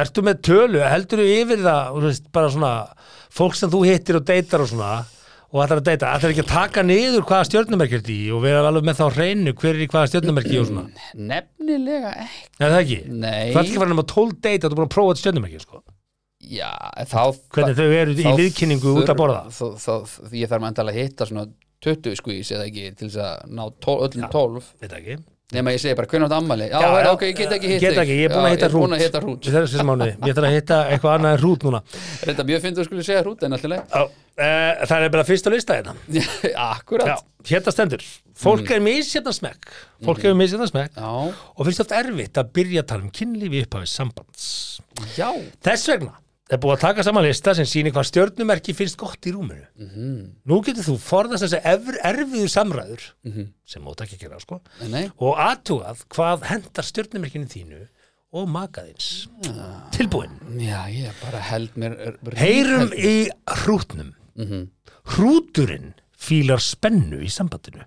ertu 0.01 0.23
með 0.25 0.43
tölu, 0.47 0.81
heldur 0.81 1.21
þú 1.21 1.31
yfir 1.37 1.63
það 1.65 1.97
veist, 2.05 2.29
bara 2.33 2.51
svona 2.53 2.75
fólk 3.33 3.57
sem 3.59 3.71
þú 3.71 3.83
hittir 3.87 4.19
og 4.19 4.27
deytar 4.27 4.63
og 4.63 4.71
svona 4.71 4.93
og 5.51 5.59
ætlar 5.65 5.81
að 5.81 5.87
deyta, 5.89 6.11
ætlar 6.15 6.31
ekki 6.31 6.43
að 6.45 6.51
taka 6.53 6.83
niður 6.87 7.25
hvaða 7.27 7.47
stjörnumerki 7.49 7.97
er 7.97 8.03
þetta 8.03 8.13
í 8.15 8.27
og 8.31 8.43
vera 8.45 8.61
alveg 8.69 8.85
með 8.87 8.99
þá 9.01 9.05
hreinu 9.17 9.53
hver 9.59 9.73
er 9.73 9.81
í 9.83 9.87
hvaða 9.91 10.11
stjörnumerki 10.13 10.59
og 10.61 10.69
svona? 10.69 11.07
Nefnilega 11.31 12.13
ekki. 12.23 12.45
Nei, 12.55 12.67
það 12.67 12.77
ekki, 12.77 12.99
Nei, 13.11 13.41
þú 13.41 13.49
ætlar 13.49 13.65
ekki 13.65 13.75
að 13.75 13.83
fara 13.83 13.91
nema 13.91 14.05
12 14.13 14.37
deyta 14.47 14.69
og 14.69 14.71
þú 14.71 14.79
bara 14.79 14.87
að 14.87 14.93
prófa 14.95 15.11
þetta 15.11 15.23
stjörnumerki 15.25 15.65
sko. 15.65 15.81
já, 16.41 16.71
þá 17.11 17.19
hvernig 17.53 17.75
þau 17.81 17.89
eru 17.99 18.15
í 18.15 18.35
viðkynningu 18.39 18.95
út 19.01 19.11
að 19.11 19.19
borða. 19.19 19.41
þá, 19.51 19.65
þá, 19.83 20.15
ég 20.39 20.53
þarf 20.53 20.69
að 20.71 20.95
hitta 20.95 21.27
svona 21.27 21.45
20 21.81 22.17
skvís 22.19 22.51
eða 22.55 22.67
ekki 22.69 22.87
til 22.97 23.09
þess 23.09 23.21
að 23.25 23.51
ná 23.57 23.63
tól, 23.81 23.99
öllum 24.07 24.27
12 24.31 24.73
Veit 24.81 24.89
það 24.91 24.99
ekki. 25.01 25.21
Nema 25.51 25.73
ég 25.75 25.81
segi 25.83 25.95
bara 25.99 26.07
hvernig 26.07 26.29
átt 26.29 26.37
ammali 26.37 26.67
já, 26.71 26.79
Já, 26.79 27.07
ok, 27.11 27.23
ég 27.27 27.35
get 27.35 27.53
ekki 27.57 27.69
hitt 27.73 27.81
get 27.83 27.97
ekki, 27.99 28.13
ég 28.21 28.29
er 28.29 28.35
búin 28.37 28.45
að 28.47 28.53
hitta 28.53 28.67
er 28.69 28.71
hrút. 28.71 28.93
hitta 29.01 29.19
hrút 29.19 29.47
Við 29.49 29.57
þessi 29.57 29.83
mánuði, 29.83 30.13
ég 30.23 30.31
ætla 30.31 30.47
að 30.47 30.55
hitta 30.55 30.77
eitthvað 30.93 31.15
annað 31.17 31.35
en 31.35 31.41
hrút 31.41 31.65
núna. 31.67 31.81
Reynda 32.23 32.45
mjög 32.47 32.61
fyndi 32.63 32.79
að 32.79 32.87
skulle 32.87 33.03
segja 33.03 33.23
hrút 33.25 33.43
en 33.43 33.57
alltaf 33.57 33.73
Já, 33.75 34.05
uh, 34.05 34.85
Það 34.87 35.05
er 35.07 35.13
bara 35.17 35.25
fyrst 35.27 35.49
á 35.49 35.51
lista 35.51 35.77
þetta 35.81 35.95
leið 36.07 36.55
akkurat. 36.69 37.25
Hérna 37.51 37.75
stendur. 37.75 38.07
Fólk 38.41 38.71
er 38.71 38.79
misjætna 38.87 39.33
smekk. 39.35 39.67
Fólk 40.07 40.23
hefur 40.23 40.39
misjætna 40.39 40.69
smekk. 40.71 40.95
Já, 40.95 41.11
og 41.35 41.67
finnst 41.67 41.83
oft 41.83 41.95
erfitt 41.99 42.39
að 42.39 42.53
byrja 42.55 42.85
að 42.85 42.89
tala 42.93 43.09
um 43.09 43.11
kynlífi 43.19 43.65
upphafið 43.65 43.91
sambands. 43.91 44.47
Já, 45.17 45.27
Þess 45.67 45.91
vegna 45.91 46.15
er 46.51 46.59
búið 46.61 46.75
að 46.75 46.83
taka 46.83 47.05
saman 47.07 47.25
lista 47.25 47.53
sem 47.55 47.67
sýnir 47.69 47.93
hvað 47.95 48.09
stjörnumerki 48.09 48.75
finnst 48.75 48.99
gott 48.99 49.27
í 49.27 49.33
rúminu 49.35 49.65
Nú 50.45 50.59
getur 50.65 50.85
þú 50.85 50.97
forðast 51.01 51.45
þessi 51.47 51.61
erf, 51.73 51.89
erfiðu 52.03 52.51
samræður 52.51 53.07
sem 53.65 53.83
mót 53.85 54.03
ekki 54.03 54.19
að 54.19 54.25
gera 54.27 54.41
sko 54.43 54.59
nei, 54.81 54.89
nei. 54.91 55.05
og 55.17 55.39
aðtugað 55.39 56.05
hvað 56.11 56.47
hendar 56.51 56.87
stjörnumerkinu 56.87 57.51
þínu 57.51 57.81
og 58.31 58.47
makaðins 58.47 59.27
Tilbúin. 59.91 60.37
Já, 60.59 60.85
ég 60.91 61.15
bara 61.19 61.41
held 61.43 61.75
mér 61.79 61.97
Heyrum 62.39 62.93
í 62.95 63.27
hrútnum. 63.63 64.13
Mhm. 64.39 64.69
Hrúturinn 65.11 65.93
fílar 66.15 66.61
spennu 66.63 67.19
í 67.19 67.29
sambandinu 67.31 67.83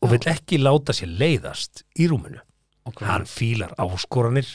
og 0.00 0.12
vill 0.12 0.30
ekki 0.30 0.60
láta 0.60 0.94
sér 0.96 1.12
leiðast 1.18 1.84
í 1.98 2.08
rúminu 2.08 2.40
okay. 2.88 3.06
Hann 3.08 3.26
fílar 3.28 3.74
áskoranir 3.80 4.48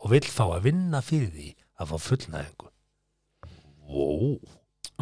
og 0.00 0.12
vill 0.14 0.26
fá 0.26 0.46
að 0.50 0.68
vinna 0.68 1.02
fyrir 1.04 1.30
því 1.34 1.48
að 1.80 1.92
fá 1.92 1.96
fullnæðingu. 2.06 2.69
Wow, 3.90 4.38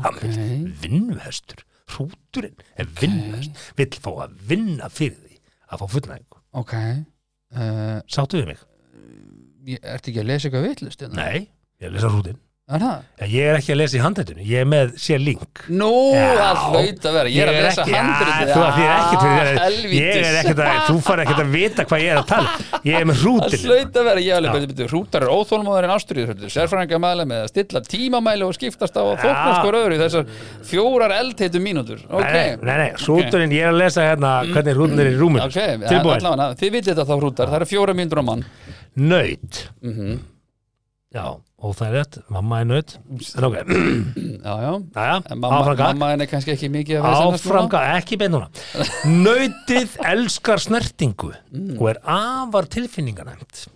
hann 0.00 0.14
Ok. 0.14 0.22
vill 0.24 0.72
vinnuhestur. 0.82 1.64
Hrúturinn 1.88 2.56
er 2.76 2.88
vinnuhest, 3.00 3.56
vill 3.76 3.94
fá 4.00 4.10
að 4.26 4.34
vinna 4.50 4.88
fyrir 4.92 5.16
því 5.24 5.38
að 5.72 5.82
fá 5.82 5.86
fullnæðingu. 5.94 6.40
ok 6.60 6.74
uh, 6.76 8.00
Sáttu 8.08 8.40
við 8.42 8.50
mig? 8.52 8.58
ég, 9.68 9.78
ertu 9.82 10.10
ekki 10.12 10.20
að 10.22 10.28
lesa 10.30 10.48
eitthvað 10.48 10.66
vitlust 10.68 11.02
Nei, 11.16 11.48
ég 11.80 11.92
lesa 11.92 12.08
hrútinn. 12.12 12.38
Er 12.76 12.82
það? 12.84 13.04
Ég 13.32 13.46
er 13.48 13.56
ekki 13.56 13.72
að 13.72 13.78
lesa 13.80 13.96
í 13.96 14.00
handrættinu, 14.04 14.42
ég 14.44 14.60
er 14.60 14.66
með 14.68 14.90
sér 15.00 15.20
link. 15.24 15.60
Nú, 15.72 15.88
það 16.12 16.58
hlaut 16.68 17.06
að 17.08 17.14
vera, 17.16 17.30
ég 17.32 17.40
er 17.40 17.48
að 17.48 17.56
lesa 17.64 17.82
er 19.40 19.60
helvítis. 19.62 19.96
Ég 19.96 20.12
er 20.20 20.36
ekkert 20.42 20.60
að, 20.60 20.76
þú 20.84 20.96
fara 21.06 21.24
ekkert 21.24 21.40
að 21.40 21.50
vita 21.54 21.86
hvað 21.88 22.04
ég 22.04 22.10
er 22.12 22.18
að 22.20 22.28
tala. 22.28 22.50
Ég 22.84 22.92
er 22.98 23.06
með 23.08 23.16
Það 23.16 23.24
hrútin 23.24 23.64
hlaut 23.64 23.96
að 24.02 24.04
vera, 24.10 24.20
ég 24.26 24.36
alveg 24.36 24.50
Já. 24.50 24.54
betur 24.58 24.68
betur. 24.74 24.92
Hrútar 24.92 25.20
er 25.24 25.32
óþólmóður 25.32 25.88
en 25.88 25.94
ástriður 25.96 26.28
Sérfræðinga 26.58 27.00
með 27.32 27.40
að 27.40 27.50
stilla 27.54 27.80
tímamæli 27.88 28.44
og 28.44 28.52
skiptast 28.58 28.94
á 29.00 29.02
að 29.02 29.16
þóknast 29.24 29.60
hver 29.64 29.80
öðru 29.80 29.94
í 29.96 30.02
þessar 30.04 30.24
fjórar 30.68 31.16
eldheitu 31.22 31.58
mínútur. 31.64 32.04
Nei, 32.12 32.20
nei, 32.28 32.60
nei, 32.60 32.76
nei, 32.84 32.92
hrúturinn, 33.00 33.56
ég 33.56 33.64
er 33.64 33.72
að 33.72 33.80
lesa 33.80 34.04
hérna 34.04 34.44
hvernig 34.52 34.76
hrútin 34.76 35.00
er 35.00 35.08
í 35.08 35.16
rúminu. 35.16 35.48
Þið 35.48 36.70
vitið 36.76 36.92
þetta 36.92 37.08
þá 37.08 37.16
hrútar. 37.16 37.48
Það 37.48 37.56
Mhm. 41.58 41.82
Er 41.84 41.90
rétt, 41.92 42.18
mamma 42.30 42.60
er 42.60 42.64
nöyt 42.70 42.92
En 43.36 43.44
ok, 43.44 43.54
Já, 44.44 44.54
já. 44.62 44.72
Næja, 44.94 45.22
En 45.30 45.38
mamma, 45.40 46.10
henni 46.12 46.26
kannski 46.30 46.52
ekki 46.54 46.68
mikið. 46.70 47.02
Áframgak, 47.02 47.82
ekki 47.98 48.16
beint 48.20 48.30
núna. 48.32 48.46
Nöytið 49.26 49.96
elskar 50.06 50.58
snertingu 50.62 51.32
Mm. 51.52 51.74
og 51.80 51.88
er 51.90 51.98
afar 52.04 52.64
tilfinninganæmt. 52.70 53.66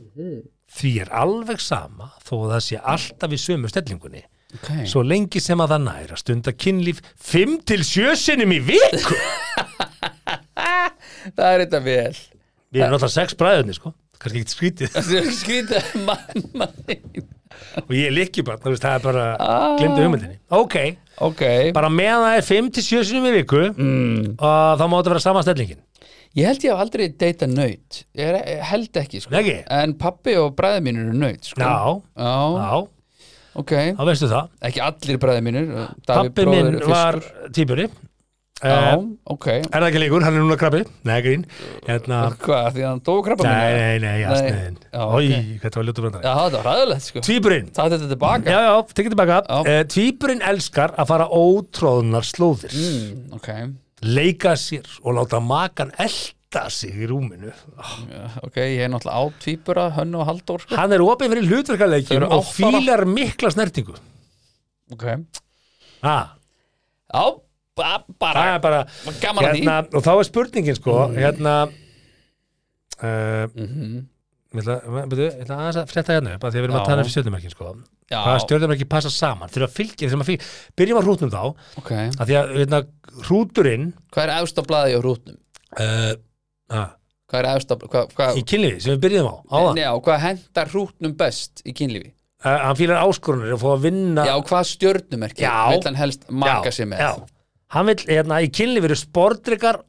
Því 0.73 0.93
er 1.03 1.11
alveg 1.11 1.59
sama 1.61 2.13
þó 2.23 2.37
að 2.47 2.53
það 2.55 2.63
sé 2.69 2.79
alltaf 2.95 3.33
í 3.35 3.41
sömu 3.41 3.69
stellingunni. 3.69 4.23
Okay. 4.55 4.85
Svo 4.87 5.01
lengi 5.03 5.41
sem 5.41 5.59
að 5.65 5.71
það 5.73 5.83
nær 5.87 6.11
að 6.13 6.19
stunda 6.21 6.53
kynlíf 6.53 6.99
5 7.17 7.63
til 7.67 7.81
7 7.83 8.15
sinnum 8.21 8.53
í 8.53 8.59
viku. 8.61 9.17
Það 11.37 11.49
er 11.49 11.63
þetta 11.65 11.81
vel. 11.85 12.17
Við 12.73 12.83
erum 12.83 12.95
náttúrulega 12.97 13.15
sex 13.15 13.37
bræðunni, 13.39 13.75
sko 13.77 13.93
kannski 14.23 14.43
ekkert 14.43 14.55
skrítið. 14.57 14.99
Skrítið 15.43 15.95
mamma 16.09 16.69
og 17.83 17.93
ég 17.95 18.09
er 18.09 18.15
likki 18.15 18.43
bara, 18.47 18.59
það 18.63 18.89
er 18.97 19.03
bara 19.05 19.25
Ah. 19.41 19.77
glemdu 19.79 20.03
hugmyndinni. 20.05 20.39
Ok, 20.53 20.77
Ok, 21.23 21.43
bara 21.77 21.91
meðan 21.93 22.25
það 22.25 22.37
er 22.39 22.47
5 22.49 22.71
til 22.77 22.85
7 22.89 23.03
sinnum 23.09 23.29
í 23.31 23.35
viku 23.37 23.61
mm. 23.71 24.37
og 24.39 24.81
þá 24.81 24.85
máttu 24.91 25.13
vera 25.13 25.23
sama 25.23 25.43
stellingin. 25.45 25.81
Ég 26.33 26.49
held 26.49 26.65
ég 26.65 26.73
hef 26.73 26.81
aldrei 26.81 27.11
deyta 27.21 27.45
nöyt 27.45 27.99
Ég 28.17 28.39
held 28.71 28.97
ekki 29.03 29.21
sko. 29.21 29.35
Ekki? 29.37 29.59
En 29.69 29.93
pappi 30.01 30.33
og 30.41 30.55
bræði 30.57 30.81
mínur 30.87 31.11
eru 31.11 31.19
nöyt 31.21 31.51
sko. 31.51 31.61
Já, 31.61 32.01
Já, 32.17 32.79
ok. 33.61 33.75
Þá 33.99 34.03
veistu 34.09 34.31
það. 34.31 34.49
Ekki 34.71 34.85
allir 34.87 35.21
bræði 35.21 35.45
Davíð 36.09 36.33
Pappi 36.33 36.47
er 36.57 36.89
var 36.89 37.21
týpuri 37.53 37.87
Já, 38.63 38.75
uh, 38.95 39.07
ok. 39.35 39.47
Er 39.59 39.65
það 39.83 39.87
ekki 39.89 40.01
leikur, 40.05 40.23
hann 40.23 40.37
er 40.39 40.43
núna 40.45 40.57
krabbi. 40.61 40.81
Nei, 41.09 41.17
grín. 41.25 41.41
Hérna, 41.89 42.19
Hvað, 42.45 42.67
því 42.77 42.85
hann 42.87 43.01
dói 43.09 43.17
krabba 43.27 43.47
Nei, 43.49 43.55
minna? 43.57 43.81
nei, 43.81 43.97
nei, 44.05 44.21
jasniðin 44.23 44.77
Já, 44.93 45.01
Ói, 45.03 45.31
það 45.65 45.79
var 45.81 45.87
ljótu 45.89 46.05
brandari. 46.05 46.23
Já, 46.29 46.35
það 46.39 46.55
var 46.59 46.69
ræðilegt 46.69 47.07
sko. 47.09 47.23
Tvíburinn. 47.27 47.73
Það 47.75 47.95
þetta 47.97 48.11
tilbaka. 48.13 48.53
Já, 48.55 48.61
já, 48.69 48.77
tekið 49.01 49.17
tilbaka. 49.17 49.41
Uh, 49.51 49.73
Tvíburinn 49.97 50.45
elskar 50.53 50.95
að 50.95 51.11
fara 51.11 51.27
ótróðunar 51.43 52.29
slóðir. 52.31 52.77
Mm, 52.79 53.27
Ok, 53.41 53.51
Leika 54.03 54.55
sér 54.59 54.87
og 55.03 55.15
láta 55.19 55.39
makan 55.43 55.91
elda 56.03 56.65
sig 56.71 56.95
í 57.03 57.07
rúminu. 57.11 57.51
Já, 58.11 58.25
ok, 58.47 58.57
ég 58.63 58.83
er 58.87 58.91
náttúrulega 58.95 59.19
á 59.19 59.23
tvíbura 59.43 59.85
Hönnu 59.99 60.23
og 60.23 60.27
Halldór 60.31 60.63
sko. 60.65 60.75
Hann 60.79 60.95
er 60.95 61.03
opið 61.03 61.35
fyrir 61.35 61.51
hlutverkaleikjum 61.51 62.27
og 62.31 62.43
fílar 62.51 63.03
mikla 63.11 63.51
snertingu. 63.55 63.95
Ok. 64.95 65.07
Ah, 66.03 66.35
Já, 67.13 67.25
bara, 67.77 68.05
bara 68.63 68.83
að 68.85 69.49
hérna, 69.57 69.77
og 69.97 70.03
þá 70.05 70.11
er 70.19 70.27
spurningin 70.29 70.77
sko 70.79 70.97
hérna 71.17 71.55
uh, 73.03 73.47
því 73.49 73.53
Mhm. 73.57 74.09
ég 74.53 75.41
ætla, 75.47 75.57
aðeins 75.57 75.79
að 75.81 75.93
frétta 75.93 76.13
hérna 76.19 76.35
upp 76.37 76.43
að 76.45 76.53
því 76.53 76.59
að 76.59 76.63
við 76.63 76.67
erum 76.69 76.77
Já. 76.77 76.81
að 76.83 76.89
tala 76.91 77.03
um 77.07 77.09
stjórnumerkin 77.13 77.53
sko 77.55 77.69
Já, 78.13 78.19
hvaða 78.21 78.41
stjórnumerki 78.45 78.87
passa 78.93 79.11
saman 79.11 79.49
þurfa 79.49 79.69
að 79.71 79.77
fylgja 79.79 80.09
þessum 80.09 80.25
að 80.25 80.29
fylgja 80.29 80.49
byrjum 80.77 80.99
á 81.01 81.03
hrútnum 81.07 81.31
þá 81.33 81.43
ok 81.81 81.93
að 81.97 82.27
því 82.29 82.37
að 82.43 82.53
hérna, 82.61 82.81
hrúturinn 83.25 83.87
Hvað 84.13 84.25
er 84.27 84.35
efst 84.43 84.61
á 84.61 84.63
blaði 84.69 84.99
á 84.99 85.01
rútnum? 85.07 85.39
uh, 85.81 86.13
uh, 86.77 86.89
Hvað 87.33 87.41
er 87.41 87.49
á 87.73 87.75
hvað, 87.81 88.13
hvað, 88.19 88.37
í 88.37 88.45
kynliði 88.53 88.83
sem 88.85 88.93
við 88.93 89.01
byrjum 89.07 89.31
á 89.33 89.35
áðan 89.57 89.79
Nei, 89.81 89.87
og 89.89 90.03
hvað 90.05 90.21
hendar 90.27 90.69
hrútnum 90.75 91.17
best 91.17 91.65
í 91.65 91.73
kynlífi? 91.73 92.13
uh, 92.45 92.59
hann 92.69 92.77
fýlar 92.77 93.01
áskorunir 93.09 93.57
að 93.57 93.63
fá 93.65 93.69
að 93.73 93.87
vinna 93.89 94.27
Já, 94.29 94.35
hvað 94.53 94.69
stjörnumerki 94.75 95.47
Já. 95.49 95.57
vill 95.73 95.87
hann 95.89 95.97
helst 96.03 96.29
maka 96.29 96.71
sig 96.77 96.91
með? 96.93 97.25
Hann 97.73 97.89
vil, 97.89 97.99
hérna, 98.09 98.41
í 98.45 98.51
kynliði 98.53 98.91
eru 98.91 98.99
sportryggar 98.99 99.81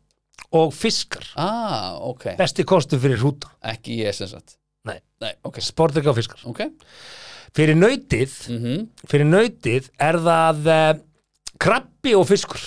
og 0.53 0.73
fiskar. 0.75 1.25
Ah, 1.39 1.95
ok, 2.03 2.33
besti 2.39 2.65
kostu 2.67 2.99
fyrir 3.01 3.19
hrúta. 3.21 3.51
Ekki 3.73 3.99
ég 4.03 4.15
sem 4.17 4.29
sagt. 4.29 4.57
Nei. 4.87 4.99
Nei, 5.23 5.33
ok, 5.47 5.59
sportryggar 5.63 6.13
og 6.13 6.19
fiskar. 6.19 6.43
Ok. 6.49 6.65
Fyrir 7.53 7.77
nautið 7.77 8.31
mm 8.49 9.09
fyrir 9.09 9.27
nautið 9.29 9.91
er 10.01 10.17
það 10.25 10.69
uh, 10.73 10.93
krabbi 11.61 12.15
og 12.17 12.25
fiskur. 12.29 12.63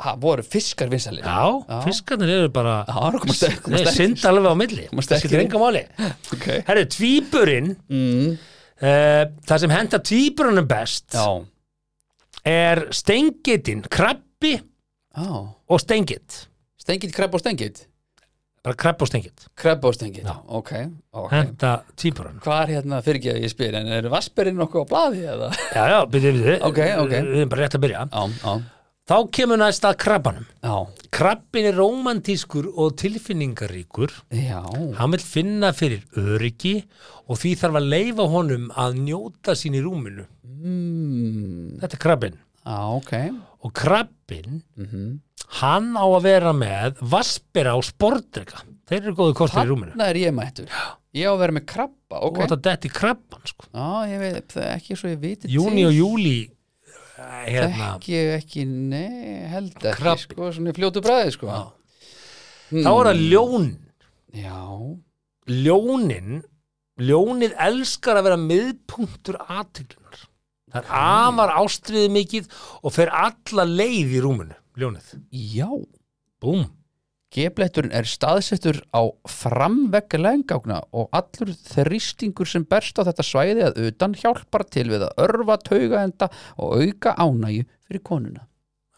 Ha, 0.00 0.14
voru 0.16 0.40
fiskar 0.44 0.88
vinsalir? 0.88 1.24
já, 1.24 1.64
Já. 1.68 1.80
fiskarnir 1.84 2.30
eru 2.32 2.48
bara 2.52 2.78
það 2.88 3.90
synd 3.92 4.22
alveg 4.24 4.48
á 4.48 4.56
milli. 4.56 4.86
Það 4.88 5.26
inn. 5.28 5.42
enga 5.42 5.60
máli. 5.60 5.82
Ok. 6.36 6.46
Herri, 6.68 6.86
tvíburinn 6.88 7.74
mm. 7.84 8.30
uh, 8.80 9.24
það 9.44 9.62
sem 9.64 9.74
henda 9.74 10.00
tvíburunum 10.00 10.68
best 10.70 11.18
Já, 11.18 11.28
er 12.48 12.86
stengitinn, 12.96 13.84
krabbi 13.92 14.29
já 14.44 15.28
og 15.70 15.80
stengit. 15.82 16.46
Stengið, 16.80 17.12
krepp 17.16 17.34
og 17.36 17.42
stengið 17.44 17.86
bara 18.60 18.76
krabbi 18.76 19.04
og 19.06 19.08
stengit. 19.08 19.44
Krepp 19.56 19.84
og 19.88 19.94
stengið, 19.96 20.26
Já. 20.28 20.34
ok, 20.52 20.70
ok. 21.16 21.30
Henda 21.32 21.70
tvíburunum. 21.96 22.42
Hvað 22.44 22.58
er 22.60 22.72
hérna 22.74 22.98
fyrir 23.06 23.30
að 23.32 23.38
ég 23.46 23.52
spyr 23.54 23.78
En 23.78 23.88
er 23.96 24.08
vassberinn 24.12 24.58
nokkuð 24.60 24.84
á 24.84 24.86
blaði 24.90 25.22
eða? 25.32 25.48
já, 25.72 25.84
já, 25.94 26.00
byrju, 26.12 26.32
byrju 26.36 26.58
Ok, 26.68 26.80
ok. 27.00 27.14
við 27.14 27.38
erum 27.38 27.48
bara 27.54 27.62
rétt 27.64 27.78
að 27.78 27.84
byrja. 27.86 28.02
Já, 28.12 28.52
þá 29.08 29.16
kemur 29.32 29.60
næst 29.62 29.86
að 29.88 29.96
krabbanum. 30.04 30.44
Já. 30.60 30.74
Krabbin 31.16 31.70
er 31.70 31.78
romantískur 31.80 32.68
og 32.76 32.92
tilfinningaríkur. 33.00 34.12
Já, 34.36 34.60
hann 35.00 35.16
vil 35.16 35.24
finna 35.24 35.72
fyrir 35.72 36.04
öryggi 36.20 36.76
og 37.32 37.40
því 37.40 37.54
þarf 37.64 37.80
að 37.80 37.88
leifa 37.96 38.28
honum 38.28 38.68
að 38.76 39.00
njóta 39.08 39.56
sín 39.56 39.80
í 39.80 39.82
rúminu. 39.88 40.28
Mm, 40.44 41.80
þetta 41.80 41.96
er 41.96 42.02
krabbin 42.04 42.36
já, 42.66 42.78
ok. 42.96 43.12
Og 43.60 43.74
krabbin 43.76 44.62
mm 44.76 45.18
hann 45.58 45.96
á 45.98 46.06
að 46.06 46.22
vera 46.28 46.52
með 46.54 47.00
vaspera 47.10 47.74
og 47.78 47.82
sportrega 47.86 48.62
þeir 48.90 49.00
eru 49.00 49.16
góðu 49.18 49.36
kostir 49.40 49.66
í 49.66 49.70
rúminu. 49.70 49.94
Þarna 49.94 50.08
er 50.12 50.20
ég 50.20 50.34
mættur. 50.36 50.78
Ég 51.16 51.26
á 51.26 51.32
að 51.32 51.42
vera 51.42 51.56
með 51.56 51.66
krabba, 51.72 52.20
og 52.20 52.30
ok 52.30 52.40
þetta 52.44 52.58
detti 52.68 52.92
krabban 52.94 53.50
sko. 53.50 53.66
Ég 54.06 54.22
veit 54.22 54.54
það 54.54 54.64
er 54.68 54.72
ekki 54.76 54.98
svo 54.98 55.10
ég 55.10 55.20
viti 55.22 55.50
júni 55.50 55.84
og 55.88 55.96
júli 55.96 56.38
eh, 56.46 57.44
hérna, 57.48 57.90
Þekki 57.96 58.14
ég 58.14 58.32
ekki, 58.36 58.64
nei, 58.68 59.42
held 59.50 59.90
ekki 59.90 60.16
sko, 60.26 60.52
svona 60.54 60.76
fljótu 60.76 61.02
bræði 61.04 61.34
sko. 61.34 61.50
Já. 61.50 61.60
mm. 62.70 62.82
þá 62.86 62.90
er 62.92 63.10
það 63.10 63.24
ljón 63.26 63.70
Já, 64.30 64.60
ljónin 65.50 66.42
ljónið 67.00 67.56
elskar 67.58 68.20
að 68.20 68.28
vera 68.28 68.38
miðpunktur 68.44 69.40
aðtiklunar 69.42 70.26
það 70.72 70.82
er 70.82 70.90
afar 71.02 71.54
ástriðið 71.60 72.12
mikið 72.18 72.50
og 72.82 72.94
fer 72.96 73.10
alla 73.12 73.64
leið 73.68 74.16
í 74.18 74.20
rúminu 74.24 74.58
ljónið, 74.80 75.16
já 75.30 75.68
búm 76.40 76.68
Gebletturinn 77.30 77.92
er 77.94 78.08
staðsettur 78.10 78.80
á 78.90 79.06
framvegg 79.30 80.16
lengákna 80.18 80.80
og 80.90 81.12
allur 81.14 81.52
þrýstingur 81.54 82.48
sem 82.50 82.64
berst 82.66 82.98
á 82.98 83.06
þetta 83.06 83.22
svæði 83.22 83.66
að 83.68 83.78
utan 83.86 84.16
hjálpar 84.18 84.64
til 84.66 84.88
við 84.90 85.04
að 85.06 85.22
örfa 85.28 85.56
taugaenda 85.62 86.26
og 86.58 86.80
auka 86.82 87.12
ánægju 87.22 87.68
fyrir 87.86 88.02
konuna. 88.02 88.42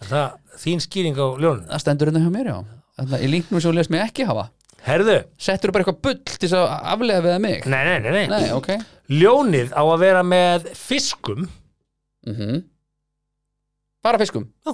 er 0.01 0.09
það 0.09 0.57
þín 0.65 0.81
skýring 0.87 1.21
á 1.21 1.27
ljóninu 1.37 1.69
Það 1.75 1.85
stendur 1.85 2.09
hérna 2.09 2.25
hjá 2.25 2.33
mér, 2.33 2.49
já. 2.49 2.57
Þannig 2.97 3.19
að 3.19 3.27
í 3.27 3.31
linknum 3.35 3.61
sem 3.61 3.69
þú 3.69 3.77
les 3.77 3.91
mig 3.93 4.01
ekki 4.07 4.25
hafa. 4.31 4.49
herðu, 4.89 5.19
Settur 5.37 5.73
bara 5.77 5.85
eitthvað 5.85 6.03
bull 6.09 6.39
til 6.41 6.53
að 6.57 6.73
aflega 6.95 7.25
við 7.29 7.39
mig? 7.45 7.67
nei, 7.69 7.83
nei, 7.85 7.99
nei, 8.01 8.13
nei. 8.17 8.27
Nei, 8.33 8.51
ok. 8.57 8.73
ljónið 9.13 9.77
á 9.77 9.83
að 9.85 9.99
vera 10.07 10.25
með 10.25 10.73
fiskum 10.73 11.51
Mm 12.27 12.63
Bara 14.03 14.19
fiskum? 14.19 14.49
Já. 14.67 14.73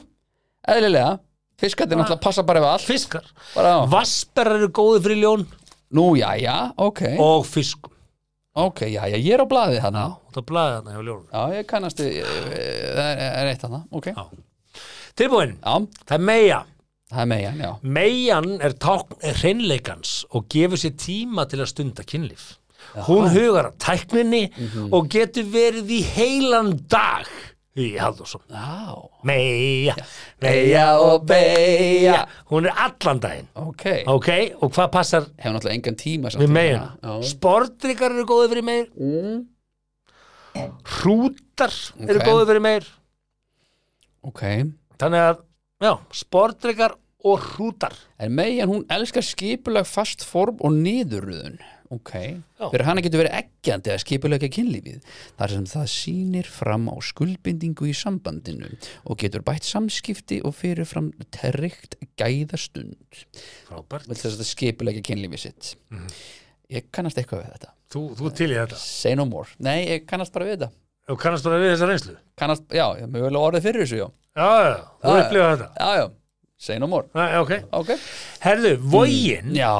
Eðlilega. 0.69 1.19
Fiskarnir 1.61 1.97
Bara- 1.97 2.05
náttúrulega 2.07 2.23
passa 2.23 2.43
bara 2.43 2.61
við 2.61 2.69
allt. 2.73 2.87
fiskar, 2.87 3.25
Bara 3.55 3.73
á. 3.83 3.87
vasperar 3.91 4.57
eru 4.57 4.69
góði 4.69 5.03
fyrir 5.05 5.19
ljón 5.23 5.47
Nú, 5.93 6.17
já, 6.17 6.37
já, 6.41 6.73
ok. 6.77 7.03
og 7.19 7.47
fiskum 7.47 7.93
Ok, 8.59 8.81
já, 8.91 9.05
já, 9.07 9.17
ég 9.17 9.35
er 9.35 9.41
á 9.43 9.47
blaðið 9.47 9.81
hana. 9.81 10.05
og 10.27 10.33
það 10.33 10.45
blæði 10.47 10.75
þarna 10.77 10.93
hjá 10.95 11.03
ljónum 11.03 11.27
Já, 11.33 11.43
ég 11.59 11.67
kannast 11.67 11.99
við, 11.99 12.17
eh, 12.19 12.95
það 12.97 13.11
er, 13.13 13.19
er 13.43 13.47
eitt 13.53 13.63
hana, 13.63 13.85
ok. 13.93 14.07
Já. 14.07 14.27
tilbúin, 15.17 15.57
Já, 15.63 15.75
það 16.07 16.15
er 16.15 16.19
meia 16.25 16.65
það 17.11 17.21
er 17.23 17.27
megin, 17.27 17.59
já. 17.65 17.73
Meian 17.83 18.61
er 18.61 18.73
tákn 18.73 19.17
hreinleikans 19.41 20.25
og 20.31 20.49
gefur 20.49 20.77
sér 20.77 20.95
tíma 21.01 21.47
til 21.49 21.59
að 21.61 21.69
stunda 21.73 22.03
kynlíf. 22.05 22.57
Hún 23.09 23.29
hugar 23.35 23.71
að 23.73 23.77
tækninni 23.85 24.43
og 24.93 25.09
getur 25.13 25.45
verið 25.53 25.91
í 25.99 26.01
heilan 26.15 26.73
dag 26.89 27.27
í 27.79 27.93
Haldursson. 28.01 28.41
Meia, 29.29 29.95
Meja 30.43 30.87
og 30.99 31.27
beygja. 31.29 32.25
Hún 32.51 32.67
er 32.67 32.75
allan 32.87 33.21
daginn. 33.23 33.47
ok. 33.55 33.85
Ok, 34.11 34.29
og 34.63 34.73
hvað 34.75 34.91
passar 34.97 35.29
Hefur 35.39 35.55
náttúrulega 35.59 35.77
engan 35.79 35.97
tíma 36.01 36.33
við 36.35 36.49
meina? 36.51 36.79
hana. 37.03 37.21
Já. 37.23 37.29
Sportrykar 37.35 38.11
eru 38.17 38.25
góðið 38.27 38.55
fyrir 38.57 38.67
meir. 38.67 38.89
Mm. 38.99 39.47
Hrútar 40.99 41.71
eru 42.09 42.19
Ok. 42.19 42.27
góðið 42.27 42.47
fyrir 42.51 42.65
meir. 42.65 42.89
Þannig 44.99 45.23
að, 45.23 45.39
já, 45.81 45.93
sportrykar 46.13 46.97
og 47.25 47.41
hrútar. 47.55 47.95
En 48.19 48.33
megin 48.35 48.67
hún 48.69 48.85
elskar 48.91 49.23
skipulag 49.23 49.87
fast 49.87 50.25
form 50.27 50.57
og 50.61 50.73
niðurröðun. 50.75 51.59
Ok. 51.95 52.11
Já. 52.13 52.67
Fyrir 52.69 52.85
hana 52.85 53.03
getur 53.05 53.23
verið 53.23 53.37
eggjandi 53.39 53.93
að 53.95 54.03
skipulega 54.03 54.51
kynlífið. 54.53 55.07
Þar 55.39 55.55
sem 55.55 55.69
það 55.71 55.87
sýnir 55.95 56.51
fram 56.53 56.85
á 56.93 56.97
skuldbindingu 57.09 57.89
í 57.89 57.95
sambandinu 57.97 58.69
og 59.09 59.21
getur 59.23 59.45
bætt 59.47 59.65
samskipti 59.65 60.43
og 60.45 60.53
fyrir 60.59 60.89
fram 60.89 61.09
tryggt 61.33 61.97
gæðastund. 62.21 63.25
Frábært. 63.71 64.11
Vill 64.11 64.21
þess 64.21 64.37
að 64.37 64.51
skipulega 64.51 65.01
kynlífið 65.09 65.45
sitt. 65.47 65.73
Ég 66.69 66.91
kannast 66.93 67.17
eitthvað 67.17 67.47
við 67.47 67.55
þetta. 67.57 67.73
Þú, 67.89 68.05
þú 68.19 68.35
til 68.37 68.51
í 68.53 68.59
þetta. 68.59 68.83
Say 68.85 69.17
no 69.17 69.25
more. 69.25 69.49
Nei, 69.65 69.79
ég 69.89 70.05
kannast 70.09 70.35
bara 70.35 70.45
við 70.51 70.59
þetta. 70.59 70.73
Þú 71.09 71.15
kannast 71.23 71.47
bara 71.49 71.61
við 71.63 71.71
þessa 71.73 71.87
reynslu. 71.89 72.15
Kannast, 72.37 72.67
já, 72.69 72.85
hef 72.99 73.09
mögulega 73.09 73.49
orðið 73.49 73.65
fyrir 73.65 73.87
þessu, 73.87 74.01
já. 74.03 74.09
Já, 74.37 74.49
já, 74.61 74.75
þú 75.01 75.15
upplifað 75.23 75.55
þetta. 75.55 75.69
Já, 75.81 76.03
já. 76.03 76.09
Say 76.59 76.75
no 76.83 76.89
more. 76.91 77.05
Nei, 77.15 77.37
ok. 77.39 77.53
Ok. 77.79 77.91
Herðu, 78.43 78.73
vogin, 78.91 79.53
Já. 79.55 79.71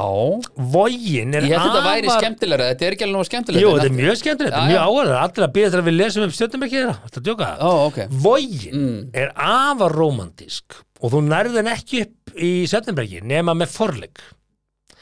vogin 0.55 1.33
er 1.35 1.43
Ég 1.43 1.51
held 1.51 1.59
að 1.59 1.73
þetta 1.73 1.81
væri 1.89 2.11
skemmtilega. 2.13 2.67
Þetta 2.71 2.85
er 2.87 2.95
ekki 2.95 3.05
alveg 3.07 3.27
skemmtilega. 3.27 3.63
Jú, 3.65 3.71
þetta 3.75 3.89
er 3.89 3.95
mjög 3.97 4.19
skemmtilegt, 4.21 4.55
Já, 4.55 4.61
mjög 4.69 4.77
já. 4.79 4.85
áhverð 4.87 5.17
Allir 5.19 5.45
að 5.47 5.51
býða 5.57 5.71
til 5.73 5.79
að 5.81 5.87
við 5.89 5.97
lesum 5.99 6.23
upp 6.29 6.35
stjórnum 6.37 6.63
ekki 6.69 6.77
þeirra 6.79 6.95
Þetta 7.03 7.23
djóka 7.25 7.49
það 7.49 7.63
Ó, 7.67 7.71
ok. 7.89 7.99
Vogin 8.23 8.79
Mm. 8.79 9.09
er 9.13 9.33
afar 9.35 9.91
rómantísk 9.99 10.77
og 11.01 11.11
þú 11.11 11.21
nærði 11.27 11.59
henn 11.59 11.71
ekki 11.73 12.01
upp 12.05 12.33
í 12.39 12.51
Sötnumbergi 12.71 13.21
nema 13.27 13.53
með 13.59 13.73
forleik 13.75 14.23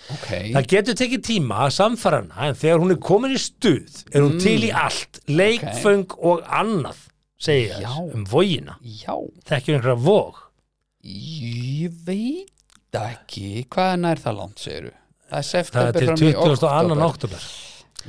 Ok. 0.09 0.27
Það 0.55 0.67
getur 0.73 0.95
tekið 0.97 1.23
tíma 1.29 1.61
að 1.67 1.75
samfara 1.77 2.23
hana 2.23 2.47
en 2.49 2.55
þegar 2.57 2.79
hún 2.81 2.91
er 2.95 2.99
komin 3.03 3.33
í 3.35 3.39
stuð 3.43 4.03
er 4.15 4.21
hún 4.25 4.39
til 4.41 4.57
í 4.65 4.71
allt, 4.73 5.19
leikföng 5.27 6.07
og 6.23 6.41
annað, 6.47 6.95
þess, 7.43 7.85
um 8.15 8.23
vogina 8.25 8.77
Já. 8.81 9.13
Þekkjum 9.45 9.77
einhverja 9.77 9.99
vog 10.01 10.43
Ég 11.05 11.93
veit 12.05 12.97
ekki. 12.97 13.65
Hvað 13.69 13.93
nær 14.01 14.21
það 14.23 14.37
langt, 14.41 14.61
segiru? 14.63 14.91
Það 15.27 15.39
er 15.81 15.97
til 15.97 16.07
fram 16.07 16.21
í 16.23 16.31
22. 16.33 17.01
oktober. 17.07 17.47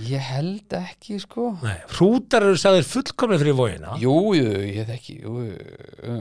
Ég 0.07 0.23
held 0.23 0.75
ekki, 0.79 1.17
sko. 1.19 1.49
Nei, 1.65 1.75
Hrútar 1.97 2.45
eru 2.47 2.59
sagðir 2.61 2.85
fullkomlega 2.87 3.43
fyrir 3.43 3.57
vogina 3.59 3.97
Jú, 3.99 4.13
jú, 4.37 4.51
ég 4.63 4.87
þekki. 4.87 5.17
Jú, 5.25 5.33
jú, 5.49 5.57
jú. 6.07 6.19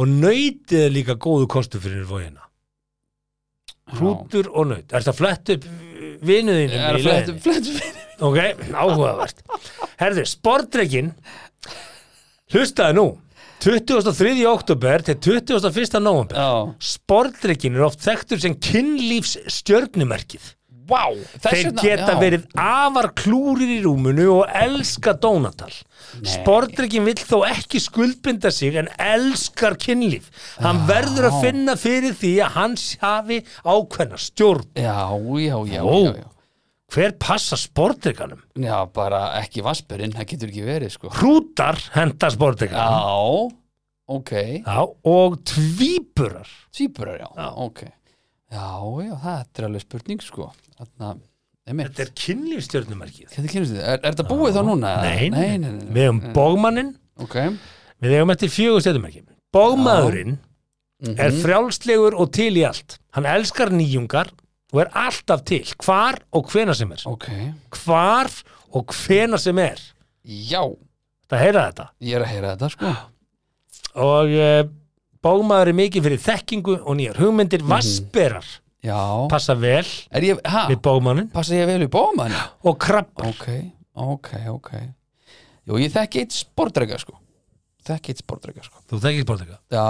og 0.00 0.08
nautið 0.10 0.80
er 0.88 0.90
líka 0.94 1.14
góðu 1.20 1.46
kostu 1.52 1.78
fyrir 1.82 2.02
vogina 2.08 2.42
Hrútur 3.94 4.50
og 4.50 4.66
naut 4.72 4.90
Er 4.96 5.06
það 5.06 5.18
flett 5.20 5.52
upp 5.54 5.68
vinuðinum 6.26 6.74
Það 6.74 6.88
er 6.88 6.98
í 6.98 7.04
flett, 7.06 7.30
leiðinni? 7.30 7.44
flett, 7.46 8.18
Ok, 8.20 8.40
áhugavert 8.74 9.44
Herðu, 10.02 10.26
sportreikin 10.32 11.12
Hlustaði 12.50 12.98
nú 12.98 13.06
23. 13.60 14.46
oktober 14.48 15.02
til 15.04 15.18
21. 15.20 16.00
november 16.00 16.36
Já. 16.38 16.52
Sportreikin 16.80 17.76
er 17.76 17.84
oft 17.90 18.00
þekktur 18.00 18.40
sem 18.40 18.56
kynlífs 18.56 19.36
stjörnumerkið 19.60 20.54
þess 20.90 21.44
Þeir 21.44 21.68
geta 21.78 22.14
já. 22.16 22.18
verið 22.18 22.46
afar 22.58 23.10
klúrir 23.14 23.70
í 23.76 23.78
rúmunu 23.84 24.26
og 24.40 24.56
elska 24.62 25.14
Dónatal 25.20 25.70
Sportreikin 26.26 27.06
vill 27.06 27.20
þó 27.20 27.44
ekki 27.46 27.82
skuldbinda 27.84 28.50
sig 28.50 28.80
en 28.80 28.90
elskar 28.96 29.76
kynlíf 29.78 30.32
Hann 30.58 30.82
verður 30.88 31.28
að 31.30 31.38
finna 31.44 31.76
fyrir 31.78 32.16
því 32.18 32.32
að 32.46 32.56
hann 32.56 32.76
hafi 33.04 33.42
ákveðna 33.62 34.18
stjórn 34.18 34.66
Já, 34.74 35.04
já, 35.14 35.56
já, 35.68 35.82
já, 35.84 36.14
já 36.16 36.28
Hver 36.90 37.12
passa 37.22 37.56
sportreikanum? 37.60 38.40
Já, 38.58 38.80
bara 38.94 39.20
ekki 39.38 39.62
vassberinn, 39.62 40.12
það 40.16 40.26
getur 40.32 40.50
ekki 40.50 40.64
verið 40.66 40.90
sko. 40.96 41.10
Hrútar 41.20 41.78
henda 41.94 42.30
sportreikanum 42.34 42.98
Já, 42.98 43.56
ok. 44.16 44.32
Já, 44.66 44.78
og 45.06 45.36
tvíburar. 45.46 46.50
Tvíburar, 46.74 47.20
já, 47.22 47.48
ok. 47.62 47.84
Já, 48.50 48.66
já, 49.06 49.14
það 49.22 49.60
er 49.60 49.68
alveg 49.68 49.84
spurning 49.86 50.24
sko. 50.26 50.48
Þarna, 50.80 51.12
Þetta 51.70 52.02
er 52.02 52.08
kynlífstjörnumerkið 52.18 53.28
Hvernig 53.36 53.52
kynast 53.52 53.74
þið? 53.76 53.82
Er, 53.84 53.98
er 54.00 54.14
þetta 54.16 54.24
búið 54.26 54.56
þá 54.56 54.62
núna? 54.66 54.88
Nei, 55.04 55.28
nei, 55.30 55.58
nei, 55.60 55.68
nei, 55.76 55.90
Við 55.94 56.06
hefum 56.08 56.20
bógmannin 56.34 56.88
Ok. 57.22 57.36
Við 58.02 58.14
hefum 58.16 58.32
eftir 58.34 58.50
fjögur 58.50 58.82
stjörnumerki. 58.82 59.20
Bógmaðurinn 59.54 60.38
Mhm. 61.00 61.14
er 61.16 61.30
frjálslegur 61.32 62.12
og 62.20 62.32
til 62.36 62.50
í 62.58 62.64
allt. 62.66 62.98
Hann 63.16 63.24
elskar 63.24 63.70
nýjungar 63.72 64.28
og 64.72 64.80
er 64.84 64.90
alltaf 64.94 65.42
til 65.48 65.64
Hvar 65.84 66.18
og 66.32 66.50
hvena 66.52 66.74
sem 66.76 66.92
er. 66.94 67.02
Ok. 67.10 67.26
Hvar 67.84 68.30
og 68.72 68.94
hvena 69.06 69.38
sem 69.40 69.58
er. 69.58 69.80
Já, 70.24 70.62
Það 71.30 71.38
heyra 71.44 71.60
þetta? 71.70 71.84
Ég 72.02 72.16
er 72.18 72.22
að 72.24 72.30
heyra 72.32 72.48
þetta 72.56 72.68
sko. 72.74 72.90
Og 74.10 74.32
uh, 74.34 74.62
bógmaður 75.22 75.70
er 75.70 75.76
mikið 75.78 76.04
fyrir 76.06 76.20
þekkingu 76.24 76.74
og 76.80 76.96
nýjar 76.98 77.18
hugmyndir 77.22 77.62
Mhm. 77.62 77.70
Vassberar 77.70 78.46
Já. 78.82 79.28
passa 79.28 79.54
vel 79.54 79.84
ég, 79.84 80.38
við 80.40 80.78
bógmannin 80.80 81.28
Passa 81.32 81.54
ég 81.54 81.66
vel 81.68 81.82
í 81.84 81.88
bóman? 81.92 82.32
og 82.64 82.78
krabbar 82.80 83.28
Ok, 83.28 83.46
ok, 83.94 84.30
ok. 84.48 84.70
Jú, 85.68 85.76
ég 85.78 85.92
þekki 85.92 86.22
eitt 86.24 86.32
sportreika 86.32 86.98
sko. 86.98 87.18
Þekki 87.84 88.14
eitt 88.14 88.22
sportreika 88.24 88.64
sko. 88.64 88.80
Þú 88.90 89.00
þekkir 89.04 89.26
sportleika 89.26 89.58
Já, 89.70 89.86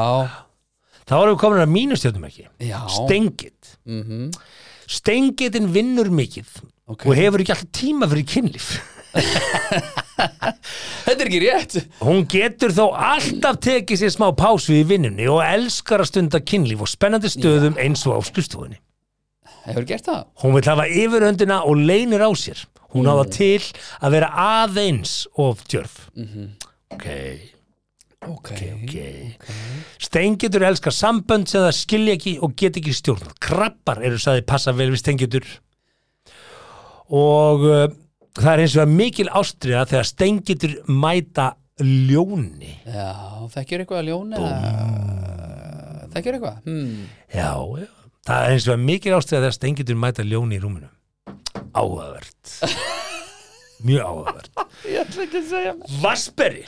Þá 1.07 1.15
erum 1.23 1.35
við 1.37 1.41
komin 1.41 1.63
að 1.65 1.71
mínu 1.73 1.97
stjörnumerki 1.99 2.45
já. 2.67 2.81
Stengit. 2.89 3.77
Mm 3.87 4.31
Stengitin 4.91 5.69
vinnur 5.75 6.09
mikið 6.11 6.49
Ok. 6.91 7.05
og 7.07 7.15
hefur 7.15 7.43
ekki 7.45 7.55
alltaf 7.55 7.71
tíma 7.77 8.09
fyrir 8.11 8.27
kynlíf 8.27 8.71
Þetta 10.21 11.15
er 11.17 11.27
ekki 11.29 11.41
rétt 11.43 11.77
Hún 12.03 12.25
getur 12.31 12.73
þó 12.75 12.85
alltaf 12.95 13.59
tekið 13.65 14.01
sér 14.03 14.13
smá 14.15 14.29
pásu 14.39 14.75
í 14.77 14.83
vinnunni 14.87 15.27
og 15.31 15.41
elskar 15.45 16.03
að 16.05 16.11
stunda 16.13 16.41
kynlíf 16.43 16.83
og 16.85 16.91
spennandi 16.91 17.31
stöðum 17.33 17.79
eins 17.81 18.03
og 18.07 18.19
á 18.19 18.21
skrifstofunni. 18.29 18.79
Hefur 19.67 19.87
gert 19.89 20.07
það? 20.09 20.21
Hún 20.43 20.55
vil 20.57 20.67
hafa 20.71 20.87
yfiröndina 20.89 21.61
og 21.69 21.81
leynir 21.81 22.23
á 22.25 22.31
sér. 22.39 22.63
Hún 22.95 23.07
á 23.11 23.15
það 23.23 23.33
til 23.37 23.63
að 24.03 24.15
vera 24.17 24.31
aðeins 24.65 25.15
of 25.39 25.63
djörf. 25.71 25.99
Ok, 26.91 27.07
Ok, 28.29 28.51
ok. 28.53 28.95
Stengitur 30.03 30.65
elskar 30.69 30.93
sambönd 30.93 31.49
sem 31.49 31.63
það 31.65 31.77
skilja 31.79 32.17
ekki 32.19 32.35
og 32.45 32.53
get 32.59 32.77
ekki 32.77 32.93
stjórn. 32.93 33.31
Krabbar 33.41 34.03
eru 34.05 34.21
sagði 34.21 34.45
passa 34.49 34.75
vel 34.77 34.91
við 34.93 35.01
stengitur. 35.01 35.47
Og 37.17 37.65
uh, 37.65 37.87
það 38.37 38.53
er 38.53 38.63
eins 38.67 38.77
og 38.77 38.93
mikil 38.93 39.31
ástriða 39.41 39.87
þegar 39.89 40.11
stengitur 40.11 40.77
mæta 40.93 41.49
ljóni. 41.81 42.75
Já, 42.85 43.09
þekkir 43.57 43.87
eitthvað 43.87 44.03
að 44.03 44.11
ljóna 44.11 44.43
Þekkir 46.11 46.37
eitthvað? 46.37 46.63
Hmm. 46.67 47.09
Já, 47.33 47.51
já. 47.81 47.89
Það 48.29 48.45
er 48.45 48.55
eins 48.55 48.69
og 48.69 48.81
mikil 48.85 49.17
ástriða 49.17 49.45
þegar 49.47 49.57
stengitur 49.57 50.01
mæta 50.05 50.27
ljóni 50.27 50.59
í 50.59 50.63
rúminu. 50.63 50.91
Áhugavert. 51.73 52.57
Mjög 53.87 54.05
áhugavert. 54.05 54.51
Ég 54.85 55.01
ætla 55.07 55.25
ekki 55.25 55.41
að 55.41 55.47
segja 55.55 55.73
mér 55.79 55.95
Vassberi, 56.03 56.65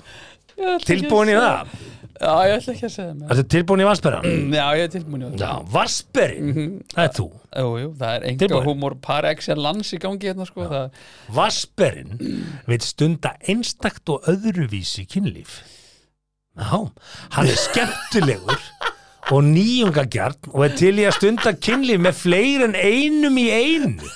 tilbúin 0.86 1.32
í 1.32 1.36
það. 1.38 1.72
Já, 2.22 2.32
ég 2.46 2.52
ætla 2.54 2.72
ekki 2.76 2.86
að 2.86 2.92
segja 2.92 3.12
mér 3.16 3.30
Þetta 3.32 3.42
er 3.42 3.46
tilbúin 3.54 3.82
í 3.82 3.86
vassberan. 3.88 4.26
Já, 4.58 4.64
ég 4.78 4.84
er 4.84 4.90
tilbúin 4.92 5.22
í 5.24 5.30
það 5.30 5.42
Já, 5.42 5.52
vassberi, 5.74 6.66
það 6.92 7.02
er 7.04 7.14
þú. 7.16 7.26
Jú, 7.52 7.70
jú, 7.82 7.88
það 7.98 8.14
er 8.14 8.26
enga 8.30 8.60
húmor 8.66 8.96
par 9.02 9.28
excellence 9.28 9.96
í 9.96 10.00
gangi 10.02 10.30
hérna 10.30 10.46
sko 10.48 10.68
það, 10.70 11.00
Vassberin 11.34 12.14
vil 12.70 12.80
stunda 12.84 13.34
einstakt 13.50 14.12
og 14.14 14.28
öðruvísi 14.30 15.04
kynlíf. 15.10 15.58
Já, 16.60 16.78
hann 17.34 17.48
er 17.50 17.58
skemmtilegur 17.58 18.68
og 19.32 19.44
nýjungagjarn 19.48 20.52
og 20.52 20.66
er 20.68 20.76
til 20.78 20.94
í 21.00 21.08
að 21.08 21.16
stunda 21.18 21.54
kynlíf 21.56 22.00
með 22.06 22.18
fleiri 22.22 22.68
en 22.68 22.78
einum 22.78 23.40
í 23.40 23.48
einu. 23.50 24.12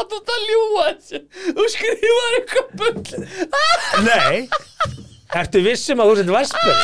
Það 0.00 0.30
að 0.32 0.44
ljúa 0.48 0.84
þessu 0.88 1.18
Þú 1.56 1.64
skrifar 1.74 2.36
eitthvað 2.38 2.68
bull 2.80 3.00
Nei, 4.06 4.48
ertu 5.38 5.62
vissum 5.64 6.02
að 6.02 6.10
þú 6.10 6.16
sett 6.20 6.34
vassberi? 6.34 6.76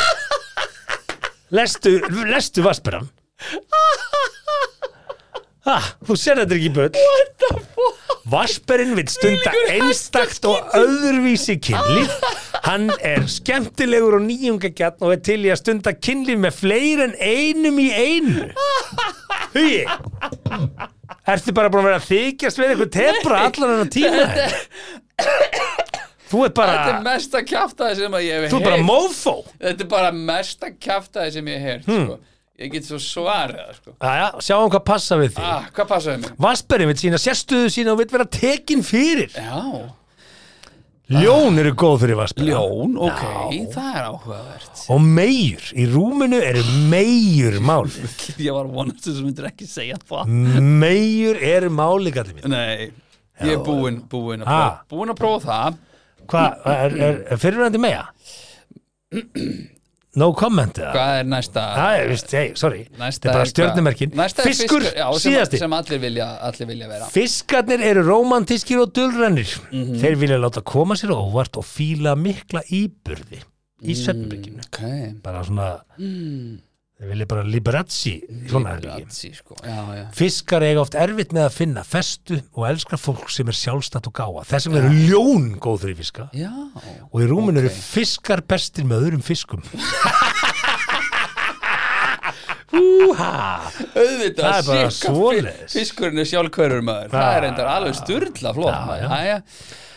Lestu, 1.56 1.92
lestu 2.26 2.64
vassberan? 2.66 3.08
Ah, 5.66 5.82
þú 6.06 6.14
sér 6.18 6.40
þetta 6.42 6.56
ekki 6.56 6.70
böll. 6.74 6.92
Vassberinn 8.30 8.94
vil 8.98 9.06
stunda 9.10 9.52
einstakt 9.70 10.46
og 10.50 10.74
öðruvísi 10.78 11.58
kynlíf. 11.62 12.14
Hann 12.66 12.88
er 12.98 13.26
skemmtilegur 13.30 14.18
og 14.18 14.24
nýjungagjarn 14.26 15.02
og 15.06 15.14
er 15.14 15.22
til 15.26 15.40
í 15.46 15.52
að 15.54 15.60
stunda 15.62 15.94
kynlíf 15.94 16.38
með 16.42 16.58
fleiri 16.58 17.06
en 17.06 17.16
einum 17.18 17.78
í 17.82 17.88
einu. 17.94 18.48
Hugi 19.54 19.86
Ertu 21.26 21.54
bara 21.54 21.70
búin 21.70 21.82
að 21.82 21.88
vera 21.88 21.98
að 21.98 22.08
þykjast 22.10 22.58
við 22.60 22.72
eitthvað 22.72 22.92
tebra 22.94 23.38
allan 23.48 23.72
hennar 23.72 23.90
tíma 23.90 24.22
Þú 26.36 26.44
ert 26.44 26.56
Þetta 26.60 26.76
er 26.76 26.86
bara 26.92 27.02
mesta 27.08 27.42
kjaftaði 27.48 27.98
sem 28.02 28.16
ég 28.20 28.44
hef 28.44 28.52
Þú 28.52 28.60
ert 28.60 28.68
bara 28.68 28.80
mófó 28.84 29.36
Þetta 29.56 29.86
er 29.86 29.92
bara 29.96 30.14
mesta 30.16 30.72
kjaftaði 30.76 31.36
sem 31.38 31.52
ég 31.52 31.62
hef 31.64 31.70
heyrt 31.72 31.86
Hmm. 31.90 32.08
sko. 32.10 32.18
Ég 32.56 32.70
get 32.72 32.86
svo 32.88 32.96
svarið 32.96 33.74
sko. 33.76 33.92
Sjáum 34.40 34.70
hvað 34.72 34.84
passa 34.88 35.16
við 35.20 35.34
því 35.36 35.42
ah, 35.44 35.66
Hvað 35.76 35.88
passaði 35.90 36.22
mig? 36.22 36.36
Vassberinn 36.40 36.88
vil 36.92 36.96
sína 37.02 37.18
sérstöðu 37.20 37.72
sína 37.72 37.92
og 37.92 37.98
vil 38.00 38.08
vera 38.14 38.24
tekin 38.32 38.80
fyrir. 38.86 39.28
Já, 39.36 39.90
Ljón 41.06 41.54
eru 41.62 41.70
góð 41.78 42.00
fyrir 42.02 42.16
Vassberinn 42.18 42.48
ljón, 42.50 42.94
ok, 42.98 43.20
það 43.70 43.90
er 44.00 44.06
áhugavert. 44.08 44.80
Og 44.90 45.04
megjur, 45.06 45.68
í 45.78 45.84
rúminu 45.92 46.40
eru 46.42 46.64
megjur 46.90 47.60
mál 47.62 47.84
Ég 48.42 48.50
var 48.56 48.66
vonast 48.72 49.04
þess 49.04 49.20
að 49.20 49.28
myndir 49.28 49.46
ekki 49.52 49.68
segja 49.70 50.00
það. 50.02 50.32
Megjur 50.82 51.38
eru 51.52 51.70
máli 51.76 52.10
gallið 52.16 52.40
mín 52.40 52.50
Nei, 52.56 52.88
ég 53.44 53.52
er 53.54 53.62
búinn 53.68 54.00
búin 54.10 54.42
að 54.42 54.48
prófa 54.50 54.72
Búinn 54.90 55.12
að 55.14 55.20
prófa 55.20 55.46
það 55.46 55.78
Hvað, 56.30 56.60
er, 56.74 56.96
er, 57.08 57.18
er 57.34 57.40
fyrirvændi 57.42 57.78
meja? 57.82 58.04
No 60.16 60.30
comment 60.32 60.78
eða? 60.80 60.92
Hvað 60.94 61.18
er 61.20 61.26
næsta? 61.28 61.62
Það 61.76 61.96
er, 61.98 62.06
vist, 62.14 62.30
hey, 62.32 62.52
sorry 62.56 62.78
Þetta 62.88 63.28
er 63.28 63.34
bara 63.36 63.42
er 64.40 64.48
Fiskur, 64.48 64.80
fiskur, 64.80 64.86
já, 64.96 65.04
sem, 65.20 65.32
síðasti 65.34 65.60
sem 65.60 65.74
allir 65.76 66.00
vilja, 66.06 66.28
allir 66.48 66.70
vilja 66.70 66.88
vera 66.88 67.08
Fiskarnir 67.12 67.84
eru 67.90 68.04
rómantískir 68.06 68.80
og 68.80 68.94
dulrennir 68.96 69.52
Mhm. 69.70 69.98
Þeir 70.00 70.16
vilja 70.22 70.38
láta 70.40 70.62
koma 70.64 70.96
sér 70.96 71.12
óvart 71.12 71.60
og 71.60 71.68
fíla 71.68 72.16
mikla 72.16 72.64
íburði 72.72 73.42
í 73.84 73.92
Mm. 73.92 73.98
svefnbygginu 74.00 74.64
Ok 74.70 74.80
bara 75.22 75.42
svona 75.44 75.74
þeir 76.96 77.10
vilja 77.12 77.26
bara 77.28 77.42
liberazzi 77.44 78.12
er. 78.24 78.38
Liberazzi, 78.48 79.30
sko. 79.36 79.56
Já, 79.60 79.80
já. 79.98 80.04
Fiskar 80.16 80.64
eiga 80.64 80.80
oft 80.80 80.94
erfitt 80.96 81.34
með 81.36 81.44
að 81.50 81.56
finna 81.58 81.82
festu 81.84 82.38
og 82.56 82.64
elskar 82.70 83.00
fólk 83.02 83.28
sem 83.34 83.50
er 83.52 83.58
sjálfstætt 83.58 84.08
og 84.08 84.14
gáa 84.16 84.44
þess 84.48 84.70
vegna 84.70 84.80
eru 84.86 85.02
ljón 85.10 85.50
góð 85.60 85.82
fyrir 85.84 85.98
fiska. 86.00 86.28
Já, 86.36 86.48
og 87.12 87.20
í 87.20 87.28
rúminu 87.28 87.60
eru 87.60 87.68
Ok. 87.72 87.76
fiskar 87.92 88.40
bestir 88.48 88.88
með 88.88 89.04
öðrum 89.10 89.24
fiskum. 89.26 89.60
Úha 92.76 93.32
auðvitað 93.96 94.42
Það 94.42 94.56
er 94.56 94.64
bara 94.66 94.88
fi- 94.90 95.76
Fiskurinn 95.76 96.18
er 96.20 96.26
sjálfkörur 96.28 96.82
maður. 96.84 97.12
Það 97.14 97.36
er 97.38 97.46
endar 97.50 97.68
alveg 97.72 97.94
sturla 98.00 98.52
flott 98.56 98.74
Já, 98.74 98.80
maður. 98.88 99.06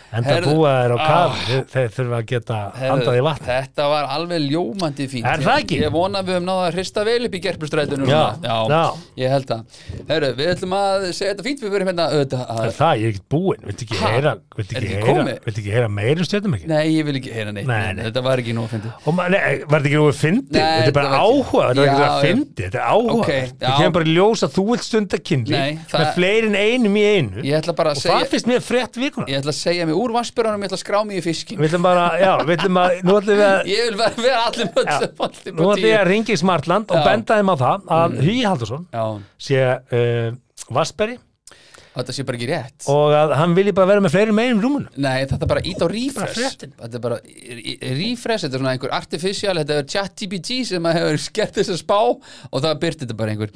Já. 0.10 0.16
Jæja. 0.16 0.18
en 0.18 0.24
það 0.24 0.34
Herðu- 0.34 0.54
búa 0.56 0.70
þeir 0.80 0.92
á 0.92 0.98
Ah. 1.00 1.08
kaf 1.10 1.32
þeir, 1.74 1.90
þurfa 1.96 2.18
að 2.20 2.26
geta 2.26 2.58
Herðu, 2.80 2.94
andað 2.96 3.18
í 3.20 3.24
vatn 3.28 3.46
Þetta 3.50 3.84
var 3.90 4.04
alveg 4.10 4.40
ljómandi 4.50 5.06
fínt 5.10 5.26
Er 5.30 5.40
það 5.46 5.60
ekki? 5.64 5.76
Ég 5.84 5.92
vona 5.94 6.20
að 6.20 6.26
við 6.26 6.34
höfum 6.40 6.48
náða 6.50 6.64
að 6.70 6.74
hrista 6.74 7.04
vel 7.06 7.26
upp 7.26 7.34
í 7.34 7.42
gerpustrætunum 7.44 8.08
Já, 8.10 8.24
já, 8.42 8.56
já. 8.70 8.84
Ég 9.18 9.30
held 9.30 9.46
það 9.46 9.62
Herru, 10.10 10.30
við 10.40 10.48
ætlum 10.56 10.74
að 10.80 11.14
segja 11.14 11.34
þetta 11.34 11.46
fínt 11.46 11.60
Við 11.64 11.72
verðum 11.76 11.90
hérna 11.94 12.06
auðvitað 12.10 12.42
Er 12.50 12.70
að 12.70 12.74
það, 12.80 12.94
ég 13.00 13.06
er 13.06 13.14
ekkert 13.14 13.30
búinn, 13.30 13.62
viltu 13.70 13.84
ekki 13.86 13.98
heyra 14.04 14.34
viltu 14.58 14.74
Er 14.76 14.82
ekki 14.82 14.98
heyra, 15.06 15.24
viltu 15.46 15.60
ekki 15.64 15.74
heyra 15.78 15.90
meira 15.90 16.20
um 16.20 16.26
stjórnum 16.30 16.54
ekki? 16.58 16.68
Nei, 16.74 16.86
ég 16.98 17.04
vil 17.06 17.16
ekki 17.20 17.32
heyra 17.34 17.52
neitt 17.54 17.68
Nei, 17.70 17.94
nei. 17.94 18.04
Þetta 18.10 18.22
var 18.26 18.38
ekki 18.44 18.54
nú 18.58 18.64
að 18.66 18.72
fyndi 18.74 18.90
var 19.10 19.30
þetta 19.30 19.86
ekki 19.86 20.00
nú 20.00 20.08
að 20.10 20.18
fyndi? 20.20 20.60
Þetta 20.60 20.88
er 20.90 20.98
bara 20.98 21.10
áhuga, 21.20 21.64
þetta 21.70 21.80
er 21.80 21.90
ekki 21.90 22.04
að 22.10 22.22
fyndi, 22.26 22.64
úr 30.00 30.14
vassbjörnum 30.16 30.64
Ég 30.64 30.70
ætla 30.70 30.80
að 30.80 30.84
skrá 30.84 31.00
mig 31.08 31.20
í 31.20 31.24
fiskin 31.26 31.60
Við 31.62 31.70
ætlum 31.72 31.86
bara, 31.86 32.06
já, 32.22 32.32
við 32.46 32.54
ætlum 32.58 32.80
að 32.82 32.98
nú 33.06 33.16
ætlum 33.20 33.40
við 33.40 33.46
að 33.50 33.72
Ég 33.74 33.88
vil 33.90 33.98
vera, 34.02 34.26
vera 34.26 34.44
allir 34.50 34.68
Já. 34.68 34.74
mötsum 34.76 35.24
Allir 35.30 35.56
Nú 35.60 35.70
ætlum 35.74 35.90
ég 35.90 35.98
að 36.02 36.08
ringa 36.10 36.34
í 36.36 36.40
Smartland 36.44 36.92
og. 36.94 37.00
Mm. 37.00 37.08
benda 37.10 37.40
þeim 37.40 37.52
á 37.52 37.56
það 37.64 37.90
að 38.00 38.20
Hugi 38.26 38.46
Haldursson 38.50 38.86
sé 39.50 39.66
uh, 39.70 40.30
Vassberi 40.80 41.18
þetta 42.02 42.16
sé 42.16 42.26
bara 42.28 42.40
ekki 42.40 42.50
rétt. 42.50 42.88
Og 42.92 43.16
að 43.18 43.36
hann 43.40 43.56
vilji 43.58 43.74
bara 43.78 43.92
vera 43.92 44.04
með 44.04 44.16
fleiri 44.16 44.36
megin 44.36 44.64
rúmunu 44.64 44.90
Nei, 45.00 45.26
þetta 45.30 45.46
er 45.46 45.52
bara 45.54 45.64
ít 45.66 45.84
á 45.84 45.88
refresh. 45.92 46.66
Þetta 46.66 46.90
er 46.90 47.04
bara 47.04 47.20
refresh, 48.00 48.46
þetta 48.46 48.56
er 48.56 48.64
svona 48.64 48.74
einhver 48.74 48.96
artificial 48.96 49.56
Þetta 49.60 49.78
er 49.80 49.88
chat 49.94 50.16
GPT 50.20 50.60
sem 50.70 50.90
að 50.90 51.00
hefur 51.00 51.22
skert 51.24 51.60
þess 51.60 51.74
að 51.76 51.82
spá 51.84 52.00
og 52.00 52.60
það 52.64 52.82
byrti 52.84 53.06
þetta 53.06 53.18
bara 53.20 53.36
einhver. 53.36 53.54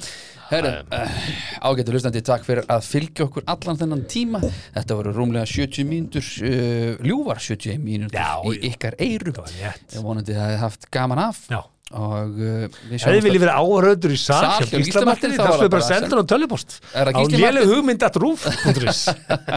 Herru, 0.53 0.73
uh, 0.93 1.19
ágættu 1.65 1.95
hlustandi 1.95 2.21
takk 2.25 2.45
fyrir 2.45 2.67
að 2.69 2.85
fylgja 2.85 3.25
okkur 3.25 3.47
allan 3.49 3.79
þennan 3.79 4.03
tíma. 4.11 4.41
Þetta 4.75 4.97
voru 4.99 5.13
rúmlega 5.15 5.49
70 5.49 5.87
mínútur 5.89 6.27
uh, 6.45 7.05
ljúvar 7.05 7.41
70 7.41 7.81
mínútur 7.81 8.51
í 8.53 8.59
ykkar 8.69 8.99
létt. 8.99 9.95
Ég 9.95 10.03
vonandi 10.03 10.35
að 10.35 10.41
það 10.41 10.51
hefði 10.51 10.63
haft 10.67 10.89
gaman 10.93 11.23
af. 11.23 11.45
Já. 11.49 11.61
Og 11.93 12.37
uh, 12.41 12.65
við 12.89 12.93
þið 12.93 13.03
sjáumst 13.03 13.27
viljið 13.27 13.43
vera 13.43 13.55
áhörður 13.61 14.13
í 14.15 14.19
sal 14.19 14.41
hjá 14.43 14.65
Gíslamartinni, 14.73 15.37
þá 15.37 15.43
það 15.43 15.55
bara 15.55 15.73
bara 15.75 15.87
senda 15.87 16.11
hann 16.13 16.23
á 16.25 16.31
töljupost 16.33 16.77
á 16.93 17.11
léleg 17.13 17.41
Martin? 17.43 17.69
hugmyndatrúf.is 17.71 19.01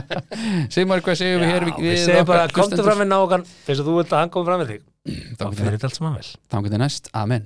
Segum 0.75 0.93
maður 0.93 1.07
hvað 1.09 1.21
segjum 1.23 1.45
við 1.45 1.53
hér 1.55 1.69
Við 1.81 1.99
segjum 2.05 2.29
bara, 2.29 2.47
komdu 2.53 2.81
fram 2.87 3.03
við 3.03 3.11
nágan 3.13 3.47
þess 3.67 3.81
að 3.81 3.91
þú 3.91 3.99
vilt 4.01 4.13
að 4.13 4.23
hann 4.25 4.33
komi 4.37 4.51
fram 4.51 4.65
við 4.65 4.75
þig 4.75 4.83
þá 5.37 5.45
fyrir 5.49 5.77
þetta 5.77 5.91
allt 5.91 6.01
saman 6.01 6.19
vel 6.21 6.29
Þá 6.37 6.59
getur 6.67 6.83
næst, 6.85 7.13
amen 7.17 7.45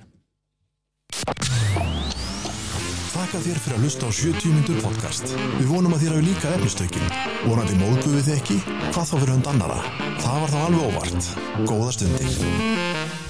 Þakka 3.11 3.41
þér 3.45 3.59
fyrir 3.63 3.77
að 3.77 3.83
hlusta 3.85 4.09
á 4.09 4.11
70 4.17 4.49
mínútur 4.51 4.79
podcast. 4.83 5.35
Við 5.59 5.69
vonum 5.71 5.95
að 5.95 6.03
þér 6.03 6.15
hafi 6.17 6.25
líka 6.27 6.53
efnistökin. 6.57 7.13
Vonandi 7.45 7.79
móðguðu 7.79 8.25
þið 8.27 8.37
ekki? 8.41 8.59
Hvað 8.91 9.11
þá 9.13 9.15
fyrir 9.15 9.35
hund 9.37 9.51
annara? 9.55 9.81
Það 10.25 10.45
var 10.45 10.55
þá 10.55 10.61
alveg 10.67 10.87
óvart. 10.91 11.33
Góða 11.71 11.97
stundir. 11.99 13.30